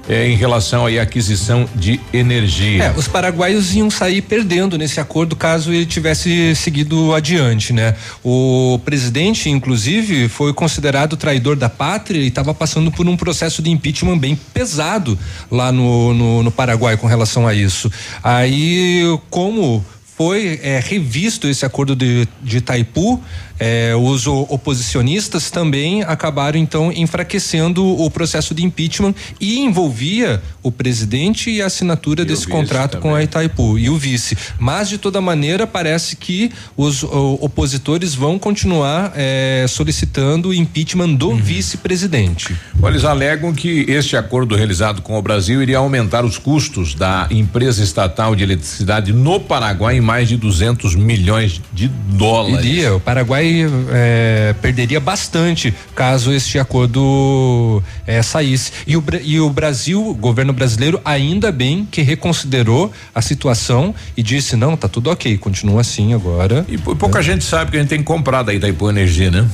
eh, 0.09 0.29
em 0.29 0.37
relação 0.37 0.87
à 0.87 1.03
aquisição 1.03 1.69
de 1.75 2.01
energia. 2.13 2.85
É, 2.85 2.95
os 2.97 3.09
paraguaios 3.09 3.75
iam 3.75 3.91
sair 3.91 4.23
perdendo 4.23 4.77
nesse 4.77 5.01
acordo 5.01 5.35
caso 5.35 5.73
ele 5.73 5.87
tivesse 5.87 6.55
seguido 6.55 7.15
adiante, 7.15 7.73
né? 7.73 7.95
O 8.23 8.79
presidente, 8.85 9.49
inclusive, 9.49 10.29
foi 10.29 10.53
considerado 10.53 11.17
traidor 11.17 11.57
da 11.57 11.69
pátria 11.69 12.19
e 12.19 12.29
estava 12.29 12.53
passando 12.53 12.91
por 12.91 13.09
um 13.09 13.17
processo 13.17 13.63
de 13.63 13.71
impeachment 13.71 14.19
bem 14.19 14.39
pesado 14.53 15.19
lá 15.51 15.73
no, 15.73 16.13
no, 16.15 16.43
no 16.43 16.51
Paraguai 16.51 16.97
com 16.97 17.07
relação 17.07 17.47
a 17.47 17.55
isso. 17.55 17.91
Aí, 18.23 19.03
como 19.31 19.85
foi 20.17 20.61
é, 20.63 20.81
revisto 20.81 21.49
esse 21.49 21.67
acordo 21.67 21.97
de, 21.97 22.29
de 22.43 22.59
Itaipu, 22.59 23.21
é, 23.59 23.93
os 23.97 24.27
oposicionistas 24.27 25.51
também 25.51 26.03
acabaram 26.03 26.59
então 26.59 26.93
enfraquecendo 26.93 27.85
o 27.85 28.11
processo 28.11 28.55
de 28.55 28.65
impeachment 28.65 29.15
e 29.41 29.61
envolvia 29.61 30.43
o 30.63 30.73
presidente 30.73 31.51
e 31.51 31.63
a 31.63 31.67
assinatura 31.67 32.25
desse 32.25 32.47
vice 32.47 32.53
contrato 32.53 32.99
com 32.99 33.15
a 33.15 33.23
Itaipu 33.23 33.79
e 33.79 33.89
o 33.89 33.97
vice. 33.97 34.37
Mas 34.59 34.89
de 34.89 34.99
toda 34.99 35.21
maneira 35.21 35.67
parece 35.67 36.17
que 36.17 36.51
os 36.77 37.03
opositores 37.05 38.15
vão 38.15 38.39
continuar 38.39 39.13
é, 39.15 39.67
solicitando 39.69 40.49
o 40.49 40.55
impeachment 40.55 41.15
do 41.15 41.35
vice-presidente. 41.37 42.57
Olha, 42.83 42.95
Eles 42.95 43.05
alegam 43.05 43.53
que 43.53 43.85
este 43.89 44.17
acordo 44.17 44.55
realizado 44.57 45.03
com 45.03 45.19
o 45.19 45.23
Brasil 45.23 45.63
iria 45.63 45.79
aumentar 45.79 46.25
os 46.25 46.39
custos 46.39 46.95
da 46.95 47.29
empresa 47.31 47.83
estatal 47.83 48.35
de 48.35 48.43
eletricidade 48.43 49.13
no 49.13 49.39
Paraguai 49.39 49.97
em 49.97 50.01
mais 50.01 50.29
de 50.29 50.37
200 50.37 50.95
milhões 50.95 51.61
de 51.73 51.89
dólares. 51.89 52.65
Iria, 52.65 52.95
o 52.95 53.01
Paraguai 53.01 53.54
é, 53.93 54.55
perderia 54.61 54.99
bastante 55.01 55.75
caso 55.95 56.33
este 56.33 56.59
acordo 56.59 57.83
é, 58.07 58.23
saísse. 58.23 58.73
E 58.87 58.97
o, 58.97 59.05
e 59.23 59.41
o 59.41 59.51
Brasil, 59.51 60.05
o 60.07 60.15
governo 60.15 60.53
brasileiro, 60.53 61.01
ainda 61.05 61.51
bem 61.53 61.87
que 61.91 62.03
reconsiderou 62.03 62.93
a 63.15 63.21
situação 63.23 63.95
e 64.17 64.23
disse: 64.23 64.57
não, 64.57 64.77
tá 64.77 64.89
tudo 64.89 65.11
ok, 65.11 65.37
continua 65.39 65.81
assim 65.81 66.15
agora. 66.15 66.65
E 66.69 66.79
pou- 66.79 66.97
pouca 66.97 67.23
gente 67.23 67.45
sabe 67.45 67.71
que 67.71 67.77
a 67.77 67.81
gente 67.81 67.91
tem 67.91 68.03
comprado 68.03 68.51
aí 68.51 68.57
Itaipu 68.57 68.89
Energia, 68.89 69.31
né? 69.31 69.47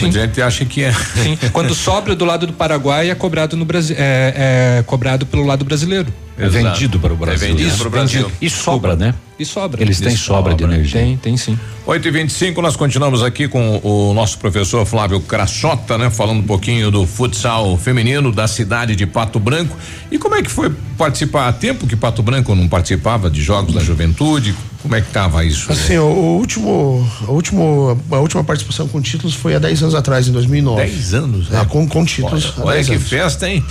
Muita 0.00 0.20
gente 0.20 0.42
acha 0.42 0.64
que 0.64 0.84
é. 0.84 0.92
Sim, 0.92 1.38
quando 1.52 1.72
sobra 1.74 2.14
do 2.14 2.24
lado 2.24 2.46
do 2.46 2.52
Paraguai 2.52 3.10
é 3.10 3.14
cobrado 3.14 3.56
no 3.56 3.64
Brasil, 3.64 3.96
é, 3.98 4.78
é 4.78 4.82
cobrado 4.82 5.24
pelo 5.26 5.44
lado 5.44 5.64
brasileiro. 5.64 6.12
É 6.38 6.48
vendido 6.48 7.00
para 7.00 7.12
o 7.12 7.16
Brasil. 7.16 7.46
É 7.46 7.50
vendido 7.50 7.68
Isso, 7.68 7.78
para 7.78 7.88
o 7.88 7.90
Brasil. 7.90 8.20
vendido. 8.22 8.36
E 8.40 8.48
sobra, 8.50 8.94
né? 8.94 9.14
E 9.38 9.44
sobra. 9.44 9.80
Eles 9.80 10.00
têm 10.00 10.16
sobra 10.16 10.54
de 10.54 10.64
energia. 10.64 11.00
Tem, 11.00 11.16
tem 11.16 11.36
sim. 11.36 11.56
8 11.86 12.08
e 12.08 12.10
25 12.10 12.60
nós 12.60 12.74
continuamos 12.74 13.22
aqui 13.22 13.46
com 13.46 13.80
o 13.84 14.12
nosso 14.12 14.36
professor 14.38 14.84
Flávio 14.84 15.20
Crassota, 15.20 15.96
né? 15.96 16.10
Falando 16.10 16.40
um 16.40 16.46
pouquinho 16.46 16.90
do 16.90 17.06
futsal 17.06 17.78
feminino 17.78 18.32
da 18.32 18.48
cidade 18.48 18.96
de 18.96 19.06
Pato 19.06 19.38
Branco. 19.38 19.76
E 20.10 20.18
como 20.18 20.34
é 20.34 20.42
que 20.42 20.50
foi 20.50 20.70
participar? 20.96 21.46
Há 21.48 21.52
tempo 21.52 21.86
que 21.86 21.94
Pato 21.94 22.22
Branco 22.22 22.52
não 22.54 22.68
participava 22.68 23.30
de 23.30 23.40
jogos 23.40 23.72
da 23.74 23.80
juventude? 23.80 24.54
Como 24.82 24.94
é 24.94 25.00
que 25.00 25.10
tava 25.10 25.44
isso? 25.44 25.70
Assim, 25.70 25.98
o, 25.98 26.04
o 26.04 26.36
último, 26.38 27.08
o 27.28 27.32
último, 27.32 28.00
a 28.10 28.18
última 28.18 28.42
participação 28.42 28.88
com 28.88 29.00
títulos 29.00 29.34
foi 29.34 29.54
há 29.54 29.58
10 29.58 29.82
anos 29.82 29.94
atrás, 29.94 30.26
em 30.28 30.32
2009. 30.32 30.82
10 30.82 31.14
anos, 31.14 31.52
É, 31.52 31.64
com, 31.64 31.86
com 31.86 32.04
títulos. 32.04 32.54
Olha, 32.58 32.66
olha 32.66 32.74
10 32.76 32.86
que 32.88 32.94
anos. 32.94 33.08
festa, 33.08 33.48
hein? 33.48 33.64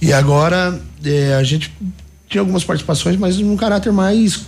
E 0.00 0.12
agora 0.12 0.80
é, 1.04 1.34
a 1.34 1.42
gente 1.42 1.72
tinha 2.28 2.40
algumas 2.40 2.64
participações, 2.64 3.16
mas 3.16 3.36
num 3.38 3.56
caráter 3.56 3.92
mais 3.92 4.46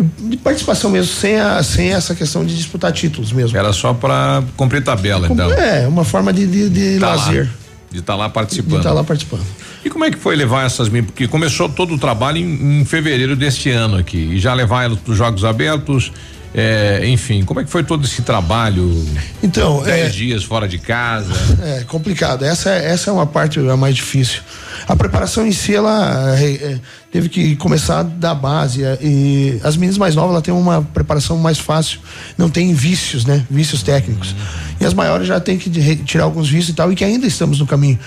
de 0.00 0.36
participação 0.38 0.90
mesmo, 0.90 1.12
sem, 1.14 1.36
a, 1.38 1.62
sem 1.62 1.92
essa 1.92 2.14
questão 2.14 2.44
de 2.46 2.56
disputar 2.56 2.92
títulos 2.92 3.30
mesmo. 3.32 3.56
Era 3.58 3.72
só 3.72 3.92
para 3.92 4.42
cumprir 4.56 4.82
tabela, 4.82 5.28
então. 5.30 5.50
É, 5.52 5.86
uma 5.86 6.04
forma 6.04 6.32
de, 6.32 6.46
de, 6.46 6.68
de 6.70 6.98
Tá 7.00 7.08
lá, 7.08 7.14
lazer. 7.16 7.48
de 7.90 7.98
estar 7.98 8.14
lá 8.16 8.26
De 8.28 8.32
participando. 8.32 8.78
estar 8.78 8.92
lá 8.92 9.04
participando. 9.04 9.42
E 9.84 9.90
como 9.90 10.04
é 10.04 10.10
que 10.10 10.16
foi 10.16 10.34
levar 10.36 10.64
essas? 10.64 10.88
Porque 10.88 11.26
começou 11.28 11.68
todo 11.68 11.94
o 11.94 11.98
trabalho 11.98 12.38
em, 12.38 12.80
em 12.80 12.84
fevereiro 12.84 13.36
deste 13.36 13.68
ano 13.70 13.98
aqui. 13.98 14.16
E 14.16 14.38
já 14.38 14.54
levar 14.54 14.84
elas 14.84 14.98
para 14.98 15.12
os 15.12 15.18
Jogos 15.18 15.44
Abertos. 15.44 16.10
É, 16.54 17.02
enfim, 17.06 17.44
como 17.44 17.60
é 17.60 17.64
que 17.64 17.70
foi 17.70 17.82
todo 17.82 18.04
esse 18.04 18.22
trabalho? 18.22 19.06
Então, 19.42 19.82
Dez 19.82 20.06
é- 20.06 20.10
dias 20.10 20.44
fora 20.44 20.68
de 20.68 20.78
casa. 20.78 21.32
É 21.62 21.84
complicado. 21.84 22.44
Essa, 22.44 22.70
é- 22.70 22.90
essa 22.92 23.10
é 23.10 23.12
uma 23.12 23.26
parte 23.26 23.58
a 23.58 23.76
mais 23.76 23.94
difícil. 23.96 24.40
A 24.86 24.94
preparação 24.96 25.46
em 25.46 25.52
si, 25.52 25.74
ela 25.74 26.36
é, 26.38 26.44
é, 26.52 26.78
teve 27.10 27.28
que 27.28 27.56
começar 27.56 28.02
da 28.02 28.34
base. 28.34 28.82
é, 28.84 28.98
E 29.00 29.60
as 29.62 29.76
meninas 29.76 29.96
mais 29.96 30.14
novas, 30.14 30.32
ela 30.32 30.42
tem 30.42 30.52
uma 30.52 30.82
preparação 30.82 31.38
mais 31.38 31.58
fácil. 31.58 32.00
Não 32.36 32.50
tem 32.50 32.74
vícios, 32.74 33.24
né? 33.24 33.44
Vícios 33.50 33.82
técnicos. 33.82 34.34
E 34.80 34.84
as 34.84 34.92
maiores 34.92 35.26
já 35.28 35.38
tem 35.40 35.56
que 35.56 35.70
tirar 36.04 36.24
alguns 36.24 36.48
vícios 36.48 36.70
e 36.70 36.74
tal, 36.74 36.92
e 36.92 36.96
que 36.96 37.04
ainda 37.04 37.26
estamos 37.26 37.60
no 37.60 37.66
caminho. 37.66 37.98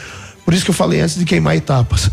Por 0.45 0.53
isso 0.53 0.63
que 0.63 0.69
eu 0.69 0.76
falei 0.76 1.01
antes 1.01 1.15
de 1.17 1.26
queimar 1.26 1.55
etapas. 1.57 2.09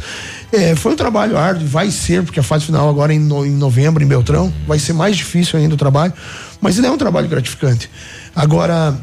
É, 0.50 0.74
foi 0.74 0.92
um 0.92 0.96
trabalho 0.96 1.36
árduo, 1.36 1.66
vai 1.68 1.90
ser, 1.90 2.22
porque 2.22 2.40
a 2.40 2.42
fase 2.42 2.64
final 2.64 2.88
agora 2.88 3.12
é 3.12 3.16
em, 3.16 3.18
no- 3.20 3.44
em 3.44 3.50
novembro, 3.50 4.02
em 4.02 4.06
Beltrão, 4.06 4.52
vai 4.66 4.78
ser 4.78 4.94
mais 4.94 5.16
difícil 5.16 5.58
ainda 5.58 5.74
o 5.74 5.78
trabalho, 5.78 6.12
mas 6.60 6.78
ele 6.78 6.86
é 6.86 6.90
um 6.90 6.96
trabalho 6.98 7.28
gratificante. 7.28 7.90
Agora, 8.34 8.98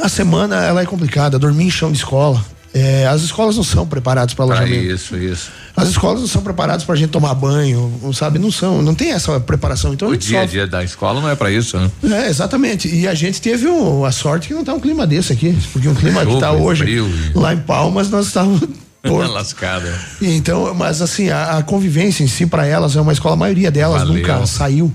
a 0.00 0.08
semana 0.08 0.64
ela 0.64 0.80
é 0.80 0.86
complicada, 0.86 1.38
dormir 1.38 1.64
em 1.66 1.70
chão 1.70 1.92
de 1.92 1.98
escola. 1.98 2.42
É, 2.80 3.06
as 3.06 3.22
escolas 3.22 3.56
não 3.56 3.64
são 3.64 3.86
preparadas 3.86 4.34
para 4.34 4.44
alojamento. 4.44 4.74
isso, 4.84 5.16
isso. 5.16 5.50
As 5.76 5.88
escolas 5.88 6.20
não 6.20 6.26
são 6.28 6.42
preparadas 6.42 6.84
para 6.84 6.94
a 6.94 6.98
gente 6.98 7.10
tomar 7.10 7.34
banho, 7.34 7.92
sabe? 8.14 8.38
Não 8.38 8.50
são, 8.50 8.82
não 8.82 8.94
tem 8.94 9.12
essa 9.12 9.38
preparação. 9.40 9.92
Então 9.94 10.08
a 10.08 10.10
O 10.12 10.16
dia 10.16 10.38
a 10.38 10.42
sofre. 10.42 10.56
dia 10.58 10.66
da 10.66 10.82
escola 10.84 11.20
não 11.20 11.28
é 11.28 11.34
para 11.36 11.50
isso, 11.50 11.78
né? 11.78 11.90
É, 12.24 12.28
exatamente. 12.28 12.88
E 12.94 13.06
a 13.08 13.14
gente 13.14 13.40
teve 13.40 13.66
um- 13.68 14.04
a 14.04 14.12
sorte 14.12 14.48
que 14.48 14.54
não 14.54 14.64
tá 14.64 14.74
um 14.74 14.80
clima 14.80 15.06
desse 15.06 15.32
aqui, 15.32 15.56
porque 15.72 15.88
um 15.88 15.94
clima 15.94 16.24
que 16.26 16.38
tá 16.38 16.52
hoje 16.52 16.82
frio 16.84 17.08
lá 17.34 17.54
em 17.54 17.58
Palmas 17.58 18.10
nós 18.10 18.26
estávamos 18.26 18.60
torto. 19.02 19.32
Lascada. 19.32 19.92
Então, 20.20 20.74
mas 20.74 21.00
assim, 21.00 21.30
a, 21.30 21.58
a 21.58 21.62
convivência 21.62 22.22
em 22.24 22.28
si 22.28 22.44
para 22.46 22.66
elas 22.66 22.96
é 22.96 23.00
uma 23.00 23.12
escola, 23.12 23.34
a 23.34 23.38
maioria 23.38 23.70
delas 23.70 24.02
Valeu. 24.02 24.14
nunca 24.16 24.44
saiu. 24.46 24.92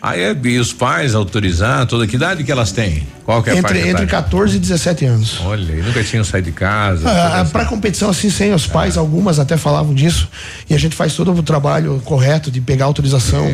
Ah, 0.00 0.16
é? 0.16 0.36
E 0.44 0.58
os 0.58 0.72
pais 0.72 1.14
autorizar, 1.14 1.84
toda 1.86 2.06
que 2.06 2.14
idade 2.16 2.44
que 2.44 2.52
elas 2.52 2.70
têm? 2.70 3.04
Qual 3.28 3.42
que 3.42 3.50
é 3.50 3.52
a 3.52 3.56
Entre, 3.56 3.68
faixa 3.74 3.80
entre 3.90 4.04
etária? 4.04 4.22
14 4.22 4.56
e 4.56 4.58
17 4.58 5.04
anos. 5.04 5.38
Olha, 5.44 5.70
e 5.74 5.82
nunca 5.82 6.02
tinham 6.02 6.24
saído 6.24 6.46
de 6.46 6.52
casa. 6.52 7.06
Ah, 7.06 7.12
toda 7.28 7.40
essa- 7.42 7.50
para 7.50 7.66
competição 7.66 8.08
assim 8.08 8.30
sem 8.30 8.54
os 8.54 8.66
pais, 8.66 8.96
algumas 8.96 9.38
até 9.38 9.58
falavam 9.58 9.92
disso 9.92 10.30
e 10.70 10.74
a 10.74 10.78
gente 10.78 10.96
faz 10.96 11.12
todo 11.12 11.30
o 11.34 11.42
trabalho 11.42 12.00
correto 12.06 12.50
de 12.50 12.58
pegar 12.62 12.86
autorização 12.86 13.46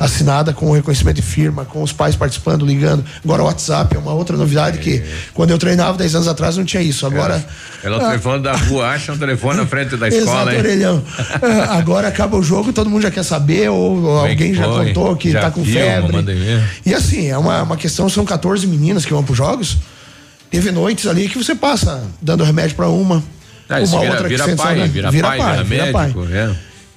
assinada 0.00 0.52
com 0.52 0.66
o 0.68 0.72
reconhecimento 0.74 1.14
de 1.16 1.22
firma, 1.22 1.64
com 1.64 1.80
os 1.80 1.92
pais 1.92 2.16
participando, 2.16 2.66
ligando. 2.66 3.04
Agora 3.24 3.42
o 3.42 3.46
WhatsApp 3.46 3.94
é 3.94 3.98
uma 4.00 4.12
outra 4.12 4.36
novidade 4.36 4.78
que 4.78 5.00
quando 5.32 5.50
eu 5.50 5.58
treinava 5.58 5.96
10 5.96 6.16
anos 6.16 6.26
atrás 6.26 6.56
não 6.56 6.64
tinha 6.64 6.82
isso. 6.82 7.06
Agora 7.06 7.44
Ela 7.84 7.96
é 7.96 7.98
o 7.98 8.02
Ah. 8.02 8.06
telefone 8.08 8.42
da 8.42 8.56
rua, 8.56 8.86
acha 8.88 9.12
um 9.12 9.18
telefone 9.18 9.58
na 9.58 9.66
frente 9.66 9.96
da 9.96 10.08
Exato, 10.08 10.24
escola, 10.24 10.52
hein? 10.54 10.58
orelhão. 10.58 11.02
Ah, 11.40 11.76
Agora 11.78 12.08
acaba 12.08 12.36
o 12.36 12.42
jogo, 12.42 12.72
todo 12.72 12.88
mundo 12.90 13.02
já 13.02 13.10
quer 13.10 13.22
saber, 13.22 13.68
ou, 13.70 14.02
ou 14.02 14.26
é 14.26 14.30
alguém 14.30 14.54
já 14.54 14.64
foi? 14.64 14.86
contou 14.86 15.14
que 15.16 15.30
Já 15.30 15.40
tá 15.42 15.50
com 15.50 15.62
filma, 15.64 15.80
febre. 15.80 16.60
E 16.86 16.94
assim, 16.94 17.28
é 17.28 17.36
uma, 17.38 17.62
uma 17.62 17.76
questão, 17.76 18.08
são 18.08 18.24
14 18.24 18.66
meninas 18.66 19.03
que 19.04 19.12
vão 19.12 19.24
pros 19.24 19.36
jogos. 19.36 19.78
Teve 20.50 20.70
noites 20.70 21.06
ali 21.06 21.28
que 21.28 21.36
você 21.36 21.54
passa 21.54 22.02
dando 22.20 22.44
remédio 22.44 22.76
pra 22.76 22.88
uma. 22.88 23.22
Ah, 23.68 23.78
uma 23.78 23.86
vira, 23.86 24.12
outra 24.12 24.28
vira 24.28 24.44
que 24.44 24.50
sente 24.50 24.62
pai, 24.62 24.74
saudade. 24.74 24.92
vira, 24.92 25.10
pai, 25.10 25.64
vira, 25.64 25.92
médico, 25.92 26.26
é. 26.30 26.54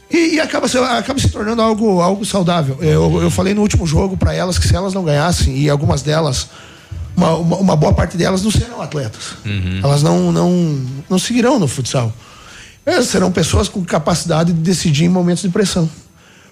E, 0.10 0.36
e 0.36 0.40
acaba, 0.40 0.68
se, 0.68 0.78
acaba 0.78 1.20
se 1.20 1.30
tornando 1.30 1.62
algo, 1.62 2.02
algo 2.02 2.26
saudável. 2.26 2.78
Eu, 2.82 3.22
eu 3.22 3.30
falei 3.30 3.54
no 3.54 3.62
último 3.62 3.86
jogo 3.86 4.16
para 4.16 4.34
elas 4.34 4.58
que 4.58 4.68
se 4.68 4.76
elas 4.76 4.94
não 4.94 5.04
ganhassem, 5.04 5.58
e 5.58 5.70
algumas 5.70 6.02
delas, 6.02 6.48
uma, 7.16 7.36
uma, 7.36 7.58
uma 7.58 7.76
boa 7.76 7.94
parte 7.94 8.16
delas 8.16 8.42
não 8.42 8.52
serão 8.52 8.82
atletas. 8.82 9.36
Uhum. 9.46 9.82
Elas 9.84 10.04
não, 10.04 10.32
não, 10.32 10.82
não 11.10 11.20
seguirão 11.20 11.60
no 11.60 11.68
futsal. 11.68 12.14
Elas 12.86 13.08
serão 13.08 13.32
pessoas 13.32 13.68
com 13.68 13.84
capacidade 13.84 14.54
de 14.54 14.62
decidir 14.62 15.06
em 15.06 15.10
momentos 15.10 15.44
de 15.44 15.50
pressão. 15.50 15.90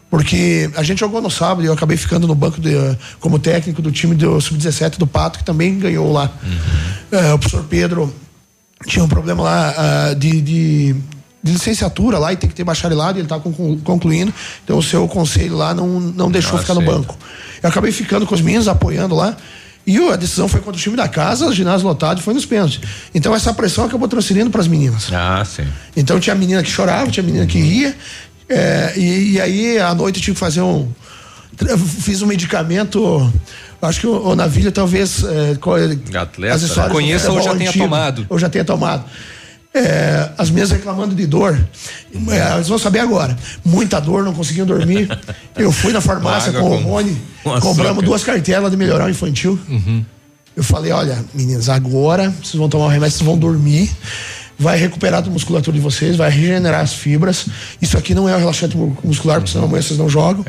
Porque 0.10 0.70
a 0.76 0.84
gente 0.84 1.00
jogou 1.00 1.22
no 1.22 1.30
sábado 1.32 1.64
e 1.64 1.66
eu 1.66 1.74
acabei 1.74 1.98
ficando 1.98 2.28
no 2.28 2.36
banco 2.36 2.62
de, 2.62 2.72
como 3.20 3.40
técnico 3.40 3.82
do 3.82 3.92
time 3.92 4.16
do 4.16 4.40
Sub-17 4.40 4.98
do 4.98 5.08
Pato, 5.08 5.40
que 5.40 5.44
também 5.44 5.78
ganhou 5.80 6.12
lá. 6.12 6.32
É, 7.12 7.34
o 7.34 7.40
professor 7.40 7.66
Pedro 7.66 8.14
tinha 8.86 9.04
um 9.04 9.08
problema 9.08 9.44
lá 9.44 9.74
ah, 9.78 10.14
de, 10.14 10.42
de, 10.42 10.96
de 11.44 11.52
licenciatura 11.52 12.18
lá 12.20 12.32
e 12.32 12.38
tem 12.38 12.48
que 12.50 12.56
ter 12.56 12.64
bacharelado, 12.64 13.18
e 13.18 13.22
ele 13.22 13.26
está 13.26 13.40
concluindo. 13.84 14.34
Então 14.64 14.78
o 14.78 14.84
seu 14.84 15.08
conselho 15.08 15.58
lá 15.58 15.74
não, 15.74 16.00
não 16.00 16.30
deixou 16.32 16.58
Ah, 16.58 16.62
ficar 16.62 16.76
no 16.76 16.82
banco. 16.82 17.18
Eu 17.62 17.70
acabei 17.70 17.92
ficando 17.92 18.26
com 18.28 18.36
os 18.36 18.42
meninos, 18.42 18.68
apoiando 18.68 19.16
lá. 19.16 19.36
E 19.88 19.98
a 20.10 20.16
decisão 20.16 20.48
foi 20.48 20.62
contra 20.62 20.80
o 20.80 20.82
time 20.82 20.96
da 20.96 21.08
casa, 21.08 21.52
ginásio 21.52 21.88
lotado 21.88 22.20
e 22.20 22.24
foi 22.24 22.34
nos 22.34 22.46
pênaltis. 22.46 22.80
Então 23.14 23.36
essa 23.36 23.54
pressão 23.54 23.86
acabou 23.86 24.08
transferindo 24.08 24.50
para 24.50 24.62
as 24.62 24.68
meninas. 24.68 25.12
Ah, 25.14 25.44
sim. 25.46 25.66
Então 25.96 26.20
tinha 26.20 26.36
menina 26.36 26.64
que 26.64 26.70
chorava, 26.72 27.12
tinha 27.12 27.24
menina 27.24 27.46
que 27.46 27.60
ria. 27.60 27.96
É, 28.48 28.94
e, 28.96 29.32
e 29.34 29.42
aí, 29.42 29.80
à 29.80 29.94
noite, 29.96 30.18
eu 30.18 30.24
tive 30.24 30.36
que 30.36 30.40
fazer 30.40 30.62
um. 30.62 30.88
Fiz 32.02 32.22
um 32.22 32.28
medicamento. 32.28 33.32
Acho 33.82 34.00
que 34.02 34.08
o, 34.08 34.28
o 34.28 34.36
Navilha 34.36 34.72
talvez. 34.72 35.24
É, 35.24 35.56
Atleta, 36.18 36.56
as 36.56 36.62
histórias 36.62 36.88
né? 36.88 36.94
Conheça 36.94 37.32
ou 37.32 37.42
já 37.42 37.56
tenha 37.56 37.74
tomado. 37.74 38.26
Ou 38.30 38.40
já 38.40 38.50
tenha 38.50 38.66
tomado. 38.66 39.06
É, 39.74 40.30
as 40.38 40.50
minhas 40.50 40.72
reclamando 40.72 41.14
de 41.14 41.26
dor. 41.26 41.60
É, 42.30 42.38
elas 42.38 42.68
vão 42.68 42.78
saber 42.78 43.00
agora. 43.00 43.38
Muita 43.64 44.00
dor, 44.00 44.24
não 44.24 44.34
conseguiam 44.34 44.66
dormir. 44.66 45.10
Eu 45.56 45.72
fui 45.72 45.92
na 45.92 46.00
farmácia 46.00 46.50
Água 46.50 46.62
com 46.62 46.76
o 46.76 46.82
com- 46.82 46.90
Rony, 46.90 47.18
com 47.44 47.60
compramos 47.60 48.04
duas 48.04 48.24
cartelas 48.24 48.72
de 48.72 48.78
melhoral 48.78 49.10
infantil. 49.10 49.60
Eu 50.56 50.64
falei, 50.64 50.94
olha, 50.94 51.24
meninas, 51.34 51.68
agora 51.68 52.34
vocês 52.42 52.56
vão 52.56 52.70
tomar 52.70 52.86
o 52.86 52.88
remédio, 52.88 53.18
vocês 53.18 53.28
vão 53.28 53.38
dormir, 53.38 53.92
vai 54.58 54.78
recuperar 54.78 55.24
a 55.24 55.30
musculatura 55.30 55.76
de 55.76 55.82
vocês, 55.84 56.16
vai 56.16 56.30
regenerar 56.30 56.82
as 56.82 56.94
fibras. 56.94 57.46
Isso 57.82 57.98
aqui 57.98 58.14
não 58.16 58.28
é 58.30 58.36
um 58.36 58.40
relaxante 58.40 58.76
mu- 58.78 58.98
muscular, 59.04 59.38
porque 59.40 59.52
senão 59.52 59.66
amanhã 59.66 59.82
vocês 59.82 60.00
não 60.00 60.10
jogam. 60.10 60.44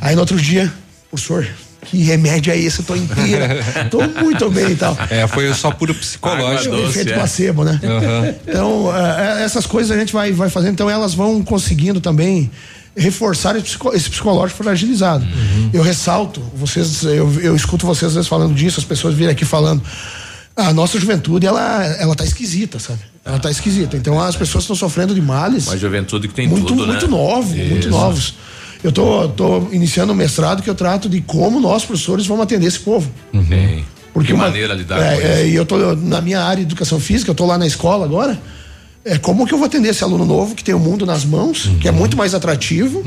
Aí 0.00 0.14
no 0.14 0.20
outro 0.20 0.36
dia, 0.40 0.72
professor, 1.10 1.46
que 1.86 2.02
remédio 2.02 2.52
é 2.52 2.58
esse? 2.58 2.80
Eu 2.80 2.84
tô 2.84 2.94
inteira, 2.94 3.48
tô 3.90 4.06
muito 4.22 4.50
bem 4.50 4.72
e 4.72 4.76
tal. 4.76 4.96
É, 5.08 5.26
foi 5.26 5.52
só 5.54 5.70
puro 5.70 5.94
psicológico. 5.94 6.74
O 6.74 6.88
efeito 6.90 7.14
placebo, 7.14 7.64
né? 7.64 7.80
Aham. 7.82 8.34
Então, 8.46 8.96
é, 8.96 9.40
é, 9.40 9.44
essas 9.44 9.64
coisas 9.66 9.90
a 9.90 9.98
gente 9.98 10.12
vai, 10.12 10.30
vai 10.32 10.50
fazendo, 10.50 10.72
então 10.72 10.90
elas 10.90 11.14
vão 11.14 11.42
conseguindo 11.42 12.00
também 12.00 12.50
reforçar 12.96 13.54
esse, 13.56 13.64
psico- 13.64 13.94
esse 13.94 14.10
psicológico 14.10 14.62
fragilizado. 14.62 15.26
Eu 15.72 15.82
ressalto, 15.82 16.40
vocês, 16.54 17.02
eu, 17.04 17.32
eu 17.40 17.56
escuto 17.56 17.86
vocês 17.86 18.08
às 18.10 18.14
vezes 18.14 18.28
falando 18.28 18.52
disso, 18.54 18.78
as 18.80 18.84
pessoas 18.84 19.14
virem 19.14 19.32
aqui 19.32 19.44
falando. 19.46 19.82
A 20.56 20.72
nossa 20.74 20.98
juventude, 21.00 21.46
ela, 21.46 21.84
ela 21.98 22.14
tá 22.14 22.24
esquisita, 22.24 22.78
sabe? 22.78 22.98
Ela 23.30 23.38
tá 23.38 23.50
esquisita. 23.50 23.96
Então 23.96 24.20
as 24.20 24.36
pessoas 24.36 24.64
estão 24.64 24.74
sofrendo 24.76 25.14
de 25.14 25.22
males 25.22 25.66
Uma 25.66 25.78
juventude 25.78 26.28
que 26.28 26.34
tem 26.34 26.48
muito, 26.48 26.66
tudo, 26.66 26.86
muito 26.86 27.06
né? 27.06 27.10
novo, 27.10 27.54
muito 27.56 27.78
Isso. 27.88 27.90
novos. 27.90 28.34
Eu 28.82 28.90
tô, 28.92 29.28
tô 29.28 29.68
iniciando 29.72 30.12
um 30.12 30.16
mestrado 30.16 30.62
que 30.62 30.70
eu 30.70 30.74
trato 30.74 31.08
de 31.08 31.20
como 31.20 31.60
nós, 31.60 31.84
professores, 31.84 32.26
vamos 32.26 32.42
atender 32.42 32.66
esse 32.66 32.80
povo. 32.80 33.10
Sim. 33.32 33.84
Porque 34.12 34.28
que 34.28 34.32
uma- 34.32 34.44
maneira 34.46 34.74
de 34.74 34.80
lidar 34.82 35.00
é, 35.00 35.16
com 35.20 35.26
é. 35.26 35.46
E 35.48 35.54
eu 35.54 35.64
tô 35.64 35.94
na 35.94 36.20
minha 36.20 36.40
área 36.40 36.56
de 36.56 36.62
educação 36.62 36.98
física, 36.98 37.30
eu 37.30 37.34
tô 37.34 37.46
lá 37.46 37.56
na 37.58 37.66
escola 37.66 38.04
agora. 38.04 38.40
É 39.04 39.16
como 39.16 39.46
que 39.46 39.54
eu 39.54 39.58
vou 39.58 39.66
atender 39.66 39.90
esse 39.90 40.02
aluno 40.04 40.26
novo 40.26 40.54
que 40.54 40.62
tem 40.64 40.74
o 40.74 40.78
mundo 40.78 41.06
nas 41.06 41.24
mãos, 41.24 41.70
que 41.80 41.88
é 41.88 41.90
muito 41.90 42.16
mais 42.16 42.34
atrativo, 42.34 43.02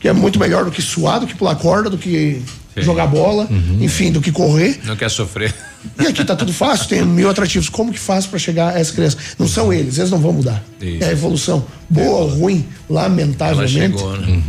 que 0.00 0.08
é 0.08 0.12
muito 0.12 0.38
melhor 0.38 0.64
do 0.64 0.70
que 0.70 0.82
suar, 0.82 1.20
do 1.20 1.26
que 1.26 1.34
pular 1.34 1.54
corda, 1.56 1.88
do 1.88 1.96
que 1.96 2.42
Sim. 2.74 2.82
jogar 2.82 3.06
bola, 3.06 3.48
enfim, 3.80 4.10
do 4.12 4.20
que 4.20 4.30
correr. 4.32 4.78
Não 4.84 4.96
quer 4.96 5.10
sofrer. 5.10 5.54
E 6.00 6.06
aqui 6.06 6.24
tá 6.24 6.34
tudo 6.36 6.52
fácil, 6.52 6.88
tem 6.88 7.04
mil 7.04 7.28
atrativos. 7.28 7.68
Como 7.68 7.92
que 7.92 7.98
faz 7.98 8.26
para 8.26 8.38
chegar 8.38 8.74
a 8.74 8.78
essa 8.78 8.92
criança? 8.92 9.16
Não 9.38 9.46
são 9.48 9.72
eles, 9.72 9.98
eles 9.98 10.10
não 10.10 10.18
vão 10.18 10.32
mudar. 10.32 10.62
Isso. 10.80 11.02
É 11.04 11.08
a 11.08 11.12
evolução. 11.12 11.64
Boa 11.88 12.22
ou 12.24 12.28
ruim, 12.28 12.66
Ela 12.90 13.02
lamentavelmente. 13.02 13.72
chegou, 13.98 14.16
né? 14.18 14.42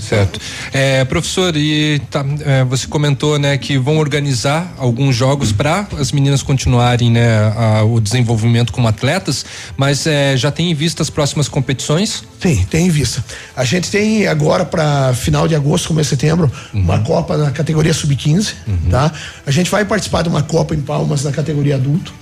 Certo. 0.00 0.40
É, 0.72 1.04
professor, 1.04 1.56
e 1.56 2.00
tá, 2.10 2.24
é, 2.44 2.64
você 2.64 2.86
comentou, 2.86 3.38
né, 3.38 3.56
que 3.58 3.78
vão 3.78 3.98
organizar 3.98 4.72
alguns 4.76 5.14
jogos 5.14 5.52
para 5.52 5.86
as 5.98 6.12
meninas 6.12 6.42
continuarem, 6.42 7.10
né, 7.10 7.52
a- 7.56 7.84
o 7.84 8.00
desenvolvimento 8.00 8.72
como 8.72 8.86
atletas, 8.88 9.44
mas 9.76 10.06
é, 10.06 10.36
já 10.36 10.50
tem 10.50 10.70
em 10.70 10.74
vista 10.74 11.02
as 11.02 11.10
próximas 11.10 11.48
competições? 11.48 12.22
Sim, 12.40 12.64
tem 12.70 12.86
em 12.86 12.90
vista. 12.90 13.24
A 13.56 13.64
gente 13.64 13.90
tem 13.90 14.26
agora 14.26 14.64
para 14.64 15.12
final 15.14 15.48
de 15.48 15.54
agosto, 15.54 15.88
começo 15.88 16.14
de 16.14 16.20
setembro, 16.20 16.50
uma 16.72 16.98
Copa 17.00 17.36
na 17.36 17.50
categoria 17.50 17.94
sub-15, 17.94 18.54
tá? 18.90 19.12
A 19.46 19.50
gente 19.50 19.70
vai 19.70 19.84
participar 19.84 20.22
de 20.22 20.28
uma 20.28 20.42
Copa 20.42 20.74
em 20.74 20.80
Palmas 20.80 21.24
na 21.24 21.32
categoria 21.32 21.76
adulto. 21.76 22.12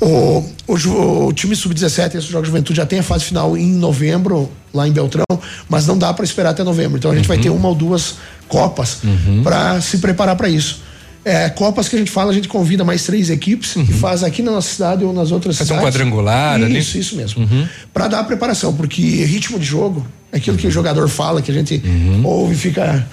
O, 0.00 0.44
o, 0.66 1.26
o 1.26 1.32
time 1.32 1.54
sub-17, 1.54 2.14
esse 2.14 2.26
jogo 2.26 2.42
de 2.42 2.48
juventude, 2.48 2.76
já 2.78 2.86
tem 2.86 3.00
a 3.00 3.02
fase 3.02 3.24
final 3.24 3.56
em 3.56 3.70
novembro, 3.72 4.50
lá 4.72 4.88
em 4.88 4.92
Beltrão, 4.92 5.24
mas 5.68 5.86
não 5.86 5.98
dá 5.98 6.12
para 6.14 6.24
esperar 6.24 6.50
até 6.50 6.64
novembro. 6.64 6.96
Então 6.96 7.10
a 7.10 7.14
gente 7.14 7.28
vai 7.28 7.36
ter 7.38 7.50
uma 7.50 7.68
ou 7.68 7.74
duas 7.74 8.14
Copas 8.48 8.98
para 9.44 9.80
se 9.80 9.98
preparar 9.98 10.34
para 10.36 10.48
isso. 10.48 10.82
É, 11.22 11.50
Copas 11.50 11.86
que 11.86 11.96
a 11.96 11.98
gente 11.98 12.10
fala, 12.10 12.30
a 12.30 12.34
gente 12.34 12.48
convida 12.48 12.82
mais 12.82 13.04
três 13.04 13.28
equipes 13.28 13.76
e 13.76 13.92
faz 13.92 14.24
aqui 14.24 14.42
na 14.42 14.52
nossa 14.52 14.70
cidade 14.72 15.04
ou 15.04 15.12
nas 15.12 15.30
outras 15.30 15.60
um 15.60 15.64
cidades. 15.64 15.84
quadrangular 15.84 16.54
ali? 16.54 16.78
Isso, 16.78 16.96
isso 16.96 17.14
mesmo. 17.14 17.46
Para 17.92 18.08
dar 18.08 18.20
a 18.20 18.24
preparação, 18.24 18.72
porque 18.74 19.02
ritmo 19.02 19.58
de 19.58 19.66
jogo, 19.66 20.06
aquilo 20.32 20.56
que 20.56 20.66
o 20.66 20.70
jogador 20.70 21.08
fala, 21.08 21.42
que 21.42 21.50
a 21.50 21.54
gente 21.54 21.82
ouve 22.24 22.54
e 22.54 22.56
fica. 22.56 23.06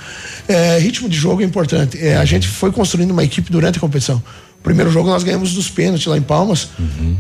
é, 0.47 0.79
ritmo 0.79 1.09
de 1.09 1.17
jogo 1.17 1.41
é 1.41 1.45
importante. 1.45 1.97
É, 2.01 2.15
a 2.15 2.23
gente 2.23 2.47
foi 2.47 2.71
construindo 2.71 3.11
uma 3.11 3.25
equipe 3.25 3.51
durante 3.51 3.77
a 3.77 3.81
competição. 3.81 4.23
O 4.67 4.69
primeiro 4.69 4.91
jogo 4.91 5.07
nós 5.09 5.23
ganhamos 5.23 5.53
dos 5.53 5.69
pênaltis 5.69 6.05
lá 6.07 6.17
em 6.17 6.21
Palmas 6.21 6.67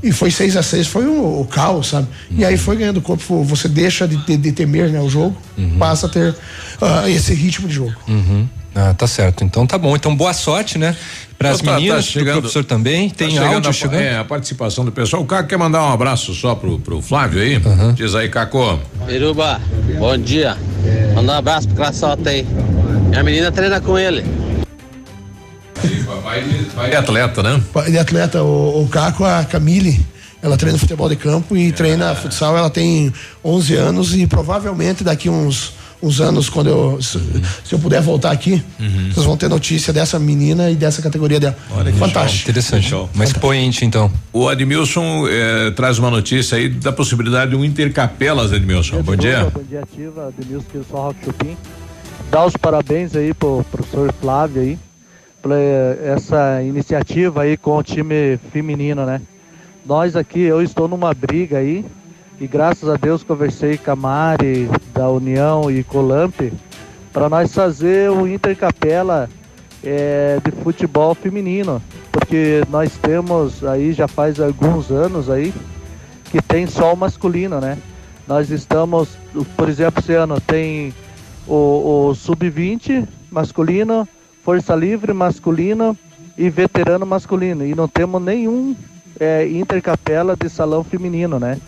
e 0.03 0.11
foi 0.11 0.29
6 0.29 0.57
a 0.57 0.61
6 0.61 0.85
foi 0.87 1.05
o, 1.07 1.39
o 1.39 1.45
caos, 1.45 1.87
sabe? 1.87 2.05
E 2.29 2.43
aí 2.43 2.57
foi 2.57 2.75
ganhando 2.75 3.01
corpo, 3.01 3.41
você 3.41 3.69
deixa 3.69 4.05
de, 4.05 4.17
de- 4.17 4.35
de 4.35 4.51
temer 4.51 4.89
né, 4.89 4.99
o 4.99 5.09
jogo, 5.09 5.37
passa 5.79 6.07
a 6.07 6.09
ter 6.09 6.35
ah, 6.81 7.09
esse 7.09 7.33
ritmo 7.33 7.69
de 7.69 7.75
jogo. 7.75 7.93
Uhum. 8.05 8.45
Ah, 8.75 8.93
tá 8.93 9.07
certo. 9.07 9.45
Então 9.45 9.65
tá 9.65 9.77
bom. 9.77 9.95
Então 9.95 10.13
boa 10.13 10.33
sorte, 10.33 10.77
né? 10.77 10.93
Para 11.37 11.51
as 11.51 11.59
tá- 11.61 11.65
tá 11.71 11.75
meninas, 11.77 12.03
pro 12.03 12.13
chegando- 12.19 12.39
professor 12.41 12.65
também. 12.65 13.09
Tá 13.09 13.15
Tem 13.19 13.31
chegando 13.31 13.53
áudio 13.55 13.69
a, 13.69 13.73
chegando? 13.73 14.01
É, 14.01 14.17
a 14.17 14.25
participação 14.25 14.83
do 14.83 14.91
pessoal. 14.91 15.23
O 15.23 15.25
Caco 15.25 15.47
quer 15.47 15.57
mandar 15.57 15.81
um 15.83 15.91
abraço 15.93 16.33
só 16.35 16.53
pro, 16.53 16.77
pro 16.79 17.01
Flávio 17.01 17.41
aí? 17.41 17.59
Diz 17.95 18.13
aí, 18.13 18.27
Caco. 18.27 18.77
Peruba, 19.05 19.61
bom 19.97 20.17
dia. 20.17 20.57
Manda 21.15 21.31
um 21.31 21.35
abraço 21.37 21.67
pro 21.69 21.77
Crassota 21.77 22.29
aí. 22.29 22.45
Minha 23.09 23.23
menina 23.23 23.51
treina 23.53 23.79
com 23.79 23.97
ele. 23.97 24.23
Pai 26.41 26.43
de, 26.43 26.65
pai 26.65 26.89
de 26.89 26.95
atleta, 26.95 27.43
né? 27.43 27.61
Pai 27.73 27.91
de 27.91 27.97
atleta, 27.97 28.43
o, 28.43 28.83
o 28.83 28.87
Caco, 28.87 29.23
a 29.23 29.43
Camille, 29.43 30.05
ela 30.41 30.57
treina 30.57 30.77
futebol 30.77 31.09
de 31.09 31.15
campo 31.15 31.57
e 31.57 31.71
treina 31.71 32.13
futsal. 32.15 32.57
Ela 32.57 32.69
tem 32.69 33.11
11 33.43 33.75
anos 33.75 34.15
e 34.15 34.27
provavelmente 34.27 35.03
daqui 35.03 35.29
uns, 35.29 35.73
uns 36.01 36.21
anos, 36.21 36.49
quando 36.49 36.69
eu, 36.69 37.01
se, 37.01 37.19
se 37.63 37.73
eu 37.73 37.79
puder 37.79 38.01
voltar 38.01 38.31
aqui, 38.31 38.63
vocês 39.11 39.25
vão 39.25 39.35
ter 39.35 39.49
notícia 39.49 39.91
dessa 39.91 40.19
menina 40.19 40.69
e 40.69 40.75
dessa 40.75 41.01
categoria 41.01 41.39
dela. 41.39 41.57
Fantástico. 41.97 42.49
Interessante. 42.49 42.93
Mas 43.13 43.29
expoente, 43.29 43.83
então. 43.83 44.11
O 44.31 44.47
Admilson 44.47 45.27
eh, 45.27 45.71
traz 45.71 45.97
uma 45.97 46.11
notícia 46.11 46.57
aí 46.57 46.69
da 46.69 46.91
possibilidade 46.91 47.51
de 47.51 47.57
um 47.57 47.65
intercapelas, 47.65 48.53
Admilson. 48.53 49.01
Bom 49.01 49.15
dia. 49.15 49.51
Bom 49.53 49.63
dia, 49.63 49.81
Ativa, 49.81 50.31
São 50.89 50.99
Roque 50.99 51.25
Chupim. 51.25 51.57
Dar 52.29 52.45
os 52.45 52.53
parabéns 52.57 53.15
aí 53.15 53.33
pro 53.33 53.65
professor 53.71 54.13
Flávio 54.19 54.61
aí, 54.61 54.79
essa 56.03 56.61
iniciativa 56.61 57.43
aí 57.43 57.57
com 57.57 57.77
o 57.77 57.83
time 57.83 58.37
feminino, 58.51 59.05
né? 59.05 59.21
Nós 59.85 60.15
aqui, 60.15 60.41
eu 60.41 60.61
estou 60.61 60.87
numa 60.87 61.13
briga 61.13 61.59
aí, 61.59 61.85
e 62.39 62.47
graças 62.47 62.89
a 62.89 62.97
Deus 62.97 63.23
conversei 63.23 63.77
com 63.77 63.91
a 63.91 63.95
Mari 63.95 64.69
da 64.93 65.09
União 65.09 65.71
e 65.71 65.83
com 65.83 65.99
o 65.99 66.07
Lamp, 66.07 66.51
para 67.13 67.29
nós 67.29 67.53
fazer 67.53 68.11
o 68.11 68.27
Intercapela 68.27 69.29
é, 69.83 70.39
de 70.43 70.51
futebol 70.51 71.15
feminino, 71.15 71.81
porque 72.11 72.61
nós 72.69 72.97
temos 72.97 73.63
aí 73.63 73.93
já 73.93 74.07
faz 74.07 74.39
alguns 74.39 74.91
anos 74.91 75.29
aí 75.29 75.53
que 76.31 76.41
tem 76.41 76.67
só 76.67 76.93
o 76.93 76.97
masculino, 76.97 77.61
né? 77.61 77.77
Nós 78.27 78.49
estamos, 78.49 79.17
por 79.55 79.69
exemplo, 79.69 80.01
esse 80.01 80.13
ano 80.13 80.41
tem 80.41 80.93
o, 81.47 82.09
o 82.09 82.15
sub-20 82.15 83.07
masculino, 83.31 84.07
força 84.47 84.73
livre 84.73 85.11
masculino 85.11 85.93
e 86.37 86.49
veterano 86.49 87.05
masculino 87.05 87.65
e 87.65 87.75
não 87.75 87.85
temos 87.85 88.21
nenhum 88.21 88.73
é, 89.19 89.45
intercapela 89.45 90.37
de 90.37 90.47
salão 90.49 90.85
feminino, 90.85 91.37
né? 91.37 91.59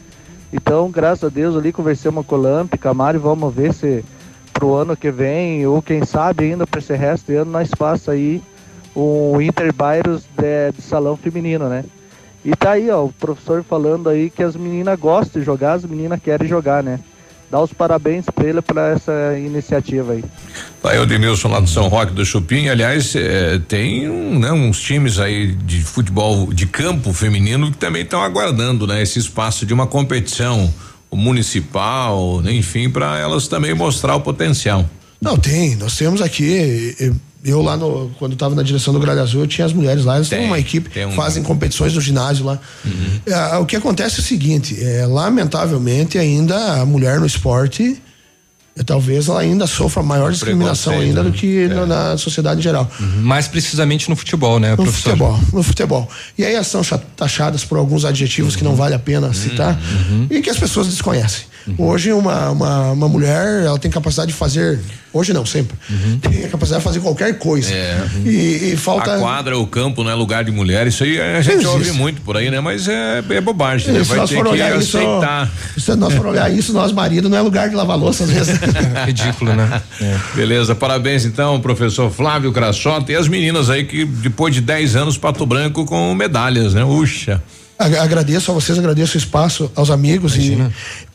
Então, 0.53 0.89
graças 0.89 1.26
a 1.26 1.27
Deus, 1.27 1.57
ali 1.57 1.73
conversamos 1.73 2.26
com 2.26 2.35
o 2.35 2.41
Lamp, 2.41 2.73
Camari, 2.76 3.18
vamos 3.18 3.53
ver 3.53 3.73
se 3.73 4.06
pro 4.53 4.76
ano 4.76 4.95
que 4.95 5.11
vem, 5.11 5.68
ou 5.68 5.81
quem 5.81 6.06
sabe 6.06 6.45
ainda 6.45 6.65
para 6.65 6.80
esse 6.80 6.95
resto 6.95 7.26
de 7.26 7.35
ano, 7.35 7.51
nós 7.51 7.69
faça 7.77 8.14
aí 8.14 8.41
um 8.95 9.41
Interbairos 9.41 10.23
de, 10.38 10.72
de 10.72 10.81
salão 10.81 11.18
feminino, 11.18 11.68
né? 11.68 11.84
E 12.45 12.56
tá 12.56 12.72
aí, 12.72 12.89
ó, 12.89 13.03
o 13.03 13.11
professor 13.11 13.61
falando 13.61 14.07
aí 14.07 14.30
que 14.30 14.41
as 14.41 14.56
meninas 14.56 14.97
gostam 14.97 15.41
de 15.41 15.45
jogar, 15.45 15.73
as 15.73 15.84
meninas 15.84 16.22
querem 16.22 16.47
jogar, 16.47 16.81
né? 16.81 17.01
Dá 17.52 17.60
os 17.60 17.74
parabéns 17.74 18.26
pra 18.34 18.48
ele 18.48 18.62
para 18.62 18.90
essa 18.90 19.38
iniciativa 19.38 20.14
aí. 20.14 20.24
Tá 20.82 20.92
aí 20.92 21.00
o 21.00 21.02
Admilson 21.02 21.48
lá 21.48 21.60
do 21.60 21.68
São 21.68 21.88
Roque 21.88 22.14
do 22.14 22.24
Chupim. 22.24 22.70
Aliás, 22.70 23.16
eh, 23.16 23.60
tem 23.68 24.08
um, 24.08 24.38
né, 24.38 24.52
uns 24.52 24.80
times 24.80 25.18
aí 25.18 25.54
de 25.54 25.82
futebol 25.82 26.54
de 26.54 26.68
campo 26.68 27.12
feminino 27.12 27.72
que 27.72 27.78
também 27.78 28.04
estão 28.04 28.22
aguardando, 28.22 28.86
né, 28.86 29.02
esse 29.02 29.18
espaço 29.18 29.66
de 29.66 29.74
uma 29.74 29.88
competição 29.88 30.72
municipal, 31.12 32.40
né, 32.42 32.54
enfim, 32.54 32.88
para 32.88 33.18
elas 33.18 33.48
também 33.48 33.74
mostrar 33.74 34.16
o 34.16 34.22
potencial. 34.22 34.88
Não, 35.20 35.36
tem. 35.36 35.76
Nós 35.76 35.98
temos 35.98 36.22
aqui. 36.22 37.14
Eu, 37.44 37.61
lá 37.61 37.78
no. 37.78 38.11
Quando 38.20 38.34
estava 38.34 38.53
na 38.53 38.64
direção 38.64 38.94
do 38.94 38.99
Gralha 38.99 39.22
Azul, 39.22 39.41
eu 39.41 39.48
tinha 39.48 39.66
as 39.66 39.72
mulheres 39.72 40.03
lá, 40.03 40.16
elas 40.16 40.28
têm 40.28 40.45
uma 40.45 40.60
equipe, 40.60 40.90
um- 41.06 41.11
fazem 41.14 41.41
competições 41.41 41.94
no 41.94 42.02
ginásio 42.02 42.44
lá. 42.45 42.60
É, 43.26 43.56
o 43.57 43.66
que 43.66 43.76
acontece 43.78 44.18
é 44.18 44.20
o 44.20 44.24
seguinte: 44.24 44.78
é, 44.84 45.06
lamentavelmente, 45.06 46.18
ainda 46.18 46.82
a 46.82 46.86
mulher 46.86 47.20
no 47.20 47.26
esporte. 47.26 48.02
é, 48.78 48.84
Talvez 48.84 49.28
ela 49.30 49.40
ainda 49.41 49.66
sofra 49.68 50.02
maior 50.03 50.32
discriminação 50.32 50.94
ainda 50.99 51.24
do 51.24 51.30
né? 51.30 51.36
que 51.38 51.68
na, 51.68 51.86
na 51.86 52.18
sociedade 52.18 52.60
em 52.60 52.64
geral. 52.64 52.90
Mais 53.22 53.48
precisamente 53.48 54.10
no 54.10 54.16
futebol, 54.16 54.60
né, 54.60 54.72
No 54.72 54.78
professor? 54.78 55.10
futebol, 55.11 55.40
no 55.53 55.64
futebol. 55.64 56.10
E 56.38 56.44
aí 56.45 56.53
elas 56.56 56.68
são 56.68 56.82
taxadas 57.16 57.64
por 57.64 57.78
alguns 57.78 58.03
adjetivos 58.06 58.56
que 58.56 58.64
não 58.64 58.76
vale 58.76 58.95
a 58.95 58.99
pena 58.99 59.34
citar 59.34 59.80
e 60.30 60.41
que 60.41 60.49
as 60.49 60.57
pessoas 60.57 60.88
desconhecem. 60.88 61.44
Hoje 61.78 62.12
uma, 62.14 62.50
uma, 62.52 62.91
uma 62.91 63.08
mulher, 63.10 63.64
ela 63.66 63.78
tem 63.80 63.90
capacidade 63.91 64.32
de 64.32 64.38
fazer, 64.38 64.80
hoje 65.14 65.34
não, 65.34 65.46
sempre, 65.46 65.78
tem 66.22 66.46
a 66.46 66.50
capacidade 66.50 66.82
de 66.82 66.88
fazer 66.88 67.00
qualquer 67.00 67.38
coisa. 67.38 67.74
É. 67.74 68.08
E, 68.26 68.72
e 68.74 68.78
falta... 68.78 69.16
A 69.16 69.20
quadra, 69.20 69.58
o 69.58 69.66
campo 69.68 70.04
não 70.04 70.12
é 70.12 70.14
lugar 70.16 70.44
de 70.44 70.52
mulher, 70.52 70.88
isso 70.88 71.04
aí 71.04 71.20
a 71.20 71.41
gente 71.41 71.56
Existe. 71.56 71.68
ouve 71.72 71.91
muito 71.91 72.22
por 72.22 72.36
aí, 72.38 72.50
né? 72.52 72.60
Mas 72.60 72.88
é, 72.88 73.24
é 73.30 73.41
bobagem, 73.41 73.94
né? 73.94 74.04
Se 74.04 74.10
Vai 74.10 74.18
nós 74.20 74.30
ter 74.30 74.36
for 74.38 74.46
que 74.46 74.52
olhar 74.52 74.78
isso, 74.80 74.98
aceitar. 74.98 75.52
se 75.78 75.96
nós 75.96 76.14
for 76.14 76.26
olhar 76.28 76.52
isso, 76.52 76.74
nós 76.74 76.91
marido 76.91 77.30
não 77.30 77.38
é 77.38 77.41
lugar 77.41 77.70
de 77.70 77.76
lavar 77.76 77.98
louça 77.98 78.24
às 78.24 78.30
vezes. 78.32 78.60
Ridículo, 79.06 79.54
né? 79.54 79.82
Beleza, 80.36 80.74
parabéns 80.76 81.26
então, 81.26 81.60
professor 81.60 82.12
Flávio 82.12 82.52
Crassota 82.52 83.12
e 83.12 83.16
as 83.16 83.28
meninas 83.28 83.70
aí 83.70 83.84
que 83.86 84.06
depois 84.06 84.54
de 84.54 84.62
10 84.62 84.96
anos 84.96 85.18
Pato 85.18 85.46
Branco 85.46 85.86
com 85.86 86.14
medalhas, 86.16 86.74
né? 86.74 86.84
Uxa. 86.84 87.41
Ag- 87.78 87.98
Agradeço 87.98 88.52
a 88.52 88.54
vocês, 88.54 88.78
agradeço 88.78 89.16
o 89.16 89.18
espaço, 89.18 89.72
aos 89.74 89.90
amigos 89.90 90.36
e 90.36 90.58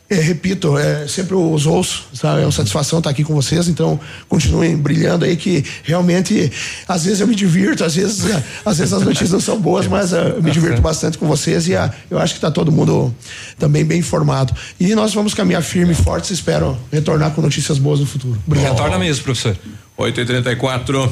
é, 0.07 0.15
repito, 0.15 0.77
é, 0.77 1.07
sempre 1.07 1.33
os 1.33 1.65
ouço, 1.65 2.05
sabe? 2.13 2.41
É 2.41 2.45
uma 2.45 2.51
satisfação 2.51 2.99
estar 2.99 3.09
aqui 3.09 3.23
com 3.23 3.33
vocês, 3.33 3.67
então 3.67 3.99
continuem 4.29 4.77
brilhando 4.77 5.25
aí 5.25 5.35
que 5.35 5.65
realmente 5.83 6.51
às 6.87 7.05
vezes 7.05 7.21
eu 7.21 7.27
me 7.27 7.33
divirto, 7.33 7.83
às 7.83 7.95
vezes, 7.95 8.23
às 8.63 8.77
vezes 8.77 8.93
as 8.93 9.01
notícias 9.01 9.31
não 9.31 9.39
são 9.39 9.59
boas, 9.59 9.87
mas 9.87 10.13
é, 10.13 10.35
eu 10.37 10.43
me 10.43 10.51
divirto 10.51 10.79
bastante 10.79 11.17
com 11.17 11.27
vocês 11.27 11.67
e 11.67 11.75
ah, 11.75 11.91
eu 12.09 12.19
acho 12.19 12.33
que 12.33 12.37
está 12.37 12.51
todo 12.51 12.71
mundo 12.71 13.13
também 13.57 13.83
bem 13.83 13.99
informado. 13.99 14.53
E 14.79 14.93
nós 14.93 15.11
vamos 15.11 15.33
caminhar 15.33 15.63
firme 15.63 15.93
e 15.93 15.95
forte, 15.95 16.31
espero 16.31 16.77
retornar 16.91 17.31
com 17.31 17.41
notícias 17.41 17.79
boas 17.79 17.99
no 17.99 18.05
futuro. 18.05 18.37
Obrigado. 18.45 18.73
Retorna 18.73 18.99
mesmo, 18.99 19.23
professor. 19.23 19.57
8 19.97 20.21
e 20.21 20.25
34 20.25 21.11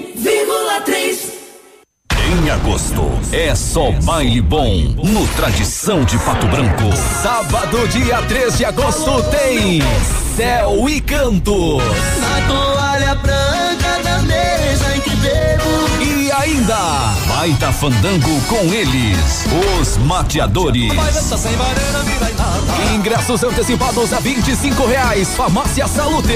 Em 2.31 2.49
agosto, 2.49 3.11
é 3.33 3.53
só 3.53 3.91
baile 4.03 4.39
bom 4.41 4.73
no 5.03 5.27
Tradição 5.35 6.05
de 6.05 6.17
Pato 6.19 6.47
Branco. 6.47 6.95
Sábado, 7.21 7.85
dia 7.89 8.21
3 8.21 8.57
de 8.57 8.63
agosto, 8.63 9.21
tem 9.23 9.81
Céu 10.37 10.87
e 10.87 11.01
Cantos. 11.01 11.83
Na 12.21 12.47
toalha 12.47 13.15
branca 13.15 14.01
da 14.01 14.21
mesa 14.21 14.95
em 14.95 15.01
que 15.01 15.09
bebo. 15.17 16.01
E 16.01 16.31
ainda, 16.31 16.77
baita 17.41 17.71
fandango 17.73 18.39
com 18.41 18.71
eles, 18.71 19.47
os 19.81 19.97
mateadores. 19.97 20.91
Ingressos 22.93 23.43
antecipados 23.43 24.13
a 24.13 24.19
25 24.19 24.85
reais, 24.85 25.33
Farmácia 25.33 25.87
Salute. 25.87 26.29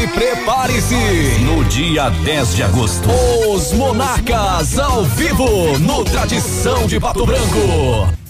E 0.00 0.06
prepare-se, 0.06 0.94
no 1.40 1.64
dia 1.64 2.08
10 2.08 2.54
de 2.54 2.62
agosto, 2.62 3.08
os 3.48 3.72
Monarcas 3.72 4.78
ao 4.78 5.04
vivo 5.04 5.76
no 5.80 6.04
Tradição 6.04 6.86
de 6.86 7.00
Pato 7.00 7.26
Branco. 7.26 8.23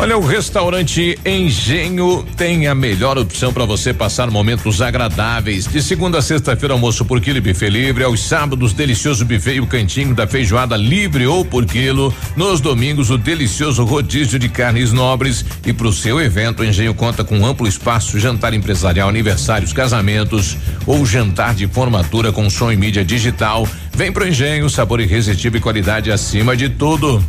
Olha, 0.00 0.16
o 0.16 0.24
restaurante 0.24 1.18
Engenho 1.26 2.24
tem 2.36 2.68
a 2.68 2.74
melhor 2.74 3.18
opção 3.18 3.52
para 3.52 3.64
você 3.64 3.92
passar 3.92 4.30
momentos 4.30 4.80
agradáveis. 4.80 5.66
De 5.66 5.82
segunda 5.82 6.18
a 6.18 6.22
sexta-feira, 6.22 6.72
almoço 6.72 7.04
por 7.04 7.20
quilo 7.20 7.38
e 7.38 7.40
buffet 7.40 7.68
livre. 7.68 8.04
Aos 8.04 8.22
sábados, 8.22 8.72
delicioso 8.72 9.24
buffet 9.24 9.56
e 9.56 9.60
o 9.60 9.66
cantinho 9.66 10.14
da 10.14 10.24
feijoada 10.24 10.76
livre 10.76 11.26
ou 11.26 11.44
por 11.44 11.66
quilo. 11.66 12.14
Nos 12.36 12.60
domingos, 12.60 13.10
o 13.10 13.18
delicioso 13.18 13.84
rodízio 13.84 14.38
de 14.38 14.48
carnes 14.48 14.92
nobres. 14.92 15.44
E 15.66 15.72
para 15.72 15.88
o 15.88 15.92
seu 15.92 16.20
evento, 16.20 16.60
o 16.60 16.64
Engenho 16.64 16.94
conta 16.94 17.24
com 17.24 17.44
amplo 17.44 17.66
espaço, 17.66 18.20
jantar 18.20 18.54
empresarial, 18.54 19.08
aniversários, 19.08 19.72
casamentos 19.72 20.56
ou 20.86 21.04
jantar 21.04 21.56
de 21.56 21.66
formatura 21.66 22.30
com 22.30 22.48
som 22.48 22.70
e 22.70 22.76
mídia 22.76 23.04
digital. 23.04 23.66
Vem 23.92 24.12
pro 24.12 24.28
Engenho, 24.28 24.70
sabor 24.70 25.00
irresistível 25.00 25.58
e 25.58 25.62
qualidade 25.62 26.12
acima 26.12 26.56
de 26.56 26.68
tudo. 26.68 27.20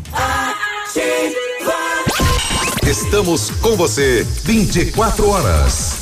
Estamos 2.90 3.52
com 3.61 3.76
você 3.76 4.26
24 4.45 5.30
horas. 5.30 5.94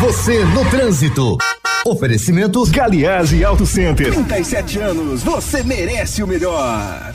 Você 0.00 0.42
no 0.46 0.64
trânsito. 0.70 1.36
Oferecimentos 1.84 2.70
Galiase 2.70 3.44
Auto 3.44 3.66
Center. 3.66 4.14
37 4.14 4.78
anos, 4.78 5.22
você 5.22 5.62
merece 5.62 6.22
o 6.22 6.26
melhor. 6.26 7.14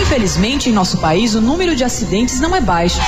Infelizmente, 0.00 0.70
em 0.70 0.72
nosso 0.72 0.98
país, 0.98 1.34
o 1.34 1.40
número 1.40 1.74
de 1.74 1.82
acidentes 1.82 2.38
não 2.38 2.54
é 2.54 2.60
baixo. 2.60 3.00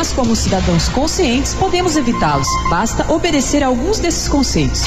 Mas, 0.00 0.14
como 0.14 0.34
cidadãos 0.34 0.88
conscientes, 0.88 1.52
podemos 1.52 1.94
evitá-los. 1.94 2.48
Basta 2.70 3.04
obedecer 3.12 3.62
a 3.62 3.66
alguns 3.66 3.98
desses 3.98 4.26
conceitos. 4.28 4.84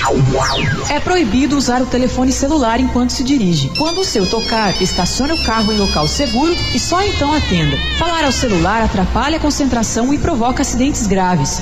É 0.89 0.99
proibido 0.99 1.55
usar 1.55 1.83
o 1.83 1.85
telefone 1.85 2.31
celular 2.31 2.79
enquanto 2.79 3.11
se 3.11 3.23
dirige. 3.23 3.69
Quando 3.77 4.01
o 4.01 4.03
seu 4.03 4.27
tocar, 4.27 4.81
estacione 4.81 5.33
o 5.33 5.45
carro 5.45 5.71
em 5.71 5.77
local 5.77 6.07
seguro 6.07 6.55
e 6.73 6.79
só 6.79 6.99
então 7.03 7.31
atenda. 7.31 7.77
Falar 7.99 8.23
ao 8.23 8.31
celular 8.31 8.81
atrapalha 8.81 9.37
a 9.37 9.39
concentração 9.39 10.11
e 10.11 10.17
provoca 10.17 10.63
acidentes 10.63 11.05
graves. 11.05 11.61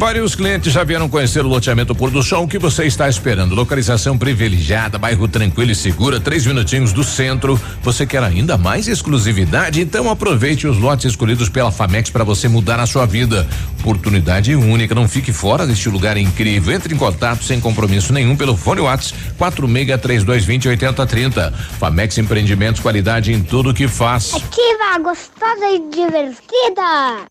Vários 0.00 0.34
clientes 0.34 0.72
já 0.72 0.82
vieram 0.82 1.10
conhecer 1.10 1.44
o 1.44 1.48
loteamento 1.48 1.94
Pôr 1.94 2.10
do 2.10 2.22
Sol. 2.22 2.44
O 2.44 2.48
que 2.48 2.58
você 2.58 2.86
está 2.86 3.06
esperando? 3.06 3.54
Localização 3.54 4.16
privilegiada, 4.16 4.96
bairro 4.96 5.28
tranquilo 5.28 5.72
e 5.72 5.74
segura, 5.74 6.18
três 6.18 6.46
minutinhos 6.46 6.90
do 6.90 7.04
centro. 7.04 7.60
Você 7.82 8.06
quer 8.06 8.22
ainda 8.22 8.56
mais 8.56 8.88
exclusividade? 8.88 9.78
Então 9.78 10.10
aproveite 10.10 10.66
os 10.66 10.78
lotes 10.78 11.04
escolhidos 11.04 11.50
pela 11.50 11.70
Famex 11.70 12.08
para 12.08 12.24
você 12.24 12.48
mudar 12.48 12.80
a 12.80 12.86
sua 12.86 13.04
vida. 13.04 13.46
Oportunidade 13.80 14.54
única. 14.54 14.94
Não 14.94 15.06
fique 15.06 15.34
fora 15.34 15.66
deste 15.66 15.90
lugar 15.90 16.16
incrível. 16.16 16.74
Entre 16.74 16.94
em 16.94 16.96
contato 16.96 17.44
sem 17.44 17.60
compromisso 17.60 18.10
nenhum 18.10 18.34
pelo 18.34 18.56
fone 18.56 18.80
Whats 18.80 19.12
463220 19.36 20.66
8030. 20.66 21.52
Famex 21.78 22.16
Empreendimentos, 22.16 22.80
qualidade 22.80 23.34
em 23.34 23.42
tudo 23.42 23.74
que 23.74 23.86
faz. 23.86 24.32
Ativa, 24.32 24.98
gostosa 25.02 25.66
e 25.66 25.90
divertida. 25.90 27.26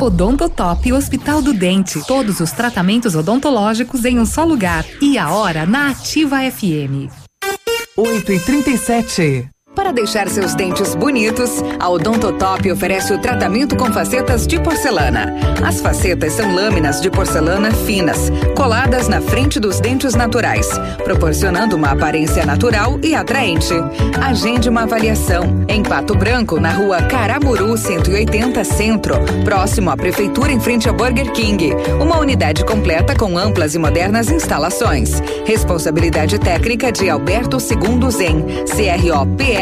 Odontotop 0.00 0.92
Hospital 0.92 1.42
do 1.42 1.52
Dente. 1.52 2.04
Todos 2.06 2.40
os 2.40 2.52
tratamentos 2.52 3.14
odontológicos 3.14 4.04
em 4.04 4.18
um 4.18 4.26
só 4.26 4.44
lugar. 4.44 4.84
E 5.00 5.16
a 5.18 5.30
hora 5.30 5.64
na 5.66 5.90
Ativa 5.90 6.38
FM. 6.50 7.10
8 7.96 8.32
e 8.32 8.40
37 8.40 9.51
Para 9.74 9.90
deixar 9.90 10.28
seus 10.28 10.54
dentes 10.54 10.94
bonitos, 10.94 11.62
a 11.80 11.88
Odontotop 11.88 12.70
oferece 12.70 13.14
o 13.14 13.18
tratamento 13.18 13.74
com 13.74 13.90
facetas 13.90 14.46
de 14.46 14.60
porcelana. 14.60 15.34
As 15.66 15.80
facetas 15.80 16.34
são 16.34 16.54
lâminas 16.54 17.00
de 17.00 17.10
porcelana 17.10 17.72
finas, 17.72 18.30
coladas 18.54 19.08
na 19.08 19.22
frente 19.22 19.58
dos 19.58 19.80
dentes 19.80 20.14
naturais, 20.14 20.68
proporcionando 21.04 21.74
uma 21.74 21.92
aparência 21.92 22.44
natural 22.44 22.98
e 23.02 23.14
atraente. 23.14 23.72
Agende 24.20 24.68
uma 24.68 24.82
avaliação 24.82 25.64
em 25.66 25.82
Pato 25.82 26.14
Branco, 26.14 26.60
na 26.60 26.72
rua 26.72 27.00
Caramuru 27.02 27.76
180 27.76 28.64
Centro, 28.64 29.14
próximo 29.42 29.90
à 29.90 29.96
Prefeitura 29.96 30.52
em 30.52 30.60
frente 30.60 30.86
ao 30.86 30.94
Burger 30.94 31.32
King. 31.32 31.72
Uma 31.98 32.18
unidade 32.18 32.62
completa 32.66 33.16
com 33.16 33.38
amplas 33.38 33.74
e 33.74 33.78
modernas 33.78 34.30
instalações. 34.30 35.22
Responsabilidade 35.46 36.38
técnica 36.38 36.92
de 36.92 37.08
Alberto 37.08 37.58
Segundo 37.58 38.10
Zen, 38.10 38.44
CROPR 38.66 39.61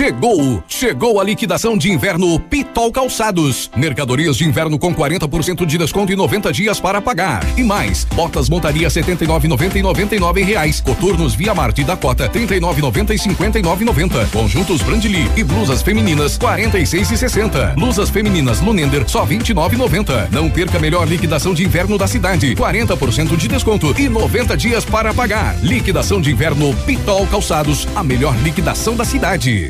Chegou! 0.00 0.62
Chegou 0.68 1.20
a 1.20 1.24
liquidação 1.24 1.76
de 1.76 1.90
inverno 1.90 2.38
Pitol 2.38 2.92
Calçados. 2.92 3.70
Mercadorias 3.74 4.36
de 4.36 4.44
inverno 4.44 4.78
com 4.78 4.94
40% 4.94 5.64
de 5.64 5.78
desconto 5.78 6.12
e 6.12 6.16
90 6.16 6.52
dias 6.52 6.78
para 6.78 7.00
pagar. 7.00 7.42
E 7.58 7.64
mais, 7.64 8.04
botas 8.04 8.50
montaria 8.50 8.88
79,90 8.88 9.76
e 9.76 9.82
99 9.82 10.42
reais. 10.42 10.82
Coturnos 10.82 11.34
Via 11.34 11.54
Marte 11.54 11.82
da 11.82 11.96
Cota 11.96 12.28
39,90 12.28 13.10
e 13.10 13.18
59,90. 13.18 14.30
Conjuntos 14.30 14.82
Brandly 14.82 15.30
e 15.34 15.42
blusas 15.42 15.80
femininas 15.80 16.36
46 16.36 17.10
e 17.12 17.16
60. 17.16 17.74
Blusas 17.74 18.10
femininas 18.10 18.60
Lunender 18.60 19.08
só 19.08 19.24
29,90. 19.24 20.28
Não 20.30 20.50
perca 20.50 20.76
a 20.76 20.80
melhor 20.80 21.08
liquidação 21.08 21.54
de 21.54 21.64
inverno 21.64 21.96
da 21.96 22.06
cidade. 22.06 22.54
40% 22.54 23.34
de 23.34 23.48
desconto 23.48 23.94
e 23.98 24.10
90 24.10 24.58
dias 24.58 24.84
para 24.84 25.14
pagar. 25.14 25.58
Liquidação 25.62 26.20
de 26.20 26.30
inverno 26.30 26.74
Pitol 26.84 27.26
Calçados, 27.26 27.88
a 27.94 28.04
melhor 28.04 28.36
liquidação 28.42 28.94
da 28.94 29.06
cidade. 29.06 29.69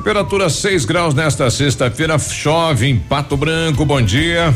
Temperatura 0.00 0.48
6 0.48 0.86
graus 0.86 1.12
nesta 1.12 1.50
sexta-feira, 1.50 2.18
chove 2.18 2.88
em 2.88 2.98
Pato 2.98 3.36
Branco. 3.36 3.84
Bom 3.84 4.00
dia. 4.00 4.54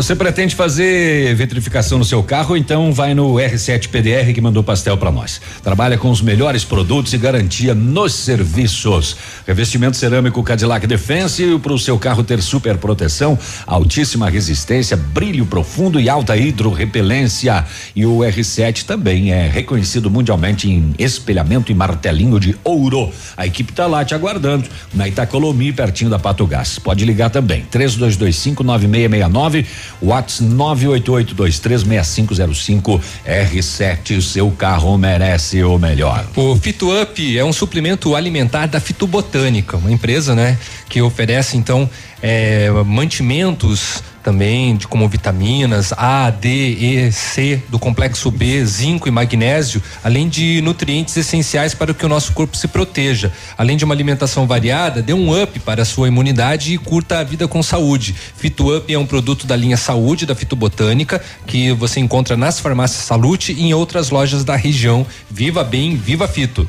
Você 0.00 0.16
pretende 0.16 0.54
fazer 0.54 1.34
vitrificação 1.34 1.98
no 1.98 2.06
seu 2.06 2.22
carro? 2.22 2.56
Então 2.56 2.90
vai 2.90 3.12
no 3.12 3.34
R7 3.34 3.88
PDR 3.88 4.32
que 4.32 4.40
mandou 4.40 4.64
pastel 4.64 4.96
para 4.96 5.12
nós. 5.12 5.42
Trabalha 5.62 5.98
com 5.98 6.10
os 6.10 6.22
melhores 6.22 6.64
produtos 6.64 7.12
e 7.12 7.18
garantia 7.18 7.74
nos 7.74 8.14
serviços. 8.14 9.14
Revestimento 9.46 9.98
cerâmico 9.98 10.42
Cadillac 10.42 10.86
Defense 10.86 11.58
para 11.62 11.74
o 11.74 11.78
seu 11.78 11.98
carro 11.98 12.24
ter 12.24 12.40
super 12.40 12.78
proteção, 12.78 13.38
altíssima 13.66 14.30
resistência, 14.30 14.96
brilho 14.96 15.44
profundo 15.44 16.00
e 16.00 16.08
alta 16.08 16.34
hidrorrepelência. 16.34 17.62
E 17.94 18.06
o 18.06 18.20
R7 18.20 18.84
também 18.84 19.34
é 19.34 19.46
reconhecido 19.48 20.10
mundialmente 20.10 20.66
em 20.66 20.94
espelhamento 20.98 21.70
e 21.70 21.74
martelinho 21.74 22.40
de 22.40 22.56
ouro. 22.64 23.12
A 23.36 23.46
equipe 23.46 23.70
está 23.70 23.86
lá 23.86 24.02
te 24.02 24.14
aguardando 24.14 24.66
na 24.94 25.06
Itacolomi, 25.06 25.74
pertinho 25.74 26.08
da 26.08 26.18
Pato 26.18 26.46
Gás. 26.46 26.78
Pode 26.78 27.04
ligar 27.04 27.28
também. 27.28 27.66
3225 27.70 28.64
9669 28.64 29.89
Whats 30.02 30.42
988236505 30.42 33.00
R7, 33.26 34.18
o 34.18 34.22
seu 34.22 34.50
carro 34.50 34.98
merece 34.98 35.62
o 35.62 35.78
melhor. 35.78 36.26
O 36.36 36.56
Fito 36.56 36.90
Up 37.00 37.38
é 37.38 37.44
um 37.44 37.52
suplemento 37.52 38.14
alimentar 38.14 38.66
da 38.66 38.80
Fitobotânica, 38.80 39.76
uma 39.76 39.92
empresa, 39.92 40.34
né, 40.34 40.56
que 40.88 41.02
oferece 41.02 41.56
então 41.56 41.88
eh, 42.22 42.70
mantimentos 42.86 44.02
também 44.22 44.76
de 44.76 44.86
como 44.86 45.08
vitaminas 45.08 45.92
A, 45.96 46.30
D, 46.30 46.48
E, 46.48 47.12
C 47.12 47.62
do 47.68 47.78
complexo 47.78 48.30
B, 48.30 48.64
zinco 48.64 49.08
e 49.08 49.10
magnésio, 49.10 49.82
além 50.02 50.28
de 50.28 50.60
nutrientes 50.62 51.16
essenciais 51.16 51.74
para 51.74 51.94
que 51.94 52.04
o 52.04 52.08
nosso 52.08 52.32
corpo 52.32 52.56
se 52.56 52.68
proteja. 52.68 53.32
Além 53.56 53.76
de 53.76 53.84
uma 53.84 53.94
alimentação 53.94 54.46
variada, 54.46 55.02
dê 55.02 55.12
um 55.12 55.42
up 55.42 55.58
para 55.60 55.82
a 55.82 55.84
sua 55.84 56.08
imunidade 56.08 56.74
e 56.74 56.78
curta 56.78 57.18
a 57.18 57.24
vida 57.24 57.48
com 57.48 57.62
saúde. 57.62 58.14
Fito 58.36 58.76
Up 58.76 58.92
é 58.92 58.98
um 58.98 59.06
produto 59.06 59.46
da 59.46 59.56
linha 59.56 59.76
Saúde 59.76 60.26
da 60.26 60.34
Fitobotânica 60.34 61.20
que 61.46 61.72
você 61.72 62.00
encontra 62.00 62.36
nas 62.36 62.60
farmácias 62.60 63.04
Salute 63.04 63.52
e 63.52 63.62
em 63.62 63.74
outras 63.74 64.10
lojas 64.10 64.44
da 64.44 64.56
região. 64.56 65.06
Viva 65.30 65.64
bem, 65.64 65.96
viva 65.96 66.28
Fito. 66.28 66.68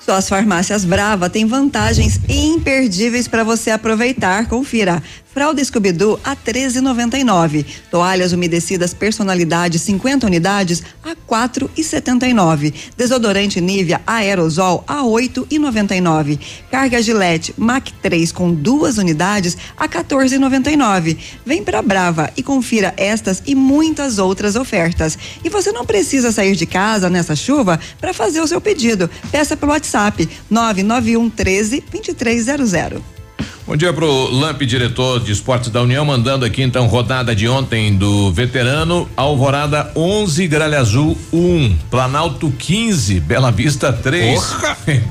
Só 0.00 0.14
as 0.14 0.28
farmácias 0.28 0.84
Brava 0.84 1.28
têm 1.28 1.46
vantagens 1.46 2.18
imperdíveis 2.28 3.28
para 3.28 3.44
você 3.44 3.70
aproveitar. 3.70 4.46
Confira. 4.46 5.02
Fralda 5.32 5.64
Scooby-Doo 5.64 6.18
a 6.24 6.34
13,99. 6.34 7.64
Toalhas 7.90 8.32
umedecidas 8.32 8.92
personalidade 8.92 9.78
50 9.78 10.26
unidades 10.26 10.82
a 11.04 11.14
4,79. 11.14 12.74
Desodorante 12.96 13.60
Nivea 13.60 14.00
aerosol 14.06 14.82
a 14.86 15.02
8,99. 15.02 16.38
Carga 16.70 17.00
Gillette 17.00 17.54
Mac 17.56 17.88
3 18.02 18.32
com 18.32 18.52
duas 18.52 18.98
unidades 18.98 19.56
a 19.76 19.88
14,99. 19.88 21.16
Vem 21.46 21.62
pra 21.62 21.80
Brava 21.80 22.30
e 22.36 22.42
confira 22.42 22.92
estas 22.96 23.42
e 23.46 23.54
muitas 23.54 24.18
outras 24.18 24.56
ofertas. 24.56 25.16
E 25.44 25.48
você 25.48 25.70
não 25.70 25.86
precisa 25.86 26.32
sair 26.32 26.56
de 26.56 26.66
casa 26.66 27.08
nessa 27.08 27.36
chuva 27.36 27.78
para 28.00 28.12
fazer 28.12 28.40
o 28.40 28.46
seu 28.48 28.60
pedido. 28.60 29.08
Peça 29.30 29.56
pelo 29.56 29.72
WhatsApp 29.72 30.28
991 30.50 31.30
13 31.30 31.84
2300. 31.90 33.19
Bom 33.66 33.76
dia 33.76 33.92
pro 33.92 34.30
Lamp, 34.30 34.62
diretor 34.62 35.20
de 35.20 35.30
esportes 35.30 35.70
da 35.70 35.82
União, 35.82 36.04
mandando 36.04 36.44
aqui 36.44 36.62
então 36.62 36.86
rodada 36.86 37.36
de 37.36 37.46
ontem 37.46 37.94
do 37.94 38.32
veterano, 38.32 39.08
Alvorada 39.16 39.92
11, 39.94 40.48
Gralha 40.48 40.80
Azul 40.80 41.16
1, 41.32 41.76
Planalto 41.90 42.50
15, 42.50 43.20
Bela 43.20 43.52
Vista 43.52 43.92
3. 43.92 44.56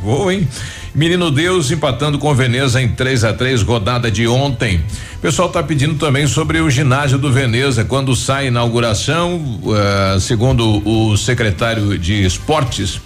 Gol, 0.03 0.31
hein? 0.33 0.47
Menino 0.93 1.29
Deus 1.29 1.69
empatando 1.69 2.17
com 2.17 2.33
Veneza 2.33 2.81
em 2.81 2.89
3 2.89 3.23
a 3.23 3.33
3 3.33 3.61
rodada 3.61 4.09
de 4.09 4.27
ontem. 4.27 4.83
O 5.15 5.19
pessoal 5.19 5.47
tá 5.47 5.61
pedindo 5.61 5.95
também 5.95 6.25
sobre 6.25 6.59
o 6.59 6.69
ginásio 6.69 7.17
do 7.17 7.31
Veneza, 7.31 7.85
quando 7.85 8.15
sai 8.15 8.45
a 8.45 8.47
inauguração, 8.47 9.61
eh, 9.67 10.17
segundo 10.19 10.81
o 10.85 11.15
secretário 11.15 11.97
de 11.97 12.25
esportes, 12.25 12.99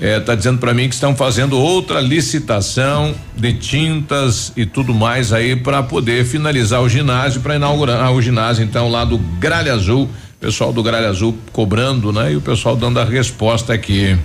está 0.00 0.34
dizendo 0.34 0.58
para 0.58 0.72
mim 0.72 0.88
que 0.88 0.94
estão 0.94 1.16
fazendo 1.16 1.58
outra 1.58 2.00
licitação 2.00 3.14
de 3.34 3.52
tintas 3.54 4.52
e 4.56 4.64
tudo 4.64 4.94
mais 4.94 5.32
aí 5.32 5.56
para 5.56 5.82
poder 5.82 6.24
finalizar 6.24 6.80
o 6.80 6.88
ginásio 6.88 7.40
para 7.40 7.56
inaugurar 7.56 8.12
o 8.12 8.22
ginásio 8.22 8.64
então 8.64 8.88
lá 8.88 9.04
do 9.04 9.18
Gralha 9.18 9.72
Azul 9.72 10.08
pessoal 10.40 10.72
do 10.72 10.84
Gralha 10.84 11.08
Azul 11.08 11.36
cobrando, 11.52 12.12
né? 12.12 12.32
E 12.32 12.36
o 12.36 12.40
pessoal 12.40 12.76
dando 12.76 13.00
a 13.00 13.04
resposta 13.04 13.72
aqui. 13.72 14.16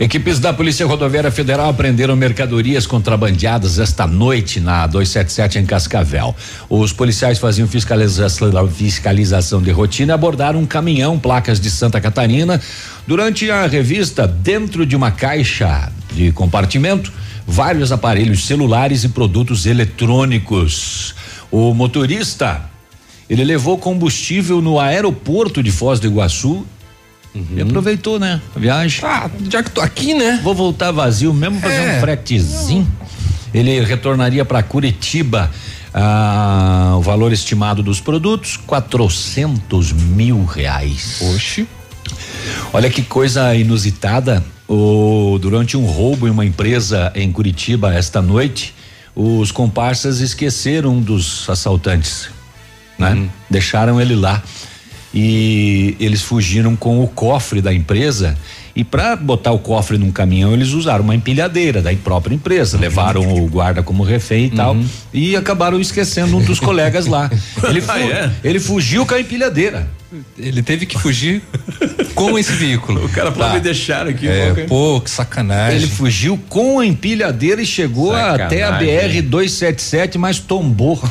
Equipes 0.00 0.40
da 0.40 0.52
Polícia 0.52 0.84
Rodoviária 0.84 1.30
Federal 1.30 1.70
apreenderam 1.70 2.16
mercadorias 2.16 2.88
contrabandeadas 2.88 3.78
esta 3.78 4.04
noite 4.04 4.58
na 4.58 4.86
277 4.88 5.58
em 5.60 5.64
Cascavel. 5.66 6.34
Os 6.68 6.92
policiais 6.92 7.38
faziam 7.38 7.68
fiscalização, 7.68 8.68
fiscalização 8.68 9.62
de 9.62 9.70
rotina 9.70 10.12
e 10.12 10.14
abordaram 10.14 10.58
um 10.58 10.66
caminhão, 10.66 11.18
placas 11.18 11.60
de 11.60 11.70
Santa 11.70 12.00
Catarina. 12.00 12.60
Durante 13.06 13.48
a 13.48 13.66
revista, 13.66 14.26
dentro 14.26 14.84
de 14.84 14.96
uma 14.96 15.12
caixa 15.12 15.92
de 16.12 16.32
compartimento, 16.32 17.12
vários 17.46 17.92
aparelhos 17.92 18.44
celulares 18.44 19.04
e 19.04 19.08
produtos 19.08 19.66
eletrônicos. 19.66 21.14
O 21.48 21.72
motorista 21.74 22.69
ele 23.30 23.44
levou 23.44 23.78
combustível 23.78 24.60
no 24.60 24.78
aeroporto 24.80 25.62
de 25.62 25.70
Foz 25.70 25.98
do 26.00 26.06
Iguaçu 26.08 26.66
e 27.54 27.60
aproveitou, 27.62 28.18
né? 28.18 28.42
A 28.54 28.58
viagem. 28.58 29.00
Ah, 29.04 29.30
já 29.48 29.62
que 29.62 29.70
tô 29.70 29.80
aqui, 29.80 30.12
né? 30.14 30.40
Vou 30.42 30.54
voltar 30.54 30.90
vazio 30.90 31.32
mesmo, 31.32 31.60
fazer 31.60 31.74
É. 31.76 31.96
um 31.96 32.00
fretezinho. 32.00 32.86
Ele 33.54 33.80
retornaria 33.84 34.44
para 34.44 34.62
Curitiba. 34.62 35.48
Ah, 35.94 36.94
o 36.96 37.00
valor 37.02 37.32
estimado 37.32 37.82
dos 37.82 38.00
produtos, 38.00 38.56
400 38.56 39.92
mil 39.92 40.44
reais. 40.44 41.20
Oxi. 41.34 41.66
Olha 42.72 42.90
que 42.90 43.02
coisa 43.02 43.54
inusitada. 43.54 44.44
O, 44.68 45.36
durante 45.40 45.76
um 45.76 45.84
roubo 45.84 46.28
em 46.28 46.30
uma 46.30 46.44
empresa 46.44 47.12
em 47.16 47.30
Curitiba 47.32 47.92
esta 47.92 48.22
noite, 48.22 48.72
os 49.16 49.50
comparsas 49.50 50.20
esqueceram 50.20 50.96
um 50.96 51.00
dos 51.00 51.48
assaltantes, 51.50 52.28
né? 53.00 53.28
Deixaram 53.48 54.00
ele 54.00 54.14
lá 54.14 54.42
e 55.12 55.96
eles 55.98 56.22
fugiram 56.22 56.76
com 56.76 57.02
o 57.02 57.08
cofre 57.08 57.60
da 57.60 57.74
empresa 57.74 58.36
e 58.76 58.84
para 58.84 59.16
botar 59.16 59.50
o 59.50 59.58
cofre 59.58 59.98
num 59.98 60.12
caminhão 60.12 60.52
eles 60.52 60.68
usaram 60.68 61.02
uma 61.02 61.14
empilhadeira 61.16 61.82
da 61.82 61.92
própria 61.94 62.32
empresa, 62.34 62.78
levaram 62.78 63.34
o 63.34 63.48
guarda 63.48 63.82
como 63.82 64.04
refém 64.04 64.44
e 64.46 64.50
tal 64.50 64.76
e 65.12 65.34
acabaram 65.34 65.80
esquecendo 65.80 66.36
um 66.36 66.42
dos 66.44 66.60
colegas 66.60 67.06
lá. 67.06 67.28
Ele, 67.68 67.80
fu- 67.80 67.90
Ah, 67.90 68.00
é? 68.00 68.30
ele 68.44 68.60
fugiu 68.60 69.04
com 69.04 69.14
a 69.14 69.20
empilhadeira. 69.20 69.88
Ele 70.38 70.62
teve 70.62 70.86
que 70.86 70.98
fugir 70.98 71.40
com 72.14 72.38
esse 72.38 72.52
veículo. 72.52 73.04
O 73.04 73.08
cara 73.08 73.30
falou, 73.30 73.48
Tá. 73.48 73.54
me 73.54 73.60
deixaram 73.60 74.10
aqui. 74.10 74.26
É, 74.26 74.44
qual 74.46 74.54
que- 74.54 74.62
pô, 74.64 75.00
que 75.00 75.10
sacanagem. 75.10 75.78
Ele 75.78 75.86
fugiu 75.86 76.36
com 76.48 76.80
a 76.80 76.86
empilhadeira 76.86 77.62
e 77.62 77.66
chegou 77.66 78.12
Sacanagem. 78.12 78.44
até 78.46 78.62
a 78.64 78.72
BR 78.72 79.22
277, 79.22 80.18
mas 80.18 80.38
tombou. 80.40 81.00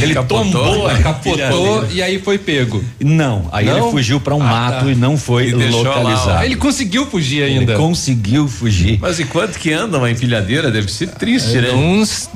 ele 0.00 0.14
Capotou, 0.14 0.44
tombou, 0.44 0.86
a 0.88 0.98
capotou 0.98 1.86
e 1.90 2.02
aí 2.02 2.18
foi 2.20 2.38
pego. 2.38 2.84
Não, 3.00 3.48
aí 3.52 3.66
Não? 3.66 3.78
ele 3.78 3.90
fugiu 3.90 4.20
para 4.20 4.34
um 4.34 4.42
Ah, 4.42 4.46
mato 4.46 4.84
tá. 4.84 4.90
e 4.90 4.94
não 4.94 5.16
foi 5.16 5.48
E 5.48 5.54
deixou 5.54 5.82
lá, 5.82 5.96
localizado. 5.98 6.44
Ele 6.44 6.56
conseguiu 6.56 7.06
fugir 7.06 7.42
ainda. 7.42 7.72
Ele 7.72 7.80
conseguiu 7.80 8.48
fugir. 8.48 8.98
Mas 9.00 9.18
e 9.18 9.24
quanto 9.24 9.58
que 9.58 9.72
anda 9.72 9.98
uma 9.98 10.10
empilhadeira? 10.10 10.70
Deve 10.70 10.90
ser 10.90 11.08
triste, 11.08 11.56
né? 11.58 11.70
Uns 11.72 12.28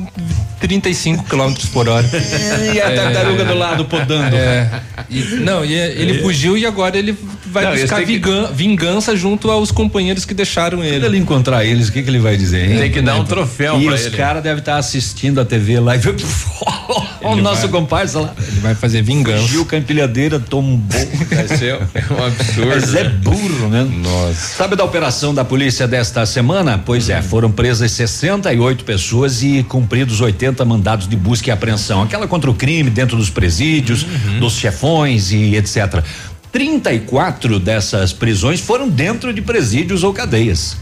35 0.60 1.24
km 1.24 1.52
por 1.72 1.88
hora. 1.88 2.08
E 2.72 2.80
a 2.80 2.94
tartaruga 2.94 3.44
do 3.44 3.54
lado 3.54 3.81
podando. 3.84 4.34
É. 4.36 4.68
E- 5.10 5.22
não, 5.40 5.64
e 5.64 5.72
ele 5.74 6.20
fugiu 6.22 6.56
e 6.56 6.64
agora 6.66 6.96
ele 6.98 7.16
vai 7.46 7.64
Não, 7.64 7.72
buscar 7.72 7.96
tem 7.96 8.06
que- 8.06 8.12
vingan- 8.14 8.50
vingança 8.52 9.16
junto 9.16 9.50
aos 9.50 9.70
companheiros 9.70 10.24
que 10.24 10.32
deixaram 10.34 10.78
Quando 10.78 10.86
ele. 10.86 11.04
ele 11.06 11.18
encontrar 11.18 11.64
eles, 11.64 11.88
o 11.88 11.92
que, 11.92 12.02
que 12.02 12.08
ele 12.10 12.18
vai 12.18 12.36
dizer, 12.36 12.70
hein? 12.70 12.78
Tem 12.78 12.90
que 12.90 13.00
dar 13.02 13.16
um 13.16 13.24
troféu 13.24 13.80
E 13.80 13.84
pra 13.86 13.94
os 13.94 14.06
ele. 14.06 14.16
caras 14.16 14.42
devem 14.42 14.58
estar 14.60 14.76
assistindo 14.76 15.40
a 15.40 15.44
TV 15.44 15.78
lá 15.80 15.94
e 15.96 15.98
ver. 15.98 16.14
o 17.22 17.32
Ele 17.32 17.42
nosso 17.42 17.62
vai- 17.62 17.70
comparsa 17.70 18.20
lá. 18.20 18.34
Ele 18.38 18.60
vai 18.60 18.74
fazer 18.74 19.02
vingança. 19.02 19.42
Fugiu 19.42 19.64
com 19.66 19.74
a 19.74 19.78
empilhadeira, 19.78 20.38
tombou. 20.40 20.82
Vai 21.32 21.48
ser 21.48 21.74
um 21.76 21.78
absurdo. 22.24 22.66
Mas 22.68 22.94
é 22.94 23.04
burro, 23.08 23.68
né? 23.68 23.82
Nossa. 24.02 24.56
Sabe 24.56 24.76
da 24.76 24.84
operação 24.84 25.34
da 25.34 25.44
polícia 25.44 25.86
desta 25.88 26.24
semana? 26.26 26.80
Pois 26.84 27.08
é, 27.08 27.22
foram 27.22 27.50
presas 27.50 27.90
68 27.92 28.84
pessoas 28.84 29.42
e 29.42 29.62
cumpridos 29.68 30.20
80 30.20 30.64
mandados 30.64 31.08
de 31.08 31.16
busca 31.16 31.48
e 31.48 31.52
apreensão. 31.52 32.02
Aquela 32.02 32.26
contra 32.28 32.50
o 32.50 32.54
crime 32.54 32.90
dentro 32.90 33.16
dos 33.16 33.30
presídios, 33.30 33.71
dos 33.80 34.54
chefões 34.54 35.30
e 35.32 35.56
etc. 35.56 36.04
34 36.50 37.58
dessas 37.58 38.12
prisões 38.12 38.60
foram 38.60 38.88
dentro 38.88 39.32
de 39.32 39.40
presídios 39.40 40.04
ou 40.04 40.12
cadeias. 40.12 40.76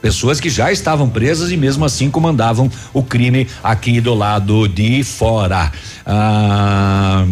Pessoas 0.00 0.40
que 0.40 0.48
já 0.48 0.70
estavam 0.70 1.08
presas 1.08 1.50
e 1.50 1.56
mesmo 1.56 1.84
assim 1.84 2.10
comandavam 2.10 2.70
o 2.94 3.02
crime 3.02 3.46
aqui 3.62 4.00
do 4.00 4.14
lado 4.14 4.68
de 4.68 5.02
fora. 5.02 5.72
Ah, 6.06 7.26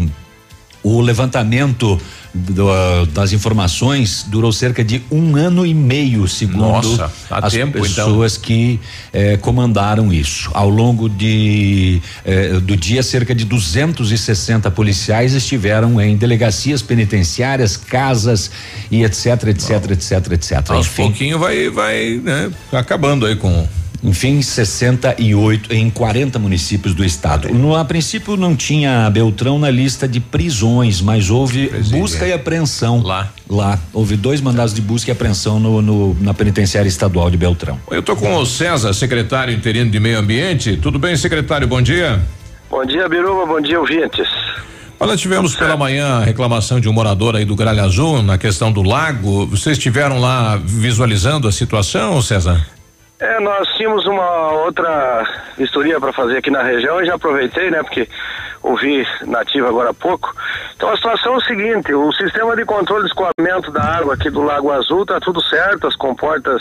o 0.82 1.00
levantamento 1.00 2.00
do- 2.34 3.06
das 3.12 3.32
informações 3.32 4.24
durou 4.26 4.52
cerca 4.52 4.82
de 4.82 5.00
um 5.10 5.36
ano 5.36 5.64
e 5.64 5.72
meio, 5.72 6.26
segundo 6.26 6.58
Nossa, 6.62 7.10
as 7.30 7.52
tempo, 7.52 7.78
então. 7.78 8.06
pessoas 8.06 8.36
que 8.36 8.80
eh, 9.12 9.36
comandaram 9.36 10.12
isso. 10.12 10.50
Ao 10.52 10.68
longo 10.68 11.08
de 11.08 12.02
eh, 12.24 12.58
do 12.60 12.76
dia, 12.76 13.02
cerca 13.04 13.34
de 13.34 13.44
260 13.44 14.70
policiais 14.72 15.32
estiveram 15.32 16.00
em 16.00 16.16
delegacias 16.16 16.82
penitenciárias, 16.82 17.76
casas 17.76 18.50
e 18.90 19.04
etc, 19.04 19.44
etc, 19.48 19.90
etc, 19.92 20.32
etc. 20.32 20.70
Aos 20.70 20.86
Enfim, 20.86 21.02
pouquinho 21.04 21.38
vai, 21.38 21.70
vai, 21.70 22.20
né? 22.22 22.50
Acabando 22.72 23.26
aí 23.26 23.36
com. 23.36 23.66
Enfim, 24.02 24.42
68 24.42 25.72
em 25.74 25.88
40 25.90 26.38
municípios 26.38 26.94
do 26.94 27.04
estado. 27.04 27.48
No, 27.54 27.74
a 27.74 27.84
princípio 27.84 28.36
não 28.36 28.54
tinha 28.56 29.08
Beltrão 29.10 29.58
na 29.58 29.70
lista 29.70 30.06
de 30.08 30.20
prisões, 30.20 31.00
mas 31.00 31.30
houve 31.30 31.68
busca 31.90 32.26
e 32.26 32.32
apreensão 32.32 33.02
Lá. 33.02 33.30
Lá 33.48 33.78
houve 33.92 34.16
dois 34.16 34.40
mandados 34.40 34.72
de 34.74 34.80
busca 34.80 35.10
e 35.10 35.12
apreensão 35.12 35.58
no, 35.60 35.80
no- 35.82 36.16
na 36.20 36.32
penitenciária 36.34 36.88
estadual 36.88 37.30
de 37.30 37.36
Beltrão. 37.36 37.78
Eu 37.90 38.02
tô 38.02 38.16
com 38.16 38.34
o 38.36 38.46
César, 38.46 38.92
secretário 38.92 39.54
interino 39.54 39.90
de 39.90 40.00
Meio 40.00 40.18
Ambiente. 40.18 40.76
Tudo 40.76 40.98
bem, 40.98 41.16
secretário? 41.16 41.66
Bom 41.66 41.80
dia. 41.82 42.20
Bom 42.70 42.84
dia, 42.84 43.08
Biruba. 43.08 43.46
Bom 43.46 43.60
dia, 43.60 43.78
ouvintes. 43.78 44.26
Olha, 44.98 45.16
tivemos 45.16 45.54
pela 45.54 45.76
manhã 45.76 46.20
a 46.20 46.24
reclamação 46.24 46.80
de 46.80 46.88
um 46.88 46.92
morador 46.92 47.36
aí 47.36 47.44
do 47.44 47.54
Gralha 47.56 47.82
Azul 47.82 48.22
na 48.22 48.38
questão 48.38 48.72
do 48.72 48.82
lago. 48.82 49.44
Vocês 49.46 49.76
estiveram 49.76 50.18
lá 50.20 50.56
visualizando 50.56 51.46
a 51.48 51.52
situação, 51.52 52.22
César? 52.22 52.64
É, 53.24 53.40
nós 53.40 53.66
tínhamos 53.68 54.04
uma 54.04 54.52
outra 54.52 55.26
vistoria 55.56 55.98
para 55.98 56.12
fazer 56.12 56.36
aqui 56.36 56.50
na 56.50 56.62
região 56.62 57.00
e 57.00 57.06
já 57.06 57.14
aproveitei, 57.14 57.70
né, 57.70 57.82
porque 57.82 58.06
ouvi 58.62 59.06
nativa 59.26 59.66
agora 59.68 59.90
há 59.90 59.94
pouco. 59.94 60.34
Então 60.76 60.90
a 60.90 60.96
situação 60.96 61.32
é 61.32 61.36
o 61.38 61.40
seguinte, 61.40 61.94
o 61.94 62.12
sistema 62.12 62.54
de 62.54 62.66
controle 62.66 63.04
de 63.04 63.08
escoamento 63.08 63.70
da 63.70 63.82
água 63.82 64.12
aqui 64.12 64.28
do 64.28 64.42
Lago 64.42 64.70
Azul 64.70 65.06
tá 65.06 65.18
tudo 65.20 65.42
certo, 65.42 65.86
as 65.86 65.96
comportas 65.96 66.60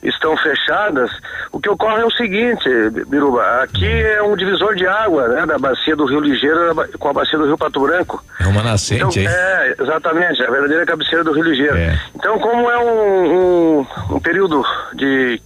estão 0.00 0.36
fechadas. 0.36 1.10
O 1.50 1.58
que 1.58 1.68
ocorre 1.68 2.00
é 2.00 2.04
o 2.04 2.10
seguinte, 2.12 2.68
Biruba, 3.08 3.42
aqui 3.64 3.90
é 3.90 4.22
um 4.22 4.36
divisor 4.36 4.76
de 4.76 4.86
água, 4.86 5.26
né, 5.26 5.46
da 5.46 5.58
bacia 5.58 5.96
do 5.96 6.06
Rio 6.06 6.20
Ligeiro 6.20 6.76
com 6.96 7.08
a 7.08 7.12
bacia 7.12 7.36
do 7.36 7.46
Rio 7.46 7.58
Pato 7.58 7.80
Branco. 7.80 8.22
É 8.40 8.46
uma 8.46 8.62
nascente. 8.62 9.18
Então, 9.18 9.32
é, 9.32 9.74
exatamente, 9.80 10.44
a 10.44 10.50
verdadeira 10.50 10.86
cabeceira 10.86 11.24
do 11.24 11.32
Rio 11.32 11.42
Ligeiro. 11.42 11.76
É. 11.76 11.98
Então, 12.14 12.38
como 12.38 12.70
é 12.70 12.78
um, 12.78 13.80
um, 13.80 13.86
um 14.10 14.20
período 14.20 14.62
de 14.94 15.42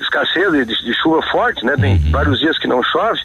escassez 0.00 0.52
de, 0.52 0.64
de 0.66 0.94
chuva 0.94 1.20
forte, 1.30 1.64
né? 1.64 1.74
Tem 1.80 1.94
Uhum. 1.96 2.10
vários 2.12 2.38
dias 2.38 2.58
que 2.58 2.66
não 2.68 2.82
chove, 2.82 3.18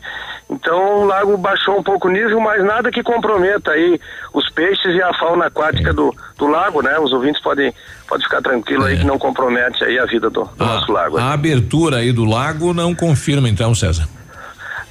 então 0.49 1.01
o 1.01 1.05
lago 1.05 1.37
baixou 1.37 1.77
um 1.79 1.83
pouco 1.83 2.07
o 2.07 2.11
nível, 2.11 2.39
mas 2.39 2.63
nada 2.63 2.89
que 2.91 3.03
comprometa 3.03 3.71
aí 3.71 3.99
os 4.33 4.49
peixes 4.49 4.95
e 4.95 5.01
a 5.01 5.13
fauna 5.13 5.45
aquática 5.47 5.93
do, 5.93 6.15
do 6.37 6.47
lago, 6.47 6.81
né? 6.81 6.97
Os 6.99 7.11
ouvintes 7.13 7.41
podem, 7.41 7.73
podem 8.07 8.23
ficar 8.23 8.41
tranquilos 8.41 8.85
aí 8.85 8.97
que 8.97 9.05
não 9.05 9.17
compromete 9.19 9.83
aí 9.83 9.99
a 9.99 10.05
vida 10.05 10.29
do, 10.29 10.43
do 10.43 10.65
nosso 10.65 10.91
lago. 10.91 11.17
A 11.17 11.33
abertura 11.33 11.97
aí 11.97 12.11
do 12.11 12.25
lago 12.25 12.73
não 12.73 12.93
confirma, 12.95 13.47
então, 13.49 13.73
César. 13.75 14.07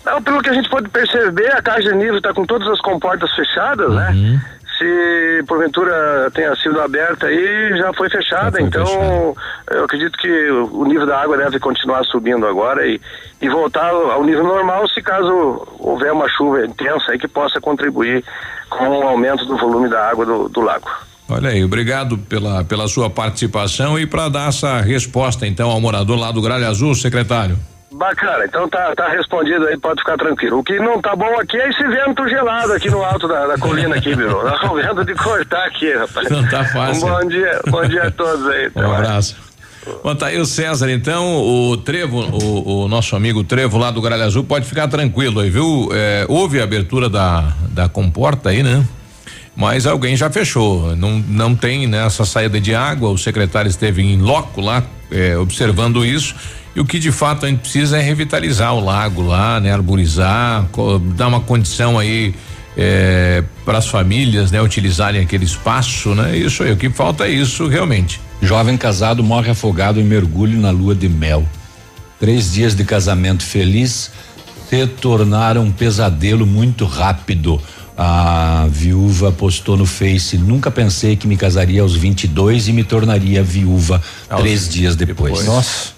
Não, 0.04 0.22
pelo 0.22 0.40
que 0.42 0.48
a 0.48 0.54
gente 0.54 0.68
pode 0.70 0.88
perceber, 0.88 1.52
a 1.52 1.60
caixa 1.62 1.90
de 1.90 1.94
nível 1.94 2.16
está 2.16 2.32
com 2.32 2.46
todas 2.46 2.66
as 2.68 2.80
comportas 2.80 3.30
fechadas, 3.34 3.92
né? 3.92 4.40
Se 4.80 5.44
porventura 5.46 6.30
tenha 6.32 6.56
sido 6.56 6.80
aberta 6.80 7.26
aí, 7.26 7.76
já 7.76 7.92
foi 7.92 8.08
fechada. 8.08 8.62
então, 8.62 9.36
eu 9.70 9.84
acredito 9.84 10.16
que 10.16 10.50
o 10.50 10.86
nível 10.86 11.06
da 11.06 11.20
água 11.20 11.36
deve 11.36 11.60
continuar 11.60 12.02
subindo 12.04 12.46
agora 12.46 12.86
e, 12.86 12.98
e 13.42 13.48
voltar 13.50 13.90
ao 13.90 14.24
nível 14.24 14.42
normal 14.42 14.88
se 14.88 15.02
caso 15.02 15.68
houver 15.78 16.10
uma 16.14 16.26
chuva 16.30 16.64
intensa 16.64 17.12
aí 17.12 17.18
que 17.18 17.28
possa 17.28 17.60
contribuir 17.60 18.24
com 18.70 18.88
o 18.88 19.02
aumento 19.02 19.44
do 19.44 19.58
volume 19.58 19.90
da 19.90 20.08
água 20.08 20.24
do, 20.24 20.48
do 20.48 20.62
lago. 20.62 20.88
Olha 21.28 21.50
aí, 21.50 21.62
obrigado 21.62 22.16
pela, 22.16 22.64
pela 22.64 22.88
sua 22.88 23.10
participação 23.10 23.98
e 23.98 24.06
para 24.06 24.30
dar 24.30 24.48
essa 24.48 24.80
resposta, 24.80 25.46
então, 25.46 25.70
ao 25.70 25.80
morador 25.80 26.18
lá 26.18 26.32
do 26.32 26.40
Gralha 26.40 26.68
Azul, 26.68 26.94
secretário. 26.94 27.58
Bacana, 27.92 28.44
então 28.44 28.68
tá, 28.68 28.94
tá 28.94 29.08
respondido 29.08 29.66
aí, 29.66 29.76
pode 29.76 30.00
ficar 30.00 30.16
tranquilo. 30.16 30.58
O 30.58 30.62
que 30.62 30.78
não 30.78 31.00
tá 31.00 31.16
bom 31.16 31.34
aqui 31.40 31.56
é 31.56 31.68
esse 31.68 31.82
vento 31.82 32.28
gelado 32.28 32.72
aqui 32.72 32.88
no 32.88 33.02
alto 33.02 33.26
da, 33.26 33.48
da 33.48 33.58
colina 33.58 33.96
aqui, 33.96 34.14
viu? 34.14 34.46
É 34.46 34.66
um 34.66 34.74
vento 34.74 35.04
de 35.04 35.14
cortar 35.14 35.66
aqui, 35.66 35.92
rapaz. 35.92 36.30
Não 36.30 36.48
tá 36.48 36.64
fácil. 36.64 37.06
Um 37.06 37.10
bom 37.10 37.28
dia, 37.28 37.60
bom 37.68 37.84
dia 37.86 38.04
a 38.04 38.10
todos 38.10 38.46
aí. 38.46 38.70
Um 38.76 38.92
abraço. 38.92 39.36
Bom, 40.04 40.14
tá 40.14 40.26
aí 40.26 40.38
o 40.38 40.44
César, 40.44 40.90
então, 40.90 41.36
o 41.36 41.76
Trevo, 41.78 42.20
o, 42.20 42.84
o 42.84 42.88
nosso 42.88 43.16
amigo 43.16 43.42
Trevo 43.42 43.78
lá 43.78 43.90
do 43.90 44.00
Gralha 44.00 44.24
Azul, 44.24 44.44
pode 44.44 44.66
ficar 44.66 44.86
tranquilo 44.88 45.40
aí, 45.40 45.50
viu? 45.50 45.88
É, 45.92 46.26
houve 46.28 46.60
a 46.60 46.64
abertura 46.64 47.08
da, 47.08 47.52
da 47.70 47.88
comporta 47.88 48.50
aí, 48.50 48.62
né? 48.62 48.84
Mas 49.60 49.86
alguém 49.86 50.16
já 50.16 50.30
fechou. 50.30 50.96
Não, 50.96 51.22
não 51.28 51.54
tem 51.54 51.86
nessa 51.86 52.24
saída 52.24 52.58
de 52.58 52.74
água. 52.74 53.10
O 53.10 53.18
secretário 53.18 53.68
esteve 53.68 54.02
em 54.02 54.16
loco 54.16 54.58
lá, 54.58 54.82
é, 55.10 55.36
observando 55.36 56.02
isso. 56.02 56.34
E 56.74 56.80
o 56.80 56.84
que 56.86 56.98
de 56.98 57.12
fato 57.12 57.44
a 57.44 57.48
gente 57.50 57.58
precisa 57.58 57.98
é 57.98 58.00
revitalizar 58.00 58.74
o 58.74 58.80
lago 58.82 59.20
lá, 59.20 59.60
né? 59.60 59.70
Arborizar, 59.70 60.66
dar 61.14 61.28
uma 61.28 61.40
condição 61.40 61.98
aí 61.98 62.34
para 63.62 63.76
as 63.76 63.86
famílias, 63.86 64.50
né? 64.50 64.62
Utilizarem 64.62 65.20
aquele 65.20 65.44
espaço, 65.44 66.14
né? 66.14 66.34
Isso 66.34 66.62
aí. 66.62 66.72
O 66.72 66.76
que 66.78 66.88
falta 66.88 67.26
é 67.26 67.30
isso 67.30 67.68
realmente. 67.68 68.18
Jovem 68.40 68.78
casado 68.78 69.22
morre 69.22 69.50
afogado 69.50 70.00
em 70.00 70.04
mergulho 70.04 70.58
na 70.58 70.70
lua 70.70 70.94
de 70.94 71.06
mel. 71.06 71.46
Três 72.18 72.54
dias 72.54 72.74
de 72.74 72.82
casamento 72.82 73.42
feliz 73.42 74.10
se 74.70 74.86
tornaram 74.86 75.64
um 75.64 75.72
pesadelo 75.72 76.46
muito 76.46 76.86
rápido. 76.86 77.60
A 77.96 78.66
viúva 78.70 79.30
postou 79.32 79.76
no 79.76 79.84
Face: 79.86 80.38
Nunca 80.38 80.70
pensei 80.70 81.16
que 81.16 81.26
me 81.26 81.36
casaria 81.36 81.82
aos 81.82 81.94
22 81.94 82.68
e 82.68 82.72
me 82.72 82.82
tornaria 82.84 83.42
viúva 83.42 84.02
Aos- 84.28 84.40
três 84.40 84.68
dias 84.68 84.96
depois. 84.96 85.44
Nossa, 85.44 85.90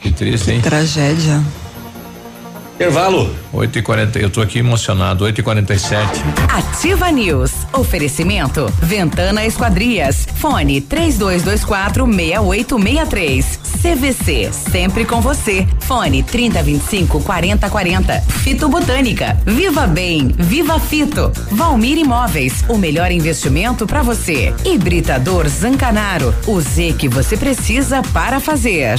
que 0.00 0.10
triste, 0.10 0.50
hein? 0.50 0.60
Tragédia. 0.60 1.42
Intervalo. 2.74 3.32
8 3.52 3.78
e 3.78 3.82
40 3.82 4.18
eu 4.18 4.28
tô 4.28 4.40
aqui 4.40 4.58
emocionado. 4.58 5.24
8 5.24 5.40
e 5.40 5.42
47 5.42 6.20
Ativa 6.48 7.10
News. 7.10 7.52
Oferecimento. 7.72 8.66
Ventana 8.82 9.46
Esquadrias. 9.46 10.26
Fone 10.36 10.80
3224 10.80 12.04
6863. 12.04 13.60
CVC. 13.80 14.50
Sempre 14.52 15.04
com 15.04 15.20
você. 15.20 15.66
Fone 15.80 16.22
3025 16.24 17.20
4040. 17.22 18.20
Fito 18.42 18.68
Botânica. 18.68 19.38
Viva 19.46 19.86
Bem. 19.86 20.34
Viva 20.36 20.80
Fito. 20.80 21.30
Valmir 21.52 21.98
Imóveis. 21.98 22.64
O 22.68 22.76
melhor 22.76 23.12
investimento 23.12 23.86
para 23.86 24.02
você. 24.02 24.52
Hibridador 24.64 25.48
Zancanaro. 25.48 26.34
O 26.46 26.60
Z 26.60 26.94
que 26.98 27.08
você 27.08 27.36
precisa 27.36 28.02
para 28.12 28.40
fazer. 28.40 28.98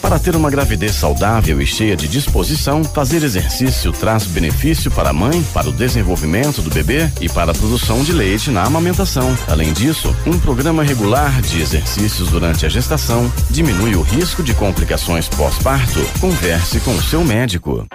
Para 0.00 0.18
ter 0.18 0.34
uma 0.34 0.50
gravidez 0.50 0.94
saudável 0.94 1.60
e 1.60 1.66
cheia 1.66 1.94
de 1.94 2.08
disposição, 2.08 2.82
fazer 2.82 3.22
exercício 3.22 3.92
traz 3.92 4.24
benefício 4.24 4.90
para 4.90 5.10
a 5.10 5.12
mãe, 5.12 5.42
para 5.52 5.68
o 5.68 5.72
desenvolvimento 5.72 6.62
do 6.62 6.70
bebê 6.70 7.10
e 7.20 7.28
para 7.28 7.52
a 7.52 7.54
produção 7.54 8.02
de 8.02 8.12
leite 8.12 8.50
na 8.50 8.64
amamentação. 8.64 9.36
Além 9.46 9.72
disso, 9.72 10.14
um 10.26 10.38
programa 10.38 10.82
regular 10.82 11.40
de 11.42 11.60
exercícios 11.60 12.30
durante 12.30 12.64
a 12.64 12.68
gestação 12.68 13.30
diminui 13.50 13.94
o 13.94 14.02
risco 14.02 14.42
de 14.42 14.54
complicações 14.54 15.28
pós-parto. 15.28 16.00
Converse 16.18 16.80
com 16.80 16.92
o 16.92 17.02
seu 17.02 17.22
médico. 17.22 17.86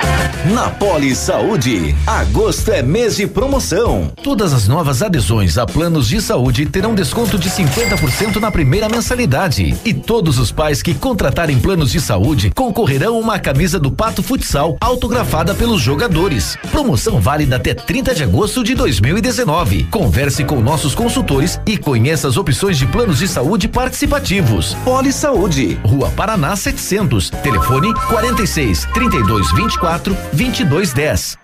Na 0.54 0.70
Poli 0.70 1.16
Saúde, 1.16 1.96
agosto 2.06 2.72
é 2.72 2.84
mês 2.84 3.16
de 3.16 3.26
promoção. 3.26 4.12
Todas 4.22 4.54
as 4.54 4.68
novas 4.68 5.02
adesões 5.02 5.58
a 5.58 5.66
planos 5.66 6.08
de 6.08 6.22
saúde 6.22 6.68
terão 6.68 6.94
desconto 6.94 7.40
de 7.40 7.50
50% 7.50 8.36
na 8.36 8.52
primeira 8.52 8.88
mensalidade. 8.88 9.76
E 9.84 9.94
todos 9.94 10.38
os 10.38 10.52
pais 10.52 10.84
que 10.84 10.94
contratarem 10.94 11.60
planos 11.60 11.92
de 11.92 11.95
saúde 12.00 12.52
concorrerão 12.52 13.16
a 13.16 13.20
uma 13.20 13.40
camisa 13.40 13.80
do 13.80 13.92
Pato 13.92 14.22
Futsal 14.22 14.78
autografada 14.80 15.54
pelos 15.54 15.82
jogadores. 15.82 16.58
Promoção 16.72 17.20
válida 17.20 17.56
até 17.56 17.74
30 17.74 18.16
de 18.16 18.24
agosto 18.24 18.64
de 18.64 18.76
2019. 18.76 19.86
Converse 19.86 20.44
com 20.44 20.60
nossos 20.62 20.96
consultores 20.96 21.60
e 21.66 21.78
conheça 21.78 22.28
as 22.28 22.38
opções 22.38 22.78
de 22.78 22.86
planos 22.86 23.20
de 23.20 23.28
saúde 23.28 23.68
participativos. 23.68 24.74
Poli 24.84 25.12
Saúde, 25.12 25.80
Rua 25.84 26.10
Paraná 26.12 26.56
700, 26.56 27.30
telefone 27.30 27.94
46 28.08 28.86
32 28.94 29.52
24 29.54 30.18
22 30.34 30.94
10. 30.94 31.38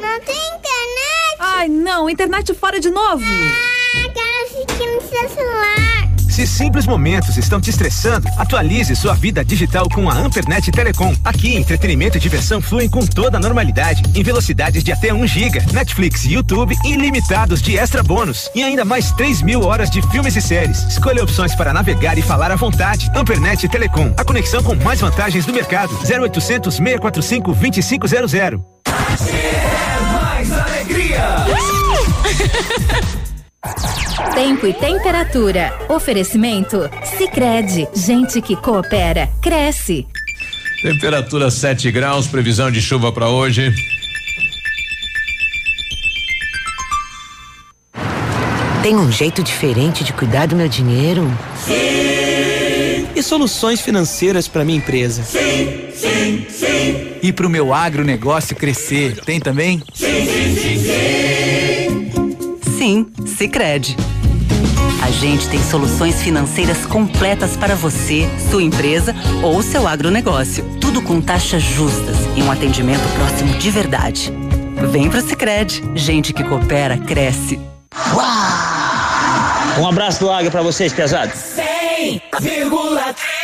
Não 0.00 0.20
tem 0.20 0.36
internet? 0.36 1.36
Ai, 1.38 1.68
não, 1.68 2.08
internet 2.08 2.54
fora 2.54 2.80
de 2.80 2.90
novo. 2.90 3.24
Ah, 3.24 4.08
quero 4.12 4.44
assistir 4.44 4.86
no 4.94 5.00
seu 5.02 5.28
celular. 5.28 6.03
Se 6.34 6.48
simples 6.48 6.84
momentos 6.84 7.36
estão 7.36 7.60
te 7.60 7.70
estressando, 7.70 8.26
atualize 8.36 8.96
sua 8.96 9.14
vida 9.14 9.44
digital 9.44 9.88
com 9.88 10.10
a 10.10 10.14
Ampernet 10.14 10.68
Telecom. 10.72 11.14
Aqui, 11.22 11.54
entretenimento 11.54 12.16
e 12.16 12.20
diversão 12.20 12.60
fluem 12.60 12.88
com 12.88 13.06
toda 13.06 13.36
a 13.36 13.40
normalidade, 13.40 14.02
em 14.12 14.22
velocidades 14.24 14.82
de 14.82 14.90
até 14.90 15.14
1 15.14 15.28
GB, 15.28 15.62
Netflix 15.72 16.24
e 16.24 16.32
YouTube 16.32 16.74
ilimitados 16.84 17.62
de 17.62 17.78
extra 17.78 18.02
bônus 18.02 18.50
e 18.52 18.64
ainda 18.64 18.84
mais 18.84 19.12
3 19.12 19.42
mil 19.42 19.62
horas 19.62 19.88
de 19.88 20.02
filmes 20.10 20.34
e 20.34 20.42
séries. 20.42 20.82
Escolha 20.88 21.22
opções 21.22 21.54
para 21.54 21.72
navegar 21.72 22.18
e 22.18 22.22
falar 22.22 22.50
à 22.50 22.56
vontade. 22.56 23.08
Ampernet 23.14 23.68
Telecom, 23.68 24.12
a 24.16 24.24
conexão 24.24 24.60
com 24.60 24.74
mais 24.74 25.00
vantagens 25.00 25.46
do 25.46 25.52
mercado. 25.52 25.96
0800 26.02 26.74
645 26.74 27.54
2500. 27.54 28.32
mais 30.12 30.50
alegria. 30.50 31.44
Tempo 34.34 34.66
e 34.66 34.74
temperatura. 34.74 35.72
Oferecimento? 35.88 36.90
Sicredi 37.16 37.86
Gente 37.94 38.40
que 38.40 38.56
coopera, 38.56 39.28
cresce. 39.40 40.06
Temperatura 40.82 41.50
7 41.50 41.90
graus, 41.90 42.26
previsão 42.26 42.70
de 42.70 42.82
chuva 42.82 43.12
para 43.12 43.28
hoje. 43.28 43.72
Tem 48.82 48.96
um 48.96 49.10
jeito 49.10 49.42
diferente 49.42 50.04
de 50.04 50.12
cuidar 50.12 50.46
do 50.46 50.54
meu 50.54 50.68
dinheiro? 50.68 51.26
Sim. 51.64 53.08
E 53.16 53.22
soluções 53.22 53.80
financeiras 53.80 54.46
para 54.46 54.64
minha 54.64 54.76
empresa? 54.76 55.22
Sim, 55.22 55.88
sim, 55.94 56.46
sim. 56.50 57.14
E 57.22 57.32
para 57.32 57.46
o 57.46 57.50
meu 57.50 57.72
agronegócio 57.72 58.54
crescer? 58.54 59.16
Tem 59.24 59.40
também? 59.40 59.82
Sim, 59.94 60.26
sim, 60.26 60.56
sim, 60.56 60.63
sim. 62.84 63.06
Sicredi. 63.24 63.96
A 65.02 65.10
gente 65.10 65.48
tem 65.48 65.62
soluções 65.62 66.22
financeiras 66.22 66.84
completas 66.84 67.56
para 67.56 67.74
você, 67.74 68.28
sua 68.50 68.62
empresa 68.62 69.14
ou 69.42 69.62
seu 69.62 69.88
agronegócio. 69.88 70.64
Tudo 70.80 71.00
com 71.00 71.20
taxas 71.20 71.62
justas 71.62 72.16
e 72.36 72.42
um 72.42 72.50
atendimento 72.50 73.06
próximo 73.14 73.56
de 73.58 73.70
verdade. 73.70 74.32
Vem 74.90 75.08
pro 75.08 75.22
Sicredi. 75.22 75.82
Gente 75.94 76.34
que 76.34 76.44
coopera 76.44 76.98
cresce. 76.98 77.58
Um 79.78 79.88
abraço 79.88 80.20
do 80.20 80.30
Águia 80.30 80.50
pra 80.50 80.62
vocês, 80.62 80.92
pesados. 80.92 81.56
100,3 81.56 83.43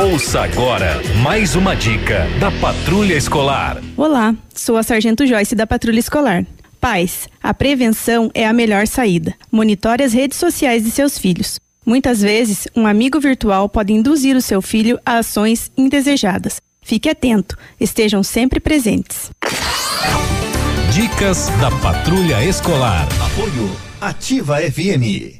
Ouça 0.00 0.40
agora 0.40 0.98
mais 1.22 1.54
uma 1.54 1.76
dica 1.76 2.26
da 2.40 2.50
Patrulha 2.50 3.12
Escolar. 3.12 3.82
Olá, 3.98 4.34
sou 4.54 4.78
a 4.78 4.82
Sargento 4.82 5.26
Joyce 5.26 5.54
da 5.54 5.66
Patrulha 5.66 5.98
Escolar. 5.98 6.46
Pais, 6.80 7.28
a 7.42 7.52
prevenção 7.52 8.30
é 8.32 8.46
a 8.46 8.52
melhor 8.54 8.86
saída. 8.86 9.34
Monitore 9.52 10.02
as 10.02 10.14
redes 10.14 10.38
sociais 10.38 10.84
de 10.84 10.90
seus 10.90 11.18
filhos. 11.18 11.60
Muitas 11.84 12.22
vezes, 12.22 12.66
um 12.74 12.86
amigo 12.86 13.20
virtual 13.20 13.68
pode 13.68 13.92
induzir 13.92 14.34
o 14.34 14.40
seu 14.40 14.62
filho 14.62 14.98
a 15.04 15.18
ações 15.18 15.70
indesejadas. 15.76 16.62
Fique 16.80 17.10
atento, 17.10 17.54
estejam 17.78 18.22
sempre 18.22 18.58
presentes. 18.58 19.30
Dicas 20.94 21.50
da 21.60 21.70
Patrulha 21.82 22.42
Escolar. 22.42 23.06
Apoio 23.22 23.76
Ativa 24.00 24.56
FM. 24.62 25.39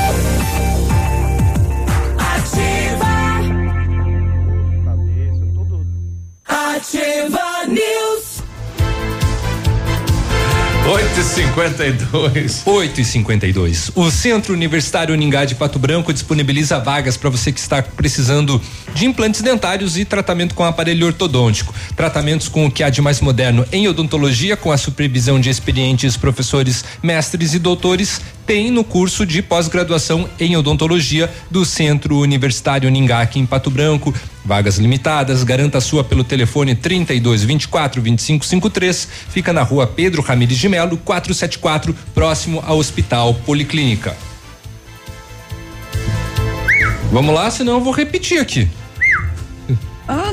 Ativa 6.51 7.65
News. 7.65 8.41
8 10.85 11.19
e 11.19 11.23
52 11.23 12.61
8 12.65 12.99
e 12.99 13.05
52 13.05 13.91
O 13.95 14.11
Centro 14.11 14.53
Universitário 14.53 15.13
Uningá 15.13 15.45
de 15.45 15.55
Pato 15.55 15.79
Branco 15.79 16.11
disponibiliza 16.11 16.77
vagas 16.79 17.15
para 17.15 17.29
você 17.29 17.53
que 17.53 17.59
está 17.61 17.81
precisando 17.81 18.59
de 18.93 19.05
implantes 19.05 19.41
dentários 19.41 19.97
e 19.97 20.03
tratamento 20.03 20.53
com 20.53 20.65
aparelho 20.65 21.07
ortodôntico. 21.07 21.73
Tratamentos 21.95 22.49
com 22.49 22.65
o 22.65 22.71
que 22.71 22.83
há 22.83 22.89
de 22.89 23.01
mais 23.01 23.21
moderno 23.21 23.65
em 23.71 23.87
odontologia, 23.87 24.57
com 24.57 24.73
a 24.73 24.77
supervisão 24.77 25.39
de 25.39 25.49
experientes 25.49 26.17
professores, 26.17 26.83
mestres 27.01 27.53
e 27.53 27.59
doutores, 27.59 28.19
tem 28.45 28.69
no 28.69 28.83
curso 28.83 29.25
de 29.25 29.41
pós-graduação 29.41 30.29
em 30.37 30.57
odontologia 30.57 31.31
do 31.49 31.63
Centro 31.63 32.17
Universitário 32.17 32.89
Uningá 32.89 33.21
aqui 33.21 33.39
em 33.39 33.45
Pato 33.45 33.69
Branco. 33.69 34.13
Vagas 34.43 34.77
limitadas, 34.77 35.43
garanta 35.43 35.79
sua 35.79 36.03
pelo 36.03 36.23
telefone 36.23 36.73
32 36.73 37.43
24 37.43 38.01
25 38.01 38.45
53. 38.45 39.07
Fica 39.29 39.53
na 39.53 39.61
rua 39.61 39.85
Pedro 39.85 40.21
Ramires 40.21 40.57
de 40.57 40.67
Melo, 40.67 40.97
474, 40.97 41.95
próximo 42.13 42.63
ao 42.65 42.77
Hospital 42.77 43.33
Policlínica. 43.45 44.17
Vamos 47.11 47.35
lá, 47.35 47.51
senão 47.51 47.73
eu 47.73 47.81
vou 47.81 47.93
repetir 47.93 48.39
aqui. 48.39 48.69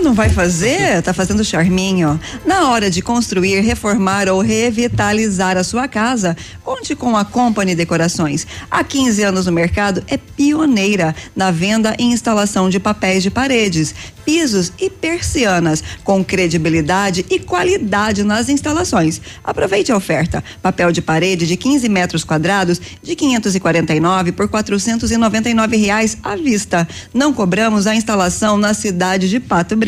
Não 0.01 0.15
vai 0.15 0.29
fazer? 0.29 1.03
Tá 1.03 1.13
fazendo 1.13 1.45
charminho. 1.45 2.21
Na 2.47 2.71
hora 2.71 2.89
de 2.89 3.03
construir, 3.03 3.61
reformar 3.61 4.29
ou 4.29 4.41
revitalizar 4.41 5.57
a 5.57 5.65
sua 5.65 5.89
casa, 5.89 6.37
conte 6.63 6.95
com 6.95 7.17
a 7.17 7.25
Company 7.25 7.75
Decorações. 7.75 8.47
Há 8.71 8.85
15 8.85 9.23
anos 9.25 9.47
no 9.47 9.53
mercado, 9.53 10.03
é 10.07 10.17
pioneira 10.17 11.15
na 11.35 11.51
venda 11.51 11.97
e 11.99 12.05
instalação 12.05 12.71
de 12.71 12.79
papéis 12.79 13.25
de 13.25 13.31
paredes, 13.31 13.95
pisos 14.25 14.73
e 14.79 14.89
persianas, 14.89 15.83
com 16.05 16.25
credibilidade 16.25 17.27
e 17.29 17.41
qualidade 17.41 18.23
nas 18.23 18.49
instalações. 18.49 19.21
Aproveite 19.43 19.91
a 19.91 19.97
oferta. 19.97 20.45
Papel 20.63 20.93
de 20.93 21.03
parede 21.03 21.47
de 21.47 21.57
15 21.57 21.89
metros 21.89 22.25
quadrados 22.25 22.81
de 23.03 23.17
549 23.17 24.33
por 24.33 24.49
499 24.49 25.77
reais 25.77 26.17
à 26.23 26.37
vista. 26.37 26.87
Não 27.13 27.33
cobramos 27.33 27.87
a 27.87 27.95
instalação 27.95 28.57
na 28.57 28.75
cidade 28.75 29.29
de 29.29 29.41
Pato 29.41 29.77
Branco. 29.77 29.88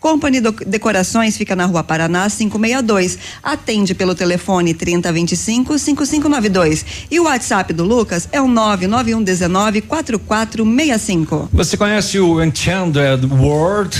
Company 0.00 0.40
Do- 0.40 0.52
Decorações 0.66 1.36
fica 1.36 1.54
na 1.54 1.66
Rua 1.66 1.82
Paraná 1.84 2.28
562. 2.30 3.18
Atende 3.42 3.94
pelo 3.94 4.14
telefone 4.14 4.72
3025 4.74 5.78
5592. 5.78 6.84
E 7.10 7.20
o 7.20 7.24
WhatsApp 7.24 7.72
do 7.72 7.84
Lucas 7.84 8.28
é 8.32 8.40
o 8.40 8.48
991 8.48 9.22
19 9.22 9.80
4465. 9.82 11.48
Você 11.52 11.76
conhece 11.76 12.18
o 12.18 12.42
Enchanted 12.42 13.26
World? 13.30 13.96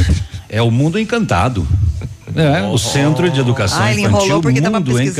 É 0.48 0.62
o 0.62 0.70
mundo 0.70 0.98
encantado. 0.98 1.66
É, 2.34 2.62
o 2.66 2.76
Centro 2.76 3.30
de 3.30 3.40
Educação 3.40 3.80
Ah, 3.82 3.94
Infantil 3.94 4.36
Mundo. 4.36 4.42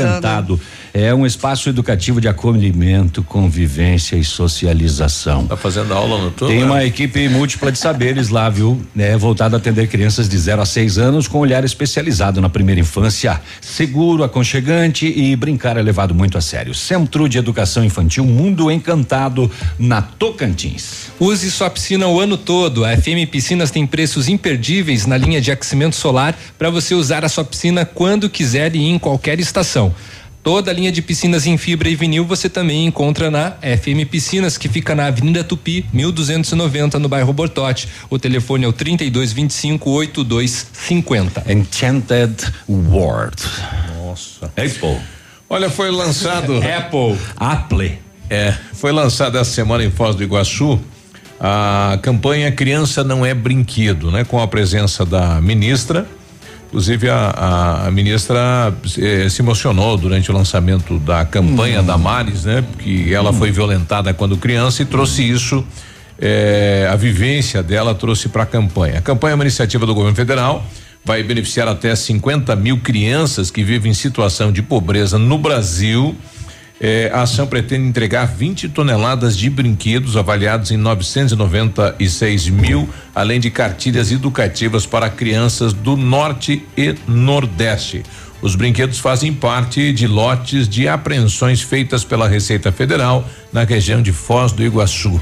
Encantado. 0.01 0.59
É 0.99 1.13
um 1.13 1.27
espaço 1.27 1.69
educativo 1.69 2.19
de 2.19 2.27
acolhimento, 2.27 3.21
convivência 3.21 4.15
e 4.15 4.23
socialização. 4.23 5.45
Tá 5.45 5.55
fazendo 5.55 5.93
aula 5.93 6.17
no 6.17 6.31
todo? 6.31 6.49
Tem 6.49 6.63
uma 6.63 6.83
equipe 6.83 7.29
múltipla 7.29 7.71
de 7.71 7.77
saberes 7.77 8.29
lá, 8.29 8.49
viu? 8.49 8.81
É, 8.97 9.15
voltada 9.15 9.55
a 9.55 9.59
atender 9.59 9.87
crianças 9.89 10.27
de 10.27 10.35
0 10.35 10.59
a 10.59 10.65
6 10.65 10.97
anos 10.97 11.27
com 11.27 11.37
olhar 11.37 11.63
especializado 11.63 12.41
na 12.41 12.49
primeira 12.49 12.81
infância. 12.81 13.39
Seguro, 13.61 14.23
aconchegante 14.23 15.05
e 15.05 15.35
brincar 15.35 15.77
é 15.77 15.83
levado 15.83 16.15
muito 16.15 16.35
a 16.35 16.41
sério. 16.41 16.73
Centro 16.73 17.29
de 17.29 17.37
Educação 17.37 17.85
Infantil 17.85 18.25
Mundo 18.25 18.71
Encantado, 18.71 19.51
na 19.77 20.01
Tocantins. 20.01 21.11
Use 21.19 21.51
sua 21.51 21.69
piscina 21.69 22.07
o 22.07 22.19
ano 22.19 22.37
todo. 22.37 22.83
A 22.83 22.97
FM 22.97 23.29
Piscinas 23.29 23.69
tem 23.69 23.85
preços 23.85 24.27
imperdíveis 24.27 25.05
na 25.05 25.15
linha 25.15 25.39
de 25.39 25.51
aquecimento 25.51 25.95
solar 25.95 26.35
para 26.57 26.71
você 26.71 26.95
usar 26.95 27.23
a 27.23 27.29
sua 27.29 27.45
piscina 27.45 27.85
quando 27.85 28.27
quiser 28.27 28.75
e 28.75 28.83
em 28.83 28.97
qualquer 28.97 29.39
estação. 29.39 29.93
Toda 30.47 30.71
a 30.71 30.73
linha 30.73 30.93
de 30.93 31.01
piscinas 31.01 31.45
em 31.45 31.57
fibra 31.57 31.89
e 31.89 31.95
vinil 31.97 32.23
você 32.23 32.47
também 32.47 32.85
encontra 32.85 33.29
na 33.29 33.57
FM 33.61 34.09
Piscinas, 34.09 34.57
que 34.57 34.69
fica 34.69 34.95
na 34.95 35.07
Avenida 35.07 35.43
Tupi, 35.43 35.85
1290, 35.91 36.97
no 36.99 37.09
bairro 37.09 37.33
Bortote. 37.33 37.89
O 38.09 38.17
telefone 38.17 38.63
é 38.63 38.67
o 38.69 38.71
3225 38.71 39.89
8250. 39.89 41.51
Enchanted 41.51 42.33
World. 42.65 43.35
Nossa. 43.97 44.45
Apple. 44.45 44.97
Olha, 45.49 45.69
foi 45.69 45.91
lançado. 45.91 46.59
Apple. 46.63 47.19
Apple. 47.35 47.99
É, 48.29 48.53
foi 48.71 48.93
lançada 48.93 49.41
essa 49.41 49.51
semana 49.51 49.83
em 49.83 49.91
Foz 49.91 50.15
do 50.15 50.23
Iguaçu 50.23 50.79
a 51.39 51.99
campanha 52.01 52.51
Criança 52.51 53.03
Não 53.03 53.25
é 53.25 53.33
Brinquedo, 53.33 54.09
né? 54.11 54.23
Com 54.23 54.41
a 54.41 54.47
presença 54.47 55.05
da 55.05 55.41
ministra. 55.41 56.07
Inclusive 56.67 57.09
a, 57.09 57.85
a- 57.87 57.91
ministra 57.91 58.73
eh, 58.97 59.29
se 59.29 59.41
emocionou 59.41 59.97
durante 59.97 60.29
o 60.29 60.33
lançamento 60.33 60.99
da 60.99 61.23
campanha 61.25 61.81
da 61.81 61.97
Maris, 61.97 62.43
né? 62.43 62.63
Que 62.79 63.13
ela 63.13 63.31
foi 63.31 63.51
violentada 63.51 64.13
quando 64.13 64.35
criança 64.37 64.81
e 64.81 64.85
trouxe 64.85 65.23
isso, 65.23 65.65
eh, 66.19 66.87
a 66.91 66.95
vivência 66.97 67.63
dela 67.63 67.95
trouxe 67.95 68.27
para 68.27 68.43
a 68.43 68.45
campanha. 68.45 68.99
A 68.99 69.01
campanha 69.01 69.31
é 69.31 69.35
uma 69.35 69.43
iniciativa 69.45 69.85
do 69.85 69.93
governo 69.95 70.15
federal, 70.15 70.65
vai 71.05 71.23
beneficiar 71.23 71.69
até 71.69 71.95
50 71.95 72.53
mil 72.57 72.79
crianças 72.79 73.49
que 73.49 73.63
vivem 73.63 73.91
em 73.91 73.95
situação 73.95 74.51
de 74.51 74.61
pobreza 74.61 75.17
no 75.17 75.37
Brasil. 75.37 76.15
Eh, 76.79 77.09
a 77.11 77.21
ação 77.23 77.47
pretende 77.47 77.87
entregar 77.87 78.25
20 78.25 78.69
toneladas 78.69 79.35
de 79.35 79.49
brinquedos 79.49 80.15
avaliados 80.15 80.69
em 80.71 80.77
996 80.77 82.49
mil, 82.49 82.87
além 83.15 83.39
de 83.39 83.49
cartilhas 83.49 84.11
educativas 84.11 84.85
para 84.85 85.09
crianças 85.09 85.73
do 85.73 85.97
norte 85.97 86.63
e 86.77 86.95
nordeste. 87.07 88.03
Os 88.41 88.55
brinquedos 88.55 88.99
fazem 88.99 89.33
parte 89.33 89.91
de 89.91 90.05
lotes 90.05 90.69
de 90.69 90.87
apreensões 90.87 91.61
feitas 91.61 92.03
pela 92.03 92.27
Receita 92.27 92.71
Federal 92.71 93.27
na 93.51 93.63
região 93.63 93.99
de 93.99 94.11
Foz 94.11 94.51
do 94.51 94.63
Iguaçu. 94.63 95.19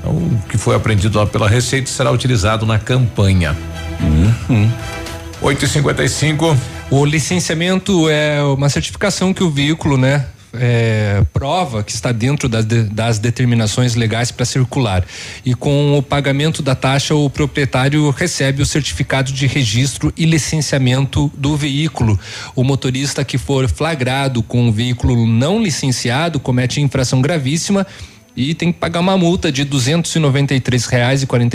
Então, 0.00 0.12
o 0.12 0.42
que 0.48 0.58
foi 0.58 0.74
apreendido 0.74 1.18
lá 1.18 1.26
pela 1.26 1.48
Receita 1.48 1.88
será 1.88 2.10
utilizado 2.10 2.66
na 2.66 2.78
campanha. 2.78 3.56
Uhum. 4.00 4.70
8 5.40 5.64
e 5.64 5.68
55 5.68 6.56
O 6.90 7.04
licenciamento 7.04 8.08
é 8.08 8.42
uma 8.42 8.68
certificação 8.68 9.32
que 9.32 9.44
o 9.44 9.50
veículo, 9.50 9.96
né? 9.96 10.26
É, 10.52 11.22
prova 11.32 11.82
que 11.82 11.92
está 11.92 12.12
dentro 12.12 12.48
das, 12.48 12.64
de- 12.64 12.84
das 12.84 13.18
determinações 13.18 13.94
legais 13.94 14.30
para 14.30 14.44
circular. 14.44 15.04
E 15.44 15.54
com 15.54 15.98
o 15.98 16.02
pagamento 16.02 16.62
da 16.62 16.74
taxa, 16.74 17.14
o 17.14 17.28
proprietário 17.28 18.08
recebe 18.10 18.62
o 18.62 18.66
certificado 18.66 19.32
de 19.32 19.46
registro 19.46 20.12
e 20.16 20.24
licenciamento 20.24 21.30
do 21.36 21.56
veículo. 21.56 22.18
O 22.54 22.64
motorista 22.64 23.24
que 23.24 23.38
for 23.38 23.68
flagrado 23.68 24.42
com 24.42 24.68
um 24.68 24.72
veículo 24.72 25.26
não 25.26 25.62
licenciado 25.62 26.40
comete 26.40 26.80
infração 26.80 27.20
gravíssima 27.20 27.86
e 28.38 28.54
tem 28.54 28.72
que 28.72 28.78
pagar 28.78 29.00
uma 29.00 29.18
multa 29.18 29.50
de 29.50 29.64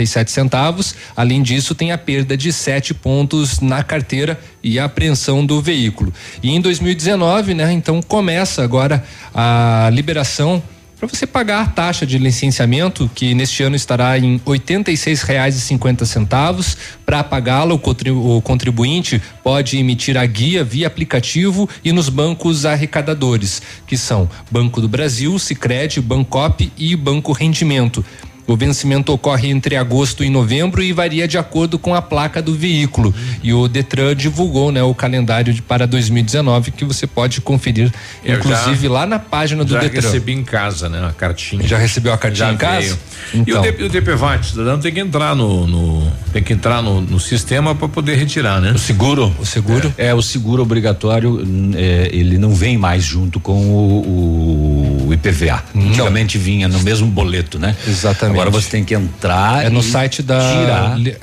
sete 0.06 0.30
centavos. 0.30 0.94
Além 1.16 1.42
disso, 1.42 1.74
tem 1.74 1.92
a 1.92 1.96
perda 1.96 2.36
de 2.36 2.52
sete 2.52 2.92
pontos 2.92 3.58
na 3.60 3.82
carteira 3.82 4.38
e 4.62 4.78
a 4.78 4.84
apreensão 4.84 5.46
do 5.46 5.62
veículo. 5.62 6.12
E 6.42 6.50
em 6.50 6.60
2019, 6.60 7.54
né, 7.54 7.72
então 7.72 8.02
começa 8.02 8.62
agora 8.62 9.02
a 9.34 9.88
liberação 9.90 10.62
para 10.98 11.06
você 11.08 11.26
pagar 11.26 11.62
a 11.62 11.66
taxa 11.66 12.06
de 12.06 12.16
licenciamento, 12.18 13.10
que 13.14 13.34
neste 13.34 13.62
ano 13.62 13.76
estará 13.76 14.18
em 14.18 14.36
R$ 14.36 14.40
86,50 14.46 16.76
Para 17.04 17.22
pagá-la, 17.22 17.74
o 17.74 17.78
contri- 17.78 18.10
o 18.10 18.40
contribuinte 18.40 19.20
pode 19.42 19.76
emitir 19.76 20.16
a 20.16 20.24
guia 20.24 20.64
via 20.64 20.86
aplicativo 20.86 21.68
e 21.84 21.92
nos 21.92 22.08
bancos 22.08 22.64
arrecadadores, 22.64 23.60
que 23.86 23.98
são 23.98 24.30
Banco 24.50 24.80
do 24.80 24.88
Brasil, 24.88 25.38
Sicredi, 25.38 26.00
Bancop 26.00 26.72
e 26.78 26.96
Banco 26.96 27.32
Rendimento. 27.32 28.02
O 28.46 28.56
vencimento 28.56 29.10
ocorre 29.12 29.48
entre 29.48 29.74
agosto 29.76 30.22
e 30.22 30.28
novembro 30.28 30.82
e 30.82 30.92
varia 30.92 31.26
de 31.26 31.38
acordo 31.38 31.78
com 31.78 31.94
a 31.94 32.02
placa 32.02 32.42
do 32.42 32.54
veículo. 32.54 33.14
E 33.42 33.52
o 33.54 33.66
Detran 33.66 34.14
divulgou, 34.14 34.70
né, 34.70 34.82
o 34.82 34.94
calendário 34.94 35.52
de, 35.54 35.62
para 35.62 35.86
2019 35.86 36.70
que 36.70 36.84
você 36.84 37.06
pode 37.06 37.40
conferir, 37.40 37.90
Eu 38.24 38.36
inclusive 38.38 38.86
já- 38.86 38.92
lá 38.92 39.06
na 39.06 39.18
página 39.18 39.64
do 39.64 39.72
já 39.72 39.80
Detran. 39.80 40.02
recebi 40.02 40.32
em 40.32 40.44
casa, 40.44 40.88
né? 40.90 41.06
A 41.08 41.12
cartinha. 41.12 41.66
Já 41.66 41.78
recebeu 41.78 42.12
a 42.12 42.18
cartinha 42.18 42.48
Já 42.48 42.52
em 42.52 42.56
casa? 42.56 42.98
Então. 43.32 43.44
E 43.46 43.58
o, 43.58 43.62
DP, 43.62 43.82
o 43.84 43.88
DPVAT, 43.88 44.44
cidadão 44.46 44.78
tem 44.78 44.92
que 44.92 45.00
entrar 45.00 45.34
no, 45.34 45.66
no- 45.66 46.12
tem 46.32 46.42
que 46.42 46.52
entrar 46.52 46.82
no, 46.82 47.00
no 47.00 47.18
sistema 47.18 47.74
para 47.74 47.88
poder 47.88 48.16
retirar, 48.16 48.60
né? 48.60 48.72
O 48.72 48.78
seguro. 48.78 49.34
O 49.40 49.46
seguro? 49.46 49.92
É, 49.96 50.12
o 50.12 50.20
seguro 50.20 50.62
obrigatório, 50.62 51.40
é, 51.76 52.10
ele 52.12 52.36
não 52.36 52.50
vem 52.54 52.76
mais 52.76 53.02
junto 53.02 53.40
com 53.40 53.54
o, 53.54 54.00
o 54.00 54.93
IPVA. 55.14 55.62
Antigamente 55.74 56.36
vinha 56.38 56.68
no 56.68 56.80
mesmo 56.80 57.06
boleto, 57.08 57.58
né? 57.58 57.74
Exatamente. 57.86 58.34
Agora 58.40 58.50
você 58.50 58.68
tem 58.70 58.84
que 58.84 58.94
entrar 58.94 59.64
É 59.64 59.70
no 59.70 59.82
site 59.82 60.22
da 60.22 60.38
tirar. 60.40 60.98
li- 60.98 61.16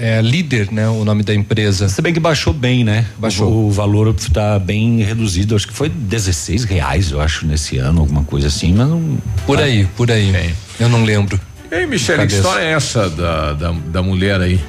é 0.00 0.20
líder, 0.22 0.68
né? 0.70 0.88
O 0.88 1.04
nome 1.04 1.24
da 1.24 1.34
empresa. 1.34 1.88
Se 1.88 2.00
bem 2.00 2.14
que 2.14 2.20
baixou 2.20 2.52
bem, 2.52 2.84
né? 2.84 3.04
Baixou. 3.18 3.48
O, 3.50 3.66
o 3.66 3.70
valor 3.72 4.14
está 4.16 4.56
bem 4.58 5.02
reduzido. 5.02 5.56
Acho 5.56 5.66
que 5.66 5.74
foi 5.74 5.88
16 5.88 6.62
reais, 6.64 7.10
eu 7.10 7.20
acho, 7.20 7.44
nesse 7.46 7.78
ano, 7.78 8.00
alguma 8.00 8.22
coisa 8.22 8.46
assim, 8.46 8.72
mas 8.74 8.86
não. 8.88 9.18
Por 9.44 9.58
aí, 9.60 9.86
por 9.96 10.10
aí. 10.10 10.54
Eu 10.78 10.88
não 10.88 11.02
lembro. 11.02 11.40
E 11.70 11.74
aí, 11.74 11.86
Michele, 11.86 12.26
que 12.26 12.34
história 12.34 12.62
é 12.62 12.72
essa 12.72 13.10
da, 13.10 13.52
da, 13.54 13.70
da 13.72 14.02
mulher 14.02 14.40
aí? 14.40 14.60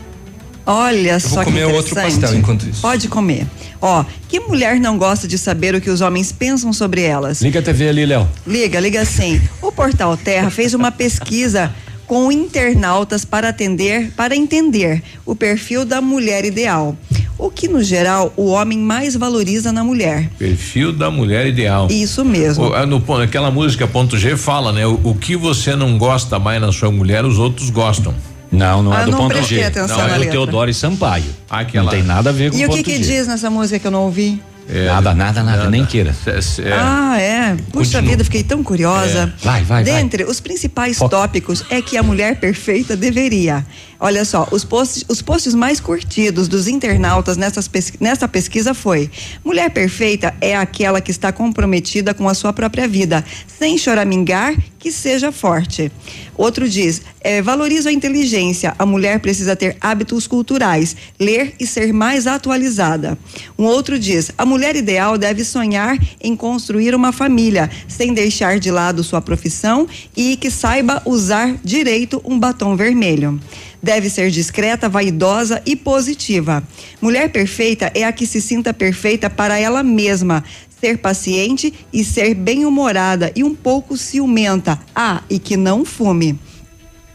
Olha 0.69 1.17
vou 1.17 1.29
só 1.31 1.39
que 1.39 1.45
comer 1.45 1.65
outro 1.65 1.95
pastel 1.95 2.35
enquanto 2.35 2.69
isso. 2.69 2.81
Pode 2.81 3.07
comer. 3.07 3.47
Ó, 3.81 4.05
que 4.27 4.39
mulher 4.39 4.79
não 4.79 4.99
gosta 4.99 5.27
de 5.27 5.35
saber 5.35 5.73
o 5.73 5.81
que 5.81 5.89
os 5.89 5.99
homens 5.99 6.31
pensam 6.31 6.71
sobre 6.71 7.01
elas? 7.01 7.41
Liga 7.41 7.59
a 7.59 7.63
TV 7.63 7.89
ali, 7.89 8.05
Léo. 8.05 8.27
Liga, 8.45 8.79
liga 8.79 9.03
sim. 9.03 9.41
O 9.63 9.71
Portal 9.71 10.15
Terra 10.15 10.51
fez 10.51 10.75
uma 10.75 10.91
pesquisa 10.91 11.73
com 12.05 12.31
internautas 12.31 13.25
para 13.25 13.49
atender, 13.49 14.11
para 14.15 14.35
entender 14.35 15.01
o 15.25 15.35
perfil 15.35 15.85
da 15.85 16.01
mulher 16.01 16.45
ideal. 16.45 16.95
O 17.37 17.49
que 17.49 17.67
no 17.67 17.81
geral 17.81 18.33
o 18.35 18.47
homem 18.47 18.77
mais 18.77 19.15
valoriza 19.15 19.71
na 19.71 19.83
mulher. 19.83 20.29
Perfil 20.37 20.91
da 20.91 21.09
mulher 21.09 21.47
ideal. 21.47 21.87
Isso 21.89 22.23
mesmo. 22.25 22.65
O, 22.65 22.85
no, 22.85 23.21
aquela 23.21 23.49
música 23.49 23.87
ponto 23.87 24.17
G 24.17 24.35
fala, 24.35 24.71
né? 24.71 24.85
O, 24.85 24.99
o 25.03 25.15
que 25.15 25.35
você 25.35 25.75
não 25.75 25.97
gosta 25.97 26.37
mais 26.37 26.61
na 26.61 26.71
sua 26.71 26.91
mulher, 26.91 27.25
os 27.25 27.39
outros 27.39 27.69
gostam. 27.69 28.13
Não, 28.51 28.81
não 28.81 28.91
Ah, 28.93 29.01
é 29.01 29.05
do 29.05 29.11
não 29.11 29.19
ponto 29.19 29.41
G. 29.43 29.63
atenção 29.63 29.97
não, 29.97 30.05
é 30.07 30.09
do. 30.09 30.31
Teodoro 30.31 30.69
e 30.71 30.73
Sampaio. 30.73 31.23
Aquela- 31.49 31.83
Não 31.85 31.91
tem 31.91 32.03
nada 32.03 32.29
a 32.31 32.33
ver 32.33 32.51
com 32.51 32.57
E 32.57 32.65
o 32.65 32.67
ponto 32.69 32.77
que 32.77 32.83
que 32.83 33.03
G. 33.03 33.13
diz 33.17 33.27
nessa 33.27 33.49
música 33.49 33.77
que 33.79 33.85
eu 33.87 33.91
não 33.91 34.03
ouvi? 34.03 34.41
É, 34.71 34.85
Nada, 34.85 35.15
nada, 35.15 35.43
nada, 35.43 35.69
nem 35.69 35.83
queira. 35.83 36.15
É, 36.27 36.71
Ah, 36.73 37.19
é. 37.19 37.55
Puxa 37.71 37.97
Continua. 37.97 38.01
vida, 38.03 38.23
fiquei 38.23 38.43
tão 38.43 38.63
curiosa. 38.63 39.33
É. 39.41 39.45
Vai, 39.45 39.63
vai, 39.63 39.83
vai. 39.83 39.83
Dentre 39.83 40.23
os 40.25 40.39
principais 40.39 40.97
Foca. 40.97 41.17
tópicos 41.17 41.65
é 41.71 41.81
que 41.81 41.97
a 41.97 42.03
mulher 42.03 42.39
perfeita 42.39 42.95
deveria 42.95 43.65
Olha 44.01 44.23
só, 44.23 44.47
os 44.49 44.63
posts, 44.63 45.03
os 45.09 45.21
posts 45.21 45.53
mais 45.53 45.81
curtidos 45.81 46.47
dos 46.47 46.69
internautas 46.69 47.35
nessas 47.35 47.67
pes, 47.67 47.91
nessa 47.99 48.29
pesquisa 48.29 48.73
foi: 48.73 49.11
Mulher 49.43 49.69
perfeita 49.71 50.33
é 50.39 50.55
aquela 50.55 51.01
que 51.01 51.11
está 51.11 51.33
comprometida 51.33 52.13
com 52.13 52.29
a 52.29 52.33
sua 52.33 52.53
própria 52.53 52.87
vida, 52.87 53.25
sem 53.45 53.77
choramingar, 53.77 54.55
que 54.79 54.89
seja 54.89 55.33
forte. 55.33 55.91
Outro 56.37 56.69
diz: 56.69 57.01
é, 57.19 57.41
valorizo 57.41 57.89
a 57.89 57.91
inteligência. 57.91 58.73
A 58.79 58.85
mulher 58.85 59.19
precisa 59.19 59.53
ter 59.53 59.75
hábitos 59.81 60.27
culturais, 60.27 60.95
ler 61.19 61.53
e 61.59 61.67
ser 61.67 61.91
mais 61.91 62.25
atualizada. 62.25 63.17
Um 63.57 63.65
outro 63.65 63.99
diz: 63.99 64.31
a 64.37 64.45
mulher 64.45 64.58
ideal 64.63 65.17
deve 65.17 65.43
sonhar 65.43 65.97
em 66.21 66.35
construir 66.35 66.93
uma 66.93 67.11
família, 67.11 67.69
sem 67.87 68.13
deixar 68.13 68.59
de 68.59 68.71
lado 68.71 69.03
sua 69.03 69.21
profissão 69.21 69.87
e 70.15 70.35
que 70.37 70.51
saiba 70.51 71.01
usar 71.05 71.55
direito 71.63 72.21
um 72.25 72.37
batom 72.37 72.75
vermelho. 72.75 73.39
Deve 73.81 74.09
ser 74.09 74.29
discreta, 74.29 74.89
vaidosa 74.89 75.61
e 75.65 75.75
positiva. 75.75 76.63
Mulher 77.01 77.31
perfeita 77.31 77.91
é 77.95 78.03
a 78.03 78.11
que 78.11 78.27
se 78.27 78.41
sinta 78.41 78.73
perfeita 78.73 79.29
para 79.29 79.57
ela 79.57 79.83
mesma, 79.83 80.43
ser 80.81 80.97
paciente 80.97 81.73
e 81.91 82.03
ser 82.03 82.33
bem-humorada 82.33 83.31
e 83.35 83.43
um 83.43 83.55
pouco 83.55 83.97
ciumenta. 83.97 84.79
Ah, 84.95 85.23
e 85.29 85.39
que 85.39 85.55
não 85.55 85.85
fume. 85.85 86.37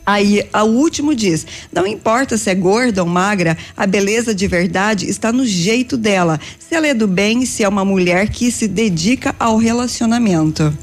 Aí, 0.06 0.46
o 0.52 0.66
último 0.66 1.14
diz: 1.14 1.46
não 1.72 1.86
importa 1.86 2.36
se 2.36 2.50
é 2.50 2.54
gorda 2.54 3.02
ou 3.02 3.08
magra, 3.08 3.56
a 3.76 3.86
beleza 3.86 4.34
de 4.34 4.46
verdade 4.46 5.08
está 5.08 5.32
no 5.32 5.46
jeito 5.46 5.96
dela. 5.96 6.38
Se 6.58 6.74
ela 6.74 6.86
é 6.86 6.94
do 6.94 7.06
bem, 7.06 7.46
se 7.46 7.62
é 7.62 7.68
uma 7.68 7.84
mulher 7.84 8.28
que 8.28 8.50
se 8.50 8.68
dedica 8.68 9.34
ao 9.38 9.56
relacionamento. 9.56 10.76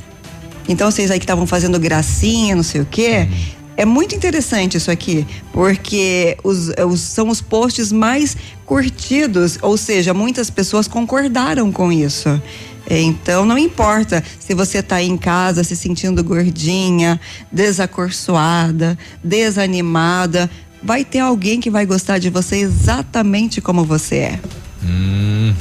Então, 0.68 0.90
vocês 0.90 1.12
aí 1.12 1.20
que 1.20 1.24
estavam 1.24 1.46
fazendo 1.46 1.80
gracinha, 1.80 2.56
não 2.56 2.64
sei 2.64 2.82
o 2.82 2.86
quê. 2.86 3.28
É 3.78 3.86
muito 3.86 4.14
interessante 4.14 4.78
isso 4.78 4.92
aqui, 4.92 5.26
porque 5.52 6.38
os, 6.44 6.70
os, 6.70 7.00
são 7.00 7.30
os 7.30 7.42
posts 7.42 7.92
mais 7.92 8.38
curtidos, 8.66 9.58
ou 9.62 9.76
seja, 9.76 10.14
muitas 10.14 10.50
pessoas 10.50 10.88
concordaram 10.88 11.72
com 11.72 11.92
isso. 11.92 12.30
Então, 13.00 13.46
não 13.46 13.58
importa 13.58 14.22
se 14.38 14.54
você 14.54 14.80
está 14.80 14.98
aí 14.98 15.08
em 15.08 15.18
casa 15.18 15.64
se 15.64 15.76
sentindo 15.76 16.22
gordinha, 16.22 17.20
desacorçoada, 17.50 18.98
desanimada, 19.24 20.50
vai 20.84 21.06
ter 21.06 21.20
alguém 21.20 21.62
que 21.62 21.70
vai 21.70 21.86
gostar 21.86 22.18
de 22.18 22.30
você 22.30 22.58
exatamente 22.58 23.62
como 23.62 23.86
você 23.86 24.16
é. 24.16 24.40
Hum, 24.84 25.54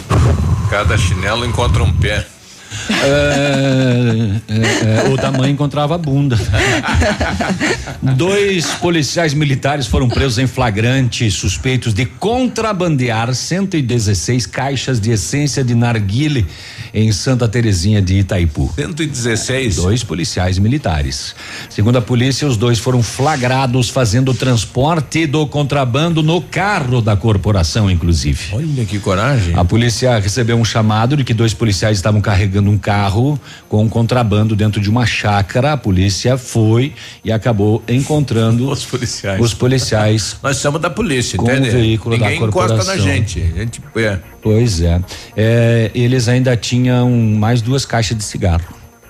cada 0.69 0.98
chinelo 0.98 1.44
encontra 1.44 1.85
um 1.85 1.93
pé. 1.93 2.27
É, 2.89 4.40
é, 4.48 5.07
é, 5.07 5.09
o 5.09 5.16
da 5.16 5.32
mãe 5.32 5.51
encontrava 5.51 5.97
a 5.97 5.98
bunda. 5.98 6.39
Dois 8.16 8.66
policiais 8.74 9.35
militares 9.35 9.86
foram 9.86 10.09
presos 10.09 10.39
em 10.39 10.47
flagrante, 10.47 11.31
suspeitos 11.31 11.93
de 11.93 12.07
contrabandear 12.07 13.35
116 13.35 14.47
caixas 14.47 15.01
de 15.01 15.11
essência 15.11 15.65
de 15.65 15.74
narguile 15.74 16.47
em 16.92 17.10
Santa 17.12 17.48
Terezinha 17.48 18.00
de 18.02 18.18
Itaipu. 18.18 18.72
116? 18.74 19.76
Dois 19.76 20.04
policiais 20.04 20.58
militares. 20.58 21.34
Segundo 21.68 21.96
a 21.98 22.02
polícia, 22.02 22.46
os 22.46 22.56
dois 22.56 22.78
foram 22.78 23.02
flagrados 23.02 23.88
fazendo 23.88 24.32
transporte 24.34 25.26
do 25.26 25.46
contrabando 25.46 26.22
no 26.22 26.40
carro 26.40 27.00
da 27.00 27.16
corporação, 27.16 27.90
inclusive. 27.90 28.54
Olha 28.54 28.84
que 28.84 28.98
coragem. 28.98 29.54
A 29.56 29.64
polícia 29.64 30.18
recebeu 30.18 30.56
um 30.56 30.64
chamado 30.64 31.16
de 31.16 31.24
que 31.24 31.34
dois 31.34 31.54
policiais 31.54 31.96
estavam 31.98 32.20
carregando 32.20 32.70
um 32.70 32.78
carro 32.78 33.40
com 33.68 33.82
um 33.84 33.88
contrabando 33.88 34.56
dentro 34.56 34.80
de 34.80 34.88
uma 34.90 35.06
chácara. 35.06 35.72
A 35.72 35.76
polícia 35.76 36.36
foi 36.36 36.92
e 37.24 37.30
acabou 37.32 37.82
encontrando 37.88 38.68
os 38.70 38.84
policiais. 38.84 39.40
Os 39.40 39.54
policiais. 39.54 40.36
Nós 40.42 40.56
somos 40.56 40.80
da 40.80 40.90
polícia, 40.90 41.36
com 41.38 41.44
entende? 41.44 41.68
o 41.68 41.72
veículo 41.72 42.16
Ninguém 42.16 42.40
da 42.40 42.46
corporação. 42.46 42.76
encosta 42.76 42.96
na 42.96 43.02
gente. 43.02 43.40
A 43.40 43.58
gente 43.58 43.80
é. 43.96 44.18
Pois 44.42 44.80
é. 44.80 45.00
é. 45.36 45.90
Eles 45.94 46.28
ainda 46.28 46.56
tinham 46.56 47.10
mais 47.10 47.60
duas 47.60 47.84
caixas 47.84 48.16
de 48.16 48.24
cigarro. 48.24 48.62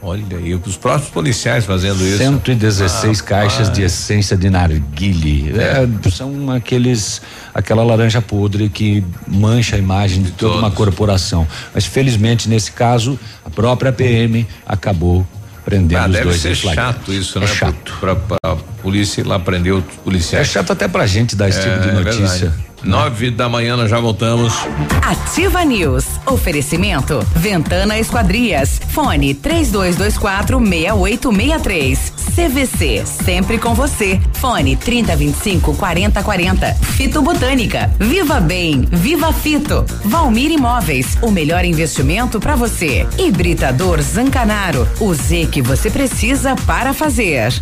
Olha 0.03 0.39
aí, 0.39 0.55
os 0.55 0.79
próprios 0.79 1.11
policiais 1.11 1.67
fazendo 1.67 2.03
isso. 2.03 2.17
116 2.17 3.21
Ah, 3.21 3.23
caixas 3.23 3.67
pai. 3.69 3.77
de 3.77 3.83
essência 3.83 4.35
de 4.35 4.49
narguile. 4.49 5.53
É, 5.59 5.87
são 6.11 6.51
aqueles, 6.51 7.21
aquela 7.55 7.83
laranja 7.85 8.23
podre 8.23 8.71
que 8.71 9.05
mancha 9.29 9.77
a 9.77 9.79
imagem 9.79 10.23
de, 10.23 10.31
toda 10.31 10.57
uma 10.57 10.71
corporação. 10.71 11.47
Mas 11.75 11.85
felizmente 11.85 12.49
nesse 12.49 12.73
caso, 12.73 13.21
a 13.45 13.51
própria 13.51 13.93
PM 13.93 14.47
acabou 14.67 15.27
prendendo 15.67 15.99
Ah, 16.01 16.07
os 16.07 16.13
deve 16.13 16.25
dois 16.25 16.41
ser 16.41 16.53
em 16.53 16.55
flagrante. 16.55 16.95
chato 16.97 17.13
isso, 17.13 17.37
É 17.39 17.41
né? 17.43 17.47
chato. 17.49 17.97
Pra, 18.01 18.17
pra, 18.17 18.39
pra 18.41 18.57
polícia 18.81 19.23
lá 19.27 19.39
prender 19.39 19.73
os 19.75 19.83
É 19.85 19.87
policiais. 20.05 20.47
chato 20.49 20.73
até 20.73 20.89
pra 20.89 21.07
gente 21.07 21.37
dar 21.37 21.49
esse 21.49 21.61
tipo 21.61 21.81
de 21.81 21.89
É 21.89 21.93
notícia. 21.93 22.27
verdade. 22.49 22.71
Nove 22.83 23.31
da 23.31 23.47
manhã 23.47 23.77
nós 23.77 23.91
já 23.91 24.01
voltamos. 24.01 24.55
Ativa 25.03 25.63
News. 25.67 26.07
Oferecimento. 26.25 27.21
Ventana 27.37 27.99
Esquadrias. 27.99 28.81
Fone 28.89 29.35
3224 29.35 30.59
6863. 30.59 32.13
CVC. 32.35 33.05
Sempre 33.05 33.59
com 33.59 33.75
você. 33.75 34.19
Fone 34.35 34.77
3025 34.77 35.75
4040. 35.75 36.75
Fito 36.97 37.21
Botânica. 37.21 37.91
Viva 37.99 38.41
Bem. 38.41 38.89
Viva 38.91 39.31
Fito. 39.31 39.85
Valmir 40.05 40.51
Imóveis. 40.51 41.19
O 41.21 41.31
melhor 41.31 41.67
investimento 41.67 42.41
para 42.41 42.57
você. 42.57 43.07
Hibridador 43.19 44.01
Zancanaro. 44.01 44.89
O 45.01 45.13
Z 45.13 45.49
que 45.53 45.61
você 45.61 45.91
precisa 45.91 46.57
para 46.67 46.95
fazer. 46.95 47.53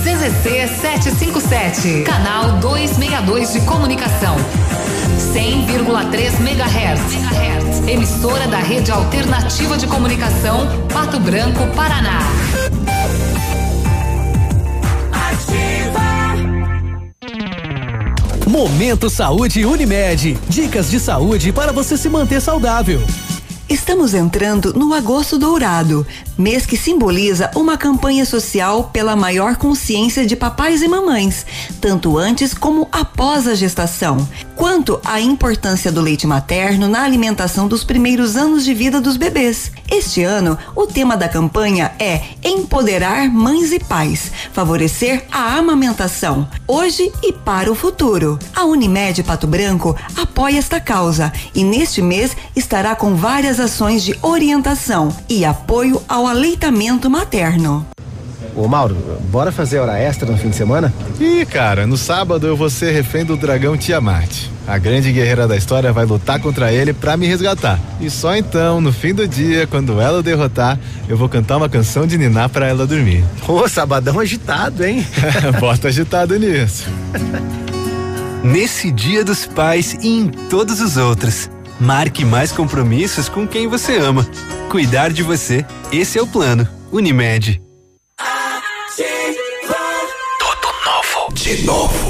CZC 0.00 0.66
757, 0.80 2.04
canal 2.04 2.58
262 2.58 3.52
de 3.52 3.60
comunicação. 3.60 4.34
100,3 5.34 6.40
MHz. 6.40 7.86
Emissora 7.86 8.48
da 8.48 8.58
Rede 8.58 8.90
Alternativa 8.90 9.76
de 9.76 9.86
Comunicação, 9.86 10.66
Pato 10.90 11.20
Branco, 11.20 11.66
Paraná. 11.76 12.20
Momento 18.46 19.10
Saúde 19.10 19.66
Unimed. 19.66 20.38
Dicas 20.48 20.90
de 20.90 20.98
saúde 20.98 21.52
para 21.52 21.72
você 21.72 21.98
se 21.98 22.08
manter 22.08 22.40
saudável. 22.40 23.02
Estamos 23.70 24.14
entrando 24.14 24.74
no 24.74 24.92
Agosto 24.92 25.38
Dourado, 25.38 26.04
mês 26.36 26.66
que 26.66 26.76
simboliza 26.76 27.52
uma 27.54 27.78
campanha 27.78 28.24
social 28.24 28.90
pela 28.92 29.14
maior 29.14 29.54
consciência 29.54 30.26
de 30.26 30.34
papais 30.34 30.82
e 30.82 30.88
mamães, 30.88 31.46
tanto 31.80 32.18
antes 32.18 32.52
como 32.52 32.88
após 32.90 33.46
a 33.46 33.54
gestação, 33.54 34.28
quanto 34.56 35.00
à 35.04 35.20
importância 35.20 35.92
do 35.92 36.00
leite 36.00 36.26
materno 36.26 36.88
na 36.88 37.04
alimentação 37.04 37.68
dos 37.68 37.84
primeiros 37.84 38.34
anos 38.34 38.64
de 38.64 38.74
vida 38.74 39.00
dos 39.00 39.16
bebês. 39.16 39.70
Este 39.88 40.24
ano, 40.24 40.58
o 40.74 40.84
tema 40.88 41.16
da 41.16 41.28
campanha 41.28 41.92
é 42.00 42.22
Empoderar 42.42 43.28
mães 43.28 43.70
e 43.70 43.78
pais, 43.78 44.32
favorecer 44.52 45.26
a 45.30 45.56
amamentação, 45.56 46.48
hoje 46.66 47.12
e 47.22 47.32
para 47.32 47.70
o 47.70 47.76
futuro. 47.76 48.36
A 48.52 48.64
Unimed 48.64 49.22
Pato 49.22 49.46
Branco 49.46 49.96
apoia 50.20 50.58
esta 50.58 50.80
causa 50.80 51.32
e 51.54 51.62
neste 51.62 52.02
mês 52.02 52.36
estará 52.56 52.96
com 52.96 53.14
várias 53.14 53.59
ações 53.60 54.02
de 54.02 54.18
orientação 54.22 55.14
e 55.28 55.44
apoio 55.44 56.02
ao 56.08 56.26
aleitamento 56.26 57.08
materno. 57.08 57.86
Ô 58.56 58.66
Mauro, 58.66 58.96
bora 59.30 59.52
fazer 59.52 59.78
hora 59.78 59.98
extra 59.98 60.30
no 60.30 60.36
fim 60.36 60.50
de 60.50 60.56
semana? 60.56 60.92
Ih, 61.20 61.46
cara, 61.46 61.86
no 61.86 61.96
sábado 61.96 62.46
eu 62.46 62.56
vou 62.56 62.68
ser 62.68 62.90
refém 62.90 63.24
do 63.24 63.36
dragão 63.36 63.76
Tiamat. 63.76 64.48
A 64.66 64.76
grande 64.78 65.12
guerreira 65.12 65.48
da 65.48 65.56
história 65.56 65.92
vai 65.92 66.04
lutar 66.04 66.40
contra 66.40 66.72
ele 66.72 66.92
pra 66.92 67.16
me 67.16 67.26
resgatar. 67.26 67.78
E 68.00 68.10
só 68.10 68.36
então, 68.36 68.80
no 68.80 68.92
fim 68.92 69.14
do 69.14 69.26
dia, 69.26 69.66
quando 69.66 70.00
ela 70.00 70.18
o 70.18 70.22
derrotar, 70.22 70.78
eu 71.08 71.16
vou 71.16 71.28
cantar 71.28 71.56
uma 71.56 71.68
canção 71.68 72.06
de 72.06 72.18
Niná 72.18 72.48
pra 72.48 72.66
ela 72.66 72.86
dormir. 72.86 73.24
Ô, 73.48 73.68
sabadão 73.68 74.18
agitado, 74.20 74.84
hein? 74.84 75.06
Bota 75.58 75.88
agitado 75.88 76.38
nisso. 76.38 76.86
Nesse 78.42 78.90
Dia 78.90 79.24
dos 79.24 79.44
Pais 79.44 79.94
e 80.02 80.08
em 80.08 80.28
todos 80.28 80.80
os 80.80 80.96
outros. 80.96 81.50
Marque 81.80 82.26
mais 82.26 82.52
compromissos 82.52 83.28
com 83.28 83.48
quem 83.48 83.66
você 83.66 83.96
ama. 83.96 84.28
Cuidar 84.68 85.10
de 85.10 85.22
você, 85.22 85.64
esse 85.90 86.18
é 86.18 86.22
o 86.22 86.26
plano. 86.26 86.68
Unimed. 86.92 87.62
Tudo 90.38 90.68
novo. 90.84 91.32
De 91.32 91.62
novo. 91.64 92.09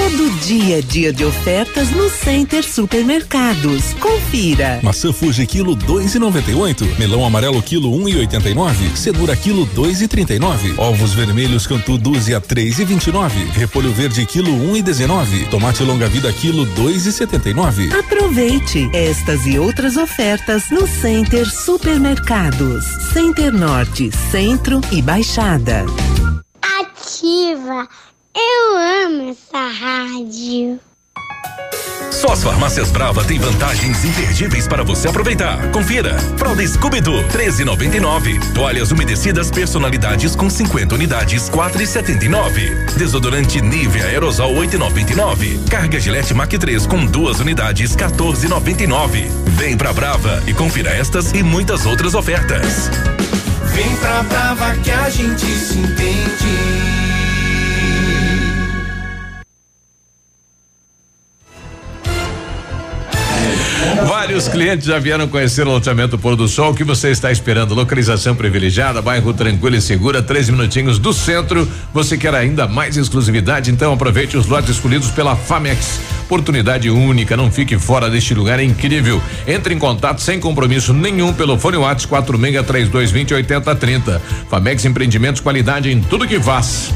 Todo 0.00 0.30
dia 0.40 0.78
é 0.78 0.80
dia 0.80 1.12
de 1.12 1.26
ofertas 1.26 1.90
no 1.90 2.08
Center 2.08 2.64
Supermercados. 2.64 3.92
Confira. 4.00 4.80
Maçã 4.82 5.12
Fuji 5.12 5.46
quilo 5.46 5.76
2,98. 5.76 6.98
Melão 6.98 7.22
amarelo 7.22 7.62
quilo 7.62 7.90
1,89. 7.90 8.96
Cenoura 8.96 9.36
quilo 9.36 9.66
2,39. 9.66 10.78
Ovos 10.78 11.12
vermelhos 11.12 11.66
Cantu 11.66 11.98
dúzia 11.98 12.40
3,29. 12.40 13.50
Repolho 13.52 13.92
verde 13.92 14.24
quilo 14.24 14.50
1,19. 14.72 15.50
Tomate 15.50 15.82
longa 15.82 16.08
vida 16.08 16.32
quilo 16.32 16.64
2,79. 16.68 17.92
Aproveite 17.98 18.88
estas 18.94 19.46
e 19.46 19.58
outras 19.58 19.98
ofertas 19.98 20.70
no 20.70 20.86
Center 20.88 21.46
Supermercados. 21.46 22.86
Center 23.12 23.52
Norte, 23.52 24.10
Centro 24.30 24.80
e 24.90 25.02
Baixada. 25.02 25.84
Ativa. 26.80 27.86
Eu 28.34 29.06
amo 29.06 29.30
essa 29.30 29.68
rádio. 29.68 30.80
Só 32.12 32.32
as 32.32 32.42
farmácias 32.42 32.90
Brava 32.90 33.24
têm 33.24 33.38
vantagens 33.38 34.04
imperdíveis 34.04 34.68
para 34.68 34.84
você 34.84 35.08
aproveitar. 35.08 35.70
Confira. 35.70 36.18
Fralda 36.36 36.66
Scooby-Doo, 36.66 37.24
13,99. 37.28 38.52
Toalhas 38.52 38.90
umedecidas 38.90 39.50
personalidades 39.50 40.36
com 40.36 40.50
50 40.50 40.94
unidades, 40.94 41.48
4,79. 41.48 42.94
Desodorante 42.96 43.60
Nivea 43.62 44.04
Aerosol, 44.04 44.54
8,99. 44.54 45.68
Carga 45.70 45.98
Gillette 45.98 46.34
Mac 46.34 46.50
3 46.50 46.86
com 46.86 47.06
duas 47.06 47.40
unidades, 47.40 47.96
14,99. 47.96 49.28
Vem 49.56 49.76
pra 49.76 49.92
Brava 49.92 50.42
e 50.46 50.52
confira 50.52 50.90
estas 50.90 51.32
e 51.32 51.42
muitas 51.42 51.86
outras 51.86 52.14
ofertas. 52.14 52.90
Vem 53.72 53.96
pra 53.96 54.22
Brava 54.24 54.76
que 54.76 54.90
a 54.90 55.08
gente 55.08 55.46
se 55.46 55.78
entende. 55.78 56.79
Vários 64.06 64.48
clientes 64.48 64.86
já 64.86 64.98
vieram 64.98 65.26
conhecer 65.26 65.66
o 65.66 65.70
loteamento 65.70 66.18
Pôr 66.18 66.36
do 66.36 66.46
Sol. 66.46 66.72
O 66.72 66.74
que 66.74 66.84
você 66.84 67.10
está 67.10 67.32
esperando? 67.32 67.74
Localização 67.74 68.34
privilegiada, 68.34 69.00
bairro 69.00 69.32
tranquilo 69.32 69.76
e 69.76 69.80
segura, 69.80 70.22
três 70.22 70.48
minutinhos 70.48 70.98
do 70.98 71.12
centro. 71.12 71.66
Você 71.92 72.18
quer 72.18 72.34
ainda 72.34 72.68
mais 72.68 72.96
exclusividade? 72.96 73.70
Então 73.70 73.92
aproveite 73.92 74.36
os 74.36 74.46
lotes 74.46 74.70
escolhidos 74.70 75.10
pela 75.10 75.34
Famex. 75.34 76.00
Oportunidade 76.26 76.88
única, 76.90 77.36
não 77.36 77.50
fique 77.50 77.78
fora 77.78 78.08
deste 78.08 78.34
lugar 78.34 78.60
incrível. 78.60 79.20
Entre 79.46 79.74
em 79.74 79.78
contato 79.78 80.20
sem 80.20 80.38
compromisso 80.38 80.92
nenhum 80.92 81.32
pelo 81.32 81.58
fone 81.58 81.76
Whats 81.76 82.06
463220 82.06 83.34
8030. 83.34 84.22
Famex 84.48 84.84
Empreendimentos, 84.84 85.40
qualidade 85.40 85.90
em 85.90 86.00
tudo 86.00 86.28
que 86.28 86.38
faz. 86.38 86.92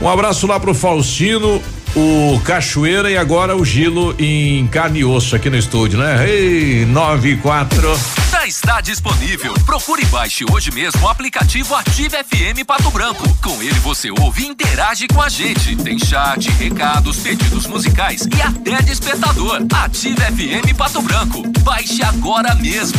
Um 0.00 0.08
abraço 0.08 0.46
lá 0.46 0.60
pro 0.60 0.74
Faustino, 0.74 1.60
o 1.96 2.40
Cachoeira 2.44 3.10
e 3.10 3.16
agora 3.16 3.56
o 3.56 3.64
Gilo 3.64 4.14
em 4.18 4.66
carne 4.68 5.00
e 5.00 5.04
osso 5.04 5.34
aqui 5.34 5.50
no 5.50 5.56
estúdio, 5.56 5.98
né? 5.98 6.28
Ei, 6.28 6.86
nove 6.86 7.32
e 7.32 7.36
quatro. 7.36 7.98
Já 8.30 8.46
está 8.46 8.80
disponível. 8.80 9.54
Procure 9.66 10.02
e 10.02 10.06
baixe 10.06 10.44
hoje 10.48 10.70
mesmo 10.70 11.04
o 11.04 11.08
aplicativo 11.08 11.74
Ative 11.74 12.16
FM 12.16 12.64
Pato 12.64 12.90
Branco. 12.92 13.24
Com 13.42 13.60
ele 13.60 13.78
você 13.80 14.10
ouve 14.10 14.44
e 14.44 14.46
interage 14.46 15.08
com 15.08 15.20
a 15.20 15.28
gente. 15.28 15.74
Tem 15.74 15.98
chat, 15.98 16.48
recados, 16.52 17.16
pedidos 17.18 17.66
musicais 17.66 18.28
e 18.36 18.40
até 18.40 18.80
despertador. 18.82 19.60
Ative 19.74 20.20
FM 20.20 20.76
Pato 20.76 21.02
Branco. 21.02 21.42
Baixe 21.64 22.02
agora 22.04 22.54
mesmo. 22.54 22.98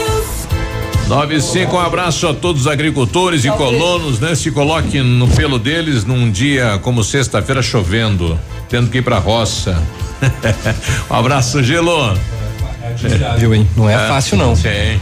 95, 1.11 1.75
um 1.75 1.79
abraço 1.79 2.25
a 2.25 2.33
todos 2.33 2.61
os 2.61 2.67
agricultores 2.67 3.43
e 3.43 3.51
colonos, 3.51 4.21
né? 4.21 4.33
Se 4.33 4.49
coloque 4.49 5.01
no 5.01 5.27
pelo 5.27 5.59
deles 5.59 6.05
num 6.05 6.31
dia 6.31 6.79
como 6.81 7.03
sexta-feira 7.03 7.61
chovendo, 7.61 8.39
tendo 8.69 8.89
que 8.89 8.99
ir 8.99 9.01
pra 9.01 9.17
roça. 9.17 9.77
um 11.11 11.13
abraço, 11.13 11.61
Gelo. 11.61 12.17
Viu, 13.37 13.53
hein? 13.53 13.67
Não 13.75 13.89
é, 13.89 14.07
fácil, 14.07 14.37
não. 14.37 14.55
Sim. 14.55 15.01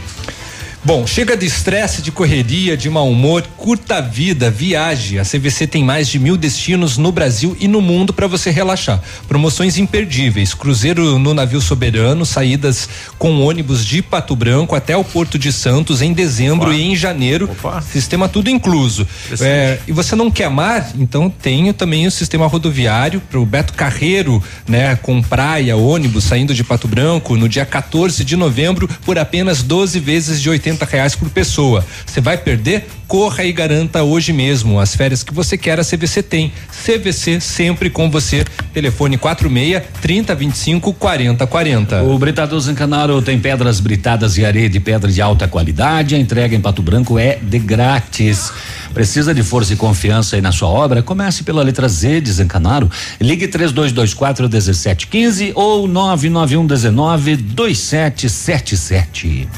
Bom, 0.82 1.06
chega 1.06 1.36
de 1.36 1.44
estresse, 1.44 2.00
de 2.00 2.10
correria, 2.10 2.74
de 2.74 2.88
mau 2.88 3.06
humor, 3.10 3.46
curta 3.58 3.96
a 3.96 4.00
vida, 4.00 4.50
viaje. 4.50 5.18
A 5.18 5.24
CVC 5.24 5.66
tem 5.66 5.84
mais 5.84 6.08
de 6.08 6.18
mil 6.18 6.38
destinos 6.38 6.96
no 6.96 7.12
Brasil 7.12 7.54
e 7.60 7.68
no 7.68 7.82
mundo 7.82 8.14
para 8.14 8.26
você 8.26 8.50
relaxar. 8.50 8.98
Promoções 9.28 9.76
imperdíveis: 9.76 10.54
cruzeiro 10.54 11.18
no 11.18 11.34
navio 11.34 11.60
soberano, 11.60 12.24
saídas 12.24 12.88
com 13.18 13.42
ônibus 13.42 13.84
de 13.84 14.00
Pato 14.00 14.34
Branco 14.34 14.74
até 14.74 14.96
o 14.96 15.04
Porto 15.04 15.38
de 15.38 15.52
Santos 15.52 16.00
em 16.00 16.14
dezembro 16.14 16.68
Opa. 16.68 16.74
e 16.74 16.80
em 16.80 16.96
janeiro. 16.96 17.50
Opa. 17.52 17.82
Sistema 17.82 18.26
tudo 18.26 18.48
incluso. 18.48 19.06
É, 19.38 19.78
e 19.86 19.92
você 19.92 20.16
não 20.16 20.30
quer 20.30 20.48
mar? 20.48 20.92
Então 20.98 21.28
tem 21.28 21.70
também 21.74 22.06
o 22.06 22.10
sistema 22.10 22.46
rodoviário 22.46 23.20
para 23.20 23.38
o 23.38 23.44
Beto 23.44 23.74
Carreiro, 23.74 24.42
né? 24.66 24.96
Com 24.96 25.20
praia, 25.20 25.76
ônibus 25.76 26.24
saindo 26.24 26.54
de 26.54 26.64
Pato 26.64 26.88
Branco 26.88 27.36
no 27.36 27.50
dia 27.50 27.66
14 27.66 28.24
de 28.24 28.34
novembro 28.34 28.88
por 29.04 29.18
apenas 29.18 29.62
12 29.62 30.00
vezes 30.00 30.40
de 30.40 30.48
80 30.48 30.69
reais 30.78 31.14
por 31.14 31.28
pessoa. 31.30 31.84
Você 32.06 32.20
vai 32.20 32.36
perder? 32.36 32.86
Corra 33.06 33.44
e 33.44 33.52
garanta 33.52 34.02
hoje 34.02 34.32
mesmo 34.32 34.78
as 34.78 34.94
férias 34.94 35.22
que 35.22 35.34
você 35.34 35.58
quer. 35.58 35.80
A 35.80 35.84
CVC 35.84 36.22
tem. 36.22 36.52
CVC 36.84 37.40
sempre 37.40 37.90
com 37.90 38.10
você. 38.10 38.44
Telefone 38.72 39.18
46 39.18 39.82
30 40.00 40.34
25 40.34 40.92
40 40.94 41.46
40. 41.46 42.02
O 42.04 42.18
Britador 42.18 42.60
Zancanaro 42.60 43.20
tem 43.20 43.38
pedras 43.38 43.80
britadas 43.80 44.38
e 44.38 44.44
areia 44.44 44.68
de 44.68 44.78
pedra 44.78 45.10
de 45.10 45.20
alta 45.20 45.48
qualidade. 45.48 46.14
A 46.14 46.18
entrega 46.18 46.54
em 46.54 46.60
Pato 46.60 46.82
Branco 46.82 47.18
é 47.18 47.38
de 47.42 47.58
grátis. 47.58 48.52
Precisa 48.92 49.32
de 49.32 49.42
força 49.42 49.72
e 49.72 49.76
confiança 49.76 50.36
aí 50.36 50.42
na 50.42 50.52
sua 50.52 50.68
obra? 50.68 51.02
Comece 51.02 51.42
pela 51.42 51.62
letra 51.62 51.88
Z 51.88 52.20
de 52.20 52.32
Zancanaro. 52.32 52.90
Ligue 53.20 53.48
3224 53.48 54.48
1715 54.48 55.52
ou 55.54 55.86
991 55.86 56.66
19 56.66 57.36
2777. 57.36 59.48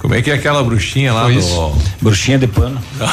Como 0.00 0.14
é 0.14 0.22
que 0.22 0.30
é 0.30 0.34
aquela 0.34 0.64
bruxinha 0.64 1.12
lá 1.12 1.24
Foi 1.24 1.34
do. 1.34 1.38
isso? 1.38 1.78
Bruxinha 2.00 2.38
de 2.38 2.46
pano. 2.46 2.80
Não, 2.98 3.08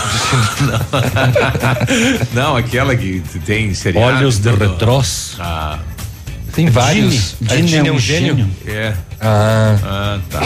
Não, 2.52 2.56
aquela 2.56 2.96
que 2.96 3.22
tem 3.46 3.74
seriado. 3.74 4.18
Olhos 4.18 4.40
de 4.40 4.50
retrós. 4.50 5.36
Ah. 5.38 5.80
Tem 6.54 6.70
vários. 6.70 7.36
A 7.50 7.56
Gini 7.56 7.68
Gini 7.68 7.88
é 7.90 7.92
um 7.92 8.00
gênio. 8.00 8.50
É. 8.66 8.94
Ah. 9.20 9.78
Ah, 9.84 10.20
tá. 10.30 10.42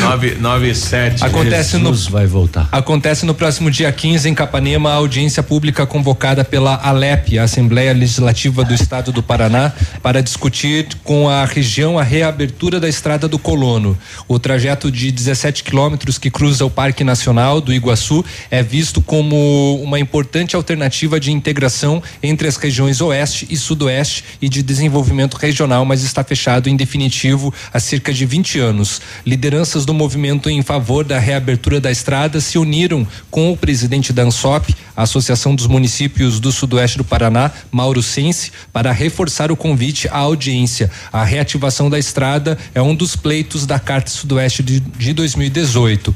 Nove, 0.00 0.34
nove, 0.36 0.74
sete. 0.74 1.24
Acontece 1.24 1.78
no, 1.78 1.90
Jesus 1.90 2.06
vai 2.08 2.26
voltar. 2.26 2.68
Acontece 2.70 3.24
no 3.24 3.34
próximo 3.34 3.70
dia 3.70 3.90
15 3.90 4.28
em 4.28 4.34
Capanema 4.34 4.90
a 4.90 4.94
audiência 4.94 5.42
pública 5.42 5.86
convocada 5.86 6.44
pela 6.44 6.74
ALEP, 6.76 7.38
a 7.38 7.44
Assembleia 7.44 7.92
Legislativa 7.92 8.64
do 8.64 8.74
Estado 8.74 9.10
do 9.12 9.22
Paraná, 9.22 9.72
para 10.02 10.22
discutir 10.22 10.88
com 11.02 11.28
a 11.28 11.44
região 11.44 11.98
a 11.98 12.02
reabertura 12.02 12.78
da 12.78 12.88
Estrada 12.88 13.26
do 13.26 13.38
Colono. 13.38 13.96
O 14.28 14.38
trajeto 14.38 14.90
de 14.90 15.10
17 15.10 15.64
quilômetros 15.64 16.18
que 16.18 16.30
cruza 16.30 16.64
o 16.64 16.70
Parque 16.70 17.04
Nacional 17.04 17.60
do 17.60 17.72
Iguaçu 17.72 18.24
é 18.50 18.62
visto 18.62 19.00
como 19.00 19.80
uma 19.82 19.98
importante 19.98 20.56
alternativa 20.56 21.18
de 21.18 21.32
integração 21.32 22.02
entre 22.22 22.48
as 22.48 22.56
regiões 22.56 23.00
Oeste 23.00 23.46
e 23.50 23.56
Sudoeste 23.56 24.24
e 24.40 24.48
de 24.48 24.62
desenvolvimento 24.62 25.34
regional, 25.34 25.84
mas 25.84 26.02
está 26.02 26.22
fechado 26.22 26.68
em 26.68 26.76
definitivo 26.76 27.52
há 27.72 27.80
cerca 27.94 28.12
de 28.12 28.26
20 28.26 28.58
anos. 28.58 29.00
Lideranças 29.24 29.86
do 29.86 29.94
movimento 29.94 30.50
em 30.50 30.62
favor 30.62 31.04
da 31.04 31.18
reabertura 31.18 31.80
da 31.80 31.92
estrada 31.92 32.40
se 32.40 32.58
uniram 32.58 33.06
com 33.30 33.52
o 33.52 33.56
presidente 33.56 34.12
da 34.12 34.24
ANSOP, 34.24 34.74
Associação 34.96 35.54
dos 35.54 35.68
Municípios 35.68 36.40
do 36.40 36.50
Sudoeste 36.50 36.98
do 36.98 37.04
Paraná, 37.04 37.52
Mauro 37.70 38.02
Sense, 38.02 38.50
para 38.72 38.90
reforçar 38.90 39.52
o 39.52 39.56
convite 39.56 40.08
à 40.08 40.18
audiência. 40.18 40.90
A 41.12 41.24
reativação 41.24 41.88
da 41.88 41.98
estrada 41.98 42.58
é 42.74 42.82
um 42.82 42.96
dos 42.96 43.14
pleitos 43.14 43.64
da 43.64 43.78
Carta 43.78 44.10
Sudoeste 44.10 44.62
de, 44.62 44.80
de 44.80 45.12
2018. 45.12 46.14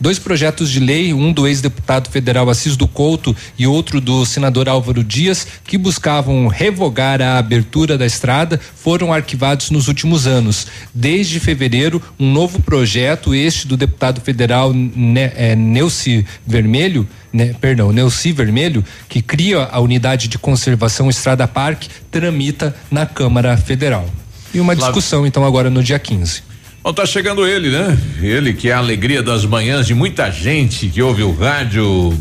Dois 0.00 0.18
projetos 0.18 0.70
de 0.70 0.78
lei, 0.78 1.12
um 1.12 1.32
do 1.32 1.46
ex-deputado 1.46 2.08
federal 2.08 2.48
Assis 2.48 2.76
do 2.76 2.86
Couto 2.86 3.34
e 3.58 3.66
outro 3.66 4.00
do 4.00 4.24
senador 4.24 4.68
Álvaro 4.68 5.02
Dias, 5.02 5.46
que 5.64 5.76
buscavam 5.76 6.46
revogar 6.46 7.20
a 7.20 7.36
abertura 7.38 7.98
da 7.98 8.06
estrada, 8.06 8.60
foram 8.76 9.12
arquivados 9.12 9.70
nos 9.70 9.88
últimos 9.88 10.26
anos. 10.26 10.68
Desde 10.94 11.40
fevereiro, 11.40 12.00
um 12.18 12.32
novo 12.32 12.62
projeto 12.62 13.34
este 13.34 13.66
do 13.66 13.76
deputado 13.76 14.20
federal 14.20 14.72
ne, 14.72 15.32
é, 15.34 15.56
Neuci 15.56 16.24
Vermelho, 16.46 17.08
né, 17.32 17.54
perdão, 17.60 17.90
Neuci 17.90 18.32
Vermelho, 18.32 18.84
que 19.08 19.20
cria 19.20 19.64
a 19.64 19.80
unidade 19.80 20.28
de 20.28 20.38
conservação 20.38 21.10
Estrada 21.10 21.48
Parque, 21.48 21.88
tramita 22.10 22.74
na 22.90 23.04
Câmara 23.04 23.56
Federal. 23.56 24.08
E 24.54 24.60
uma 24.60 24.74
discussão, 24.74 25.26
então, 25.26 25.44
agora 25.44 25.68
no 25.68 25.82
dia 25.82 25.98
15. 25.98 26.47
Bom, 26.82 26.92
tá 26.92 27.04
chegando 27.04 27.46
ele, 27.46 27.70
né? 27.70 27.98
Ele 28.22 28.52
que 28.52 28.70
é 28.70 28.72
a 28.72 28.78
alegria 28.78 29.22
das 29.22 29.44
manhãs 29.44 29.86
de 29.86 29.94
muita 29.94 30.30
gente 30.30 30.88
que 30.88 31.02
ouve 31.02 31.22
o 31.22 31.32
rádio. 31.32 32.16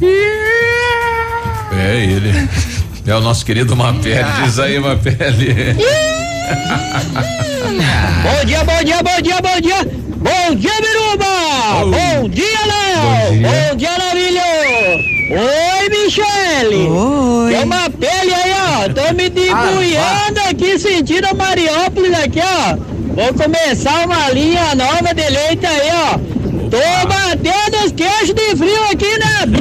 É 1.71 2.03
ele. 2.03 2.49
É 3.05 3.15
o 3.15 3.21
nosso 3.21 3.45
querido 3.45 3.75
Mapele. 3.75 4.25
Diz 4.43 4.59
aí, 4.59 4.79
Mapele. 4.79 5.75
bom 8.23 8.45
dia, 8.45 8.63
bom 8.63 8.83
dia, 8.83 9.03
bom 9.03 9.21
dia, 9.21 9.41
bom 9.41 9.61
dia. 9.61 10.07
Bom 10.17 10.55
dia, 10.55 10.73
Biruba! 10.81 11.25
Bom 11.85 12.27
dia, 12.27 12.59
Léo! 12.65 13.41
Bom 13.43 13.75
dia, 13.77 13.97
Navilho! 13.97 14.41
Oi, 15.31 15.89
Michele! 15.89 16.89
Oi! 16.89 17.53
Tem 17.53 17.63
uma 17.63 17.89
pele 17.89 18.33
aí, 18.33 18.51
ó! 18.51 18.89
Tô 18.89 19.13
me 19.13 19.29
debulhando 19.29 20.39
aqui, 20.49 20.79
sentindo 20.79 21.27
a 21.27 21.33
Mariópolis 21.35 22.13
aqui, 22.19 22.39
ó! 22.41 22.96
Vou 23.17 23.33
começar 23.33 24.05
uma 24.05 24.29
linha 24.29 24.75
nova 24.75 25.11
de 25.11 25.27
leite 25.27 25.65
aí, 25.65 25.89
ó! 25.91 26.19
Tô 26.69 27.07
batendo 27.07 27.83
os 27.83 27.91
queixos 27.91 28.35
de 28.35 28.55
frio 28.55 28.83
aqui, 28.91 29.17
né? 29.17 29.57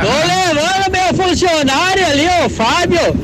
Tô 0.00 0.08
levando 0.26 0.90
meu 0.90 1.22
funcionário 1.22 2.06
ali, 2.06 2.26
o 2.46 2.48
Fábio! 2.48 3.14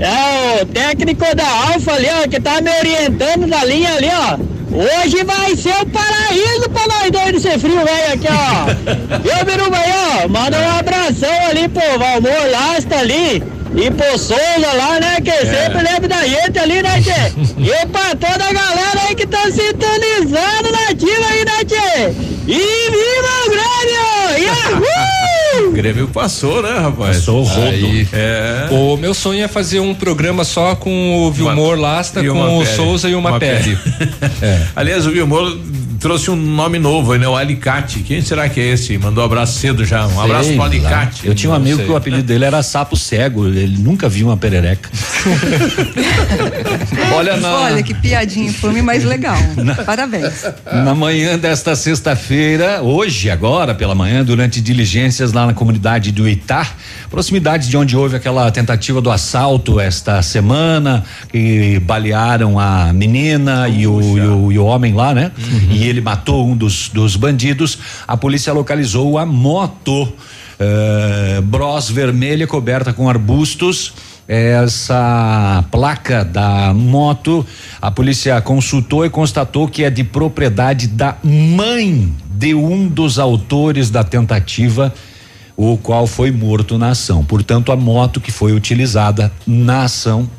É 0.00 0.60
o 0.60 0.66
técnico 0.66 1.24
da 1.36 1.46
Alfa 1.46 1.92
ali, 1.92 2.08
ó, 2.24 2.28
que 2.28 2.40
tá 2.40 2.60
me 2.60 2.76
orientando 2.76 3.46
na 3.46 3.64
linha 3.64 3.94
ali, 3.94 4.08
ó. 4.12 4.36
Hoje 4.74 5.22
vai 5.22 5.54
ser 5.54 5.80
o 5.80 5.86
paraíso 5.86 6.68
pra 6.70 6.88
nós 6.88 7.10
dois 7.12 7.32
de 7.34 7.40
ser 7.40 7.56
frio, 7.60 7.84
velho, 7.84 8.14
aqui, 8.14 8.26
ó. 8.28 9.18
Viu, 9.20 9.44
Biruba 9.44 9.76
aí, 9.78 9.92
ó? 10.24 10.28
Manda 10.28 10.58
um 10.58 10.76
abração 10.76 11.46
ali 11.48 11.68
pro 11.68 11.98
Valmor 12.00 12.50
Lasta 12.50 12.96
ali. 12.98 13.44
E 13.76 13.90
pro 13.90 14.18
Souza 14.18 14.72
lá, 14.76 14.98
né? 15.00 15.16
Que 15.20 15.30
sempre 15.30 15.82
lembra 15.82 16.08
da 16.08 16.26
gente 16.26 16.58
ali, 16.58 16.82
né, 16.82 17.00
Tchê? 17.00 17.32
E 17.58 17.86
pra 17.86 18.14
toda 18.16 18.44
a 18.44 18.52
galera 18.52 19.00
aí 19.08 19.14
que 19.14 19.26
tá 19.26 19.42
sintonizando 19.44 20.72
na 20.72 20.88
ativa 20.90 21.26
aí, 21.30 21.44
né, 21.44 21.64
Tchê? 21.64 22.14
E 22.46 22.90
viva 22.90 23.32
o 23.46 23.50
Grêmio! 23.50 24.48
Yahoo! 24.48 25.68
O 25.68 25.72
Grêmio 25.72 26.08
passou, 26.08 26.62
né, 26.62 26.78
rapaz? 26.78 27.16
Passou 27.18 27.40
o 27.40 27.44
rodo. 27.44 27.60
Aí, 27.68 28.08
É. 28.12 28.68
O 28.70 28.96
meu 28.96 29.12
sonho 29.14 29.42
é 29.44 29.48
fazer 29.48 29.80
um 29.80 29.94
programa 29.94 30.44
só 30.44 30.74
com 30.76 31.26
o 31.26 31.32
Vilmor 31.32 31.78
Lasta, 31.78 32.22
com 32.24 32.58
o. 32.58 32.66
Souza 32.66 33.08
e 33.08 33.14
uma, 33.14 33.30
Uma 33.30 33.38
pele. 33.40 33.76
pele. 33.76 34.18
Aliás, 34.76 35.06
o 35.06 35.10
Vilmor 35.10 35.56
trouxe 35.98 36.30
um 36.30 36.36
nome 36.36 36.78
novo, 36.78 37.14
né? 37.16 37.28
O 37.28 37.36
Alicate. 37.36 38.00
Quem 38.00 38.20
será 38.20 38.48
que 38.48 38.60
é 38.60 38.68
esse? 38.68 38.96
Mandou 38.98 39.22
um 39.22 39.26
abraço 39.26 39.58
cedo 39.58 39.84
já. 39.84 40.06
Um 40.06 40.20
abraço 40.20 40.44
Sei 40.44 40.54
pro 40.54 40.62
lá. 40.62 40.66
Alicate. 40.66 41.26
Eu 41.26 41.34
tinha 41.34 41.50
um 41.50 41.54
amigo 41.54 41.82
que 41.82 41.90
o 41.90 41.96
apelido 41.96 42.22
dele 42.22 42.44
era 42.44 42.62
sapo 42.62 42.96
cego, 42.96 43.48
ele 43.48 43.78
nunca 43.78 44.08
viu 44.08 44.28
uma 44.28 44.36
perereca. 44.36 44.88
Olha 47.14 47.36
na, 47.36 47.54
Olha 47.54 47.82
que 47.82 47.94
piadinha 47.94 48.48
infame, 48.48 48.82
mas 48.82 49.04
legal. 49.04 49.38
Parabéns. 49.84 50.44
na 50.72 50.94
manhã 50.94 51.38
desta 51.38 51.74
sexta-feira, 51.74 52.82
hoje, 52.82 53.30
agora 53.30 53.74
pela 53.74 53.94
manhã, 53.94 54.24
durante 54.24 54.60
diligências 54.60 55.32
lá 55.32 55.46
na 55.46 55.54
comunidade 55.54 56.12
do 56.12 56.28
Itá, 56.28 56.66
proximidade 57.10 57.68
de 57.68 57.76
onde 57.76 57.96
houve 57.96 58.16
aquela 58.16 58.50
tentativa 58.50 59.00
do 59.00 59.10
assalto 59.10 59.80
esta 59.80 60.20
semana, 60.22 61.04
que 61.30 61.78
balearam 61.80 62.58
a 62.58 62.92
menina 62.92 63.68
e 63.68 63.86
o, 63.86 64.00
e 64.00 64.20
o, 64.20 64.52
e 64.52 64.58
o 64.58 64.64
homem 64.64 64.94
lá, 64.94 65.14
né? 65.14 65.32
E 65.70 65.86
ele 65.86 66.00
matou 66.00 66.46
um 66.46 66.56
dos, 66.56 66.88
dos 66.88 67.16
bandidos. 67.16 67.78
A 68.06 68.16
polícia 68.16 68.52
localizou 68.52 69.18
a 69.18 69.26
moto 69.26 70.12
eh, 70.58 71.40
Bros 71.42 71.90
vermelha 71.90 72.46
coberta 72.46 72.92
com 72.92 73.08
arbustos. 73.08 73.92
Essa 74.26 75.64
placa 75.70 76.22
da 76.22 76.74
moto, 76.74 77.46
a 77.80 77.90
polícia 77.90 78.38
consultou 78.42 79.06
e 79.06 79.08
constatou 79.08 79.66
que 79.66 79.84
é 79.84 79.90
de 79.90 80.04
propriedade 80.04 80.86
da 80.86 81.16
mãe 81.24 82.12
de 82.28 82.54
um 82.54 82.86
dos 82.86 83.18
autores 83.18 83.88
da 83.88 84.04
tentativa, 84.04 84.92
o 85.58 85.76
qual 85.76 86.06
foi 86.06 86.30
morto 86.30 86.78
na 86.78 86.90
ação. 86.90 87.24
Portanto, 87.24 87.72
a 87.72 87.76
moto 87.76 88.20
que 88.20 88.30
foi 88.30 88.52
utilizada 88.52 89.32
na 89.44 89.82
ação 89.82 90.30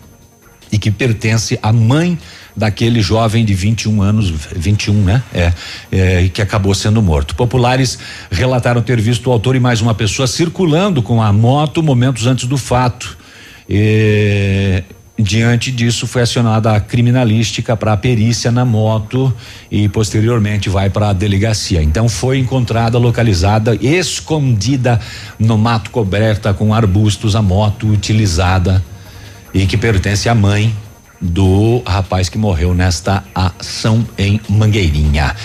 e 0.72 0.78
que 0.78 0.90
pertence 0.90 1.60
à 1.62 1.74
mãe 1.74 2.18
daquele 2.56 3.02
jovem 3.02 3.44
de 3.44 3.54
21 3.54 4.02
anos, 4.02 4.30
21, 4.56 4.94
né? 4.94 5.22
É, 5.34 5.54
é, 5.92 6.30
que 6.30 6.42
acabou 6.42 6.74
sendo 6.74 7.02
morto. 7.02 7.36
Populares 7.36 8.00
relataram 8.32 8.82
ter 8.82 9.02
visto 9.02 9.28
o 9.28 9.32
autor 9.34 9.58
e 9.58 9.60
mais 9.60 9.82
uma 9.82 9.94
pessoa 9.94 10.26
circulando 10.26 11.02
com 11.04 11.22
a 11.22 11.34
moto 11.34 11.84
momentos 11.84 12.26
antes 12.26 12.46
do 12.46 12.58
fato. 12.58 13.18
E, 13.68 14.82
diante 15.22 15.70
disso, 15.70 16.08
foi 16.08 16.22
acionada 16.22 16.72
a 16.72 16.80
criminalística 16.80 17.76
para 17.76 17.92
a 17.92 17.98
perícia 17.98 18.52
na 18.52 18.64
moto 18.64 19.34
e 19.70 19.90
posteriormente 19.90 20.70
vai 20.70 20.90
para 20.90 21.10
a 21.10 21.14
delegacia. 21.14 21.84
Então 21.84 22.08
foi 22.08 22.40
encontrada, 22.40 22.98
localizada, 22.98 23.76
escondida 23.82 24.98
no 25.38 25.58
mato 25.58 25.92
coberta 25.92 26.54
com 26.54 26.74
arbustos 26.74 27.36
a 27.36 27.42
moto 27.42 27.88
utilizada 27.88 28.82
e 29.54 29.66
que 29.66 29.76
pertence 29.76 30.30
à 30.30 30.36
mãe 30.36 30.74
do 31.20 31.84
rapaz 31.86 32.30
que 32.30 32.38
morreu 32.38 32.74
nesta 32.74 33.22
ação 33.36 34.08
em 34.18 34.40
Mangueirinha. 34.48 35.36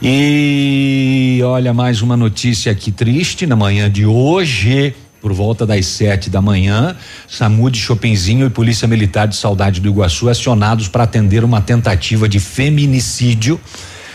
E 0.00 1.40
olha 1.44 1.74
mais 1.74 2.00
uma 2.00 2.16
notícia 2.16 2.72
aqui 2.72 2.90
triste 2.90 3.46
na 3.46 3.56
manhã 3.56 3.90
de 3.90 4.06
hoje. 4.06 4.94
Por 5.20 5.32
volta 5.32 5.66
das 5.66 5.84
sete 5.86 6.30
da 6.30 6.40
manhã, 6.40 6.94
SAMU 7.26 7.70
de 7.70 7.78
Chopinzinho 7.80 8.46
e 8.46 8.50
Polícia 8.50 8.86
Militar 8.86 9.26
de 9.26 9.34
Saudade 9.34 9.80
do 9.80 9.88
Iguaçu 9.88 10.28
acionados 10.28 10.86
para 10.86 11.02
atender 11.02 11.42
uma 11.42 11.60
tentativa 11.60 12.28
de 12.28 12.38
feminicídio 12.38 13.60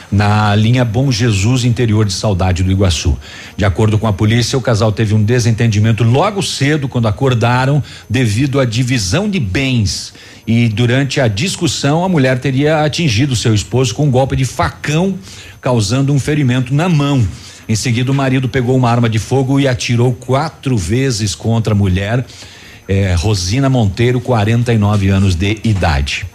na 0.09 0.55
linha 0.55 0.85
Bom 0.85 1.11
Jesus 1.11 1.65
interior 1.65 2.05
de 2.05 2.13
Saudade 2.13 2.63
do 2.63 2.71
Iguaçu. 2.71 3.17
De 3.57 3.65
acordo 3.65 3.97
com 3.97 4.07
a 4.07 4.13
polícia, 4.13 4.57
o 4.57 4.61
casal 4.61 4.93
teve 4.93 5.13
um 5.13 5.21
desentendimento 5.21 6.05
logo 6.05 6.41
cedo 6.41 6.87
quando 6.87 7.07
acordaram 7.07 7.83
devido 8.09 8.61
à 8.61 8.65
divisão 8.65 9.29
de 9.29 9.41
bens. 9.41 10.13
E 10.47 10.69
durante 10.69 11.19
a 11.19 11.27
discussão, 11.27 12.05
a 12.05 12.07
mulher 12.07 12.39
teria 12.39 12.81
atingido 12.81 13.35
seu 13.35 13.53
esposo 13.53 13.93
com 13.93 14.05
um 14.05 14.11
golpe 14.11 14.37
de 14.37 14.45
facão, 14.45 15.17
causando 15.59 16.13
um 16.13 16.19
ferimento 16.19 16.73
na 16.73 16.87
mão. 16.87 17.27
Em 17.67 17.75
seguida, 17.75 18.11
o 18.11 18.15
marido 18.15 18.49
pegou 18.49 18.75
uma 18.75 18.89
arma 18.89 19.09
de 19.09 19.19
fogo 19.19 19.59
e 19.59 19.67
atirou 19.67 20.13
quatro 20.13 20.77
vezes 20.77 21.33
contra 21.33 21.73
a 21.73 21.77
mulher, 21.77 22.25
eh, 22.87 23.15
Rosina 23.17 23.69
Monteiro, 23.69 24.19
49 24.19 25.09
anos 25.09 25.35
de 25.35 25.59
idade. 25.63 26.25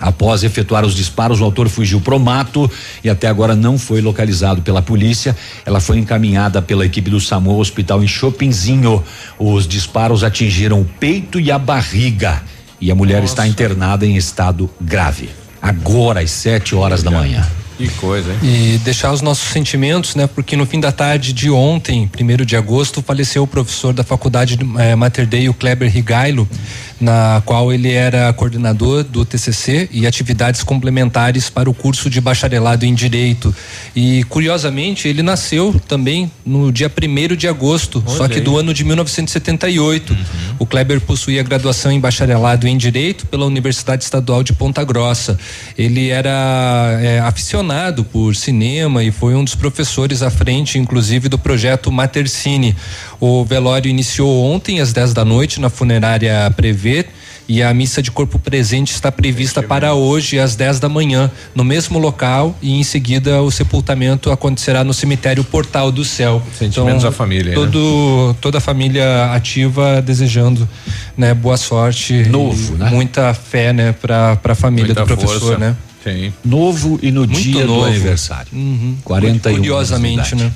Após 0.00 0.44
efetuar 0.44 0.84
os 0.84 0.94
disparos, 0.94 1.40
o 1.40 1.44
autor 1.44 1.68
fugiu 1.68 2.00
pro 2.00 2.20
mato 2.20 2.70
e 3.02 3.10
até 3.10 3.26
agora 3.26 3.56
não 3.56 3.76
foi 3.76 4.00
localizado 4.00 4.62
pela 4.62 4.80
polícia. 4.80 5.36
Ela 5.66 5.80
foi 5.80 5.98
encaminhada 5.98 6.62
pela 6.62 6.86
equipe 6.86 7.10
do 7.10 7.20
SAMU 7.20 7.50
ao 7.50 7.58
hospital 7.58 8.02
em 8.02 8.06
Chopinzinho. 8.06 9.02
Os 9.38 9.66
disparos 9.66 10.22
atingiram 10.22 10.80
o 10.80 10.84
peito 10.84 11.40
e 11.40 11.50
a 11.50 11.58
barriga. 11.58 12.42
E 12.80 12.92
a 12.92 12.94
mulher 12.94 13.24
está 13.24 13.46
internada 13.48 14.06
em 14.06 14.16
estado 14.16 14.70
grave. 14.80 15.30
Agora, 15.60 16.20
às 16.20 16.30
7 16.30 16.76
horas 16.76 17.02
da 17.02 17.10
manhã. 17.10 17.44
Que 17.78 17.88
coisa, 17.90 18.32
hein? 18.32 18.38
E 18.42 18.78
deixar 18.78 19.12
os 19.12 19.22
nossos 19.22 19.52
sentimentos, 19.52 20.16
né? 20.16 20.26
Porque 20.26 20.56
no 20.56 20.66
fim 20.66 20.80
da 20.80 20.90
tarde 20.90 21.32
de 21.32 21.48
ontem, 21.48 22.08
primeiro 22.08 22.44
de 22.44 22.56
agosto, 22.56 23.00
faleceu 23.00 23.44
o 23.44 23.46
professor 23.46 23.94
da 23.94 24.02
faculdade 24.02 24.58
eh, 24.80 24.96
Mater 24.96 25.24
Dei, 25.24 25.48
o 25.48 25.54
Kleber 25.54 25.88
Rigailo, 25.88 26.48
na 27.00 27.42
qual 27.44 27.72
ele 27.72 27.92
era 27.92 28.32
coordenador 28.32 29.04
do 29.04 29.24
TCC 29.24 29.88
e 29.92 30.06
atividades 30.06 30.62
complementares 30.62 31.48
para 31.48 31.70
o 31.70 31.74
curso 31.74 32.10
de 32.10 32.20
bacharelado 32.20 32.84
em 32.84 32.94
Direito. 32.94 33.54
E 33.94 34.24
curiosamente, 34.24 35.06
ele 35.06 35.22
nasceu 35.22 35.80
também 35.86 36.30
no 36.44 36.72
dia 36.72 36.90
primeiro 36.90 37.36
de 37.36 37.46
agosto, 37.46 38.02
só 38.06 38.24
Olha 38.24 38.34
que 38.34 38.40
do 38.40 38.58
ano 38.58 38.74
de 38.74 38.84
1978. 38.84 40.16
O 40.58 40.66
Kleber 40.66 41.00
possuía 41.00 41.42
graduação 41.42 41.92
em 41.92 42.00
bacharelado 42.00 42.66
em 42.66 42.76
Direito 42.76 43.26
pela 43.26 43.46
Universidade 43.46 44.02
Estadual 44.02 44.42
de 44.42 44.52
Ponta 44.52 44.82
Grossa. 44.82 45.38
Ele 45.76 46.08
era 46.08 46.98
é, 47.00 47.20
aficionado 47.20 48.02
por 48.04 48.34
cinema 48.34 49.04
e 49.04 49.10
foi 49.10 49.34
um 49.34 49.44
dos 49.44 49.54
professores 49.54 50.22
à 50.22 50.30
frente, 50.30 50.78
inclusive, 50.78 51.28
do 51.28 51.38
projeto 51.38 51.92
Matercine. 51.92 52.74
O 53.20 53.44
velório 53.44 53.88
iniciou 53.88 54.44
ontem 54.44 54.80
às 54.80 54.92
10 54.92 55.12
da 55.12 55.24
noite 55.24 55.60
na 55.60 55.68
funerária 55.68 56.46
Prever. 56.88 57.06
E 57.50 57.62
a 57.62 57.72
missa 57.72 58.02
de 58.02 58.10
corpo 58.10 58.38
presente 58.38 58.92
está 58.92 59.10
prevista 59.10 59.62
para 59.62 59.94
hoje 59.94 60.38
às 60.38 60.54
10 60.54 60.80
da 60.80 60.88
manhã, 60.88 61.30
no 61.54 61.64
mesmo 61.64 61.98
local, 61.98 62.54
e 62.60 62.78
em 62.78 62.82
seguida 62.82 63.40
o 63.40 63.50
sepultamento 63.50 64.30
acontecerá 64.30 64.84
no 64.84 64.92
cemitério 64.92 65.42
Portal 65.42 65.90
do 65.90 66.04
Céu. 66.04 66.42
Sentimentos 66.58 67.04
da 67.04 67.10
família, 67.10 67.50
né? 67.50 67.54
Todo, 67.54 68.36
toda 68.38 68.58
a 68.58 68.60
família 68.60 69.32
ativa 69.32 70.02
desejando, 70.02 70.68
né, 71.16 71.32
boa 71.32 71.56
sorte. 71.56 72.12
Novo, 72.28 72.74
e 72.74 72.78
né? 72.78 72.90
Muita 72.90 73.32
fé, 73.32 73.72
né, 73.72 73.92
para 73.92 74.38
a 74.44 74.54
família 74.54 74.94
Muita 74.94 75.00
do 75.00 75.06
professor, 75.06 75.40
força. 75.40 75.58
né? 75.58 75.74
Sim. 76.04 76.32
Novo 76.44 76.98
e 77.02 77.10
no 77.10 77.20
Muito 77.20 77.40
dia 77.40 77.64
novo. 77.64 77.80
do 77.80 77.86
aniversário. 77.86 78.48
Uhum. 78.52 78.96
41 79.02 79.56
Curiosamente, 79.56 80.36
né? 80.36 80.52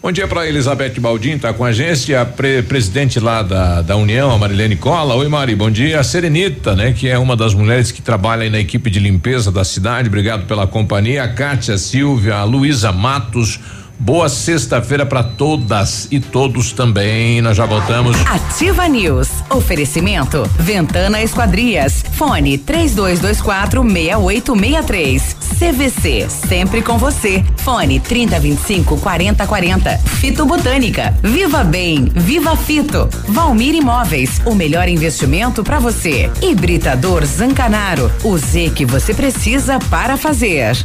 Bom 0.00 0.12
dia 0.12 0.28
para 0.28 0.46
Elizabeth 0.48 0.94
Baldin, 1.00 1.38
tá 1.38 1.52
com 1.52 1.64
a 1.64 1.72
gente, 1.72 2.14
a 2.14 2.24
pre- 2.24 2.62
presidente 2.62 3.18
lá 3.18 3.42
da, 3.42 3.82
da 3.82 3.96
União, 3.96 4.30
a 4.30 4.38
Marilene 4.38 4.76
Cola. 4.76 5.14
Oi, 5.16 5.26
Mari, 5.28 5.56
bom 5.56 5.68
dia. 5.70 5.98
A 5.98 6.04
Serenita, 6.04 6.74
né, 6.76 6.92
que 6.92 7.08
é 7.08 7.18
uma 7.18 7.36
das 7.36 7.52
mulheres 7.52 7.90
que 7.90 8.00
trabalha 8.00 8.48
na 8.48 8.60
equipe 8.60 8.90
de 8.90 9.00
limpeza 9.00 9.50
da 9.50 9.64
cidade. 9.64 10.06
Obrigado 10.08 10.46
pela 10.46 10.68
companhia. 10.68 11.24
A 11.24 11.28
Kátia 11.28 11.76
Silvia, 11.76 12.36
a 12.36 12.44
Luísa 12.44 12.92
Matos. 12.92 13.58
Boa 14.00 14.28
sexta-feira 14.28 15.04
para 15.04 15.24
todas 15.24 16.06
e 16.10 16.20
todos 16.20 16.72
também. 16.72 17.42
Nós 17.42 17.56
já 17.56 17.66
voltamos. 17.66 18.16
Ativa 18.26 18.88
News. 18.88 19.28
Oferecimento. 19.50 20.48
Ventana 20.56 21.20
Esquadrias. 21.20 22.04
Fone 22.12 22.56
3224 22.58 23.82
6863. 23.82 25.36
CVC. 25.58 26.26
Sempre 26.30 26.80
com 26.80 26.96
você. 26.96 27.44
Fone 27.56 27.98
3025 27.98 28.98
4040. 28.98 29.98
Fito 29.98 30.46
Botânica. 30.46 31.12
Viva 31.20 31.64
Bem. 31.64 32.04
Viva 32.14 32.56
Fito. 32.56 33.08
Valmir 33.28 33.74
Imóveis. 33.74 34.40
O 34.46 34.54
melhor 34.54 34.88
investimento 34.88 35.64
para 35.64 35.80
você. 35.80 36.30
Hibridador 36.40 37.26
Zancanaro. 37.26 38.10
O 38.22 38.38
Z 38.38 38.70
que 38.76 38.86
você 38.86 39.12
precisa 39.12 39.80
para 39.90 40.16
fazer. 40.16 40.76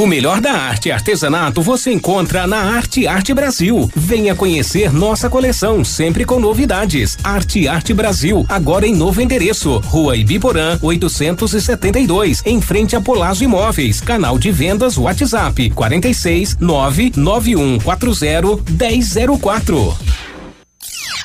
O 0.00 0.06
melhor 0.06 0.40
da 0.40 0.52
arte 0.52 0.88
e 0.88 0.92
artesanato 0.92 1.60
você 1.60 1.92
encontra 1.92 2.46
na 2.46 2.56
Arte 2.56 3.06
Arte 3.06 3.34
Brasil. 3.34 3.86
Venha 3.94 4.34
conhecer 4.34 4.90
nossa 4.90 5.28
coleção, 5.28 5.84
sempre 5.84 6.24
com 6.24 6.40
novidades. 6.40 7.18
Arte 7.22 7.68
Arte 7.68 7.92
Brasil, 7.92 8.46
agora 8.48 8.86
em 8.86 8.94
novo 8.94 9.20
endereço. 9.20 9.76
Rua 9.80 10.16
Ibiporã, 10.16 10.78
872, 10.80 12.42
em 12.46 12.62
frente 12.62 12.96
a 12.96 13.00
Polazo 13.02 13.44
Imóveis. 13.44 14.00
Canal 14.00 14.38
de 14.38 14.50
vendas 14.50 14.96
WhatsApp 14.96 15.68
46 15.68 16.56
99140 16.58 18.62
1004. 18.70 19.98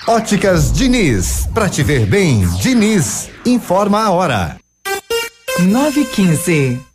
Óticas 0.05 0.73
Diniz, 0.73 1.47
pra 1.53 1.69
te 1.69 1.81
ver 1.81 2.05
bem, 2.05 2.45
Diniz, 2.61 3.29
informa 3.45 4.01
a 4.01 4.11
hora. 4.11 4.57
915. 5.61 6.94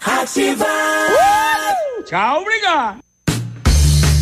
Ativa. 0.00 0.66
Tchau, 2.04 2.42
obrigado. 2.42 3.03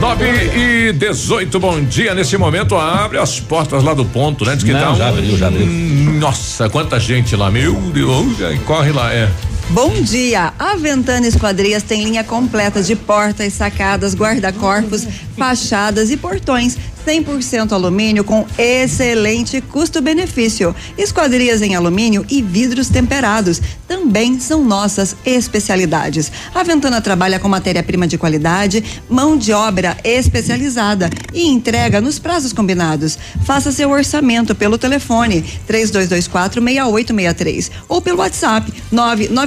9 0.00 0.24
e 0.54 0.92
18, 0.92 1.58
bom 1.58 1.82
dia. 1.82 2.14
Nesse 2.14 2.36
momento 2.36 2.76
abre 2.76 3.18
as 3.18 3.40
portas 3.40 3.82
lá 3.82 3.94
do 3.94 4.04
ponto, 4.04 4.44
né? 4.44 4.54
Diz 4.54 4.62
que 4.62 4.72
Não, 4.72 4.92
tá 4.92 4.94
já 4.94 5.08
abriu, 5.08 5.38
já 5.38 5.48
abriu. 5.48 5.66
Nossa, 5.66 6.68
quanta 6.68 7.00
gente 7.00 7.34
lá, 7.34 7.50
meu 7.50 7.74
Deus, 7.92 8.42
aí 8.42 8.58
corre 8.58 8.92
lá, 8.92 9.12
é. 9.12 9.30
Bom 9.70 10.00
dia! 10.00 10.54
A 10.58 10.76
Ventana 10.76 11.26
Esquadrias 11.26 11.82
tem 11.82 12.04
linha 12.04 12.22
completa 12.22 12.80
de 12.80 12.94
portas, 12.94 13.52
sacadas, 13.52 14.14
guarda-corpos, 14.14 15.04
fachadas 15.36 16.08
e 16.10 16.16
portões. 16.16 16.76
100% 17.06 17.70
alumínio 17.70 18.24
com 18.24 18.44
excelente 18.58 19.60
custo-benefício. 19.60 20.74
Esquadrias 20.98 21.62
em 21.62 21.76
alumínio 21.76 22.26
e 22.28 22.42
vidros 22.42 22.88
temperados 22.88 23.62
também 23.86 24.40
são 24.40 24.64
nossas 24.64 25.14
especialidades. 25.24 26.32
A 26.52 26.64
Ventana 26.64 27.00
trabalha 27.00 27.38
com 27.38 27.48
matéria-prima 27.48 28.08
de 28.08 28.18
qualidade, 28.18 28.82
mão 29.08 29.36
de 29.36 29.52
obra 29.52 29.96
especializada 30.02 31.08
e 31.32 31.46
entrega 31.46 32.00
nos 32.00 32.18
prazos 32.18 32.52
combinados. 32.52 33.16
Faça 33.44 33.70
seu 33.70 33.90
orçamento 33.90 34.52
pelo 34.52 34.76
telefone 34.76 35.42
3224 35.66 36.60
6863 36.60 37.70
ou 37.88 38.02
pelo 38.02 38.18
WhatsApp 38.18 38.72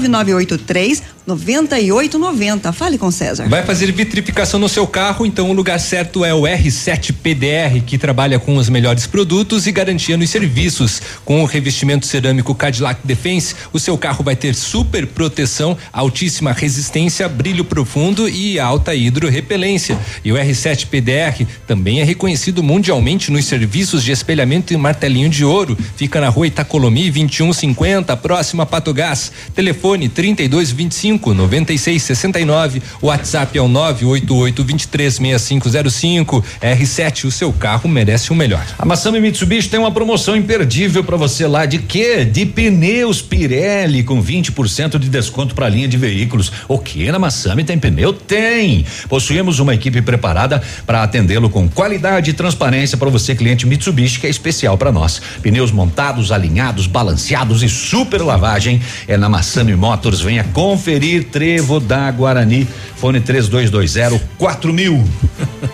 99983 0.10 1.04
9890. 1.26 2.74
Fale 2.74 2.98
com 2.98 3.12
César. 3.12 3.48
Vai 3.48 3.64
fazer 3.64 3.92
vitrificação 3.92 4.60
no 4.60 4.68
seu 4.68 4.88
carro, 4.88 5.26
então 5.26 5.50
o 5.50 5.54
lugar 5.54 5.80
certo 5.80 6.26
é 6.26 6.34
o 6.34 6.42
R7 6.42 7.14
PDR, 7.14 7.82
que 7.86 7.98
trabalha 7.98 8.40
com 8.40 8.56
os 8.56 8.70
melhores 8.70 9.06
produtos 9.06 9.68
e 9.68 9.72
garantia 9.72 10.18
nos 10.18 10.30
serviços. 10.30 11.02
Com 11.24 11.44
o 11.44 11.46
revestimento 11.46 12.08
cerâmico 12.08 12.56
Cadillac 12.56 13.06
Defense, 13.06 13.56
o 13.72 13.80
seu 13.80 13.98
carro 13.98 14.24
vai 14.24 14.36
ter 14.36 14.56
super 14.56 15.06
proteção, 15.06 15.78
altíssima 15.94 16.52
resistência, 16.52 17.28
brilho 17.30 17.64
profundo 17.64 18.28
e 18.28 18.60
alta 18.60 18.96
hidrorrepelência. 18.96 20.00
E 20.24 20.32
o 20.32 20.36
R7 20.36 20.88
PDR 20.88 21.46
também 21.68 22.02
é 22.02 22.04
reconhecido 22.04 22.64
mundialmente 22.64 23.32
nos 23.32 23.46
serviços 23.46 24.04
de 24.04 24.12
espelhamento 24.12 24.74
e 24.74 24.78
martelinho 24.78 25.30
de 25.30 25.46
ouro. 25.46 25.78
Fica 25.96 26.20
na 26.20 26.30
rua 26.30 26.48
Itacolomi 26.48 27.12
2150, 27.12 28.18
próxima 28.18 28.64
a 28.64 28.66
Patogás. 28.66 29.32
Telefone 29.54 30.10
3225 30.10 31.19
9669. 31.28 32.82
WhatsApp 33.02 33.58
é 33.58 33.62
o 33.62 33.68
988 33.68 34.64
236505. 34.64 36.44
R7, 36.62 37.26
o 37.26 37.32
seu 37.32 37.52
carro 37.52 37.90
merece 37.90 38.32
o 38.32 38.36
melhor. 38.36 38.66
A 38.78 38.86
Massami 38.86 39.20
Mitsubishi 39.20 39.70
tem 39.70 39.80
uma 39.80 39.92
promoção 39.92 40.36
imperdível 40.36 41.04
para 41.04 41.18
você 41.18 41.48
lá 41.48 41.66
de 41.66 41.80
quê? 41.80 42.26
De 42.26 42.46
pneus 42.46 43.22
Pirelli 43.22 44.04
com 44.04 44.24
20% 44.24 44.98
de 44.98 45.10
desconto 45.10 45.56
para 45.56 45.66
a 45.66 45.70
linha 45.70 45.88
de 45.88 45.98
veículos. 45.98 46.52
O 46.68 46.78
que 46.78 47.12
na 47.12 47.20
Massami 47.20 47.64
tem 47.64 47.78
pneu? 47.78 48.14
Tem. 48.14 48.86
Possuímos 49.08 49.60
uma 49.60 49.74
equipe 49.74 50.02
preparada 50.02 50.62
para 50.86 51.04
atendê-lo 51.04 51.50
com 51.50 51.68
qualidade 51.68 52.30
e 52.30 52.34
transparência 52.34 52.98
para 52.98 53.10
você 53.10 53.36
cliente 53.36 53.66
Mitsubishi 53.66 54.20
que 54.20 54.28
é 54.28 54.30
especial 54.30 54.78
para 54.78 54.92
nós. 54.92 55.22
Pneus 55.42 55.72
montados, 55.72 56.32
alinhados, 56.32 56.88
balanceados 56.88 57.64
e 57.64 57.70
super 57.70 58.22
lavagem 58.22 58.82
é 59.08 59.18
na 59.18 59.30
Massami 59.30 59.76
Motors. 59.76 60.22
Venha 60.22 60.44
conferir 60.44 60.99
Trevo 61.32 61.80
da 61.80 62.12
Guarani. 62.12 62.68
Fone 62.98 63.22
3220 63.22 64.22
4000. 64.38 65.04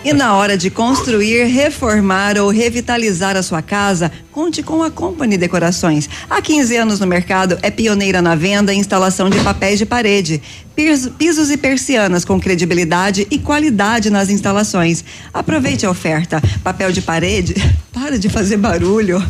E 0.04 0.12
na 0.12 0.36
hora 0.36 0.56
de 0.56 0.70
construir, 0.70 1.44
reformar 1.46 2.38
ou 2.38 2.50
revitalizar 2.50 3.36
a 3.36 3.42
sua 3.42 3.60
casa, 3.60 4.12
conte 4.36 4.62
com 4.62 4.82
a 4.82 4.90
Company 4.90 5.38
Decorações. 5.38 6.10
Há 6.28 6.42
15 6.42 6.76
anos 6.76 7.00
no 7.00 7.06
mercado, 7.06 7.58
é 7.62 7.70
pioneira 7.70 8.20
na 8.20 8.34
venda 8.34 8.70
e 8.74 8.76
instalação 8.76 9.30
de 9.30 9.40
papéis 9.40 9.78
de 9.78 9.86
parede, 9.86 10.42
piso- 10.74 11.10
pisos 11.12 11.50
e 11.50 11.56
persianas 11.56 12.22
com 12.22 12.38
credibilidade 12.38 13.26
e 13.30 13.38
qualidade 13.38 14.10
nas 14.10 14.28
instalações. 14.28 15.02
Aproveite 15.32 15.86
a 15.86 15.90
oferta. 15.90 16.42
Papel 16.62 16.92
de 16.92 17.00
parede, 17.00 17.54
para 17.94 18.18
de 18.18 18.28
fazer 18.28 18.58
barulho. 18.58 19.24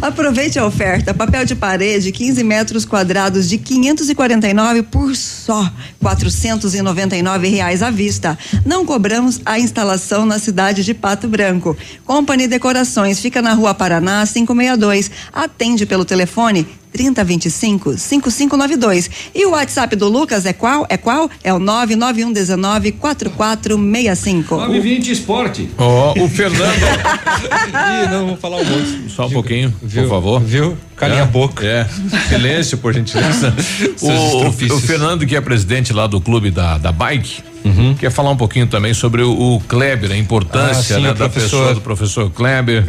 Aproveite 0.00 0.58
a 0.58 0.66
oferta. 0.66 1.14
Papel 1.14 1.44
de 1.44 1.54
parede, 1.54 2.10
15 2.10 2.42
metros 2.42 2.84
quadrados 2.84 3.48
de 3.48 3.58
549 3.58 4.82
por 4.82 5.14
só 5.14 5.70
499 6.00 7.46
reais 7.48 7.80
à 7.80 7.90
vista. 7.90 8.36
Não 8.66 8.84
cobramos 8.84 9.40
a 9.46 9.56
instalação 9.60 10.26
na 10.26 10.40
cidade 10.40 10.82
de 10.84 10.94
Pato 10.94 11.28
Branco. 11.28 11.76
Company 12.04 12.48
Decorações 12.48 13.20
fica 13.20 13.40
na 13.40 13.52
Rua 13.54 13.72
Paraná 13.72 14.26
562. 14.32 15.10
Atende 15.32 15.86
pelo 15.86 16.04
telefone 16.04 16.80
3025 16.92 17.96
5592. 17.98 19.10
E 19.34 19.46
o 19.46 19.50
WhatsApp 19.50 19.96
do 19.96 20.08
Lucas 20.08 20.44
é 20.46 20.52
qual? 20.52 20.86
É 20.88 20.96
qual? 20.96 21.30
É 21.42 21.52
o 21.52 21.58
991 21.58 22.32
19 22.32 22.92
4465. 22.92 24.54
920 24.56 25.10
Esporte. 25.12 25.70
Ó, 25.78 26.14
o 26.18 26.28
Fernando. 26.28 26.62
Ih, 28.04 28.10
não, 28.10 28.26
vou 28.28 28.36
falar 28.36 28.56
um 28.58 28.64
monte. 28.64 29.10
Só 29.10 29.26
um 29.26 29.30
pouquinho, 29.30 29.72
Viu? 29.82 30.02
por 30.04 30.10
favor. 30.10 30.40
Viu? 30.40 30.76
Calem 30.96 31.18
É, 31.18 31.22
a 31.22 31.24
boca. 31.26 31.64
É. 31.66 31.86
Silêncio, 32.28 32.78
por 32.78 32.92
gentileza. 32.94 33.52
O, 34.02 34.46
o, 34.48 34.80
Fernando, 34.80 35.24
que 35.26 35.36
é 35.36 35.40
presidente 35.40 35.92
lá 35.92 36.06
do 36.06 36.20
clube 36.20 36.50
da, 36.50 36.76
da 36.78 36.90
Bike, 36.92 37.42
Uhum. 37.64 37.94
quer 37.94 38.10
falar 38.10 38.30
um 38.30 38.36
pouquinho 38.36 38.66
também 38.66 38.92
sobre 38.92 39.22
o, 39.22 39.30
o 39.54 39.60
Kleber, 39.60 40.10
a 40.10 40.16
importância 40.16 40.96
Ah, 40.96 40.98
sim, 40.98 41.02
né, 41.04 41.08
da 41.10 41.14
professor. 41.14 41.42
pessoa 41.58 41.74
do 41.74 41.80
professor 41.80 42.30
Kleber. 42.30 42.84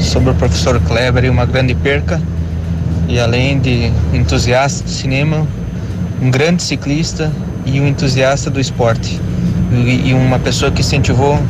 sobre 0.00 0.30
o 0.30 0.34
professor 0.34 0.80
Kleber 0.80 1.24
e 1.24 1.28
uma 1.28 1.44
grande 1.44 1.74
perca. 1.74 2.22
E 3.08 3.18
além 3.18 3.58
de 3.58 3.92
entusiasta 4.12 4.84
de 4.84 4.90
cinema, 4.90 5.46
um 6.20 6.30
grande 6.30 6.62
ciclista 6.62 7.30
e 7.66 7.80
um 7.80 7.86
entusiasta 7.86 8.50
do 8.50 8.60
esporte. 8.60 9.20
E, 9.72 10.10
e 10.10 10.14
uma 10.14 10.38
pessoa 10.38 10.70
que 10.70 10.80
incentivou 10.80 11.40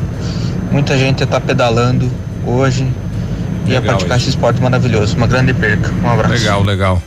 muita 0.73 0.97
gente 0.99 1.23
a 1.23 1.24
estar 1.24 1.41
pedalando 1.41 2.10
hoje 2.47 2.86
e 3.66 3.76
a 3.76 3.81
Legal 3.81 3.97
praticar 3.97 4.18
isso. 4.18 4.28
esse 4.28 4.36
esporte 4.36 4.60
maravilhoso. 4.60 5.16
Uma 5.16 5.26
grande 5.26 5.55
perca. 5.55 5.91
Um 6.02 6.10
abraço. 6.10 6.34
Legal, 6.34 6.62
legal. 6.62 7.02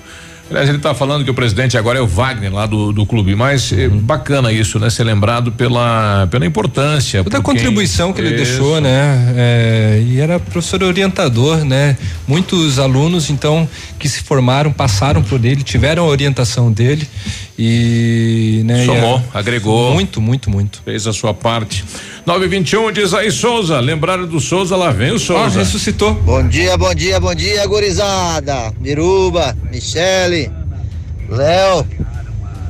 Aliás, 0.50 0.70
ele 0.70 0.78
está 0.78 0.94
falando 0.94 1.26
que 1.26 1.30
o 1.30 1.34
presidente 1.34 1.78
agora 1.78 2.00
é 2.00 2.02
o 2.02 2.08
Wagner 2.08 2.54
lá 2.54 2.66
do, 2.66 2.94
do 2.94 3.06
clube, 3.06 3.36
mas 3.36 3.72
é 3.74 3.90
bacana 3.90 4.52
isso, 4.52 4.80
né? 4.80 4.90
Ser 4.90 5.04
lembrado 5.04 5.52
pela, 5.52 6.28
pela 6.32 6.46
importância. 6.46 7.24
Toda 7.24 7.40
a 7.40 7.42
contribuição 7.42 8.14
que 8.14 8.22
ele 8.22 8.36
Isso. 8.36 8.52
deixou, 8.52 8.80
né? 8.80 9.34
É, 9.36 10.04
e 10.06 10.20
era 10.20 10.40
professor 10.40 10.82
orientador, 10.84 11.66
né? 11.66 11.98
Muitos 12.26 12.80
alunos, 12.80 13.30
então, 13.30 13.68
que 14.00 14.08
se 14.08 14.22
formaram, 14.24 14.72
passaram 14.72 15.22
por 15.22 15.44
ele, 15.44 15.64
tiveram 15.64 16.04
a 16.04 16.08
orientação 16.08 16.72
dele 16.72 17.08
e, 17.58 18.62
né? 18.66 18.86
Somou, 18.86 19.18
e 19.20 19.24
a- 19.36 19.40
agregou. 19.40 19.94
Muito, 19.94 20.22
muito, 20.22 20.50
muito. 20.50 20.82
Fez 20.84 21.08
a 21.08 21.14
sua 21.14 21.34
parte. 21.34 21.84
921 22.26 22.92
diz 22.92 23.14
aí, 23.14 23.32
Souza. 23.32 23.80
Lembraram 23.80 24.28
do 24.28 24.40
Souza, 24.40 24.76
lá 24.76 24.92
vem 24.92 25.12
o 25.12 25.20
Souza. 25.20 25.60
ressuscitou. 25.60 26.14
Bom 26.14 26.48
dia, 26.48 26.78
bom 26.78 26.94
dia, 26.94 27.20
bom 27.20 27.34
dia, 27.34 27.66
gurizada. 27.66 28.72
Miruba, 28.80 29.56
Michele, 29.72 30.52
Léo, 31.30 31.86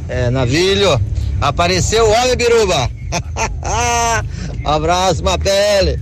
é, 0.08 0.30
Navilho. 0.30 1.00
Apareceu 1.42 2.06
o 2.06 2.12
homem, 2.12 2.36
Biruba. 2.36 2.90
Abraço, 4.64 5.22
uma 5.22 5.38
pele. 5.38 6.00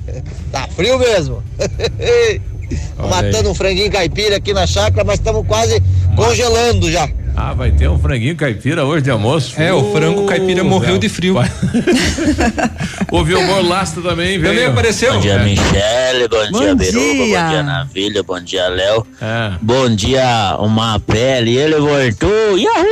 Tá 0.52 0.68
frio 0.76 0.98
mesmo. 1.00 1.44
Matando 2.98 3.52
um 3.52 3.54
franguinho 3.56 3.92
caipira 3.92 4.38
aqui 4.38 4.54
na 4.54 4.66
chácara, 4.66 5.04
mas 5.04 5.20
estamos 5.20 5.46
quase 5.46 5.82
congelando 6.16 6.92
já. 6.92 7.08
Ah, 7.38 7.54
vai 7.54 7.70
ter 7.72 7.90
um 7.90 8.00
franguinho 8.00 8.36
caipira 8.36 8.86
hoje 8.86 9.04
de 9.04 9.12
almoço. 9.12 9.60
É, 9.62 9.74
o 9.74 9.92
frango 9.92 10.26
caipira 10.26 10.64
morreu 10.64 10.98
de 10.98 11.10
frio. 11.10 11.36
o 13.12 13.24
Vilmor 13.24 13.62
Lasta 13.68 14.02
também 14.02 14.40
veio. 14.40 14.54
Também 14.54 14.66
apareceu. 14.68 15.14
Bom 15.14 15.20
dia, 15.20 15.34
É. 15.34 15.44
Michele. 15.44 16.28
Bom, 16.30 16.52
Bom 16.52 16.60
dia, 16.62 16.76
Biruba. 16.76 17.02
dia. 17.26 17.42
Bom 17.44 17.50
dia, 17.50 17.64
Navilha. 17.64 18.24
Bom 18.24 18.40
dia, 18.42 18.68
Léo. 18.70 19.06
É. 19.22 19.52
Bom 19.62 19.90
dia, 19.96 20.56
uma 20.60 21.00
pele. 21.00 21.58
Ele 21.58 21.76
voltou. 21.76 22.58
Yahoo! 22.58 22.86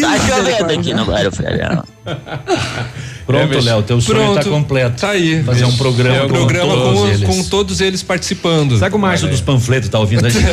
Tá 0.00 0.18
chovendo 0.26 0.72
aqui 0.72 0.92
no 0.92 1.04
bairro 1.04 1.30
Feriado. 1.32 1.84
Pronto, 3.26 3.54
É, 3.54 3.60
Léo, 3.60 3.82
teu 3.82 4.00
sonho 4.00 4.18
Pronto, 4.18 4.44
tá 4.44 4.50
completo. 4.50 5.00
Tá 5.00 5.10
aí. 5.10 5.42
Fazer 5.42 5.64
um 5.64 5.76
programa 5.76 6.24
um 6.24 6.28
com 6.28 6.34
programa 6.34 6.74
todos 6.74 7.00
com, 7.00 7.08
eles. 7.08 7.24
com 7.24 7.44
todos 7.44 7.80
eles 7.80 8.02
participando. 8.02 8.78
Que 8.78 8.96
o 8.96 9.02
Olha 9.02 9.28
dos 9.28 9.40
panfletos 9.40 9.88
tá 9.88 9.98
ouvindo 9.98 10.26
a 10.26 10.28
gente? 10.28 10.44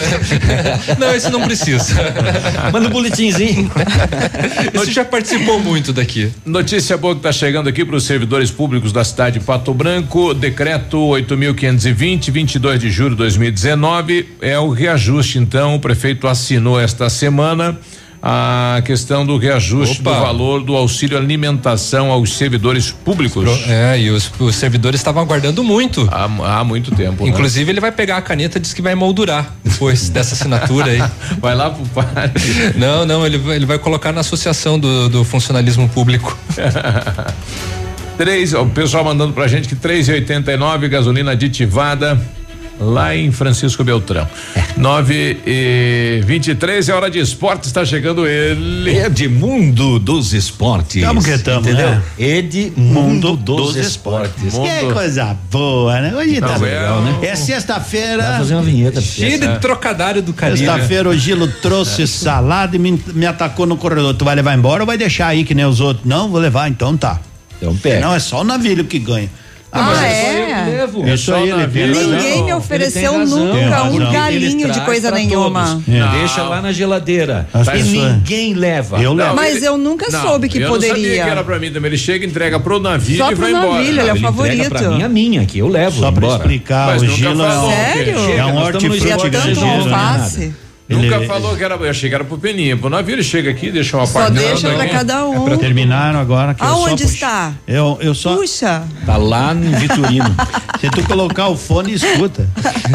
Não, 0.98 1.14
esse 1.16 1.30
não 1.30 1.42
precisa. 1.42 1.96
Manda 2.72 2.88
um 2.88 2.92
boletimzinho. 2.92 3.70
Esse 4.74 4.92
já 4.92 5.04
participou 5.04 5.60
muito 5.60 5.92
daqui. 5.94 6.32
Notícia 6.46 6.98
boa 6.98 7.14
que 7.14 7.20
está 7.20 7.32
chegando 7.32 7.68
aqui 7.68 7.84
para 7.84 7.96
os 7.96 8.04
servidores 8.04 8.52
públicos 8.52 8.92
da 8.92 9.04
cidade 9.04 9.40
de 9.40 9.46
Pato 9.46 9.74
Branco. 9.74 10.34
Decreto 10.34 10.98
8.520, 10.98 12.32
22 12.32 12.80
de 12.80 12.90
julho 12.90 13.12
de 13.12 13.18
2019. 13.18 14.30
É 14.42 14.58
o 14.60 14.70
reajuste, 14.70 15.38
então. 15.38 15.76
O 15.76 15.80
prefeito 15.80 16.28
assinou 16.28 16.80
esta 16.80 17.10
semana 17.10 17.78
a 18.24 18.82
questão 18.86 19.26
do 19.26 19.36
reajuste 19.38 20.00
Opa. 20.02 20.12
do 20.14 20.20
valor 20.22 20.64
do 20.64 20.76
auxílio 20.76 21.18
alimentação 21.18 22.12
aos 22.12 22.34
servidores 22.38 22.92
públicos. 22.92 23.44
É, 23.68 24.00
e 24.00 24.10
os, 24.12 24.32
os 24.40 24.56
servidores 24.56 25.00
estavam 25.00 25.24
aguardando 25.24 25.64
muito. 25.64 26.08
Há, 26.12 26.60
há 26.60 26.64
muito 26.64 26.92
tempo. 26.92 27.24
né? 27.24 27.30
Inclusive, 27.30 27.72
ele 27.72 27.80
vai 27.80 27.92
pegar 27.92 28.18
a 28.18 28.22
caneta 28.22 28.60
e 28.60 28.62
diz 28.62 28.74
que 28.74 28.82
vai 28.82 28.94
moldurar 28.94 29.52
depois 29.64 30.08
dessa 30.12 30.36
assinatura 30.36 30.92
aí. 30.92 31.02
Vai 31.40 31.56
lá 31.56 31.70
pro 31.72 31.86
padre. 31.88 32.32
Não, 32.76 33.06
não, 33.06 33.26
ele, 33.26 33.38
vai- 33.40 33.56
ele 33.56 33.66
vai 33.66 33.80
colocar 33.80 34.12
na 34.12 34.22
associação 34.22 34.80
do, 34.80 35.10
do 35.10 35.24
funcionalismo 35.24 35.90
público. 35.90 36.38
Três, 38.18 38.54
o 38.54 38.66
pessoal 38.68 39.04
mandando 39.04 39.34
pra 39.34 39.48
gente 39.48 39.68
que 39.68 39.76
3,89 39.76 40.88
gasolina 40.90 41.32
aditivada 41.32 42.22
lá 42.82 43.16
em 43.16 43.32
Francisco 43.32 43.84
Beltrão. 43.84 44.28
É. 44.56 44.64
9 44.76 45.38
e 45.46 46.22
23 46.26 46.90
é 46.90 46.94
hora 46.94 47.10
de 47.10 47.20
esporte, 47.20 47.66
está 47.66 47.86
chegando 47.86 48.26
ele. 48.26 48.98
Edmundo 48.98 50.00
dos 50.00 50.34
Esportes. 50.34 51.04
Tamo 51.04 51.24
que 51.24 51.38
tamo, 51.38 51.60
entendeu? 51.60 51.92
né? 51.92 52.02
Edmundo 52.18 53.38
dos, 53.38 53.76
Esportes. 53.76 54.54
Que 54.54 54.92
coisa 54.94 55.38
boa, 55.52 56.00
né? 56.02 56.16
Hoje 56.16 56.40
Tá 56.40 56.50
tá 56.50 56.58
legal, 56.58 57.02
né? 57.02 57.20
É 57.22 57.36
sexta-feira. 57.36 58.24
Vai 58.24 58.38
fazer 58.40 58.56
uma 58.56 58.64
vinheta. 58.64 59.00
Cheio 59.00 59.40
de 59.40 59.60
trocadilho 59.60 60.22
do 60.22 60.34
Caribe. 60.34 60.60
Sexta-feira 60.60 61.10
o 61.10 61.18
Gilo 61.18 61.46
É. 61.46 61.48
trouxe 61.62 62.08
salada 62.08 62.76
e 62.76 62.80
me, 62.80 63.02
me 63.14 63.26
atacou 63.26 63.66
no 63.66 63.78
corredor. 63.78 64.14
Tu 64.16 64.26
vai 64.26 64.36
levar 64.36 64.56
embora 64.58 64.84
ou 64.84 64.88
vai 64.88 64.98
deixar 64.98 65.28
aí 65.28 65.44
que 65.44 65.54
nem 65.54 65.66
os 65.66 65.80
outros? 65.80 66.06
Não, 66.06 66.30
vou 66.30 66.40
levar, 66.40 66.68
então 66.70 66.98
tá. 66.98 67.20
Então 67.58 67.76
pega. 67.78 68.00
Não, 68.00 68.14
é 68.16 68.20
só 68.20 68.42
o 68.42 68.44
navilho 68.44 68.84
que 68.86 68.98
ganha. 68.98 69.30
Ah, 69.74 70.06
é? 70.06 70.86
Isso 71.14 71.34
aí, 71.34 71.50
ele 71.50 71.68
tem 71.68 71.88
Ninguém 71.88 72.04
razão. 72.32 72.46
me 72.46 72.54
ofereceu 72.54 73.14
Ele 73.16 73.26
nunca 73.26 73.84
um 73.84 74.12
galinho 74.12 74.70
de 74.70 74.82
coisa 74.82 75.12
nenhuma. 75.12 75.82
É. 75.88 76.20
Deixa 76.20 76.44
lá 76.44 76.62
na 76.62 76.74
geladeira. 76.74 77.48
As 77.54 77.68
e 77.68 77.72
pessoas- 77.72 78.12
ninguém 78.14 78.54
leva. 78.54 79.02
Eu 79.02 79.14
levo. 79.14 79.34
Mas 79.36 79.64
eu 79.64 79.78
nunca 79.78 80.10
Não, 80.12 80.22
soube 80.22 80.50
que 80.50 80.58
eu 80.58 80.68
Não 80.68 80.76
sabia 80.76 80.90
poderia. 80.94 81.24
que 81.24 81.30
era 81.30 81.44
pra 81.44 81.58
mim 81.58 81.72
também. 81.72 81.90
Ele 81.90 81.98
chega, 81.98 82.26
entrega 82.26 82.60
pro 82.60 82.80
navio 82.80 83.18
Só 83.18 83.32
e 83.32 83.36
pro 83.36 83.44
vai 83.44 83.52
embora. 83.52 83.74
navio, 83.76 83.88
ele 83.90 84.00
é 84.00 84.04
o 84.04 84.10
Ele 84.16 84.20
favorito. 84.20 84.70
pra 84.70 84.90
mim 84.90 85.04
a 85.04 85.10
minha, 85.10 85.46
que 85.46 85.60
eu 85.60 85.68
levo 85.70 86.00
Só 86.02 86.12
pra 86.12 86.22
embora. 86.26 86.42
explicar, 86.42 86.88
Mas 86.88 87.02
o 87.02 87.06
é 87.06 87.10
um, 87.10 87.70
Sério? 87.70 88.14
é 88.40 88.46
um 88.46 88.54
nós 88.54 88.76
estamos 88.76 88.84
no 88.84 88.96
E 88.96 89.10
é 89.10 89.10
hortifruti 89.10 89.10
esporte 89.10 89.30
tanto 89.32 89.60
grandioso. 89.62 90.71
Alface. 90.96 91.04
Nunca 91.10 91.18
Ele- 91.18 91.28
falou 91.28 91.56
que 91.58 91.64
era. 91.64 91.76
Eu 91.76 91.90
achei 91.90 92.10
que 92.10 92.16
era 92.16 92.24
pro 92.24 92.38
Peninha. 92.38 92.76
Pro 92.78 92.90
navio 92.90 93.16
ele 93.16 93.24
chega 93.24 93.50
aqui, 93.52 93.72
deixa 93.72 93.98
uma 93.98 94.06
Só 94.06 94.20
parte. 94.20 94.34
deixa 94.34 94.70
Não, 94.70 94.76
pra 94.76 94.88
cada 94.90 95.26
um. 95.26 95.58
Terminaram 95.58 96.20
agora. 96.20 96.54
Que 96.54 96.64
eu 96.64 96.68
só 96.68 96.74
Aonde 96.88 97.04
está? 97.04 97.54
Eu, 97.68 97.98
eu 98.02 98.14
só. 98.14 98.36
Puxa. 98.36 98.84
Tá 99.06 99.18
lá 99.18 99.54
no 99.54 99.78
Vitorino. 99.78 100.36
Se 100.82 100.90
tu 100.90 101.04
colocar 101.04 101.48
o 101.48 101.56
fone, 101.58 101.94
escuta. 101.94 102.50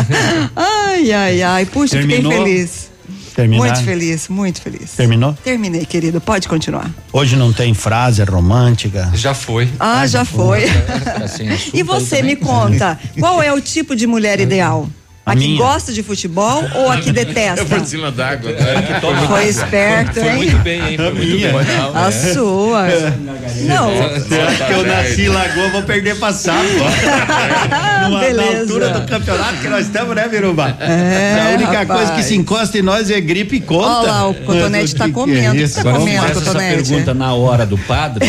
Ai, 0.57 1.13
ai, 1.13 1.43
ai. 1.43 1.67
Puxa, 1.67 1.97
Terminou? 1.99 2.33
fiquei 2.33 2.45
feliz. 2.57 2.91
Terminaram? 3.35 3.71
Muito 3.71 3.85
feliz, 3.85 4.29
muito 4.29 4.63
feliz. 4.63 4.93
Terminou? 4.93 5.35
Terminei, 5.45 5.85
querido. 5.85 6.21
Pode 6.23 6.49
continuar. 6.49 6.91
Hoje 7.13 7.37
não 7.37 7.53
tem 7.53 7.75
frase 7.75 8.23
romântica. 8.25 9.11
Já 9.15 9.35
foi. 9.35 9.69
Ah, 9.79 10.07
já 10.07 10.25
foi. 10.25 10.65
Assim, 11.23 11.47
assunto 11.53 11.77
E 11.77 11.83
você 11.83 12.23
me 12.23 12.35
conta, 12.35 12.99
qual 13.21 13.43
é 13.43 13.53
o 13.53 13.61
tipo 13.61 13.95
de 13.95 14.07
mulher 14.07 14.41
ideal? 14.41 14.89
A, 15.27 15.33
A 15.33 15.35
que 15.35 15.41
minha? 15.41 15.59
gosta 15.59 15.93
de 15.93 16.05
futebol 16.05 16.63
ou 16.77 16.89
a 16.91 16.99
que 16.99 17.11
É 17.11 17.13
detesta? 17.13 17.65
por 17.65 17.85
cima 17.85 18.13
d'água. 18.13 18.53
né? 18.53 19.01
Foi 19.27 19.49
esperto, 19.49 20.21
Foi 20.21 20.29
hein? 20.29 20.37
muito 20.37 20.59
bem, 20.59 20.81
hein? 20.91 20.97
Foi 20.97 21.13
muito 21.13 21.41
bem. 21.41 21.51
A 21.95 22.13
sua. 22.13 22.87
Não. 23.67 23.91
Você 24.21 24.35
acha 24.41 24.65
que 24.67 24.73
eu 24.73 24.87
nasci 24.87 25.23
em 25.23 25.29
Lagoa, 25.29 25.69
vou 25.71 25.83
perder 25.83 26.17
passado. 26.17 26.63
Numa, 28.07 28.21
na 28.21 28.21
Beleza. 28.21 28.61
altura 28.61 28.91
do 28.91 29.07
campeonato 29.09 29.55
que 29.61 29.69
nós 29.69 29.87
estamos, 29.87 30.15
né, 30.15 30.29
Biruba? 30.29 30.77
É, 30.79 31.47
a 31.47 31.55
única 31.57 31.73
rapaz. 31.81 31.87
coisa 32.01 32.13
que 32.13 32.23
se 32.23 32.37
encosta 32.37 32.79
em 32.79 32.83
nós 32.83 33.11
é 33.11 33.21
gripe 33.21 33.57
e 33.57 33.61
conta. 33.61 33.89
Olha 33.89 34.13
lá, 34.13 34.29
o 34.29 34.35
Cotonete 34.47 34.95
tá 34.95 35.07
é 35.07 35.11
comendo. 35.11 35.57
isso? 35.57 35.75
Tá 35.75 35.81
Agora, 35.81 35.95
se 35.97 36.01
comendo, 36.01 36.21
fizesse 36.23 36.39
essa 36.41 36.51
Cotonete. 36.53 36.85
pergunta 36.89 37.15
na 37.15 37.35
hora 37.35 37.67
do 37.67 37.77
padre, 37.79 38.25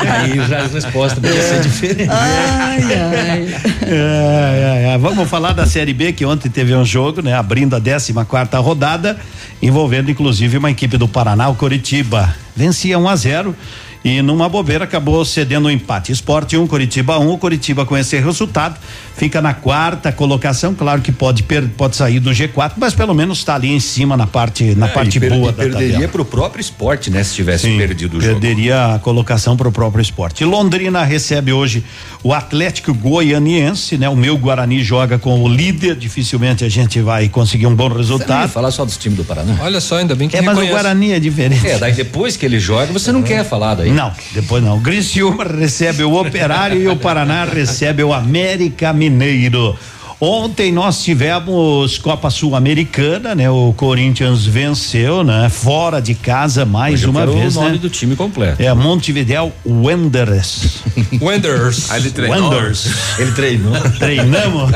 aí 0.00 0.48
já 0.48 0.58
a 0.62 0.66
resposta 0.66 1.20
podia 1.20 1.42
ser 1.42 1.60
diferente. 1.60 2.10
Ai, 2.10 2.80
ai. 2.82 3.54
É, 3.86 4.88
é, 4.90 4.94
é. 4.94 4.98
Vamos 4.98 5.28
falar 5.28 5.52
da 5.52 5.64
Série 5.66 5.91
B, 5.92 6.12
que 6.12 6.24
ontem 6.24 6.48
teve 6.48 6.74
um 6.74 6.84
jogo, 6.84 7.22
né? 7.22 7.34
Abrindo 7.34 7.74
a 7.74 7.80
14 7.80 8.12
quarta 8.24 8.58
rodada, 8.58 9.18
envolvendo 9.60 10.10
inclusive 10.10 10.58
uma 10.58 10.70
equipe 10.70 10.96
do 10.96 11.08
Paraná, 11.08 11.48
o 11.48 11.54
Coritiba. 11.54 12.34
Vencia 12.54 12.98
1 12.98 13.08
a 13.08 13.16
0 13.16 13.56
e 14.04 14.20
numa 14.22 14.48
bobeira 14.48 14.84
acabou 14.84 15.24
cedendo 15.24 15.68
um 15.68 15.70
empate. 15.70 16.10
Esporte 16.12 16.56
1, 16.56 16.66
Coritiba 16.66 17.18
1. 17.18 17.32
O 17.32 17.38
Coritiba 17.38 17.84
com 17.86 17.96
esse 17.96 18.18
resultado 18.18 18.76
fica 19.16 19.40
na 19.40 19.54
quarta 19.54 20.10
colocação. 20.10 20.74
Claro 20.74 21.00
que 21.00 21.12
pode, 21.12 21.44
pode 21.76 21.96
sair 21.96 22.18
do 22.18 22.30
G4, 22.30 22.72
mas 22.76 22.94
pelo 22.94 23.14
menos 23.14 23.38
está 23.38 23.54
ali 23.54 23.70
em 23.70 23.78
cima 23.80 24.16
na 24.16 24.26
parte, 24.26 24.74
na 24.74 24.86
É, 24.86 24.90
parte 24.90 25.18
e 25.18 25.20
per- 25.20 25.30
boa 25.30 25.48
e 25.50 25.52
da 25.52 25.62
perderia 25.62 25.92
tabela. 25.92 26.08
pro 26.12 26.24
próprio 26.24 26.60
esporte, 26.60 27.10
né? 27.10 27.22
Se 27.22 27.34
tivesse 27.34 27.66
Sim, 27.66 27.76
perdido 27.78 28.18
o 28.18 28.20
jogo. 28.20 28.40
Perderia 28.40 28.94
a 28.94 28.98
colocação 28.98 29.56
para 29.56 29.68
o 29.68 29.72
próprio 29.72 30.02
esporte. 30.02 30.44
Londrina 30.44 31.04
recebe 31.04 31.52
hoje 31.52 31.84
o 32.24 32.32
Atlético 32.32 32.92
Goianiense, 32.92 33.96
né? 33.96 34.08
O 34.08 34.16
meu 34.16 34.36
Guarani 34.36 34.82
joga 34.82 35.18
com 35.18 35.42
o 35.42 35.48
líder, 35.48 35.94
dificilmente 35.96 36.64
a 36.64 36.68
gente 36.68 37.00
vai 37.00 37.28
conseguir 37.28 37.66
um 37.66 37.74
bom 37.74 37.88
resultado. 37.88 38.48
falar 38.50 38.70
só 38.70 38.84
dos 38.84 38.96
times 38.96 39.16
do 39.18 39.24
Paraná? 39.24 39.56
Olha 39.60 39.80
só, 39.80 39.98
ainda 39.98 40.14
bem 40.14 40.28
que 40.28 40.36
É, 40.36 40.42
mas 40.42 40.58
o. 40.58 40.66
Guarani 40.66 41.12
é 41.12 41.20
diferente. 41.20 41.66
É, 41.66 41.78
daí 41.78 41.92
depois 41.92 42.36
que 42.36 42.44
ele 42.44 42.58
joga, 42.58 42.92
você 42.92 43.12
não 43.12 43.22
quer 43.22 43.44
falar 43.44 43.74
daí. 43.76 43.91
Não, 43.92 44.12
depois 44.32 44.62
não. 44.62 44.78
O 44.78 44.80
Criciúma 44.80 45.44
recebe 45.44 46.02
o 46.04 46.14
Operário 46.18 46.80
e 46.80 46.88
o 46.88 46.96
Paraná 46.96 47.44
recebe 47.44 48.02
o 48.02 48.12
América 48.12 48.92
Mineiro. 48.92 49.76
Ontem 50.24 50.70
nós 50.70 51.02
tivemos 51.02 51.98
Copa 51.98 52.30
Sul-Americana, 52.30 53.34
né? 53.34 53.50
O 53.50 53.74
Corinthians 53.76 54.46
venceu, 54.46 55.24
né? 55.24 55.48
Fora 55.48 56.00
de 56.00 56.14
casa 56.14 56.64
mais 56.64 57.00
Hoje 57.00 57.10
uma 57.10 57.26
vez, 57.26 57.56
o 57.56 57.60
nome 57.60 57.72
né? 57.72 57.78
do 57.78 57.90
time 57.90 58.14
completo. 58.14 58.62
É 58.62 58.72
Montevideo 58.72 59.52
Wanderers. 59.66 60.84
Wenders. 61.20 61.90
Aí 61.90 62.02
ele 62.02 62.10
treinou. 62.12 62.38
Wanderers. 62.38 63.18
Ele 63.18 63.32
treinou. 63.32 63.72
Treinamos. 63.98 64.70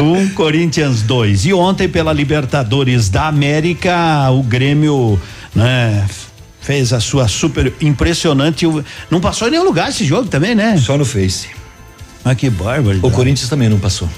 um 0.00 0.28
Corinthians 0.30 1.00
2. 1.02 1.46
E 1.46 1.54
ontem, 1.54 1.88
pela 1.88 2.12
Libertadores 2.12 3.08
da 3.08 3.28
América, 3.28 4.28
o 4.32 4.42
Grêmio, 4.42 5.16
né? 5.54 6.04
Fez 6.66 6.92
a 6.92 6.98
sua 6.98 7.28
super 7.28 7.72
impressionante. 7.80 8.66
Não 9.08 9.20
passou 9.20 9.46
em 9.46 9.52
nenhum 9.52 9.62
lugar 9.62 9.88
esse 9.88 10.04
jogo 10.04 10.26
também, 10.26 10.52
né? 10.52 10.76
Só 10.76 10.98
no 10.98 11.04
Face. 11.04 11.46
Ah, 12.24 12.34
que 12.34 12.50
barbaridade. 12.50 13.06
O 13.06 13.10
Corinthians 13.12 13.48
também 13.48 13.68
não 13.68 13.78
passou. 13.78 14.08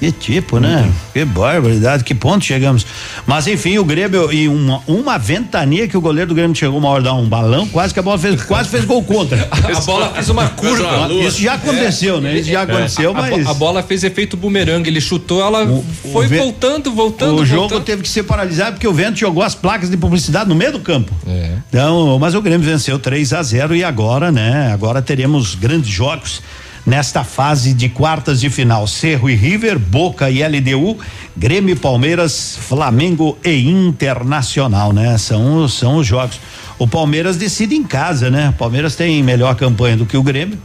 Que 0.00 0.10
tipo, 0.10 0.58
né? 0.58 0.90
Que 1.12 1.26
barbaridade, 1.26 2.02
que 2.04 2.14
ponto 2.14 2.42
chegamos. 2.42 2.86
Mas 3.26 3.46
enfim, 3.46 3.76
o 3.76 3.84
Grêmio 3.84 4.32
e 4.32 4.48
uma, 4.48 4.80
uma 4.86 5.18
ventania 5.18 5.86
que 5.86 5.94
o 5.96 6.00
goleiro 6.00 6.28
do 6.30 6.34
Grêmio 6.34 6.56
chegou 6.56 6.78
uma 6.78 6.88
hora 6.88 7.02
a 7.02 7.04
dar 7.04 7.14
um 7.14 7.28
balão, 7.28 7.68
quase 7.68 7.92
que 7.92 8.00
a 8.00 8.02
bola 8.02 8.16
fez, 8.18 8.42
quase 8.44 8.70
fez 8.70 8.86
gol 8.86 9.02
contra. 9.04 9.46
A 9.76 9.80
bola 9.82 10.08
fez 10.14 10.28
uma 10.30 10.48
curva. 10.48 11.08
Isso 11.12 11.40
já 11.42 11.54
aconteceu, 11.54 12.20
né? 12.20 12.38
Isso 12.38 12.50
já 12.50 12.62
aconteceu, 12.62 13.10
A, 13.10 13.14
mas. 13.14 13.46
a 13.46 13.52
bola 13.54 13.82
fez 13.82 14.02
efeito 14.02 14.36
bumerangue, 14.36 14.88
ele 14.88 15.00
chutou, 15.00 15.42
ela 15.42 15.66
foi 16.12 16.26
o 16.26 16.28
ve- 16.28 16.38
voltando, 16.38 16.90
voltando, 16.92 17.34
o 17.40 17.44
jogo 17.46 17.60
voltando. 17.68 17.84
teve 17.84 18.02
que 18.02 18.08
ser 18.08 18.22
paralisado 18.22 18.72
porque 18.72 18.88
o 18.88 18.92
vento 18.92 19.18
jogou 19.18 19.42
as 19.42 19.54
placas 19.54 19.90
de 19.90 19.96
publicidade 19.96 20.48
no 20.48 20.54
meio 20.54 20.72
do 20.72 20.80
campo. 20.80 21.12
É. 21.26 21.52
Então, 21.68 22.18
mas 22.18 22.34
o 22.34 22.40
Grêmio 22.40 22.66
venceu 22.66 22.98
3 22.98 23.32
a 23.34 23.42
0 23.42 23.76
e 23.76 23.84
agora, 23.84 24.32
né? 24.32 24.70
Agora 24.72 25.02
teremos 25.02 25.54
grandes 25.54 25.90
jogos 25.90 26.40
nesta 26.86 27.24
fase 27.24 27.72
de 27.72 27.88
quartas 27.88 28.40
de 28.40 28.50
final. 28.50 28.86
Cerro 28.86 29.28
e 29.28 29.34
River, 29.34 29.78
Boca 29.78 30.30
e 30.30 30.42
LDU, 30.42 30.98
Grêmio 31.36 31.72
e 31.72 31.76
Palmeiras, 31.76 32.58
Flamengo 32.60 33.38
e 33.44 33.68
Internacional, 33.68 34.92
né? 34.92 35.16
São, 35.18 35.68
são 35.68 35.96
os 35.96 36.06
jogos. 36.06 36.40
O 36.78 36.86
Palmeiras 36.86 37.36
decide 37.36 37.74
em 37.74 37.84
casa, 37.84 38.30
né? 38.30 38.50
O 38.50 38.52
Palmeiras 38.54 38.96
tem 38.96 39.22
melhor 39.22 39.54
campanha 39.54 39.96
do 39.96 40.06
que 40.06 40.16
o 40.16 40.22
Grêmio. 40.22 40.58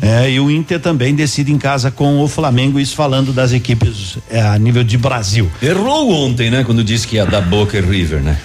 É, 0.00 0.30
e 0.30 0.38
o 0.38 0.50
Inter 0.50 0.78
também 0.78 1.14
decide 1.14 1.50
em 1.50 1.58
casa 1.58 1.90
com 1.90 2.20
o 2.20 2.28
Flamengo, 2.28 2.78
isso 2.78 2.94
falando 2.94 3.32
das 3.32 3.52
equipes 3.52 4.18
é, 4.30 4.42
a 4.42 4.58
nível 4.58 4.84
de 4.84 4.98
Brasil. 4.98 5.50
Errou 5.62 6.12
ontem, 6.12 6.50
né? 6.50 6.64
Quando 6.64 6.84
disse 6.84 7.06
que 7.06 7.16
ia 7.16 7.24
dar 7.24 7.40
Boca 7.40 7.78
e 7.78 7.80
River, 7.80 8.20
né? 8.20 8.38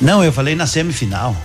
Não, 0.00 0.24
eu 0.24 0.32
falei 0.32 0.56
na 0.56 0.66
semifinal. 0.66 1.36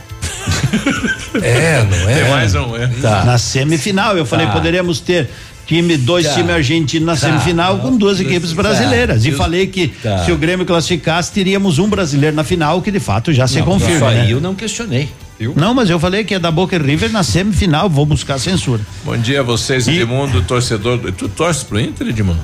É, 1.42 1.84
não 1.84 2.10
é? 2.10 2.22
Tem 2.22 2.30
mais 2.32 2.56
um, 2.56 2.76
é. 2.76 2.88
Tá. 3.02 3.24
Na 3.26 3.38
semifinal, 3.38 4.18
eu 4.18 4.26
falei, 4.26 4.46
Tá. 4.48 4.54
poderíamos 4.54 5.00
ter 5.00 5.30
time, 5.66 5.98
dois 5.98 6.26
Tá. 6.28 6.34
times 6.34 6.52
argentinos 6.52 7.06
na 7.06 7.14
Tá. 7.16 7.20
semifinal 7.28 7.80
com 7.80 7.98
duas 7.98 8.20
equipes 8.20 8.54
brasileiras. 8.54 9.26
E 9.26 9.30
Eu- 9.30 9.38
falei 9.38 9.68
que 9.68 9.88
Tá. 9.90 10.20
se 10.26 10.32
o 10.32 10.38
Grêmio 10.38 10.66
classificasse, 10.66 11.32
teríamos 11.32 11.80
um 11.80 11.90
brasileiro 11.90 12.36
na 12.36 12.44
final, 12.44 12.82
que 12.82 12.92
de 12.92 13.00
fato 13.00 13.34
já 13.34 13.48
se 13.48 13.60
Não, 13.60 13.66
confirma. 13.66 13.96
Isso 13.96 14.06
aí 14.06 14.18
né? 14.28 14.34
eu 14.34 14.40
não 14.42 14.56
questionei. 14.56 15.10
Não, 15.56 15.74
mas 15.74 15.90
eu 15.90 16.00
falei 16.00 16.24
que 16.24 16.34
é 16.36 16.40
da 16.40 16.50
Boca 16.50 16.78
River 16.78 17.12
na 17.12 17.22
semifinal, 17.22 17.90
vou 17.90 18.06
buscar 18.06 18.40
censura. 18.40 18.82
Bom 19.04 19.18
dia 19.18 19.42
a 19.42 19.44
vocês, 19.44 19.86
Edmundo, 19.88 20.42
torcedor. 20.44 20.98
do- 20.98 21.12
Tu 21.12 21.28
torce 21.28 21.66
pro 21.66 21.78
Inter, 21.78 22.08
Edmundo? 22.08 22.40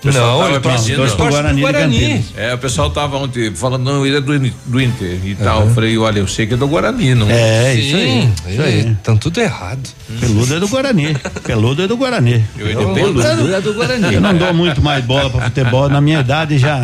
O 0.00 0.02
pessoal 0.02 0.40
Não, 0.40 0.48
ele 0.48 0.60
pedindo- 0.60 0.96
torce 0.96 1.14
pro 1.14 1.28
Guarani 1.28 1.60
Guarani. 1.60 2.24
É, 2.34 2.54
o 2.54 2.58
pessoal 2.58 2.88
tava 2.88 3.18
ontem 3.18 3.54
falando, 3.54 3.84
não, 3.84 4.06
ele 4.06 4.16
é 4.16 4.20
do, 4.22 4.38
do 4.64 4.80
Inter 4.80 5.18
e 5.22 5.34
tal. 5.34 5.66
Eu 5.66 5.74
falei, 5.74 5.98
olha, 5.98 6.20
eu 6.20 6.26
sei 6.26 6.46
que 6.46 6.54
é 6.54 6.56
do 6.56 6.66
Guarani, 6.66 7.14
não 7.14 7.28
É, 7.28 7.74
isso 7.74 7.96
aí. 7.96 8.28
Isso 8.48 8.62
aí. 8.62 8.90
Estão 8.92 9.14
tudo 9.18 9.38
errado. 9.38 9.86
Peludo 10.18 10.54
é 10.56 10.58
do 10.58 10.66
Guarani. 10.68 11.14
Peludo 11.44 11.82
é 11.82 11.86
do 11.86 11.98
Guarani. 11.98 12.42
Eu, 12.58 12.66
Eu- 12.68 12.94
Peludo 12.94 13.22
é 13.54 13.60
do 13.60 13.74
Guarani. 13.74 14.14
Eu 14.14 14.20
não 14.22 14.34
dou 14.34 14.54
muito 14.54 14.80
mais 14.80 15.04
bola 15.04 15.28
para 15.28 15.44
futebol. 15.44 15.90
Na 15.90 16.00
minha 16.00 16.20
idade 16.20 16.56
já. 16.56 16.78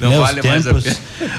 Não 0.00 0.10
meus 0.10 0.20
vale 0.22 0.42
mais 0.42 0.66
a 0.66 0.70
tempos. 0.74 0.82
pena. 0.82 0.96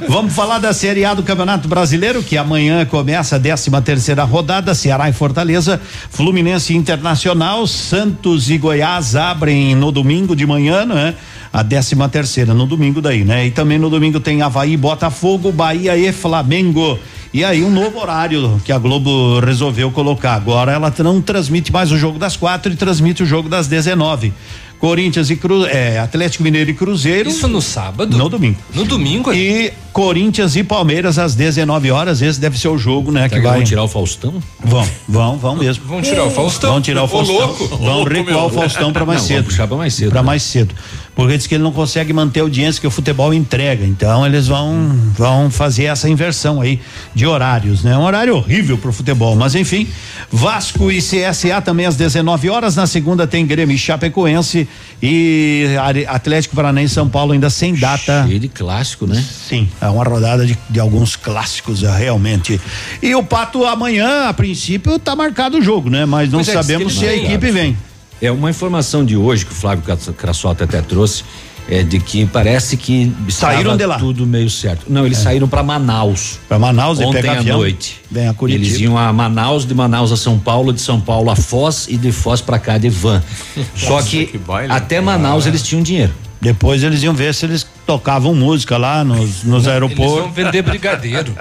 Vamos 0.08 0.34
falar 0.34 0.60
da 0.60 0.72
Série 0.74 1.04
A 1.06 1.14
do 1.14 1.24
Campeonato 1.24 1.68
Brasileiro, 1.68 2.24
que 2.24 2.38
amanhã 2.38 2.86
começa 2.86 3.36
a 3.36 3.40
13 3.40 3.70
terceira 3.84 4.24
rodada. 4.24 4.74
Ceará 4.74 5.10
e 5.10 5.14
Fortaleza, 5.14 5.80
Fluminense 6.10 6.74
Internacional, 6.74 7.68
Santos 7.68 8.50
e 8.50 8.58
Goiás 8.58 9.16
abrem 9.16 9.76
no 9.76 9.92
domingo 9.92 10.36
de 10.36 10.46
manhã, 10.46 10.86
né? 10.86 11.16
A 11.52 11.64
13 11.64 11.96
terceira, 12.12 12.54
no 12.54 12.66
domingo 12.66 13.02
daí, 13.02 13.24
né? 13.24 13.48
E 13.48 13.52
também 13.52 13.78
no 13.78 13.90
domingo 13.90 14.20
tem 14.20 14.42
Havaí, 14.42 14.76
Botafogo, 14.76 15.52
Bahia 15.52 15.98
e 15.98 16.12
Flamengo. 16.12 17.00
E 17.34 17.44
aí 17.44 17.64
um 17.64 17.70
novo 17.70 18.00
horário 18.00 18.62
que 18.64 18.72
a 18.72 18.78
Globo 18.78 19.40
resolveu 19.40 19.92
colocar. 19.92 20.34
Agora 20.34 20.72
ela 20.72 20.94
não 21.00 21.22
transmite 21.22 21.72
mais 21.72 21.92
o 21.92 21.98
jogo 21.98 22.18
das 22.18 22.38
quatro 22.38 22.72
e 22.72 22.76
transmite 22.76 23.24
o 23.24 23.26
jogo 23.26 23.50
das 23.50 23.68
19. 23.68 24.34
Corinthians 24.80 25.30
e 25.30 25.36
Cru, 25.36 25.66
é, 25.66 25.98
Atlético 26.00 26.44
Mineiro 26.44 26.70
e 26.70 26.74
Cruzeiro. 26.74 27.30
Isso 27.30 27.48
no 27.48 27.62
sábado? 27.62 28.16
No 28.18 28.30
domingo. 28.30 28.60
No 28.74 28.86
domingo? 28.86 29.34
E 29.34 29.74
Corinthians 30.02 30.56
e 30.56 30.64
Palmeiras 30.64 31.18
às 31.18 31.34
19 31.34 31.90
horas. 31.90 32.22
Esse 32.22 32.40
deve 32.40 32.56
ser 32.60 32.68
o 32.68 32.78
jogo, 32.78 33.12
né? 33.12 33.24
Que 33.24 33.30
Será 33.30 33.42
que 33.42 33.48
vai. 33.48 33.58
vão 33.58 33.66
tirar 33.66 33.84
o 33.84 33.88
Faustão? 33.88 34.36
Vão, 34.64 34.88
vão, 35.10 35.38
vão 35.40 35.56
mesmo. 35.56 35.86
Vão 35.88 36.04
tirar 36.04 36.24
o 36.26 36.30
Faustão? 36.30 36.70
Vão 36.74 36.82
tirar 36.82 37.02
o 37.02 37.06
Ô, 37.06 37.08
Faustão. 37.08 37.36
louco. 37.36 37.68
Vão 37.68 37.80
Ô, 37.82 37.94
louco, 37.96 38.14
recuar 38.14 38.36
meu. 38.38 38.46
o 38.46 38.50
Faustão 38.52 38.94
para 38.94 39.04
mais 39.08 39.22
Não, 39.22 39.28
cedo. 39.28 39.38
vão 39.38 39.46
puxar 39.46 39.68
pra 39.68 39.76
mais 39.78 39.94
cedo, 39.96 40.12
Pra 40.12 40.22
né? 40.22 40.26
mais 40.28 40.44
cedo. 40.44 40.76
Porque 41.16 41.36
diz 41.36 41.48
que 41.48 41.56
ele 41.56 41.64
não 41.64 41.72
consegue 41.72 42.14
manter 42.14 42.42
a 42.42 42.44
audiência 42.44 42.80
que 42.80 42.86
o 42.86 42.92
futebol 42.92 43.34
entrega. 43.34 43.84
Então 43.84 44.24
eles 44.24 44.46
vão, 44.48 44.88
vão 45.18 45.50
fazer 45.50 45.86
essa 45.86 46.08
inversão 46.08 46.62
aí 46.62 46.80
de 47.16 47.26
horários, 47.26 47.82
né? 47.84 47.98
Um 47.98 48.04
horário 48.04 48.36
horrível 48.36 48.78
pro 48.78 48.94
futebol, 48.94 49.36
mas 49.36 49.56
enfim. 49.56 49.88
Vasco 50.32 50.92
e 50.92 51.00
CSA 51.02 51.60
também 51.60 51.88
às 51.88 51.96
19 51.96 52.52
horas. 52.52 52.76
Na 52.76 52.86
segunda 52.86 53.26
tem 53.26 53.48
Grêmio 53.48 53.74
e 53.74 53.80
Chapecoense 53.80 54.68
e 55.02 55.66
Atlético 56.08 56.56
Paranaense 56.56 56.92
e 56.92 56.94
São 56.94 57.10
Paulo 57.10 57.34
ainda 57.34 57.50
sem 57.50 57.74
data. 57.74 58.24
Cheio 58.28 58.40
de 58.40 58.48
clássico, 58.48 59.08
né? 59.08 59.26
Sim, 59.50 59.68
uma 59.92 60.04
rodada 60.04 60.46
de, 60.46 60.58
de 60.70 60.80
alguns 60.80 61.16
clássicos, 61.16 61.84
é, 61.84 61.92
realmente. 61.98 62.60
E 63.02 63.14
o 63.16 63.24
Pato 63.24 63.66
amanhã, 63.66 64.28
a 64.28 64.34
princípio, 64.34 64.98
tá 65.00 65.16
marcado 65.16 65.58
o 65.58 65.62
jogo, 65.62 65.90
né? 65.90 66.06
Mas 66.06 66.30
não 66.32 66.40
Pois 66.40 66.50
é, 66.50 66.54
sabemos 66.54 66.94
ele 66.94 67.00
se 67.00 67.06
a 67.06 67.10
vai. 67.10 67.26
equipe 67.34 67.52
vem. 67.52 67.78
É 68.22 68.32
uma 68.32 68.50
informação 68.50 69.06
de 69.06 69.16
hoje 69.16 69.46
que 69.46 69.52
o 69.52 69.56
Flávio 69.56 69.84
Cras- 69.84 70.10
Crassolta 70.18 70.64
até 70.64 70.82
trouxe, 70.82 71.24
é 71.70 71.84
de 71.84 72.00
que 72.00 72.26
parece 72.26 72.78
que 72.78 73.14
Saíram 73.30 73.76
de 73.78 73.86
lá. 73.86 74.00
tudo 74.00 74.26
meio 74.26 74.50
certo. 74.50 74.86
Não, 74.88 75.06
eles 75.06 75.18
saíram 75.20 75.48
para 75.48 75.62
Manaus. 75.62 76.40
Para 76.48 76.58
Manaus 76.58 77.00
e 77.00 77.04
ontem 77.04 77.22
pegar 77.22 77.34
à 77.34 77.40
avião. 77.40 77.58
noite. 77.58 78.00
Vem 78.10 78.28
a 78.28 78.34
Curitiba. 78.34 78.66
Eles 78.66 78.80
iam 78.80 78.98
a 78.98 79.12
Manaus, 79.14 79.66
de 79.68 79.76
Manaus 79.76 80.12
a 80.12 80.18
São 80.18 80.40
Paulo, 80.40 80.72
de 80.74 80.80
São 80.82 81.00
Paulo 81.00 81.30
a 81.30 81.36
Foz 81.36 81.88
e 81.90 81.98
de 81.98 82.12
Foz 82.12 82.40
para 82.42 82.58
cá 82.58 82.78
de 82.78 82.90
van. 82.90 83.22
Só 83.76 83.96
Nossa, 83.96 84.08
que, 84.10 84.26
que 84.28 84.38
baile. 84.38 84.72
até 84.72 85.00
Manaus 85.02 85.46
Ah. 85.46 85.50
eles 85.50 85.62
tinham 85.62 85.84
dinheiro. 85.84 86.14
Depois 86.42 86.84
eles 86.84 87.04
iam 87.04 87.14
ver 87.14 87.34
se 87.36 87.46
eles 87.46 87.68
tocavam 87.88 88.36
música 88.36 88.78
lá 88.78 89.04
nos, 89.04 89.44
nos 89.44 89.46
Eles 89.46 89.64
vão 89.64 89.74
aeroportos. 89.74 90.36
vender 90.36 90.62
brigadeiro. 90.62 91.34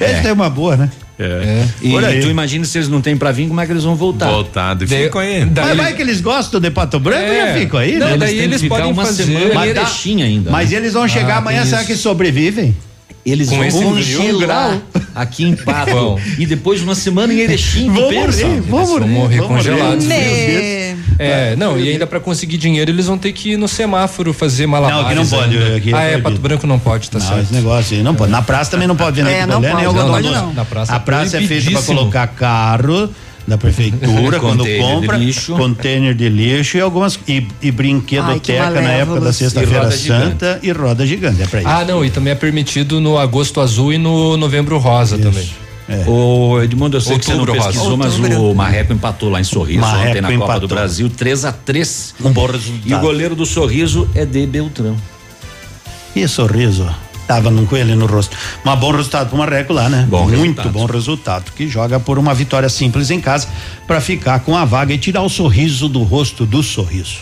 Eles 0.00 0.20
têm 0.22 0.32
uma 0.32 0.50
boa, 0.50 0.76
né? 0.76 0.90
É. 1.18 1.64
E 1.80 1.90
Por 1.90 2.04
aí. 2.04 2.20
tu 2.20 2.28
imagina 2.28 2.64
se 2.64 2.76
eles 2.78 2.88
não 2.88 3.00
têm 3.00 3.16
para 3.16 3.30
vir, 3.32 3.46
como 3.48 3.60
é 3.60 3.66
que 3.66 3.72
eles 3.72 3.84
vão 3.84 3.94
voltar? 3.94 4.28
Voltado, 4.28 4.84
Daí- 4.86 5.04
ficam 5.04 5.20
aí. 5.20 5.44
daí 5.44 5.68
Mas 5.68 5.76
vai 5.76 5.92
que 5.94 6.02
eles 6.02 6.20
gostam 6.20 6.60
de 6.60 6.70
Pato 6.70 6.98
Branco 7.00 7.22
É. 7.22 7.56
e 7.56 7.60
ficam 7.60 7.78
aí, 7.80 7.96
Não, 7.96 8.08
né? 8.10 8.16
daí 8.18 8.38
eles 8.38 8.60
ficar 8.60 8.76
podem 8.76 8.92
uma 8.92 9.04
fazer- 9.04 9.24
semana 9.24 9.54
Mas 9.54 9.74
dá- 9.74 9.86
ainda. 10.24 10.50
Mas 10.50 10.70
né? 10.70 10.76
eles 10.76 10.92
vão 10.94 11.06
chegar 11.08 11.34
Ah, 11.34 11.38
amanhã, 11.38 11.60
tem 11.60 11.70
será 11.70 11.82
isso. 11.82 11.90
que 11.92 11.96
sobrevivem? 11.96 12.76
Eles 13.24 13.48
Com 13.48 13.56
vão 13.58 13.92
congelar 13.92 14.80
aqui 15.14 15.44
em 15.44 15.54
Pato 15.54 16.18
e 16.38 16.44
depois 16.44 16.82
uma 16.82 16.96
semana 16.96 17.32
em 17.32 17.38
Erechim, 17.38 17.88
Vão 17.88 18.08
pensa? 18.08 18.44
morrer, 18.44 18.60
vão 18.62 18.80
Eles 18.80 18.88
vão 18.90 18.98
morrer, 18.98 19.06
morrer 19.08 19.36
vão 19.38 19.48
congelados. 19.48 20.04
É, 21.18 21.56
não, 21.56 21.78
e 21.78 21.88
ainda 21.88 22.06
pra 22.06 22.20
conseguir 22.20 22.56
dinheiro 22.56 22.90
eles 22.90 23.06
vão 23.06 23.18
ter 23.18 23.32
que 23.32 23.52
ir 23.52 23.56
no 23.56 23.68
semáforo 23.68 24.32
fazer 24.32 24.66
malabares. 24.66 25.02
Não, 25.02 25.06
aqui 25.06 25.32
não 25.32 25.38
pode, 25.38 25.74
aqui 25.74 25.90
é 25.92 25.96
ah, 25.96 26.02
é. 26.02 26.18
Pato 26.18 26.40
Branco 26.40 26.66
não 26.66 26.78
pode, 26.78 27.10
tá 27.10 27.18
não, 27.18 27.26
certo. 27.26 27.42
esse 27.42 27.54
negócio 27.54 27.96
aí 27.96 28.02
não 28.02 28.14
pode. 28.14 28.30
Na 28.30 28.42
praça 28.42 28.70
também 28.70 28.88
não 28.88 28.96
pode 28.96 29.16
vender 29.16 29.32
É, 29.32 29.46
não 29.46 29.60
pode, 29.60 29.84
não 29.84 29.94
pode, 29.94 30.30
não. 30.30 30.52
Na 30.52 30.64
praça 30.64 30.92
A 30.92 30.96
é 30.96 30.98
praça 30.98 31.38
é 31.38 31.42
feita 31.42 31.70
para 31.70 31.82
colocar 31.82 32.26
carro 32.28 33.10
da 33.46 33.58
prefeitura 33.58 34.38
quando 34.40 34.64
de 34.64 34.78
compra, 34.78 35.16
lixo. 35.16 35.54
container 35.56 36.14
de 36.14 36.28
lixo 36.28 36.76
e 36.76 36.80
algumas 36.80 37.18
e, 37.26 37.46
e 37.60 37.70
brinquedoteca 37.70 38.68
Ai, 38.68 38.82
na 38.82 38.92
época 38.92 39.20
da 39.20 39.32
sexta-feira 39.32 39.90
santa 39.90 40.60
e 40.62 40.70
roda 40.70 41.06
gigante, 41.06 41.42
é 41.42 41.46
para 41.46 41.60
isso. 41.60 41.68
Ah, 41.68 41.84
não, 41.84 42.04
e 42.04 42.10
também 42.10 42.32
é 42.32 42.36
permitido 42.36 43.00
no 43.00 43.18
agosto 43.18 43.60
azul 43.60 43.92
e 43.92 43.98
no 43.98 44.36
novembro 44.36 44.78
rosa 44.78 45.18
também. 45.18 45.48
É. 45.88 46.04
Ô, 46.08 46.62
Edmundo, 46.62 46.96
eu 46.96 47.00
sei 47.00 47.18
que 47.18 47.24
você 47.24 47.32
não 47.32 47.40
Outubro, 47.40 47.60
pesquisou, 47.62 47.96
mas 47.96 48.14
Outubro. 48.14 48.50
o 48.50 48.54
Marreco 48.54 48.92
empatou 48.92 49.28
lá 49.30 49.40
em 49.40 49.44
Sorriso 49.44 49.80
Marreco 49.80 50.10
ontem 50.10 50.20
na 50.20 50.28
Copa 50.28 50.44
empatou. 50.44 50.60
do 50.60 50.68
Brasil, 50.68 51.10
3 51.10 51.44
a 51.44 51.52
3 51.52 52.14
Um 52.24 52.30
bom 52.30 52.46
resultado. 52.46 52.88
E 52.88 52.94
o 52.94 52.98
goleiro 53.00 53.34
do 53.34 53.44
Sorriso 53.44 54.08
é 54.14 54.24
de 54.24 54.46
Beltrão. 54.46 54.96
Que 56.14 56.26
sorriso. 56.28 56.88
Tava 57.26 57.50
num 57.50 57.64
coelho 57.64 57.96
no 57.96 58.06
rosto. 58.06 58.36
Mas 58.64 58.78
bom 58.78 58.90
resultado 58.90 59.28
pro 59.28 59.38
Marreco 59.38 59.72
lá, 59.72 59.88
né? 59.88 60.06
Bom 60.08 60.24
Muito 60.24 60.36
resultado. 60.38 60.70
bom 60.70 60.86
resultado. 60.86 61.52
Que 61.56 61.66
joga 61.68 61.98
por 61.98 62.18
uma 62.18 62.34
vitória 62.34 62.68
simples 62.68 63.10
em 63.10 63.20
casa 63.20 63.48
para 63.92 64.00
ficar 64.00 64.40
com 64.40 64.56
a 64.56 64.64
vaga 64.64 64.94
e 64.94 64.96
tirar 64.96 65.20
o 65.20 65.28
sorriso 65.28 65.86
do 65.86 66.02
rosto 66.02 66.46
do 66.46 66.62
sorriso. 66.62 67.18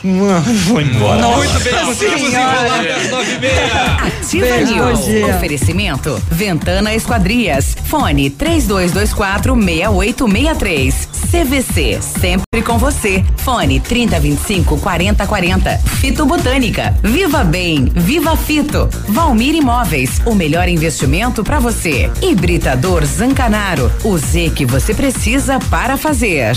Vou 0.68 0.81
embora. 0.81 1.26
Muito 1.26 1.65
bem, 1.65 1.74
conseguimos 1.84 2.32
enrolar 2.32 2.78
até 2.78 2.94
as 2.94 3.10
nove 3.10 3.32
e 3.32 3.39
meia. 3.40 3.97
Ativa 4.07 4.57
News. 4.58 5.00
Oferecimento. 5.34 6.23
Ventana 6.31 6.94
Esquadrias. 6.94 7.76
Fone 7.86 8.31
3224 8.31 9.52
6863. 9.57 11.08
CVC. 11.31 11.99
Sempre 12.00 12.62
com 12.62 12.78
você. 12.78 13.24
Fone 13.39 13.81
3025 13.81 14.78
4040. 14.78 15.78
Fito 15.78 16.24
Botânica. 16.24 16.94
Viva 17.02 17.42
Bem. 17.42 17.86
Viva 17.94 18.36
Fito. 18.36 18.89
Valmir 19.08 19.57
Imóveis. 19.57 20.20
O 20.24 20.36
melhor 20.36 20.68
investimento 20.68 21.42
para 21.42 21.58
você. 21.58 22.10
Hibridador 22.23 23.05
Zancanaro. 23.05 23.90
O 24.05 24.16
Z 24.16 24.50
que 24.55 24.65
você 24.65 24.94
precisa 24.94 25.58
para 25.68 25.97
fazer. 25.97 26.57